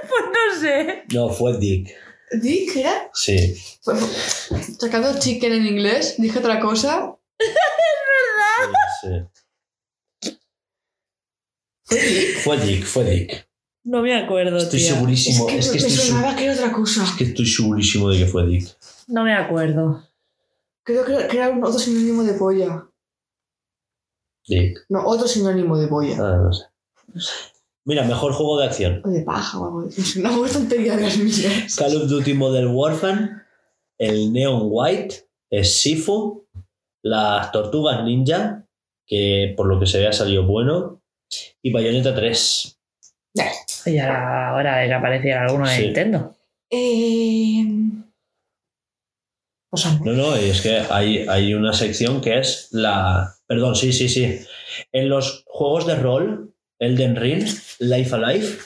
Pues 0.10 0.24
no 0.26 0.60
sé. 0.60 1.04
No, 1.14 1.30
fue 1.30 1.58
Dick. 1.58 1.90
Dick 2.34 2.76
era. 2.76 3.10
Sí. 3.14 3.56
Fue- 3.82 3.96
Sacando 4.80 5.18
chicken 5.20 5.54
en 5.54 5.66
inglés, 5.68 6.16
dije 6.18 6.40
otra 6.40 6.60
cosa. 6.60 7.16
sí. 9.02 9.10
Fue 12.44 12.58
Dick, 12.58 12.86
fue 12.86 13.04
Dick. 13.04 13.48
No 13.84 14.02
me 14.02 14.16
acuerdo, 14.16 14.58
Estoy 14.58 14.80
tío. 14.80 14.94
segurísimo. 14.96 15.50
es 15.50 15.66
Es 15.68 15.72
que, 15.72 15.78
que, 15.78 15.84
me 15.84 15.90
estoy, 15.90 16.06
su- 16.06 16.12
sonaba 16.14 16.36
que 16.36 16.44
era 16.46 16.54
otra 16.54 16.72
cosa. 16.72 17.04
es 17.04 17.12
que 17.18 17.24
estoy 17.26 17.46
segurísimo 17.48 18.10
de 18.10 18.18
que 18.20 18.26
fue 18.28 18.46
Dick. 18.48 18.68
No 19.08 19.24
me 19.24 19.34
acuerdo. 19.36 20.08
Creo 20.84 21.06
que, 21.06 21.28
que 21.28 21.38
era 21.38 21.50
un 21.50 21.64
otro 21.64 21.80
sinónimo 21.80 22.24
de 22.24 22.34
polla. 22.34 22.88
Dick. 24.48 24.80
No, 24.90 25.06
otro 25.06 25.28
sinónimo 25.28 25.78
de 25.78 25.88
polla. 25.88 26.16
Ah, 26.20 26.38
no 26.48 26.52
sé. 26.54 26.66
Mira, 27.86 28.04
mejor 28.04 28.34
juego 28.34 28.60
de 28.60 28.66
acción. 28.68 29.02
O 29.04 29.10
de 29.10 29.22
paja 29.24 29.60
o 29.60 29.66
algo. 29.66 29.90
Es 29.90 30.16
una 30.18 30.36
buena 30.36 30.54
tontería 30.54 30.96
de 30.96 31.04
las 31.04 31.18
mías. 31.18 31.76
Call 31.76 31.96
of 31.98 32.08
Duty 32.08 32.34
Modern 32.34 32.70
Warfare, 32.76 33.30
el 33.98 34.32
Neon 34.32 34.64
White, 34.66 35.28
es 35.50 35.76
Sifu, 35.82 36.48
las 37.04 37.52
Tortugas 37.52 38.04
Ninja, 38.04 38.66
que 39.08 39.54
por 39.58 39.68
lo 39.68 39.80
que 39.80 39.88
se 39.88 40.00
ve 40.00 40.08
ha 40.08 40.14
salido 40.14 40.46
bueno, 40.46 41.02
y 41.62 41.72
Bayonetta 41.72 42.14
3. 42.14 42.78
Y 43.86 43.98
ahora, 43.98 44.50
ahora 44.50 44.78
de 44.78 44.88
que 44.88 44.94
apareciera 44.94 45.42
alguno 45.44 45.68
de 45.68 45.76
Sí. 45.76 45.82
Nintendo. 45.86 46.36
Eh... 46.70 47.66
O 49.74 49.78
sea, 49.78 49.98
No, 50.04 50.12
no, 50.12 50.36
es 50.36 50.62
que 50.62 50.82
hay, 50.90 51.26
hay 51.28 51.54
una 51.54 51.74
sección 51.74 52.20
que 52.22 52.40
es 52.40 52.68
la... 52.72 53.34
Perdón, 53.48 53.76
sí, 53.76 53.94
sí, 53.94 54.10
sí. 54.10 54.40
En 54.92 55.08
los 55.10 55.44
juegos 55.48 55.88
de 55.88 55.96
rol, 55.96 56.51
Elden 56.82 57.16
Ring, 57.16 57.46
Life 57.80 58.16
Alive, 58.16 58.58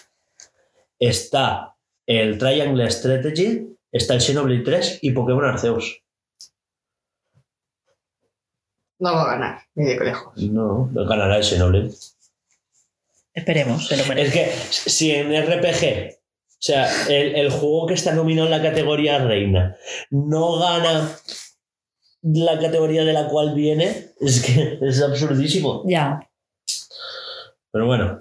está 1.00 1.76
el 2.08 2.38
Triangle 2.38 2.90
Strategy, 2.90 3.78
está 3.92 4.14
el 4.16 4.22
Xenoblade 4.22 4.64
3 4.64 5.00
y 5.02 5.12
Pokémon 5.12 5.44
Arceus. 5.46 6.02
no 9.00 9.14
va 9.14 9.24
a 9.24 9.32
ganar, 9.36 9.62
ni 9.76 9.86
de 9.86 10.00
lejos. 10.06 10.34
No, 10.38 10.90
ganará 10.94 11.38
el 11.38 11.44
Xenoblade. 11.44 11.92
Esperemos, 13.34 13.88
se 13.88 13.98
lo 13.98 14.04
Es 14.04 14.10
merece. 14.10 14.32
que 14.32 14.90
si 14.90 15.12
en 15.12 15.32
RPG, 15.36 16.14
o 16.14 16.58
sea, 16.58 16.90
el, 17.10 17.36
el 17.36 17.52
juego 17.52 17.86
que 17.88 17.96
está 17.96 18.14
nominado 18.16 18.48
en 18.48 18.52
la 18.52 18.62
categoría 18.62 19.20
reina 19.20 19.76
no 20.10 20.58
gana 20.58 21.12
la 22.22 22.58
categoría 22.60 23.04
de 23.04 23.12
la 23.14 23.28
cual 23.28 23.54
viene, 23.54 24.14
es 24.22 24.42
que 24.42 24.80
es 24.82 25.02
absurdísimo. 25.02 25.84
Ya. 25.86 26.22
Pero 27.76 27.88
bueno, 27.88 28.18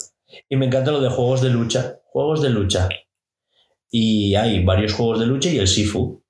y 0.48 0.56
me 0.56 0.66
encanta 0.66 0.90
lo 0.90 1.00
de 1.00 1.08
juegos 1.08 1.40
de 1.40 1.48
lucha. 1.50 2.00
Juegos 2.06 2.42
de 2.42 2.50
lucha. 2.50 2.88
Y 3.88 4.34
hay 4.34 4.64
varios 4.64 4.94
juegos 4.94 5.20
de 5.20 5.26
lucha 5.26 5.48
y 5.48 5.58
el 5.58 5.68
Sifu. 5.68 6.24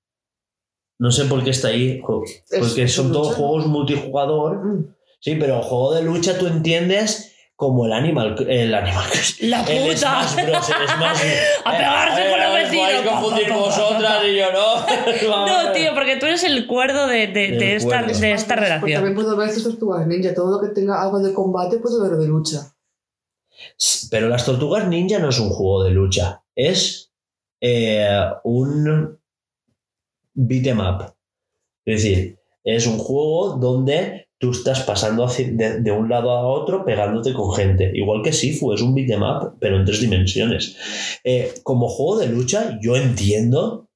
No 0.99 1.11
sé 1.11 1.25
por 1.25 1.43
qué 1.43 1.49
está 1.49 1.69
ahí, 1.69 2.03
porque 2.07 2.83
es 2.83 2.95
son 2.95 3.09
lucha, 3.09 3.19
todos 3.19 3.35
juegos 3.37 3.67
multijugador. 3.67 4.63
Mm. 4.63 4.95
Sí, 5.21 5.37
pero 5.37 5.63
juego 5.63 5.95
de 5.95 6.03
lucha 6.03 6.37
tú 6.37 6.47
entiendes 6.47 7.33
como 7.57 7.87
el 7.87 7.95
Animal, 7.95 8.35
el 8.47 8.75
Animal 8.75 9.07
¡La 9.41 9.63
El 9.63 9.85
puta! 9.95 10.23
Smash 10.29 10.47
Bros, 10.47 10.69
el 10.69 10.89
Smash 10.89 11.23
A 11.65 11.71
pegarse 11.71 12.31
con 12.31 12.41
los 12.41 12.53
vecinos. 12.53 12.87
Podéis 12.91 13.09
confundir 13.09 13.53
vosotras 13.55 14.23
y 14.27 14.37
yo 14.37 14.53
no. 14.53 15.47
No, 15.47 15.73
tío, 15.73 15.95
porque 15.95 16.17
tú 16.17 16.27
eres 16.27 16.45
el 16.45 16.67
cuerdo 16.67 17.07
de, 17.07 17.29
de- 17.29 17.47
El 17.55 17.59
de 17.59 17.77
esta, 17.77 18.01
cuerdo. 18.03 18.21
de 18.21 18.33
esta 18.33 18.55
Pues 18.57 18.69
relación. 18.69 18.93
también 19.03 19.15
puedo 19.15 19.35
ver 19.35 19.49
estos 19.49 19.63
tortugas 19.63 20.07
ninja. 20.07 20.35
Todo 20.35 20.61
lo 20.61 20.69
que 20.69 20.75
tenga 20.75 21.01
algo 21.01 21.21
de 21.21 21.33
combate 21.33 21.79
puedo 21.79 22.03
ver 22.03 22.19
de 22.19 22.27
lucha. 22.27 22.74
Pero 24.11 24.29
las 24.29 24.45
tortugas 24.45 24.87
ninja 24.89 25.19
no 25.19 25.29
es 25.31 25.39
un 25.39 25.51
juego 25.51 25.85
de 25.85 25.91
lucha. 25.91 26.43
Es 26.55 27.13
eh, 27.61 28.07
un 28.45 29.19
beat 30.35 30.67
'em 30.67 30.81
up. 30.81 31.15
Es 31.87 32.03
decir, 32.03 32.39
es 32.65 32.87
un 32.87 32.99
juego 32.99 33.57
donde 33.57 34.29
tú 34.39 34.51
estás 34.51 34.81
pasando 34.83 35.27
de 35.27 35.91
un 35.93 36.09
lado 36.09 36.31
a 36.33 36.47
otro 36.47 36.85
pegándote 36.85 37.33
con 37.33 37.53
gente. 37.55 37.91
Igual 37.95 38.23
que 38.23 38.33
Sifu, 38.33 38.73
es 38.73 38.83
un 38.83 38.95
beat 38.95 39.11
'em 39.11 39.23
up, 39.23 39.57
pero 39.61 39.77
en 39.79 39.85
tres 39.85 40.01
dimensiones. 40.01 40.77
Eh, 41.25 41.55
como 41.63 41.89
juego 41.89 42.19
de 42.21 42.29
lucha, 42.29 42.79
yo 42.83 42.97
entiendo 42.97 43.89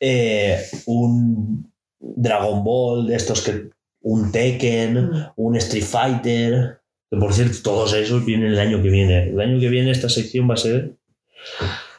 eh, 0.00 0.58
un 0.86 1.72
Dragon 2.00 2.64
Ball 2.64 3.06
de 3.06 3.16
estos 3.16 3.42
que. 3.42 3.70
Un 4.04 4.32
Tekken, 4.32 4.94
Mm. 5.10 5.26
un 5.36 5.56
Street 5.56 5.84
Fighter. 5.84 6.81
Que 7.12 7.18
por 7.18 7.34
cierto, 7.34 7.58
todos 7.62 7.92
esos 7.92 8.24
vienen 8.24 8.52
el 8.52 8.58
año 8.58 8.82
que 8.82 8.88
viene. 8.88 9.24
El 9.24 9.38
año 9.38 9.60
que 9.60 9.68
viene 9.68 9.90
esta 9.90 10.08
sección 10.08 10.48
va 10.48 10.54
a 10.54 10.56
ser 10.56 10.92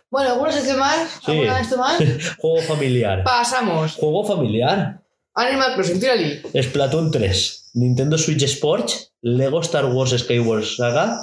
Bueno, 0.09 0.31
¿alguna 0.31 0.51
sección 0.51 0.79
más? 0.79 1.19
Sí. 1.23 1.31
¿Alguna 1.33 1.61
esto 1.61 1.77
más? 1.77 2.01
juego 2.39 2.61
familiar. 2.63 3.23
Pasamos. 3.23 3.93
Juego 3.93 4.25
familiar. 4.25 5.03
Animal 5.35 5.75
Crossing, 5.75 5.99
tírali. 5.99 6.41
Splatoon 6.59 7.11
3, 7.11 7.69
Nintendo 7.75 8.17
Switch 8.17 8.41
Sports, 8.41 9.13
Lego 9.21 9.61
Star 9.61 9.85
Wars 9.85 10.17
Skywalker 10.17 10.65
Saga, 10.65 11.19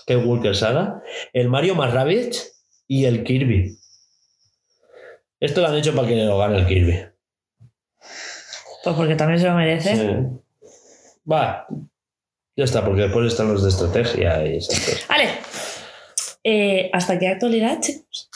Skywalker 0.00 0.56
Saga, 0.56 1.02
el 1.34 1.50
Mario 1.50 1.74
más 1.74 1.92
Rabbids 1.92 2.54
y 2.88 3.04
el 3.04 3.22
Kirby. 3.22 3.78
Esto 5.40 5.60
lo 5.60 5.66
han 5.66 5.74
hecho 5.74 5.94
para 5.94 6.08
que 6.08 6.16
lo 6.24 6.38
gane 6.38 6.56
el 6.56 6.66
Kirby. 6.66 7.04
Pues 8.82 8.96
porque 8.96 9.14
también 9.14 9.40
se 9.40 9.46
lo 9.46 9.54
merece. 9.54 9.94
Sí. 9.94 10.70
Va. 11.30 11.66
Ya 12.56 12.64
está, 12.64 12.84
porque 12.84 13.02
después 13.02 13.26
están 13.26 13.52
los 13.52 13.62
de 13.62 13.68
estrategia 13.68 14.46
y 14.46 14.56
esas 14.56 14.80
cosas. 14.80 15.06
Vale. 15.08 15.28
Eh, 16.42 16.90
¿Hasta 16.92 17.18
qué 17.18 17.28
actualidad, 17.28 17.80
chicos? 17.80 18.30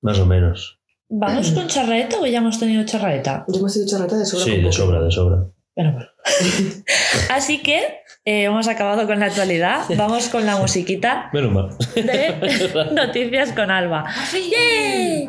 Más 0.00 0.18
o 0.20 0.26
menos. 0.26 0.78
¿Vamos 1.08 1.50
con 1.52 1.66
charraeta 1.66 2.18
o 2.20 2.26
ya 2.26 2.38
hemos 2.38 2.60
tenido 2.60 2.84
charraeta? 2.84 3.44
Yo 3.48 3.60
me 3.62 3.68
estoy 3.68 3.86
charreta 3.86 4.16
de 4.16 4.26
sobra. 4.26 4.44
Sí, 4.44 4.60
de 4.60 4.72
sobra, 4.72 5.00
de 5.00 5.10
sobra. 5.10 5.38
Bueno, 5.74 5.92
bueno. 5.92 6.06
Así 7.30 7.62
que 7.62 7.78
eh, 8.24 8.44
hemos 8.44 8.68
acabado 8.68 9.06
con 9.06 9.18
la 9.18 9.26
actualidad. 9.26 9.84
Vamos 9.96 10.28
con 10.28 10.44
la 10.44 10.56
musiquita 10.56 11.30
Menos 11.32 11.52
mal. 11.52 11.76
de 11.94 12.90
Noticias 12.92 13.52
con 13.52 13.70
Alba. 13.70 14.04
¡Yay! 14.32 15.28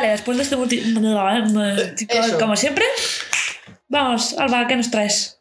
Vale, 0.00 0.12
después 0.12 0.38
de 0.38 0.44
este 0.44 0.56
multi... 0.56 0.78
Eso. 2.08 2.38
Como 2.38 2.56
siempre, 2.56 2.86
vamos, 3.86 4.34
Alba, 4.38 4.66
¿qué 4.66 4.76
nos 4.76 4.90
traes? 4.90 5.38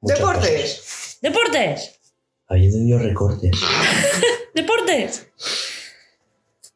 Muchas 0.00 0.18
Deportes. 0.18 1.18
¡Deportes! 1.22 2.00
Ahí 2.48 2.68
te 2.68 2.80
dio 2.80 2.98
recortes. 2.98 3.56
¡Deportes! 4.54 5.28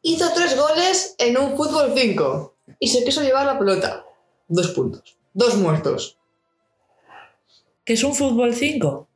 Hizo 0.03 0.31
tres 0.33 0.55
goles 0.55 1.15
en 1.17 1.37
un 1.37 1.57
fútbol 1.57 1.91
5 1.93 2.55
y 2.79 2.87
se 2.87 3.03
quiso 3.03 3.23
llevar 3.23 3.45
la 3.45 3.59
pelota. 3.59 4.05
Dos 4.47 4.69
puntos. 4.69 5.17
Dos 5.33 5.57
muertos. 5.57 6.17
¿Qué 7.83 7.91
es 7.91 8.03
un 8.05 8.15
fútbol 8.15 8.55
5? 8.55 9.07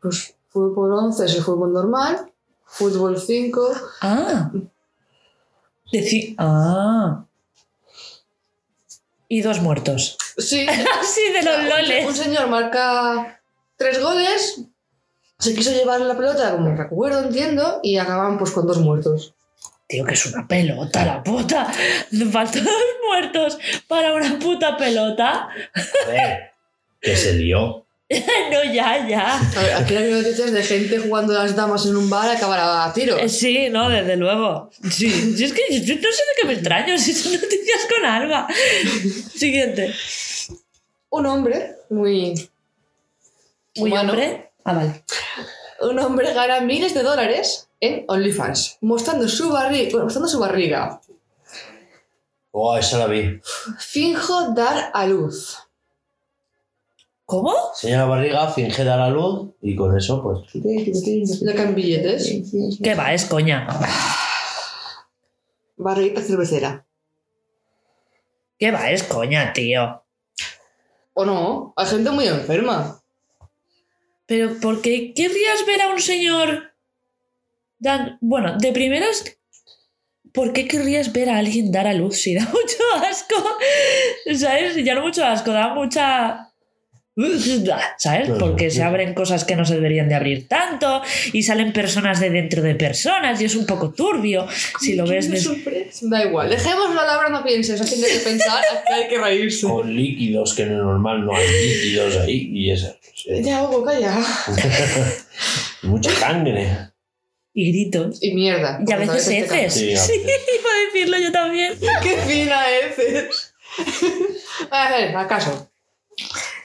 Pues 0.00 0.34
fútbol 0.48 0.92
11 0.92 1.24
es 1.26 1.36
el 1.36 1.44
fútbol 1.44 1.72
normal. 1.72 2.32
Fútbol 2.66 3.16
5. 3.20 3.70
Ah. 4.00 4.50
Deci- 5.92 6.34
ah. 6.38 7.24
Y 9.28 9.40
dos 9.42 9.60
muertos. 9.60 10.16
Sí. 10.38 10.66
Así 11.00 11.20
de 11.32 11.42
los 11.42 11.58
Un 11.58 11.68
loles. 11.68 12.16
señor 12.16 12.48
marca 12.48 13.40
tres 13.76 14.00
goles, 14.00 14.62
se 15.38 15.54
quiso 15.54 15.70
llevar 15.72 16.00
la 16.00 16.16
pelota, 16.16 16.52
como 16.52 16.74
recuerdo, 16.76 17.22
entiendo, 17.24 17.80
y 17.82 17.96
acaban 17.98 18.38
pues 18.38 18.50
con 18.52 18.66
dos 18.66 18.78
muertos. 18.78 19.34
Tío, 19.88 20.04
que 20.04 20.14
es 20.14 20.26
una 20.26 20.46
pelota, 20.46 21.04
la 21.04 21.22
puta. 21.22 21.66
Faltan 22.30 22.64
dos 22.64 22.82
muertos 23.06 23.58
para 23.88 24.14
una 24.14 24.38
puta 24.38 24.76
pelota. 24.76 25.48
A 25.74 26.08
ver, 26.08 26.52
que 27.00 27.16
se 27.16 27.34
lió. 27.34 27.81
no, 28.52 28.72
ya, 28.72 29.06
ya. 29.08 29.40
Aquí 29.78 29.96
hay 29.96 30.10
noticias 30.12 30.52
de 30.52 30.62
gente 30.62 30.98
jugando 30.98 31.38
a 31.38 31.44
las 31.44 31.56
damas 31.56 31.86
en 31.86 31.96
un 31.96 32.10
bar 32.10 32.28
a 32.28 32.32
acabar 32.32 32.60
a 32.88 32.92
tiro. 32.92 33.16
Eh, 33.16 33.28
Sí, 33.28 33.68
no, 33.70 33.88
desde 33.88 34.16
luego. 34.16 34.70
Sí, 34.90 35.10
sí, 35.36 35.44
es 35.44 35.52
que 35.52 35.62
yo 35.80 35.94
no 35.94 36.00
sé 36.00 36.22
de 36.22 36.40
qué 36.40 36.46
me 36.46 36.52
extraño, 36.54 36.98
si 36.98 37.12
son 37.14 37.32
noticias 37.32 37.86
con 37.88 38.04
Alba. 38.04 38.46
Siguiente. 39.34 39.94
Un 41.10 41.26
hombre 41.26 41.76
muy. 41.90 42.48
Muy 43.76 43.90
humano, 43.90 44.12
hombre. 44.12 44.50
Ah, 44.64 44.74
vale. 44.74 45.04
Un 45.80 45.98
hombre 45.98 46.32
gana 46.34 46.60
miles 46.60 46.94
de 46.94 47.02
dólares 47.02 47.68
en 47.80 48.04
OnlyFans, 48.06 48.78
mostrando 48.82 49.28
su, 49.28 49.50
barri- 49.50 49.90
bueno, 49.90 50.04
mostrando 50.04 50.28
su 50.28 50.38
barriga. 50.38 51.00
Oh, 52.52 52.76
esa 52.76 52.98
la 52.98 53.06
vi. 53.06 53.40
Finjo 53.78 54.52
dar 54.52 54.90
a 54.92 55.06
luz. 55.06 55.56
¿Cómo? 57.24 57.54
Enseña 57.74 57.98
la 57.98 58.04
barriga, 58.04 58.50
finge 58.50 58.84
dar 58.84 59.00
a 59.00 59.08
luz 59.08 59.50
y 59.62 59.74
con 59.76 59.96
eso, 59.96 60.22
pues. 60.22 60.54
Le 60.54 61.54
caen 61.54 61.74
billetes. 61.74 62.42
¿Qué 62.82 62.94
va? 62.94 63.12
Es 63.14 63.24
coña. 63.24 63.66
Barriguita 65.76 66.20
cervecera. 66.20 66.84
¿Qué 68.58 68.70
va? 68.70 68.90
Es 68.90 69.02
coña, 69.02 69.52
tío. 69.52 70.02
¿O 71.14 71.24
no? 71.24 71.72
Hay 71.76 71.86
gente 71.86 72.10
muy 72.10 72.26
enferma. 72.26 73.02
Pero 74.26 74.58
¿por 74.60 74.80
qué 74.80 75.12
querrías 75.14 75.66
ver 75.66 75.82
a 75.82 75.88
un 75.88 76.00
señor 76.00 76.72
dan... 77.78 78.18
Bueno, 78.20 78.56
de 78.56 78.72
primeras, 78.72 79.24
¿por 80.32 80.52
qué 80.52 80.68
querrías 80.68 81.12
ver 81.12 81.28
a 81.28 81.38
alguien 81.38 81.72
dar 81.72 81.86
a 81.86 81.92
luz 81.92 82.18
si 82.18 82.34
da 82.34 82.42
mucho 82.52 82.82
asco? 83.04 83.34
¿Sabes? 84.38 84.76
Ya 84.84 84.94
no 84.94 85.02
mucho 85.02 85.24
asco, 85.24 85.50
da 85.52 85.74
mucha... 85.74 86.51
¿Sabes? 87.98 88.26
Claro. 88.26 88.38
Porque 88.38 88.70
se 88.70 88.82
abren 88.82 89.12
cosas 89.12 89.44
que 89.44 89.54
no 89.54 89.66
se 89.66 89.74
deberían 89.74 90.08
de 90.08 90.14
abrir 90.14 90.48
tanto 90.48 91.02
y 91.32 91.42
salen 91.42 91.72
personas 91.72 92.20
de 92.20 92.30
dentro 92.30 92.62
de 92.62 92.74
personas 92.74 93.40
y 93.40 93.44
es 93.44 93.54
un 93.54 93.66
poco 93.66 93.90
turbio 93.90 94.46
si 94.80 94.94
lo 94.94 95.06
ves 95.06 95.30
de... 95.30 95.68
Da 96.08 96.24
igual. 96.24 96.48
Dejémoslo 96.48 96.98
a 96.98 97.04
la 97.04 97.18
hora, 97.18 97.28
no 97.28 97.44
pienses. 97.44 97.80
Así 97.80 98.00
que 98.00 98.20
pensar, 98.20 98.64
que 98.86 98.94
hay 98.94 99.08
que 99.08 99.18
reírse. 99.18 99.66
Con 99.66 99.94
líquidos, 99.94 100.54
que 100.54 100.62
en 100.62 100.72
el 100.72 100.78
normal 100.78 101.26
no 101.26 101.36
hay 101.36 101.46
líquidos 101.48 102.16
ahí 102.16 102.50
y 102.50 102.70
eso. 102.70 102.96
Ya, 103.42 103.62
Hugo, 103.62 103.84
calla. 103.84 104.18
Mucha 105.82 106.10
sangre. 106.12 106.92
Y 107.54 107.70
gritos. 107.70 108.22
Y 108.22 108.32
mierda. 108.32 108.80
Y 108.86 108.90
a 108.90 108.96
veces 108.96 109.28
heces. 109.28 109.74
Sí, 109.74 109.94
Sí, 109.96 110.12
iba 110.14 110.70
a 110.70 110.92
decirlo 110.92 111.18
yo 111.18 111.30
también. 111.30 111.74
¡Qué 112.02 112.16
fina 112.26 112.64
heces! 112.70 113.54
A 114.70 114.90
ver, 114.90 115.14
acaso. 115.14 115.71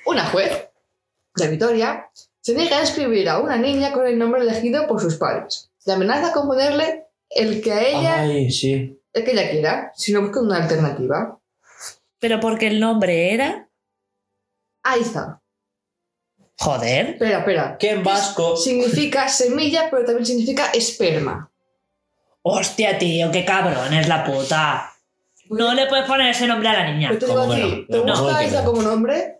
Una 0.08 0.26
juez 0.26 0.70
de 1.36 1.48
Vitoria 1.50 2.10
se 2.42 2.54
niega 2.56 2.78
a 2.78 2.82
inscribir 2.82 3.28
a 3.30 3.40
una 3.40 3.58
niña 3.58 3.92
con 3.92 4.08
el 4.08 4.18
nombre 4.18 4.42
elegido 4.42 4.88
por 4.88 5.02
sus 5.02 5.16
padres. 5.16 5.70
Le 5.86 5.94
amenaza 5.94 6.32
con 6.32 6.48
ponerle 6.48 7.06
el 7.30 7.62
que 7.62 7.74
a 7.74 7.82
ella, 7.84 8.22
Ay, 8.22 8.50
sí. 8.52 9.00
el 9.14 9.24
que 9.26 9.32
ella 9.32 9.50
quiera, 9.52 9.92
si 9.96 10.14
no 10.14 10.22
busca 10.22 10.40
una 10.40 10.64
alternativa. 10.64 11.38
Pero 12.20 12.40
porque 12.40 12.68
el 12.68 12.80
nombre 12.80 13.34
era... 13.34 13.68
Aiza. 14.84 15.42
Joder. 16.60 17.10
Espera, 17.10 17.40
espera. 17.40 17.78
Que 17.78 17.92
en 17.92 18.04
vasco. 18.04 18.56
Significa 18.58 19.28
semilla, 19.28 19.90
pero 19.92 20.06
también 20.06 20.26
significa 20.26 20.72
esperma. 20.72 21.52
Hostia, 22.42 22.98
tío, 22.98 23.30
qué 23.32 23.44
cabrón 23.46 23.94
es 23.94 24.08
la 24.08 24.24
puta. 24.24 24.94
No 25.50 25.74
le 25.74 25.86
puedes 25.88 26.06
poner 26.06 26.32
ese 26.32 26.48
nombre 26.48 26.70
a 26.70 26.74
la 26.74 26.92
niña. 26.92 27.10
Pero 27.10 27.20
te 27.20 27.26
digo 27.26 27.40
¿Cómo 27.42 27.54
a 27.54 27.56
ti? 27.58 27.86
¿te 27.90 27.98
No, 28.04 28.22
gusta 28.24 28.38
Aiza 28.38 28.62
no. 28.62 28.66
como 28.72 28.82
nombre? 28.82 29.36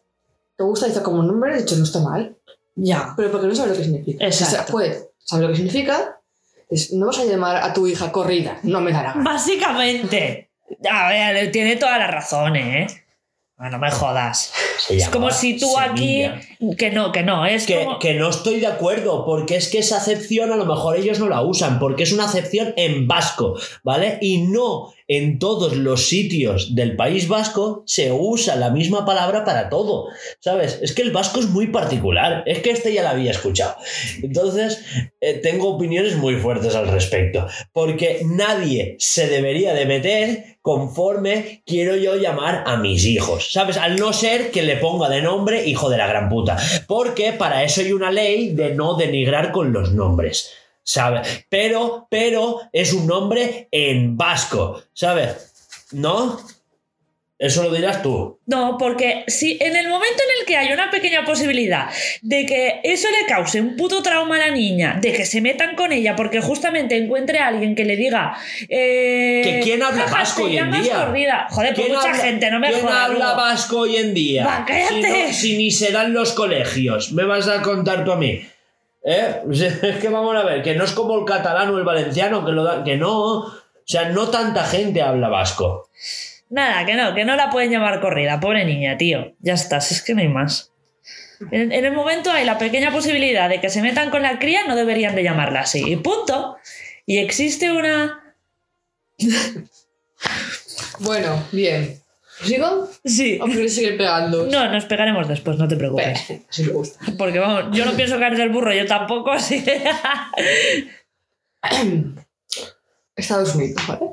¿Te 0.58 0.64
gusta 0.64 0.88
Aiza 0.88 1.04
como 1.04 1.22
nombre? 1.24 1.54
De 1.54 1.60
hecho, 1.62 1.76
no 1.78 1.84
está 1.84 2.00
mal. 2.00 2.36
Ya. 2.76 3.14
Pero 3.16 3.32
porque 3.32 3.48
no 3.48 3.56
sabe 3.56 3.70
lo 3.72 3.76
que 3.78 3.84
significa. 3.84 4.26
Exacto. 4.26 4.76
O 4.76 4.80
sea, 4.82 4.94
sabe 5.20 5.44
lo 5.44 5.50
que 5.50 5.56
significa. 5.56 6.20
es- 6.70 6.92
no 6.94 7.06
vas 7.08 7.20
a 7.20 7.26
llamar 7.26 7.56
a 7.58 7.74
tu 7.74 7.88
hija 7.88 8.12
corrida, 8.12 8.60
no 8.64 8.82
me 8.82 8.92
da 8.92 9.02
la 9.04 9.14
gana. 9.14 9.24
Básicamente. 9.24 10.50
A 10.92 11.10
ver, 11.10 11.52
tiene 11.52 11.78
toda 11.78 11.98
la 11.98 12.08
razón, 12.08 12.56
¿eh? 12.58 12.88
Bueno, 13.58 13.78
no 13.78 13.80
me 13.80 13.90
jodas. 13.90 14.52
Es 14.90 15.10
como 15.10 15.32
si 15.32 15.58
tú 15.58 15.78
aquí. 15.80 16.26
Que 16.78 16.92
no, 16.92 17.12
que 17.12 17.24
no. 17.24 17.46
Es 17.46 17.66
Que, 17.66 17.84
como. 17.86 17.98
que 18.00 18.14
no 18.14 18.30
estoy 18.30 18.60
de 18.60 18.68
acuerdo, 18.68 19.26
porque 19.26 19.56
es 19.56 19.70
que 19.70 19.80
esa 19.80 19.98
acepción 19.98 20.52
a 20.52 20.56
lo 20.58 20.66
mejor 20.66 20.96
ellos 20.98 21.20
no 21.20 21.28
la 21.30 21.42
usan, 21.42 21.80
porque 21.80 22.04
es 22.04 22.12
una 22.12 22.26
acepción 22.26 22.74
en 22.78 23.08
vasco, 23.08 23.58
¿vale? 23.84 24.20
Y 24.22 24.44
no 24.44 24.94
en 25.08 25.40
todos 25.40 25.76
los 25.76 26.08
sitios 26.08 26.76
del 26.76 26.96
País 26.96 27.28
Vasco 27.28 27.84
se 27.86 28.12
usa 28.12 28.56
la 28.56 28.72
misma 28.72 29.06
palabra 29.06 29.46
para 29.46 29.70
todo, 29.70 30.08
¿sabes? 30.40 30.80
Es 30.82 30.94
que 30.94 31.02
el 31.02 31.12
vasco 31.12 31.40
es 31.40 31.48
muy 31.48 31.68
particular, 31.68 32.44
es 32.46 32.60
que 32.60 32.72
este 32.72 32.94
ya 32.94 33.04
la 33.04 33.12
había 33.12 33.32
escuchado. 33.32 33.76
Entonces, 34.22 34.84
eh, 35.22 35.36
tengo 35.36 35.70
opiniones 35.70 36.16
muy 36.18 36.36
fuertes 36.36 36.76
al 36.76 36.90
respecto, 36.90 37.48
porque 37.72 38.22
nadie 38.26 38.98
se 39.00 39.28
debería 39.28 39.74
de 39.74 39.86
meter 39.86 40.58
conforme 40.62 41.64
quiero 41.66 41.96
yo 41.96 42.18
llamar 42.18 42.64
a 42.66 42.76
mis 42.76 43.06
hijos, 43.06 43.54
¿sabes? 43.54 43.78
Al 43.78 43.98
no 43.98 44.12
ser 44.12 44.52
que 44.52 44.64
le 44.64 44.76
ponga 44.76 45.08
de 45.08 45.22
nombre 45.22 45.66
hijo 45.66 45.90
de 45.90 45.98
la 45.98 46.08
gran 46.08 46.28
puta, 46.28 46.58
porque 46.88 47.32
para 47.32 47.64
eso 47.64 47.80
hay 47.80 47.94
una 47.94 48.12
ley 48.12 48.50
de 48.50 48.76
no 48.76 48.96
denigrar 48.96 49.54
con 49.54 49.72
los 49.72 49.94
nombres. 49.94 50.52
¿Sabes? 50.90 51.46
Pero, 51.50 52.08
pero 52.10 52.62
es 52.72 52.94
un 52.94 53.06
nombre 53.08 53.68
en 53.72 54.16
vasco, 54.16 54.82
¿sabes? 54.94 55.86
¿No? 55.92 56.40
Eso 57.38 57.62
lo 57.62 57.72
dirás 57.74 58.02
tú. 58.02 58.40
No, 58.46 58.78
porque 58.80 59.26
si 59.28 59.58
en 59.62 59.76
el 59.76 59.90
momento 59.90 60.16
en 60.24 60.40
el 60.40 60.46
que 60.48 60.56
hay 60.56 60.72
una 60.72 60.90
pequeña 60.90 61.26
posibilidad 61.26 61.90
de 62.22 62.46
que 62.46 62.80
eso 62.86 63.08
le 63.12 63.28
cause 63.28 63.60
un 63.60 63.76
puto 63.76 64.02
trauma 64.02 64.38
a 64.38 64.40
la 64.40 64.50
niña, 64.52 64.98
de 65.02 65.12
que 65.12 65.26
se 65.26 65.42
metan 65.42 65.76
con 65.76 65.92
ella 65.92 66.16
porque 66.16 66.40
justamente 66.40 66.96
encuentre 66.98 67.40
a 67.40 67.48
alguien 67.48 67.76
que 67.76 67.84
le 67.84 67.98
diga. 67.98 68.38
Eh, 68.70 69.42
¿Que 69.44 69.60
quién 69.64 69.84
habla 69.84 70.04
"Jaja, 70.04 70.16
vasco 70.20 70.44
hoy 70.46 70.58
en 70.58 70.72
día? 70.72 71.06
Gordida". 71.06 71.48
Joder, 71.52 71.74
pues 71.76 71.86
¿Quién 71.86 71.98
mucha 71.98 72.10
habla- 72.12 72.24
gente, 72.24 72.50
no 72.50 72.60
me 72.60 72.70
¿Quién 72.70 72.82
jodas. 72.82 72.98
habla 73.10 73.34
vasco 73.34 73.80
hoy 73.82 73.98
en 73.98 74.14
día? 74.14 74.46
Va, 74.46 74.66
cállate. 74.66 74.94
Si, 74.96 75.02
no- 75.28 75.34
si 75.34 75.58
ni 75.58 75.70
se 75.72 75.92
dan 75.92 76.14
los 76.14 76.32
colegios, 76.32 77.12
me 77.12 77.26
vas 77.26 77.50
a 77.50 77.62
contar 77.62 78.06
tú 78.06 78.14
a 78.14 78.16
mí. 78.16 78.42
¿Eh? 79.10 79.42
Es 79.82 79.98
que 80.02 80.10
vamos 80.10 80.36
a 80.36 80.44
ver, 80.44 80.62
que 80.62 80.76
no 80.76 80.84
es 80.84 80.92
como 80.92 81.18
el 81.18 81.26
catalán 81.26 81.70
o 81.74 81.78
el 81.78 81.86
valenciano, 81.86 82.46
que, 82.46 82.52
lo 82.52 82.64
da- 82.64 82.84
que 82.84 82.98
no. 82.98 83.14
O 83.40 83.54
sea, 83.86 84.10
no 84.10 84.28
tanta 84.30 84.66
gente 84.66 85.02
habla 85.02 85.30
vasco. 85.30 85.90
Nada, 86.50 86.86
que 86.86 86.94
no, 86.96 87.16
que 87.16 87.24
no 87.24 87.36
la 87.38 87.50
pueden 87.50 87.72
llamar 87.72 88.02
corrida, 88.02 88.40
pobre 88.42 88.66
niña, 88.66 88.98
tío. 88.98 89.34
Ya 89.40 89.54
está, 89.54 89.80
si 89.80 89.94
es 89.94 90.02
que 90.04 90.14
no 90.14 90.22
hay 90.22 90.28
más. 90.28 90.72
En, 91.52 91.72
en 91.72 91.86
el 91.86 91.94
momento 91.94 92.32
hay 92.32 92.44
la 92.46 92.58
pequeña 92.58 92.92
posibilidad 92.92 93.48
de 93.48 93.62
que 93.62 93.70
se 93.70 93.82
metan 93.82 94.10
con 94.10 94.24
la 94.24 94.40
cría, 94.40 94.66
no 94.68 94.76
deberían 94.76 95.16
de 95.16 95.24
llamarla 95.24 95.62
así. 95.62 95.84
Y 95.90 95.96
punto. 95.98 96.58
Y 97.06 97.20
existe 97.20 97.72
una. 97.72 98.36
Bueno, 101.00 101.44
bien. 101.52 102.02
¿Sigo? 102.44 102.90
Sí. 103.04 103.40
¿O 103.42 103.46
quieres 103.46 103.74
seguir 103.74 103.98
pegando? 103.98 104.46
No, 104.46 104.72
nos 104.72 104.86
pegaremos 104.86 105.28
después, 105.28 105.58
no 105.58 105.68
te 105.68 105.76
preocupes. 105.76 106.06
Perfecto, 106.06 106.48
si 106.50 106.64
me 106.64 106.72
gusta. 106.74 107.00
Porque 107.18 107.40
vamos, 107.40 107.76
yo 107.76 107.86
no 107.86 107.94
pienso 107.94 108.20
caer 108.20 108.38
del 108.38 108.50
burro, 108.50 108.74
yo 108.74 108.86
tampoco, 108.86 109.32
así 109.32 109.64
que. 109.64 109.84
Estados 113.16 113.56
Unidos, 113.56 113.82
¿vale? 113.88 114.12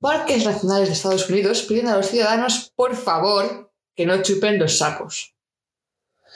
Parques 0.00 0.44
nacionales 0.44 0.88
de 0.88 0.94
Estados 0.94 1.28
Unidos 1.30 1.62
piden 1.62 1.88
a 1.88 1.96
los 1.96 2.10
ciudadanos, 2.10 2.72
por 2.74 2.96
favor, 2.96 3.72
que 3.94 4.04
no 4.06 4.20
chupen 4.22 4.58
los 4.58 4.78
sacos. 4.78 5.34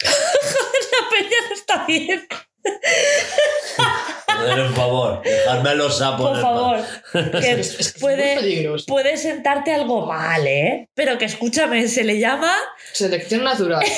La 0.03 1.11
peña 1.11 1.37
no 1.49 1.55
está 1.55 1.87
bien. 1.87 2.27
Por 4.49 4.75
favor, 4.75 5.23
dejadme 5.23 5.75
los 5.75 5.99
sapos. 5.99 6.31
Por 6.31 6.41
favor. 6.41 6.79
Que 7.41 7.61
Es 7.61 7.81
es 7.81 7.95
puede, 8.01 8.69
puede 8.87 9.17
sentarte 9.17 9.73
algo 9.73 10.07
mal, 10.07 10.47
¿eh? 10.47 10.89
Pero 10.95 11.19
que 11.19 11.25
escúchame, 11.25 11.89
se 11.89 12.05
le 12.05 12.19
llama. 12.19 12.53
Selección 12.93 13.45
natural. 13.45 13.85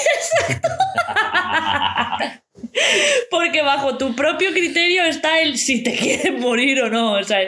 Porque 3.30 3.62
bajo 3.62 3.98
tu 3.98 4.14
propio 4.14 4.50
criterio 4.52 5.04
está 5.04 5.40
el 5.40 5.58
si 5.58 5.82
te 5.82 5.92
quieres 5.92 6.32
morir 6.38 6.80
o 6.82 6.90
no, 6.90 7.14
o 7.14 7.22
sea, 7.22 7.40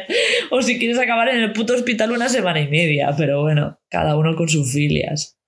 o 0.50 0.62
si 0.62 0.78
quieres 0.78 0.98
acabar 0.98 1.28
en 1.28 1.40
el 1.40 1.52
puto 1.52 1.74
hospital 1.74 2.12
una 2.12 2.28
semana 2.28 2.60
y 2.60 2.68
media, 2.68 3.14
pero 3.16 3.42
bueno, 3.42 3.78
cada 3.88 4.16
uno 4.16 4.36
con 4.36 4.48
sus 4.48 4.72
filias. 4.72 5.38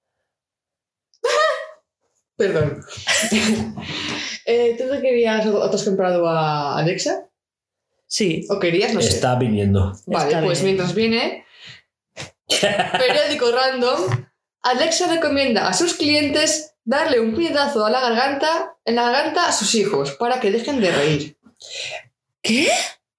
Perdón. 2.36 2.82
Eh, 4.48 4.77
¿Tú 4.78 4.85
te 4.89 5.01
querías 5.01 5.44
o 5.44 5.68
te 5.68 5.74
has 5.74 5.82
comprado 5.82 6.24
a 6.28 6.78
Alexa? 6.78 7.28
Sí, 8.07 8.47
¿O 8.49 8.59
querías? 8.59 8.95
No 8.95 9.01
sé. 9.01 9.09
Está 9.09 9.35
viniendo. 9.35 9.93
Vale, 10.07 10.31
está 10.31 10.43
pues 10.43 10.62
bien. 10.62 10.74
mientras 10.74 10.95
viene, 10.95 11.45
periódico 12.47 13.51
random, 13.51 14.27
Alexa 14.62 15.12
recomienda 15.12 15.69
a 15.69 15.74
sus 15.74 15.95
clientes 15.95 16.74
darle 16.85 17.20
un 17.20 17.35
puñetazo 17.35 17.85
a 17.85 17.91
la 17.91 18.01
garganta, 18.01 18.77
en 18.85 18.95
la 18.95 19.11
garganta 19.11 19.49
a 19.49 19.53
sus 19.53 19.74
hijos 19.74 20.12
para 20.12 20.41
que 20.41 20.51
dejen 20.51 20.81
de 20.81 20.91
reír. 20.93 21.37
¿qué? 22.43 22.69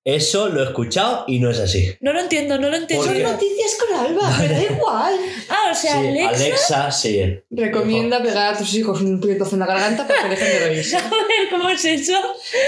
Eso 0.07 0.47
lo 0.47 0.61
he 0.61 0.63
escuchado 0.63 1.25
y 1.27 1.39
no 1.39 1.49
es 1.49 1.59
así. 1.59 1.93
No 1.99 2.13
lo 2.13 2.21
entiendo, 2.21 2.57
no 2.57 2.69
lo 2.69 2.77
entiendo. 2.77 3.05
¿Por 3.05 3.13
Son 3.13 3.23
noticias 3.23 3.77
con 3.77 3.99
Alba, 4.05 4.38
me 4.38 4.47
da 4.47 4.63
igual. 4.73 5.13
Ah, 5.49 5.69
o 5.69 5.75
sea, 5.75 5.99
Sí, 5.99 6.07
Alexa, 6.07 6.29
Alexa, 6.29 6.91
sí. 6.93 7.39
Recomienda 7.51 8.23
pegar 8.23 8.53
a 8.53 8.57
tus 8.57 8.73
hijos 8.75 9.01
un 9.01 9.19
puñetazo 9.19 9.55
en 9.55 9.59
la 9.59 9.65
garganta 9.65 10.07
para 10.07 10.23
que 10.23 10.29
dejen 10.29 10.47
de 10.47 10.59
reírse. 10.65 10.95
a 10.95 11.01
ver 11.01 11.49
cómo 11.51 11.67
es 11.67 11.84
eso. 11.84 12.13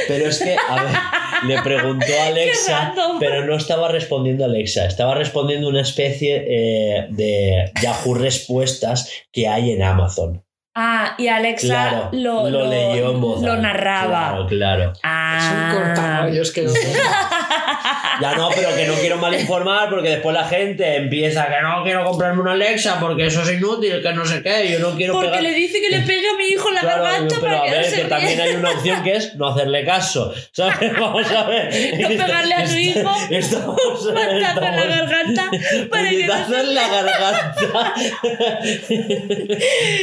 Pero 0.10 0.28
es 0.28 0.40
que, 0.40 0.58
a 0.58 0.84
ver, 0.84 1.48
le 1.48 1.62
preguntó 1.62 2.08
a 2.20 2.26
Alexa, 2.28 2.94
pero 3.22 3.46
no 3.46 3.56
estaba 3.56 3.88
respondiendo 3.88 4.44
Alexa, 4.44 4.86
estaba 4.86 5.16
respondiendo 5.16 5.70
una 5.70 5.84
especie 5.84 6.44
eh, 6.46 7.08
de 7.10 7.72
Yahoo 7.82 8.16
Respuestas 8.16 9.10
que 9.32 9.48
hay 9.48 9.72
en 9.72 9.84
Amazon. 9.84 10.44
Ah, 10.82 11.14
y 11.18 11.28
Alexa 11.28 11.68
Claro, 11.68 12.10
lo, 12.14 12.50
lo, 12.50 12.70
leyó 12.70 13.12
en 13.12 13.20
voz 13.20 13.42
lo 13.42 13.58
narraba. 13.58 14.30
Claro, 14.30 14.48
claro. 14.48 14.94
Ah. 15.04 15.38
Es 15.38 15.76
un 15.76 15.84
cortarrollos 15.84 16.52
que 16.52 16.62
no 16.62 16.72
Ya 18.22 18.36
no, 18.36 18.50
pero 18.54 18.76
que 18.76 18.86
no 18.86 18.94
quiero 18.96 19.18
mal 19.18 19.34
informar 19.34 19.90
porque 19.90 20.10
después 20.10 20.34
la 20.34 20.44
gente 20.46 20.98
empieza 20.98 21.48
que 21.48 21.62
no 21.62 21.84
quiero 21.84 22.04
comprarme 22.06 22.42
una 22.42 22.52
Alexa 22.54 23.00
porque 23.00 23.26
eso 23.28 23.42
es 23.44 23.52
inútil, 23.54 24.02
que 24.02 24.14
no 24.14 24.26
sé 24.26 24.42
qué, 24.44 24.70
yo 24.72 24.80
no 24.80 24.96
quiero 24.96 25.14
Porque 25.14 25.30
pegar... 25.30 25.44
le 25.44 25.54
dice 25.54 25.80
que 25.82 25.90
le 25.90 26.02
pegue 26.02 26.28
a 26.30 26.34
mi 26.38 26.46
hijo 26.48 26.68
en 26.70 26.76
la 26.76 26.82
Claro, 26.82 27.04
garganta 27.04 27.36
pero 27.40 27.48
para 27.54 27.60
a 27.62 27.64
que 27.64 27.70
no 27.72 27.76
ver, 27.78 27.86
se 27.86 27.92
que 27.96 28.02
ríe. 28.02 28.10
también 28.10 28.42
hay 28.42 28.56
una 28.56 28.72
opción 28.72 29.04
que 29.04 29.16
es 29.16 29.36
no 29.36 29.48
hacerle 29.48 29.86
caso. 29.86 30.34
¿Sabes? 30.52 30.94
Vamos 31.00 31.32
a 31.32 31.44
ver. 31.44 32.00
No 32.02 32.08
pegarle 32.10 32.54
a 32.56 32.68
su 32.68 32.78
hijo, 32.78 33.12
Estamos, 33.30 33.80
en 34.10 34.42
la 34.42 34.54
garganta 34.54 35.50
para 35.90 36.10
que 36.10 36.28
no 36.28 36.34
puñetazo 36.34 36.58
en 36.58 36.76
la 36.76 36.88
garganta. 36.90 37.94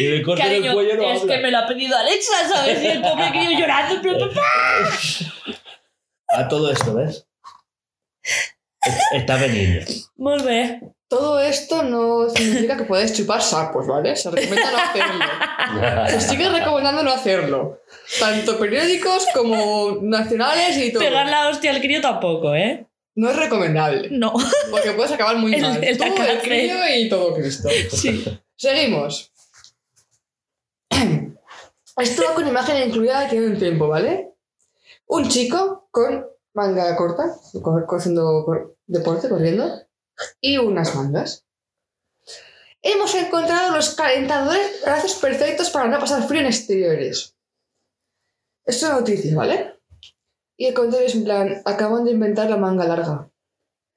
y 0.01 0.05
le 0.09 0.23
cortan 0.23 0.66
cuello 0.75 0.97
no 0.97 1.11
es 1.11 1.23
habla. 1.23 1.35
que 1.37 1.43
me 1.43 1.51
lo 1.51 1.59
ha 1.59 1.67
pedido 1.67 1.97
Alexa, 1.97 2.49
¿sabes? 2.49 2.83
Y 2.83 2.87
el 2.87 3.01
pobre 3.03 3.31
crío 3.31 3.59
llorando, 3.59 4.01
pero 4.03 4.19
papá. 4.29 4.43
A 6.29 6.49
todo 6.49 6.71
esto, 6.71 6.95
¿ves? 6.95 7.27
Está 9.13 9.37
venido. 9.37 9.85
Molt 10.17 10.45
bé. 10.45 10.81
Todo 11.09 11.39
esto 11.41 11.83
no 11.85 12.29
significa 12.31 12.77
que 12.77 12.83
puedes 12.85 13.13
chupar 13.13 13.41
sapos, 13.41 13.87
¿vale? 13.87 14.17
Se 14.17 14.29
recomienda 14.31 14.71
no 14.73 14.79
hacerlo. 14.79 16.09
Se 16.21 16.21
sigue 16.21 16.49
recomendando 16.49 17.03
no 17.05 17.13
hacerlo. 17.13 17.81
Tanto 18.19 18.59
periódicos 18.59 19.27
como 19.33 19.99
nacionales 20.03 20.77
y 20.79 20.93
todo. 20.93 21.03
Pegar 21.05 21.29
la 21.29 21.49
hostia 21.49 21.71
al 21.71 21.81
crío 21.81 22.01
tampoco, 22.01 22.55
¿eh? 22.55 22.87
No 23.15 23.31
es 23.31 23.37
recomendable. 23.37 24.09
No. 24.11 24.33
Porque 24.71 24.91
puedes 24.93 25.13
acabar 25.13 25.37
muy 25.37 25.55
El- 25.55 25.63
mal. 25.63 25.83
el 25.85 25.97
Tú, 25.97 26.05
el 26.05 26.39
crío 26.41 26.75
y 26.97 27.09
todo 27.09 27.35
Cristo. 27.35 27.69
Sí. 27.91 28.25
Seguimos. 28.57 29.33
Esto 31.97 32.23
va 32.29 32.35
con 32.35 32.47
imagen 32.47 32.89
incluida 32.89 33.25
que 33.25 33.31
tiene 33.31 33.47
un 33.47 33.59
tiempo, 33.59 33.89
¿vale? 33.89 34.35
Un 35.07 35.29
chico 35.29 35.89
con 35.91 36.27
manga 36.55 36.95
corta, 36.97 37.35
co- 37.63 37.87
co- 37.87 37.97
haciendo 37.97 38.45
cor- 38.45 38.77
deporte, 38.87 39.29
corriendo, 39.29 39.69
y 40.41 40.59
unas 40.59 40.95
mangas. 40.95 41.45
Hemos 42.83 43.15
encontrado 43.15 43.75
los 43.75 43.95
calentadores 43.95 44.83
brazos 44.85 45.15
perfectos 45.15 45.71
para 45.71 45.89
no 45.89 45.99
pasar 45.99 46.27
frío 46.27 46.41
en 46.41 46.47
exteriores. 46.47 47.35
Esto 48.65 48.87
es 48.87 48.91
una 48.91 49.01
noticia, 49.01 49.37
¿vale? 49.37 49.81
Y 50.57 50.67
el 50.67 50.75
comentario 50.75 51.07
es 51.07 51.15
en 51.15 51.25
plan, 51.25 51.63
acaban 51.65 52.05
de 52.05 52.13
inventar 52.13 52.49
la 52.51 52.57
manga 52.57 52.85
larga. 52.87 53.31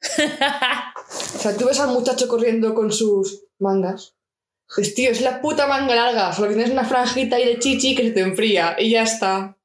O 1.12 1.42
sea, 1.42 1.56
tú 1.58 1.66
ves 1.66 1.80
al 1.80 1.90
muchacho 1.90 2.28
corriendo 2.28 2.76
con 2.76 2.92
sus 2.92 3.46
mangas. 3.60 4.16
Pues 4.74 4.94
tío, 4.94 5.10
es 5.10 5.22
la 5.22 5.42
puta 5.42 5.68
manga 5.68 5.96
larga. 5.96 6.32
Solo 6.34 6.50
que 6.50 6.56
tienes 6.56 6.72
una 6.72 6.86
franjita 6.86 7.36
ahí 7.36 7.46
de 7.46 7.60
chichi 7.60 7.96
que 7.96 8.04
se 8.04 8.12
te 8.12 8.22
enfría 8.22 8.76
y 8.80 8.92
ya 8.92 9.04
está. 9.04 9.58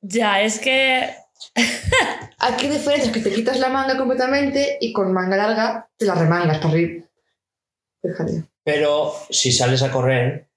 Ya, 0.00 0.42
es 0.42 0.58
que. 0.58 1.14
Aquí 2.38 2.68
diferencia 2.68 3.06
es 3.06 3.12
que 3.12 3.20
te 3.20 3.32
quitas 3.32 3.58
la 3.58 3.68
manga 3.68 3.96
completamente 3.96 4.76
y 4.80 4.92
con 4.92 5.12
manga 5.12 5.36
larga 5.36 5.88
te 5.96 6.04
la 6.04 6.14
remangas 6.14 6.58
para 6.58 6.70
arriba. 6.70 7.04
Fíjate. 8.02 8.44
Pero 8.62 9.12
si 9.30 9.50
sales 9.50 9.82
a 9.82 9.90
correr, 9.90 10.48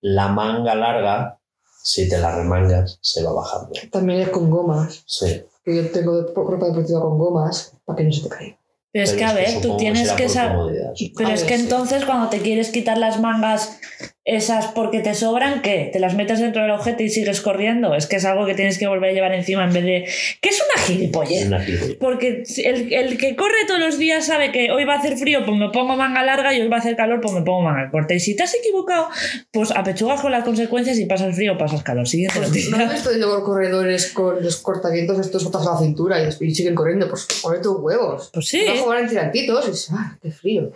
la 0.00 0.28
manga 0.28 0.74
larga, 0.74 1.40
si 1.82 2.08
te 2.08 2.18
la 2.18 2.34
remangas, 2.34 2.98
se 3.02 3.22
va 3.22 3.32
bajando. 3.32 3.72
También 3.90 4.20
es 4.20 4.28
con 4.30 4.50
gomas. 4.50 5.02
Sí. 5.06 5.42
Que 5.64 5.76
yo 5.76 5.90
tengo 5.90 6.22
ropa 6.34 6.66
deportiva 6.66 7.00
con 7.00 7.18
gomas 7.18 7.74
para 7.84 7.98
que 7.98 8.04
no 8.04 8.12
se 8.12 8.22
te 8.22 8.28
caiga. 8.28 8.59
Pero 8.92 9.04
es 9.04 9.12
que, 9.12 9.24
a 9.24 9.32
ver, 9.32 9.60
tú 9.60 9.76
tienes 9.76 10.10
que 10.12 10.28
saber. 10.28 10.92
Pero 11.16 11.28
A 11.28 11.34
es 11.34 11.40
ver, 11.42 11.48
que 11.48 11.56
sí. 11.56 11.62
entonces 11.62 12.04
cuando 12.04 12.28
te 12.28 12.38
quieres 12.40 12.70
quitar 12.70 12.98
las 12.98 13.20
mangas 13.20 13.78
esas 14.24 14.66
porque 14.66 15.00
te 15.00 15.14
sobran, 15.14 15.62
¿qué? 15.62 15.88
¿Te 15.92 15.98
las 15.98 16.14
metes 16.14 16.40
dentro 16.40 16.62
del 16.62 16.70
objeto 16.72 17.02
y 17.02 17.08
sigues 17.08 17.40
corriendo? 17.40 17.94
Es 17.94 18.06
que 18.06 18.16
es 18.16 18.24
algo 18.24 18.44
que 18.44 18.54
tienes 18.54 18.78
que 18.78 18.86
volver 18.86 19.10
a 19.10 19.12
llevar 19.14 19.32
encima 19.32 19.64
en 19.64 19.72
vez 19.72 19.84
de... 19.84 20.08
¿Qué 20.40 20.50
es 20.50 20.62
una 20.62 20.82
gilipollez? 20.82 21.46
Una 21.46 21.60
gilipollez. 21.60 21.96
Porque 21.98 22.44
el, 22.64 22.92
el 22.92 23.18
que 23.18 23.34
corre 23.34 23.64
todos 23.66 23.80
los 23.80 23.98
días 23.98 24.26
sabe 24.26 24.52
que 24.52 24.70
hoy 24.70 24.84
va 24.84 24.94
a 24.94 24.98
hacer 24.98 25.16
frío, 25.16 25.44
pues 25.46 25.56
me 25.56 25.70
pongo 25.70 25.96
manga 25.96 26.22
larga 26.22 26.54
y 26.54 26.60
hoy 26.60 26.68
va 26.68 26.76
a 26.76 26.80
hacer 26.80 26.96
calor, 26.96 27.20
pues 27.20 27.32
me 27.32 27.42
pongo 27.42 27.62
manga 27.62 27.90
corta. 27.90 28.14
Y 28.14 28.20
si 28.20 28.36
te 28.36 28.42
has 28.42 28.54
equivocado, 28.54 29.08
pues 29.50 29.70
apechugas 29.70 30.20
con 30.20 30.32
las 30.32 30.44
consecuencias 30.44 30.98
y 30.98 31.06
pasas 31.06 31.34
frío 31.34 31.54
o 31.54 31.58
pasas 31.58 31.82
calor. 31.82 32.06
Siguiente 32.06 32.38
Pues, 32.38 32.70
¿No 32.70 32.90
visto 32.90 33.10
luego 33.12 33.42
corredores 33.42 34.12
con 34.12 34.42
los 34.42 34.58
cortavientos 34.58 35.18
estos 35.18 35.44
botas 35.44 35.66
a 35.66 35.72
la 35.72 35.78
cintura 35.78 36.22
y, 36.22 36.44
y 36.44 36.54
siguen 36.54 36.74
corriendo? 36.74 37.08
Pues 37.08 37.26
ponle 37.42 37.60
tus 37.60 37.78
huevos. 37.80 38.30
Pues 38.32 38.48
sí, 38.48 38.66
Abajo 38.66 38.88
van 38.88 39.04
en 39.04 39.08
tirantitos 39.08 39.88
y 39.90 39.94
¡ah, 39.94 40.18
qué 40.22 40.30
frío! 40.30 40.72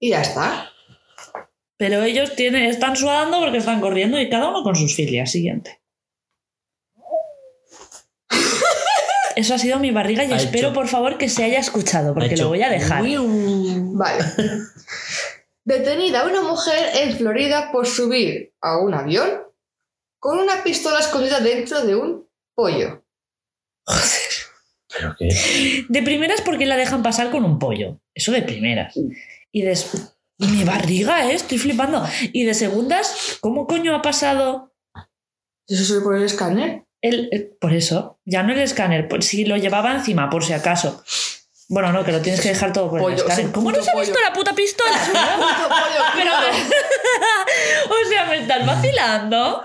Y 0.00 0.10
ya 0.10 0.22
está. 0.22 0.71
Pero 1.82 2.04
ellos 2.04 2.36
tienen, 2.36 2.62
están 2.62 2.94
sudando 2.94 3.40
porque 3.40 3.58
están 3.58 3.80
corriendo 3.80 4.20
y 4.20 4.30
cada 4.30 4.50
uno 4.50 4.62
con 4.62 4.76
sus 4.76 4.94
filias. 4.94 5.32
Siguiente. 5.32 5.80
Eso 9.34 9.54
ha 9.54 9.58
sido 9.58 9.80
mi 9.80 9.90
barriga 9.90 10.22
y 10.24 10.30
Ha 10.32 10.36
espero, 10.36 10.68
hecho- 10.68 10.74
por 10.74 10.86
favor, 10.86 11.18
que 11.18 11.28
se 11.28 11.42
haya 11.42 11.58
escuchado, 11.58 12.14
porque 12.14 12.34
Ha 12.34 12.36
lo 12.38 12.48
voy 12.50 12.62
a 12.62 12.68
dejar. 12.70 13.02
Vale. 13.96 14.24
Detenida 15.64 16.24
una 16.24 16.42
mujer 16.42 16.90
en 16.94 17.16
Florida 17.16 17.72
por 17.72 17.84
subir 17.88 18.52
a 18.60 18.78
un 18.78 18.94
avión 18.94 19.28
con 20.20 20.38
una 20.38 20.62
pistola 20.62 21.00
escondida 21.00 21.40
dentro 21.40 21.84
de 21.84 21.96
un 21.96 22.28
pollo. 22.54 23.02
¿Pero 24.88 25.16
qué? 25.18 25.84
De 25.88 26.02
primeras, 26.02 26.42
porque 26.42 26.64
la 26.66 26.76
dejan 26.76 27.02
pasar 27.02 27.32
con 27.32 27.44
un 27.44 27.58
pollo. 27.58 27.98
Eso 28.14 28.30
de 28.30 28.42
primeras. 28.42 28.94
Y 29.50 29.62
de. 29.62 29.76
Y 30.38 30.46
mi 30.48 30.64
barriga, 30.64 31.26
¿eh? 31.30 31.34
Estoy 31.34 31.58
flipando. 31.58 32.04
Y 32.32 32.44
de 32.44 32.54
segundas, 32.54 33.38
¿cómo 33.40 33.66
coño 33.66 33.94
ha 33.94 34.02
pasado 34.02 34.72
¿Y 35.66 35.74
eso 35.74 35.84
sube 35.84 36.00
por 36.02 36.16
el 36.16 36.24
escáner? 36.24 36.84
el, 37.00 37.28
el- 37.32 37.56
Por 37.60 37.72
eso, 37.72 38.20
ya 38.24 38.42
no 38.42 38.52
el 38.52 38.60
escáner. 38.60 39.08
Por, 39.08 39.22
si 39.22 39.44
lo 39.44 39.56
llevaba 39.56 39.92
encima, 39.92 40.28
por 40.30 40.44
si 40.44 40.52
acaso. 40.52 41.02
Bueno, 41.68 41.92
no, 41.92 42.04
que 42.04 42.12
lo 42.12 42.20
tienes 42.20 42.40
que 42.40 42.50
dejar 42.50 42.72
todo 42.72 42.90
por 42.90 43.00
Pollo, 43.00 43.14
el 43.14 43.20
es 43.20 43.22
escáner. 43.28 43.52
¿Cómo 43.52 43.72
no 43.72 43.82
se 43.82 43.90
ha 43.90 43.94
visto 43.94 44.18
la 44.20 44.32
puta 44.32 44.52
pistola? 44.52 44.90
o 47.90 48.08
sea, 48.08 48.24
me 48.26 48.40
estás 48.42 48.66
vacilando. 48.66 49.62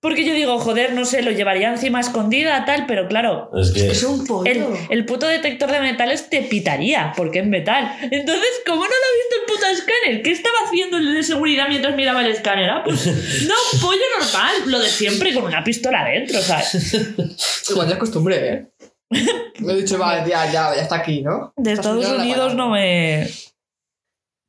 Porque 0.00 0.24
yo 0.24 0.34
digo, 0.34 0.58
joder, 0.58 0.94
no 0.94 1.04
sé, 1.04 1.22
lo 1.22 1.30
llevaría 1.30 1.70
encima 1.70 2.00
escondida, 2.00 2.64
tal, 2.64 2.86
pero 2.86 3.06
claro, 3.06 3.50
Es 3.56 3.70
que. 3.70 3.88
Es 3.88 4.02
un 4.02 4.26
pollo. 4.26 4.50
el, 4.50 4.66
el 4.88 5.04
puto 5.04 5.28
detector 5.28 5.70
de 5.70 5.80
metales 5.80 6.28
te 6.28 6.42
pitaría, 6.42 7.12
porque 7.16 7.38
es 7.38 7.46
metal. 7.46 7.96
Entonces, 8.02 8.48
¿cómo 8.66 8.82
no 8.82 8.88
lo 8.88 8.94
ha 8.94 9.16
visto 9.16 9.36
el 9.40 9.46
puto 9.54 9.66
escáner? 9.66 10.22
¿Qué 10.22 10.32
estaba 10.32 10.56
haciendo 10.66 10.96
el 10.96 11.14
de 11.14 11.22
seguridad 11.22 11.68
mientras 11.68 11.94
miraba 11.94 12.22
el 12.22 12.32
escáner? 12.32 12.68
Ah, 12.68 12.82
pues 12.84 13.06
no, 13.46 13.54
pollo 13.80 14.02
normal, 14.18 14.54
lo 14.66 14.80
de 14.80 14.88
siempre, 14.88 15.32
con 15.34 15.44
una 15.44 15.62
pistola 15.62 16.04
dentro, 16.04 16.40
¿sabes? 16.40 16.94
Igual 17.70 17.86
ya 17.86 17.94
es 17.94 18.00
costumbre, 18.00 18.48
¿eh? 18.52 18.66
Me 19.60 19.72
he 19.72 19.76
dicho, 19.76 19.98
vale, 19.98 20.28
ya, 20.28 20.46
ya, 20.46 20.74
ya 20.74 20.82
está 20.82 20.96
aquí, 20.96 21.22
¿no? 21.22 21.52
De 21.56 21.72
Esta 21.72 21.90
Estados 21.90 22.18
Unidos 22.18 22.54
no 22.54 22.70
me... 22.70 23.28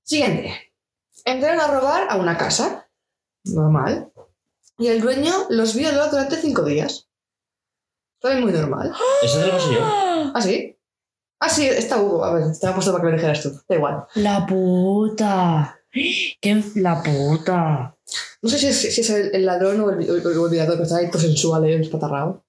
Siguiente. 0.03 0.72
Entraron 1.26 1.60
a 1.60 1.68
robar 1.68 2.07
a 2.10 2.15
una 2.15 2.38
casa. 2.38 2.88
Normal. 3.45 4.10
Y 4.81 4.87
el 4.87 4.99
dueño 4.99 5.31
los 5.49 5.75
violó 5.75 6.09
durante 6.09 6.37
cinco 6.37 6.63
días. 6.63 7.07
También 8.19 8.43
muy 8.43 8.51
normal. 8.51 8.91
Eso 9.21 9.39
te 9.39 9.45
lo 9.45 9.51
pasé 9.51 9.73
yo. 9.75 9.79
¿Ah, 9.83 10.41
sí? 10.41 10.75
Ah, 11.39 11.49
sí, 11.49 11.67
está 11.67 12.01
Hugo. 12.01 12.25
A 12.25 12.33
ver, 12.33 12.49
estaba 12.49 12.73
puesto 12.73 12.91
para 12.91 13.03
que 13.03 13.09
lo 13.11 13.15
dijeras 13.15 13.43
tú. 13.43 13.51
Da 13.69 13.75
igual. 13.75 14.05
La 14.15 14.43
puta. 14.47 15.79
¿Qué? 15.91 16.63
La 16.75 17.03
puta. 17.03 17.95
No 18.41 18.49
sé 18.49 18.57
si 18.57 18.67
es, 18.67 18.95
si 18.95 19.01
es 19.01 19.09
el, 19.11 19.35
el 19.35 19.45
ladrón 19.45 19.81
o 19.81 19.91
el, 19.91 20.09
o 20.09 20.15
el 20.15 20.37
olvidador 20.37 20.77
que 20.77 20.83
está 20.83 20.97
ahí 20.97 21.11
todo 21.11 21.21
sensual 21.21 21.69
y 21.69 21.73
espatarrado. 21.73 22.43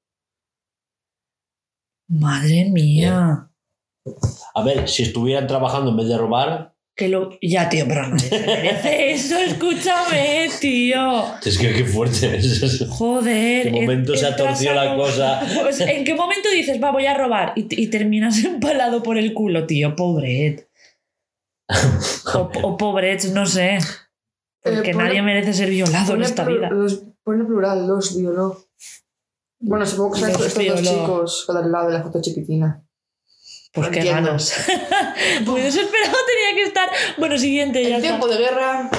Madre 2.09 2.71
mía. 2.71 3.51
A 4.55 4.65
ver, 4.65 4.89
si 4.89 5.03
estuvieran 5.03 5.47
trabajando 5.47 5.91
en 5.91 5.99
vez 5.99 6.09
de 6.09 6.17
robar, 6.17 6.72
Que 7.03 7.09
lo... 7.09 7.37
Ya, 7.43 7.69
tío, 7.69 7.85
pero 7.89 8.07
no 8.07 8.17
se 8.17 8.31
merece 8.39 9.11
eso, 9.11 9.37
escúchame, 9.37 10.49
tío. 10.61 11.25
es 11.45 11.59
que 11.59 11.73
qué 11.75 11.85
fuerte 11.85 12.37
es. 12.37 12.87
Joder. 12.91 13.67
¿En 13.67 13.75
qué 13.75 13.81
momento 13.81 14.13
en- 14.13 14.19
se 14.21 14.27
ha 14.27 14.37
torcido 14.37 14.73
la 14.75 14.95
cosa? 14.95 15.41
Pues, 15.63 15.81
¿En 15.81 16.05
qué 16.05 16.15
momento 16.15 16.49
dices, 16.55 16.81
va, 16.81 16.93
voy 16.93 17.07
a 17.07 17.15
robar? 17.15 17.55
Y, 17.57 17.67
y 17.83 17.89
terminas 17.89 18.45
empalado 18.45 19.03
por 19.03 19.19
el 19.19 19.35
culo, 19.35 19.67
tío, 19.67 19.97
pobret. 19.97 20.69
O, 22.35 22.51
o 22.63 22.77
pobret, 22.77 23.25
no 23.33 23.47
sé. 23.47 23.79
Porque 24.63 24.91
Eh, 24.91 24.95
pone- 24.95 25.07
nadie 25.09 25.23
merece 25.23 25.53
ser 25.55 25.71
violado 25.71 26.15
en 26.15 26.23
esta 26.23 26.45
vida. 26.45 26.71
Los, 26.71 27.03
pone 27.25 27.45
plural, 27.45 27.85
los 27.89 28.17
violó. 28.17 28.65
Bueno, 29.59 29.85
supongo 29.87 30.13
que 30.15 30.21
son 30.21 30.33
Los 30.35 30.47
estos 30.47 30.67
dos 30.67 30.83
chicos 30.83 31.47
al 31.49 31.73
lado 31.73 31.89
de 31.89 31.95
la 31.95 32.03
foto 32.05 32.21
chiquitina. 32.23 32.85
Pues 33.73 33.87
no 33.87 33.91
qué 33.93 33.99
entiendo. 34.01 34.27
ganas. 34.29 34.55
Muy 35.47 35.61
desesperado 35.63 36.17
tenía 36.27 36.55
que 36.57 36.63
estar. 36.65 36.91
Bueno, 37.19 37.39
siguiente, 37.39 37.83
ya 37.83 37.89
En 37.89 37.95
está. 37.97 38.09
tiempo 38.09 38.29
de 38.29 38.37
guerra, 38.39 38.91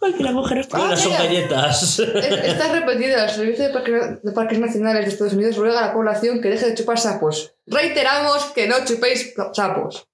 Ay, 0.00 0.12
que 0.12 0.22
la 0.22 0.32
mujer 0.32 0.58
está. 0.58 0.90
Ah, 0.92 0.96
son 0.96 1.12
galletas. 1.12 1.98
Es- 1.98 1.98
Está 1.98 2.72
repetida. 2.72 3.24
El 3.24 3.30
Servicio 3.30 3.64
de, 3.64 3.70
Parque- 3.72 4.18
de 4.22 4.32
Parques 4.32 4.58
Nacionales 4.58 5.04
de 5.06 5.10
Estados 5.12 5.32
Unidos 5.32 5.56
ruega 5.56 5.78
a 5.82 5.86
la 5.88 5.92
población 5.94 6.40
que 6.42 6.48
deje 6.50 6.66
de 6.66 6.74
chupar 6.74 6.98
sapos. 6.98 7.54
Reiteramos 7.66 8.44
que 8.54 8.66
no 8.66 8.84
chupéis 8.84 9.32
sapos. 9.54 10.06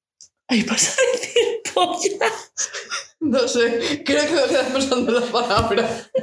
Ay, 0.49 0.63
vas 0.63 0.97
a 0.97 1.03
decir 1.13 1.63
polla. 1.75 2.33
No 3.21 3.47
sé, 3.47 4.03
creo 4.05 4.27
que 4.27 4.33
me 4.33 4.43
quedas 4.49 4.73
pensando 4.73 5.17
en 5.17 5.25
la 5.25 5.33
palabra. 5.33 5.89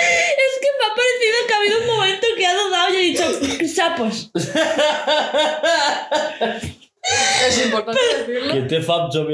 Es 0.00 0.58
que 0.60 0.68
me 0.78 0.84
ha 0.86 0.94
parecido 0.94 1.46
que 1.46 1.52
ha 1.52 1.56
habido 1.58 1.80
un 1.80 1.86
momento 1.86 2.26
que 2.36 2.46
ha 2.46 2.54
dudado 2.54 2.94
y 2.94 2.96
he 2.96 3.00
dicho 3.00 3.24
sapos. 3.68 4.30
Es 7.48 7.64
importante 7.64 8.00
decirlo. 8.18 8.52
Que 8.52 8.60
te 8.62 8.80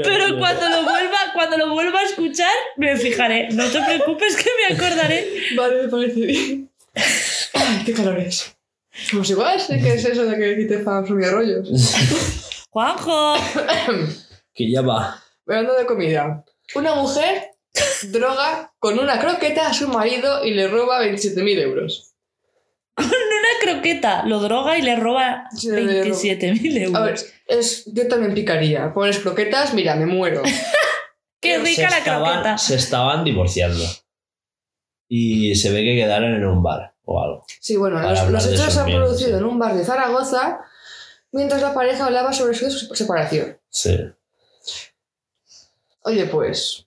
Pero 0.03 0.37
cuando 0.37 0.69
lo 0.69 0.83
vuelva, 0.83 1.17
cuando 1.33 1.57
lo 1.57 1.69
vuelva 1.69 1.99
a 1.99 2.03
escuchar, 2.03 2.53
me 2.77 2.95
fijaré. 2.97 3.49
No 3.51 3.65
te 3.65 3.81
preocupes 3.81 4.35
que 4.35 4.49
me 4.57 4.75
acordaré. 4.75 5.27
Vale, 5.55 5.83
me 5.83 5.89
parece 5.89 6.19
bien. 6.21 6.71
Ay, 7.53 7.83
qué 7.85 7.93
calores. 7.93 8.55
Pues 9.11 9.29
igual 9.29 9.59
sé 9.59 9.79
que 9.79 9.93
es 9.93 10.05
eso 10.05 10.25
de 10.25 10.37
que 10.37 10.57
quite 10.57 10.79
fans 10.79 11.09
y 11.09 11.23
arroyos. 11.23 11.69
Juanjo. 12.69 13.35
Que 14.53 14.71
ya 14.71 14.81
va. 14.81 15.23
Hablando 15.47 15.75
de 15.75 15.85
comida. 15.85 16.43
Una 16.75 16.95
mujer 16.95 17.51
droga 18.09 18.73
con 18.79 18.99
una 18.99 19.19
croqueta 19.19 19.67
a 19.67 19.73
su 19.73 19.87
marido 19.87 20.43
y 20.43 20.51
le 20.51 20.67
roba 20.67 21.01
27.000 21.01 21.61
euros. 21.61 22.13
Con 22.95 23.05
una 23.05 23.59
croqueta 23.61 24.25
lo 24.25 24.39
droga 24.39 24.77
y 24.77 24.81
le 24.81 24.95
roba 24.95 25.45
Sí, 25.55 25.69
le 25.69 26.03
roba. 26.03 26.15
27.000 26.15 26.81
euros. 26.81 26.95
A 26.95 27.05
ver, 27.05 27.19
es, 27.47 27.85
yo 27.93 28.07
también 28.07 28.33
picaría. 28.33 28.93
Pones 28.93 29.19
croquetas, 29.19 29.73
mira, 29.73 29.95
me 29.95 30.05
muero. 30.05 30.41
Qué 31.39 31.55
se 31.57 31.63
rica 31.63 31.89
la 31.89 31.97
estaban, 31.99 32.33
croqueta. 32.33 32.57
se 32.57 32.75
estaban 32.75 33.23
divorciando. 33.23 33.83
Y 35.07 35.55
se 35.55 35.71
ve 35.71 35.83
que 35.83 35.95
quedaron 35.95 36.33
en 36.33 36.45
un 36.45 36.61
bar 36.61 36.95
o 37.05 37.23
algo. 37.23 37.45
Sí, 37.61 37.77
bueno, 37.77 38.01
los, 38.01 38.29
los 38.29 38.47
hechos 38.47 38.73
se 38.73 38.79
han 38.79 38.87
producido 38.87 39.29
sí. 39.29 39.35
en 39.37 39.45
un 39.45 39.57
bar 39.57 39.75
de 39.75 39.85
Zaragoza 39.85 40.59
mientras 41.31 41.61
la 41.61 41.73
pareja 41.73 42.05
hablaba 42.05 42.33
sobre 42.33 42.53
su 42.55 42.69
separación. 42.93 43.57
Sí. 43.69 43.97
Oye, 46.07 46.25
pues. 46.25 46.85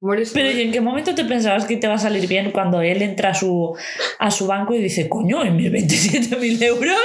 morirse- 0.00 0.32
Pero 0.34 0.50
¿y 0.52 0.60
en 0.62 0.70
qué 0.72 0.80
momento 0.80 1.14
te 1.16 1.24
pensabas 1.24 1.64
que 1.66 1.76
te 1.76 1.88
va 1.88 1.94
a 1.94 1.98
salir 1.98 2.28
bien 2.28 2.52
cuando 2.52 2.80
él 2.80 3.02
entra 3.02 3.30
a 3.30 3.34
su, 3.34 3.76
a 4.18 4.30
su 4.30 4.46
banco 4.46 4.72
y 4.74 4.82
dice, 4.82 5.08
coño, 5.08 5.44
en 5.44 5.56
mis 5.56 5.70
27.000 5.70 6.62
euros? 6.62 6.96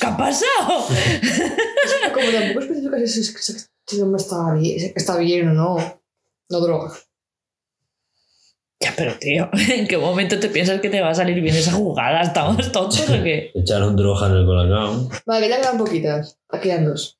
¿Qué 0.00 0.06
ha 0.06 0.16
pasado? 0.16 0.86
Como 2.14 2.30
tampoco 2.30 2.60
especifica 2.60 3.06
si, 3.06 3.96
el 3.96 4.02
hombre 4.02 4.22
está 4.22 4.54
bien, 4.54 4.92
está 4.96 5.18
bien 5.18 5.48
o 5.48 5.52
no. 5.54 6.00
No 6.48 6.60
droga. 6.60 6.92
Ya, 8.80 8.92
pero 8.96 9.18
tío, 9.18 9.48
¿en 9.68 9.86
qué 9.86 9.96
momento 9.98 10.38
te 10.40 10.48
piensas 10.48 10.80
que 10.80 10.90
te 10.90 11.00
va 11.00 11.10
a 11.10 11.14
salir 11.14 11.40
bien 11.40 11.54
esa 11.54 11.72
jugada? 11.72 12.22
¿Estamos 12.22 12.72
tontos 12.72 13.08
o 13.08 13.22
qué? 13.22 13.50
Echaron 13.54 13.96
droga 13.96 14.26
en 14.28 14.32
el 14.36 14.44
colacao. 14.46 15.08
Vale, 15.26 15.48
ya 15.48 15.58
quedan 15.60 15.78
poquitas. 15.78 16.38
Aquí 16.48 16.68
quedan 16.68 16.86
dos. 16.86 17.18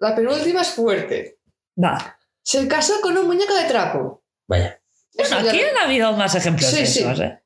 La 0.00 0.14
penúltima 0.16 0.62
es 0.62 0.68
fuerte. 0.70 1.38
Va. 1.82 2.13
Se 2.44 2.68
casó 2.68 3.00
con 3.00 3.16
un 3.16 3.26
muñeco 3.26 3.54
de 3.54 3.64
trapo. 3.64 4.22
Vaya. 4.46 4.80
Bueno, 5.14 5.40
ya- 5.42 5.48
aquí 5.48 5.60
han 5.62 5.76
habido 5.78 6.12
más 6.12 6.34
ejemplos 6.34 6.68
Sí, 6.70 6.76
de 6.80 6.86
sí. 6.86 6.98
esos, 7.00 7.20
¿eh? 7.20 7.40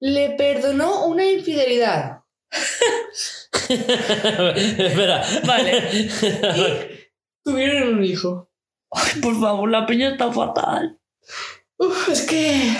Le 0.00 0.30
perdonó 0.30 1.06
una 1.06 1.24
infidelidad. 1.24 2.20
Espera. 3.68 5.24
Vale. 5.44 7.10
Tuvieron 7.44 7.94
un 7.98 8.04
hijo. 8.04 8.50
Ay, 8.90 9.20
por 9.20 9.40
favor, 9.40 9.70
la 9.70 9.86
peña 9.86 10.10
está 10.10 10.30
fatal. 10.32 10.98
Uf, 11.78 12.08
es 12.08 12.22
que. 12.22 12.72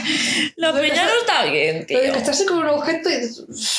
La 0.57 0.73
peña 0.73 0.95
casar- 0.95 1.07
no 1.15 1.21
está 1.21 1.45
bien, 1.45 1.87
Lo 1.89 1.99
de 1.99 2.05
tío. 2.07 2.13
casarse 2.15 2.47
con 2.47 2.59
un 2.59 2.69
objeto. 2.69 3.09
y- 3.11 3.31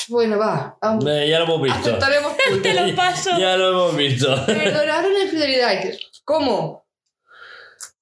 Bueno, 0.10 0.38
va. 0.38 0.78
Eh, 1.08 1.30
ya 1.30 1.40
lo 1.40 1.46
hemos 1.46 1.62
visto. 1.62 1.80
Aceptaremos. 1.80 2.34
Te 2.64 2.74
lo 2.74 2.96
paso. 2.96 3.32
Ya 3.38 3.58
lo 3.58 3.70
hemos 3.70 3.96
visto. 3.98 4.46
Perdonar 4.46 5.06
una 5.06 5.24
infidelidad. 5.24 5.84
¿Cómo? 6.24 6.87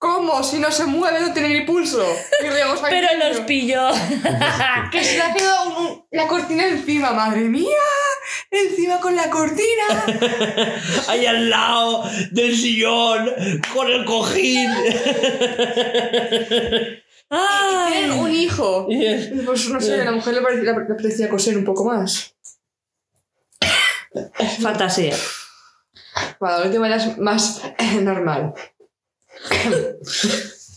¿Cómo? 0.05 0.43
Si 0.43 0.59
no 0.59 0.71
se 0.71 0.85
mueve, 0.85 1.19
no 1.19 1.33
tiene 1.33 1.49
ni 1.49 1.61
pulso. 1.65 2.05
Y 2.39 2.43
Pero 2.43 3.07
niño. 3.13 3.29
los 3.29 3.39
pilló. 3.41 3.87
Que 4.91 5.03
se 5.03 5.15
le 5.15 5.21
ha 5.23 5.33
quedado 5.33 5.69
un- 5.69 5.75
un- 5.87 6.05
la 6.11 6.27
cortina 6.27 6.67
encima, 6.67 7.11
madre 7.11 7.41
mía. 7.41 7.65
Encima 8.51 8.99
con 8.99 9.15
la 9.15 9.31
cortina. 9.31 10.05
Ahí 11.07 11.25
al 11.25 11.49
lado 11.49 12.03
del 12.31 12.55
sillón, 12.55 13.31
con 13.73 13.91
el 13.91 14.05
cojín. 14.05 14.69
Tienen 17.91 18.11
un 18.19 18.27
Ay. 18.27 18.43
hijo. 18.43 18.87
Pues 19.45 19.69
no 19.69 19.81
sé, 19.81 20.01
a 20.01 20.05
la 20.05 20.11
mujer 20.11 20.35
le 20.35 20.41
parecía, 20.41 20.71
le 20.71 20.95
parecía 20.95 21.29
coser 21.29 21.57
un 21.57 21.65
poco 21.65 21.83
más. 21.85 22.35
Fantasía. 24.61 25.15
Para 26.39 26.59
la 26.59 26.65
última 26.65 26.87
ya 26.87 26.95
es 26.97 27.17
más 27.17 27.61
eh, 27.79 27.99
normal. 28.01 28.53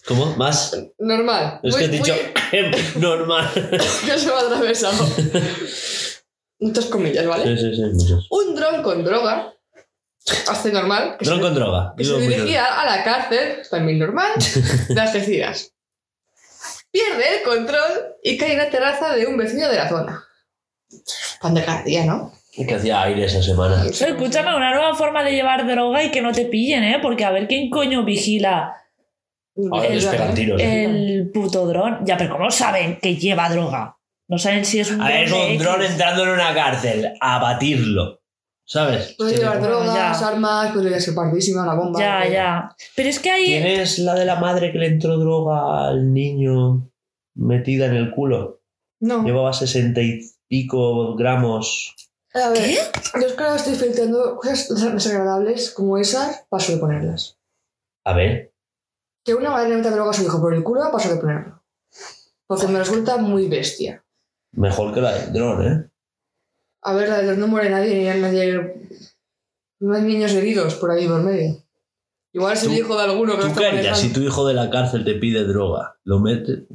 ¿Cómo? 0.06 0.34
¿Más? 0.36 0.76
Normal. 0.98 1.60
Es 1.62 1.76
que 1.76 1.84
has 1.84 1.90
dicho 1.90 2.14
muy- 2.14 2.70
normal. 3.02 3.50
que 3.52 4.18
se 4.18 4.26
me 4.26 4.32
ha 4.32 4.40
atravesado. 4.40 5.06
Muchas 6.60 6.86
comillas, 6.86 7.26
¿vale? 7.26 7.56
Sí, 7.56 7.74
sí, 7.74 8.06
sí. 8.06 8.14
Un 8.30 8.54
dron 8.54 8.82
con 8.82 9.04
droga. 9.04 9.52
Hace 10.48 10.72
normal. 10.72 11.16
Que 11.18 11.24
Dron 11.24 11.38
se, 11.38 11.42
con 11.44 11.54
droga. 11.54 11.94
que 11.96 12.04
se 12.04 12.18
dirigía 12.18 12.80
a 12.80 12.84
la 12.84 13.04
cárcel, 13.04 13.62
también 13.70 13.98
normal, 13.98 14.32
de 14.88 15.00
Algeciras. 15.00 15.72
Pierde 16.90 17.38
el 17.38 17.42
control 17.44 18.16
y 18.22 18.36
cae 18.38 18.52
en 18.52 18.58
la 18.58 18.70
terraza 18.70 19.14
de 19.14 19.26
un 19.26 19.36
vecino 19.36 19.68
de 19.68 19.76
la 19.76 19.88
zona. 19.88 20.24
Pan 21.40 21.54
de 21.54 21.64
cada 21.64 21.82
día, 21.82 22.04
¿no? 22.04 22.32
Que 22.66 22.74
hacía 22.74 23.02
aire 23.02 23.24
esa 23.24 23.42
semana. 23.42 23.86
Escúchame, 23.86 24.54
una 24.54 24.74
nueva 24.74 24.94
forma 24.94 25.22
de 25.22 25.32
llevar 25.32 25.66
droga 25.66 26.02
y 26.02 26.10
que 26.10 26.20
no 26.20 26.32
te 26.32 26.44
pillen, 26.44 26.82
¿eh? 26.82 26.98
Porque 27.00 27.24
a 27.24 27.30
ver 27.30 27.46
quién 27.46 27.70
coño 27.70 28.04
vigila 28.04 28.74
Ahora 29.70 29.88
les 29.88 30.06
pegan 30.06 30.34
tiros. 30.34 30.60
¿eh? 30.60 30.84
el 30.84 31.30
puto 31.32 31.66
dron. 31.66 32.04
Ya, 32.04 32.16
pero 32.16 32.30
¿cómo 32.30 32.50
saben 32.50 32.98
que 33.00 33.16
lleva 33.16 33.48
droga? 33.48 33.96
No 34.28 34.38
saben 34.38 34.64
si 34.64 34.80
es 34.80 34.90
un 34.90 35.00
A 35.00 35.08
ver, 35.08 35.24
es 35.24 35.32
un 35.32 35.58
dron 35.58 35.82
entrando 35.82 36.22
en 36.24 36.30
una 36.30 36.54
cárcel 36.54 37.14
a 37.20 37.38
batirlo. 37.38 38.20
¿Sabes? 38.64 39.14
Puede 39.16 39.38
llevar 39.38 39.62
drogas, 39.62 40.20
ya. 40.20 40.28
armas, 40.28 40.72
podría 40.72 41.00
ser 41.00 41.14
pardísima, 41.14 41.62
una 41.62 41.74
bomba. 41.74 41.98
Ya, 41.98 42.28
ya. 42.28 42.76
Pero 42.94 43.08
es 43.08 43.18
que 43.18 43.30
hay... 43.30 43.46
¿Tienes 43.46 43.98
la 43.98 44.14
de 44.14 44.26
la 44.26 44.36
madre 44.36 44.70
que 44.70 44.78
le 44.78 44.88
entró 44.88 45.16
droga 45.16 45.88
al 45.88 46.12
niño 46.12 46.90
metida 47.34 47.86
en 47.86 47.94
el 47.94 48.10
culo? 48.10 48.60
No. 49.00 49.24
Llevaba 49.24 49.54
sesenta 49.54 50.02
y 50.02 50.20
pico 50.48 51.16
gramos. 51.16 51.94
A 52.42 52.50
ver, 52.50 52.78
yo 53.20 53.26
es 53.26 53.32
que 53.32 53.42
ahora 53.42 53.56
estoy 53.56 53.74
filtrando 53.74 54.36
cosas 54.36 54.68
desagradables 54.92 55.70
como 55.70 55.98
esas, 55.98 56.46
paso 56.48 56.72
de 56.72 56.78
ponerlas. 56.78 57.38
A 58.04 58.14
ver. 58.14 58.52
Que 59.24 59.34
una 59.34 59.50
madre 59.50 59.70
le 59.70 59.76
meta 59.76 59.90
droga 59.90 60.10
a 60.10 60.14
su 60.14 60.22
hijo 60.22 60.40
por 60.40 60.54
el 60.54 60.62
culo, 60.62 60.90
paso 60.90 61.12
de 61.12 61.20
ponerlo. 61.20 61.62
Porque 62.46 62.68
me 62.68 62.78
resulta 62.78 63.18
muy 63.18 63.48
bestia. 63.48 64.04
Mejor 64.52 64.94
que 64.94 65.00
la 65.00 65.12
del 65.12 65.32
dron, 65.32 65.66
¿eh? 65.66 65.90
A 66.82 66.94
ver, 66.94 67.08
la 67.08 67.18
de 67.18 67.26
los 67.26 67.38
no 67.38 67.48
muere 67.48 67.70
nadie, 67.70 67.94
ni 67.94 68.20
nadie. 68.20 68.88
No 69.80 69.94
hay 69.94 70.02
niños 70.02 70.32
heridos 70.32 70.74
por 70.76 70.90
ahí 70.90 71.06
por 71.06 71.22
medio. 71.22 71.62
Igual 72.32 72.52
es 72.54 72.64
el 72.64 72.74
hijo 72.74 72.96
de 72.96 73.04
alguno 73.04 73.36
que 73.36 73.42
¿Tú 73.42 73.48
lo 73.48 73.54
qué 73.54 73.66
está 73.66 73.76
harías 73.76 73.98
si 73.98 74.12
tu 74.12 74.20
hijo 74.20 74.46
de 74.46 74.54
la 74.54 74.70
cárcel 74.70 75.04
te 75.04 75.14
pide 75.14 75.44
droga? 75.44 75.98
¿Lo 76.04 76.20
mete? 76.20 76.66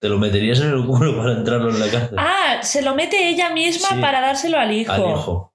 ¿Te 0.00 0.08
lo 0.08 0.18
meterías 0.18 0.60
en 0.60 0.70
el 0.70 0.86
culo 0.86 1.16
para 1.16 1.32
entrarlo 1.32 1.70
en 1.70 1.78
la 1.80 1.88
cárcel? 1.90 2.16
Ah, 2.18 2.62
se 2.62 2.82
lo 2.82 2.94
mete 2.94 3.28
ella 3.28 3.50
misma 3.50 3.88
Sí. 3.90 4.00
para 4.00 4.20
dárselo 4.20 4.58
al 4.58 4.72
hijo. 4.72 4.92
Al 4.92 5.00
hijo. 5.00 5.54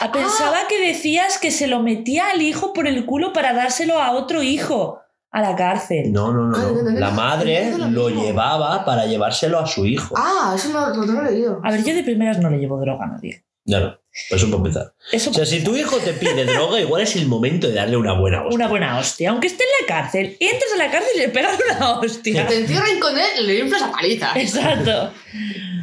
Ah, 0.00 0.12
pensaba 0.12 0.58
que 0.68 0.86
decías 0.86 1.38
que 1.38 1.50
se 1.50 1.66
lo 1.66 1.80
metía 1.82 2.28
al 2.30 2.42
hijo 2.42 2.72
por 2.74 2.86
el 2.86 3.06
culo 3.06 3.32
para 3.32 3.54
dárselo 3.54 4.00
a 4.00 4.12
otro 4.12 4.42
hijo 4.42 5.00
a 5.30 5.40
la 5.40 5.56
cárcel. 5.56 6.12
No, 6.12 6.32
no, 6.32 6.44
no. 6.48 6.58
No, 6.58 6.70
no. 6.72 6.82
no, 6.90 7.00
La 7.00 7.08
no, 7.10 7.16
madre 7.16 7.70
no, 7.70 7.78
no, 7.78 7.86
no, 7.88 7.90
lo 8.02 8.10
no. 8.10 8.22
llevaba 8.22 8.84
para 8.84 9.06
llevárselo 9.06 9.58
a 9.58 9.66
su 9.66 9.86
hijo. 9.86 10.14
Ah, 10.18 10.52
eso 10.54 10.68
no, 10.70 10.92
no, 10.92 11.04
lo 11.06 11.26
he 11.26 11.32
leído. 11.32 11.60
A 11.64 11.70
ver, 11.70 11.82
yo 11.82 11.94
de 11.94 12.02
primeras 12.04 12.38
no 12.38 12.50
le 12.50 12.58
llevo 12.58 12.78
droga 12.78 13.04
a 13.04 13.08
nadie. 13.08 13.44
Ya 13.64 13.80
no. 13.80 13.98
Pues 14.28 14.42
eso 14.42 14.50
para 14.50 14.58
empezar. 14.58 14.94
Eso 15.12 15.30
O 15.30 15.34
sea, 15.34 15.46
si 15.46 15.62
tu 15.64 15.76
hijo 15.76 15.96
te 15.98 16.12
pide 16.12 16.44
droga, 16.44 16.80
igual 16.80 17.02
es 17.02 17.16
el 17.16 17.26
momento 17.26 17.68
de 17.68 17.74
darle 17.74 17.96
una 17.96 18.12
buena 18.12 18.42
hostia. 18.42 18.54
una 18.54 18.68
buena 18.68 18.98
hostia. 18.98 19.30
Aunque 19.30 19.46
esté 19.46 19.64
en 19.64 19.86
la 19.86 19.94
cárcel, 19.94 20.36
entras 20.40 20.72
a 20.74 20.76
la 20.76 20.90
cárcel 20.90 21.12
y 21.16 21.18
le 21.20 21.28
pegas 21.28 21.58
una 21.76 21.92
hostia. 21.92 22.46
Te 22.46 22.58
encierran 22.58 23.00
con 23.00 23.18
él 23.18 23.26
y 23.40 23.46
le 23.46 23.58
inflas 23.60 23.82
a 23.82 23.92
paliza. 23.92 24.32
Exacto. 24.34 25.12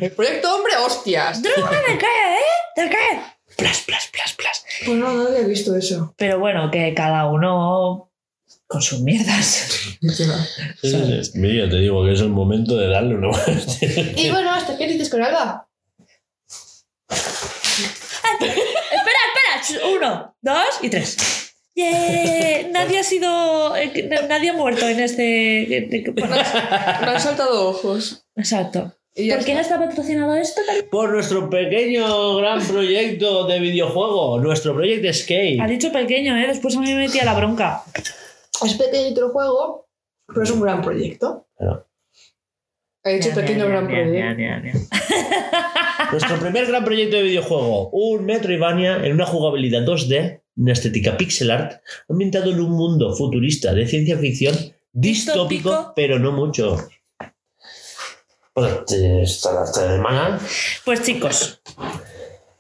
El 0.02 0.12
proyecto 0.12 0.56
hombre, 0.56 0.74
hostias. 0.86 1.42
Droga 1.42 1.72
me 1.88 1.98
cae, 1.98 2.34
¿eh? 2.38 2.76
Te 2.76 2.90
cae. 2.90 3.22
Plas, 3.58 3.84
plas, 3.88 4.10
plas, 4.12 4.34
plas. 4.34 4.66
Pues 4.86 4.98
no, 4.98 5.14
no 5.14 5.28
había 5.28 5.48
visto 5.48 5.76
eso. 5.76 6.14
Pero 6.18 6.40
bueno, 6.40 6.70
que 6.70 6.94
cada 6.94 7.28
uno 7.28 8.12
con 8.68 8.82
sus 8.82 9.00
mierdas. 9.02 9.46
Sí, 10.02 10.10
sí, 10.10 11.24
sí. 11.24 11.32
Mira, 11.36 11.70
te 11.70 11.78
digo 11.78 12.04
que 12.04 12.14
es 12.14 12.20
el 12.20 12.30
momento 12.30 12.76
de 12.76 12.88
darle 12.90 13.16
una 13.16 13.30
buena 13.30 13.62
hostia. 13.66 13.90
Y 14.18 14.30
bueno, 14.30 14.52
¿hasta 14.52 14.78
qué 14.78 14.88
dices 14.88 15.10
con 15.10 15.24
Alba? 15.24 15.65
Espera, 18.40 19.20
espera. 19.62 19.88
Uno, 19.96 20.36
dos 20.42 20.80
y 20.82 20.90
tres. 20.90 21.18
Yeah. 21.74 22.70
Nadie 22.72 23.00
ha 23.00 23.04
sido. 23.04 23.76
eh, 23.76 24.10
Nadie 24.30 24.50
ha 24.50 24.54
muerto 24.54 24.88
en 24.88 25.00
este. 25.00 25.88
Me 26.16 27.08
han 27.12 27.20
saltado 27.20 27.70
ojos. 27.70 28.26
Exacto. 28.36 28.94
Y 29.14 29.28
ya 29.28 29.36
¿Por 29.38 29.46
quién 29.46 29.58
está. 29.58 29.76
está 29.76 29.88
patrocinado 29.88 30.36
esto? 30.36 30.62
Por 30.92 31.12
nuestro 31.12 31.50
pequeño 31.50 32.36
gran 32.36 32.62
proyecto 32.66 33.46
de 33.48 33.60
videojuego, 33.60 34.40
nuestro 34.40 34.74
Project 34.74 35.06
Escape. 35.06 35.58
Ha 35.62 35.68
dicho 35.68 35.92
pequeño, 35.92 36.38
¿eh? 36.38 36.48
Después 36.48 36.76
a 36.76 36.80
mí 36.82 36.94
me 36.94 37.00
metía 37.08 37.24
la 37.24 37.34
bronca. 37.34 37.84
Es 38.66 38.74
pequeñito 38.76 39.26
el 39.26 39.32
juego, 39.32 39.88
pero 40.28 40.44
es 40.44 40.52
un 40.52 40.62
gran 40.62 40.82
proyecto. 40.82 41.48
Claro. 41.58 41.88
He 43.06 43.14
dicho 43.18 43.30
Ya, 43.30 43.36
pequeño 43.36 43.66
ya, 43.66 43.70
gran 43.70 43.88
proyecto. 43.88 44.42
ya. 44.42 44.62
Nuestro 46.12 46.40
primer 46.40 46.66
gran 46.66 46.84
proyecto 46.84 47.16
de 47.18 47.24
videojuego, 47.24 47.90
un 47.92 48.26
Metroidvania 48.26 48.98
en 49.06 49.14
una 49.14 49.26
jugabilidad 49.26 49.84
2D, 49.86 50.42
una 50.58 50.74
estética 50.74 51.16
pixel 51.16 51.52
art, 51.52 51.82
ambientado 52.10 52.52
en 52.52 52.60
un 52.60 52.72
mundo 52.72 53.16
futurista 53.16 53.74
de 53.74 53.88
ciencia 53.88 54.18
ficción 54.18 54.56
distópico, 54.92 55.70
Distópico. 55.70 55.94
pero 55.96 56.18
no 56.20 56.32
mucho. 56.32 56.78
Bueno, 58.56 58.84
esta 58.88 59.66
semana 59.66 60.40
Pues 60.86 61.04
chicos, 61.04 61.62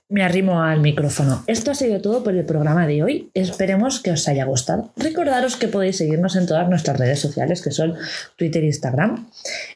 me 0.10 0.24
arrimo 0.24 0.62
al 0.62 0.82
micrófono. 0.82 1.44
Esto 1.48 1.72
ha 1.72 1.76
sido 1.76 2.02
todo 2.02 2.24
por 2.24 2.36
el 2.36 2.46
programa 2.46 2.86
de 2.86 3.04
hoy. 3.04 3.32
Esperemos 3.34 4.02
que 4.02 4.12
os 4.12 4.28
haya 4.28 4.46
gustado. 4.46 4.94
Recordaros 4.96 5.56
que 5.56 5.68
podéis 5.68 5.98
seguirnos 5.98 6.36
en 6.36 6.46
todas 6.46 6.70
nuestras 6.70 6.98
redes 6.98 7.20
sociales, 7.20 7.62
que 7.62 7.72
son 7.72 7.96
Twitter, 8.36 8.64
Instagram 8.64 9.30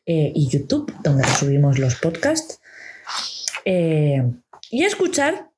eh, 0.06 0.32
y 0.36 0.48
YouTube, 0.48 0.94
donde 1.04 1.28
subimos 1.28 1.80
los 1.80 1.96
podcasts. 1.96 2.62
Eh, 3.66 4.24
y 4.70 4.84
escuchar 4.84 5.50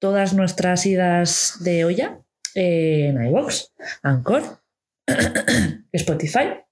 todas 0.00 0.32
nuestras 0.32 0.86
idas 0.86 1.58
de 1.60 1.84
olla 1.84 2.20
en 2.54 3.22
iVoox, 3.22 3.66
Anchor, 4.02 4.42
Spotify, 5.92 6.62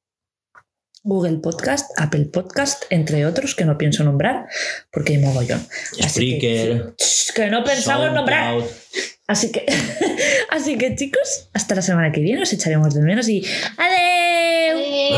Google 1.08 1.38
Podcast, 1.38 1.90
Apple 1.96 2.26
Podcast, 2.26 2.84
entre 2.90 3.24
otros 3.24 3.54
que 3.54 3.64
no 3.64 3.78
pienso 3.78 4.04
nombrar 4.04 4.46
porque 4.92 5.14
hay 5.14 5.18
mogollón. 5.20 5.66
Así 6.04 6.38
que, 6.38 6.68
Spreaker, 6.68 6.94
Shh, 6.98 7.32
que 7.34 7.46
no 7.46 7.64
pensamos 7.64 8.12
nombrar. 8.12 8.62
Así 9.26 9.50
que, 9.50 9.64
así 10.50 10.76
que 10.76 10.94
chicos, 10.96 11.48
hasta 11.54 11.74
la 11.74 11.80
semana 11.80 12.12
que 12.12 12.20
viene 12.20 12.42
os 12.42 12.52
echaremos 12.52 12.92
de 12.92 13.00
menos 13.00 13.26
y 13.30 13.42
¡Adeu! 13.78 15.08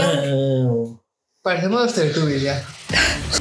Parecemos 1.42 1.96
los 1.96 2.40
ya. 2.40 2.64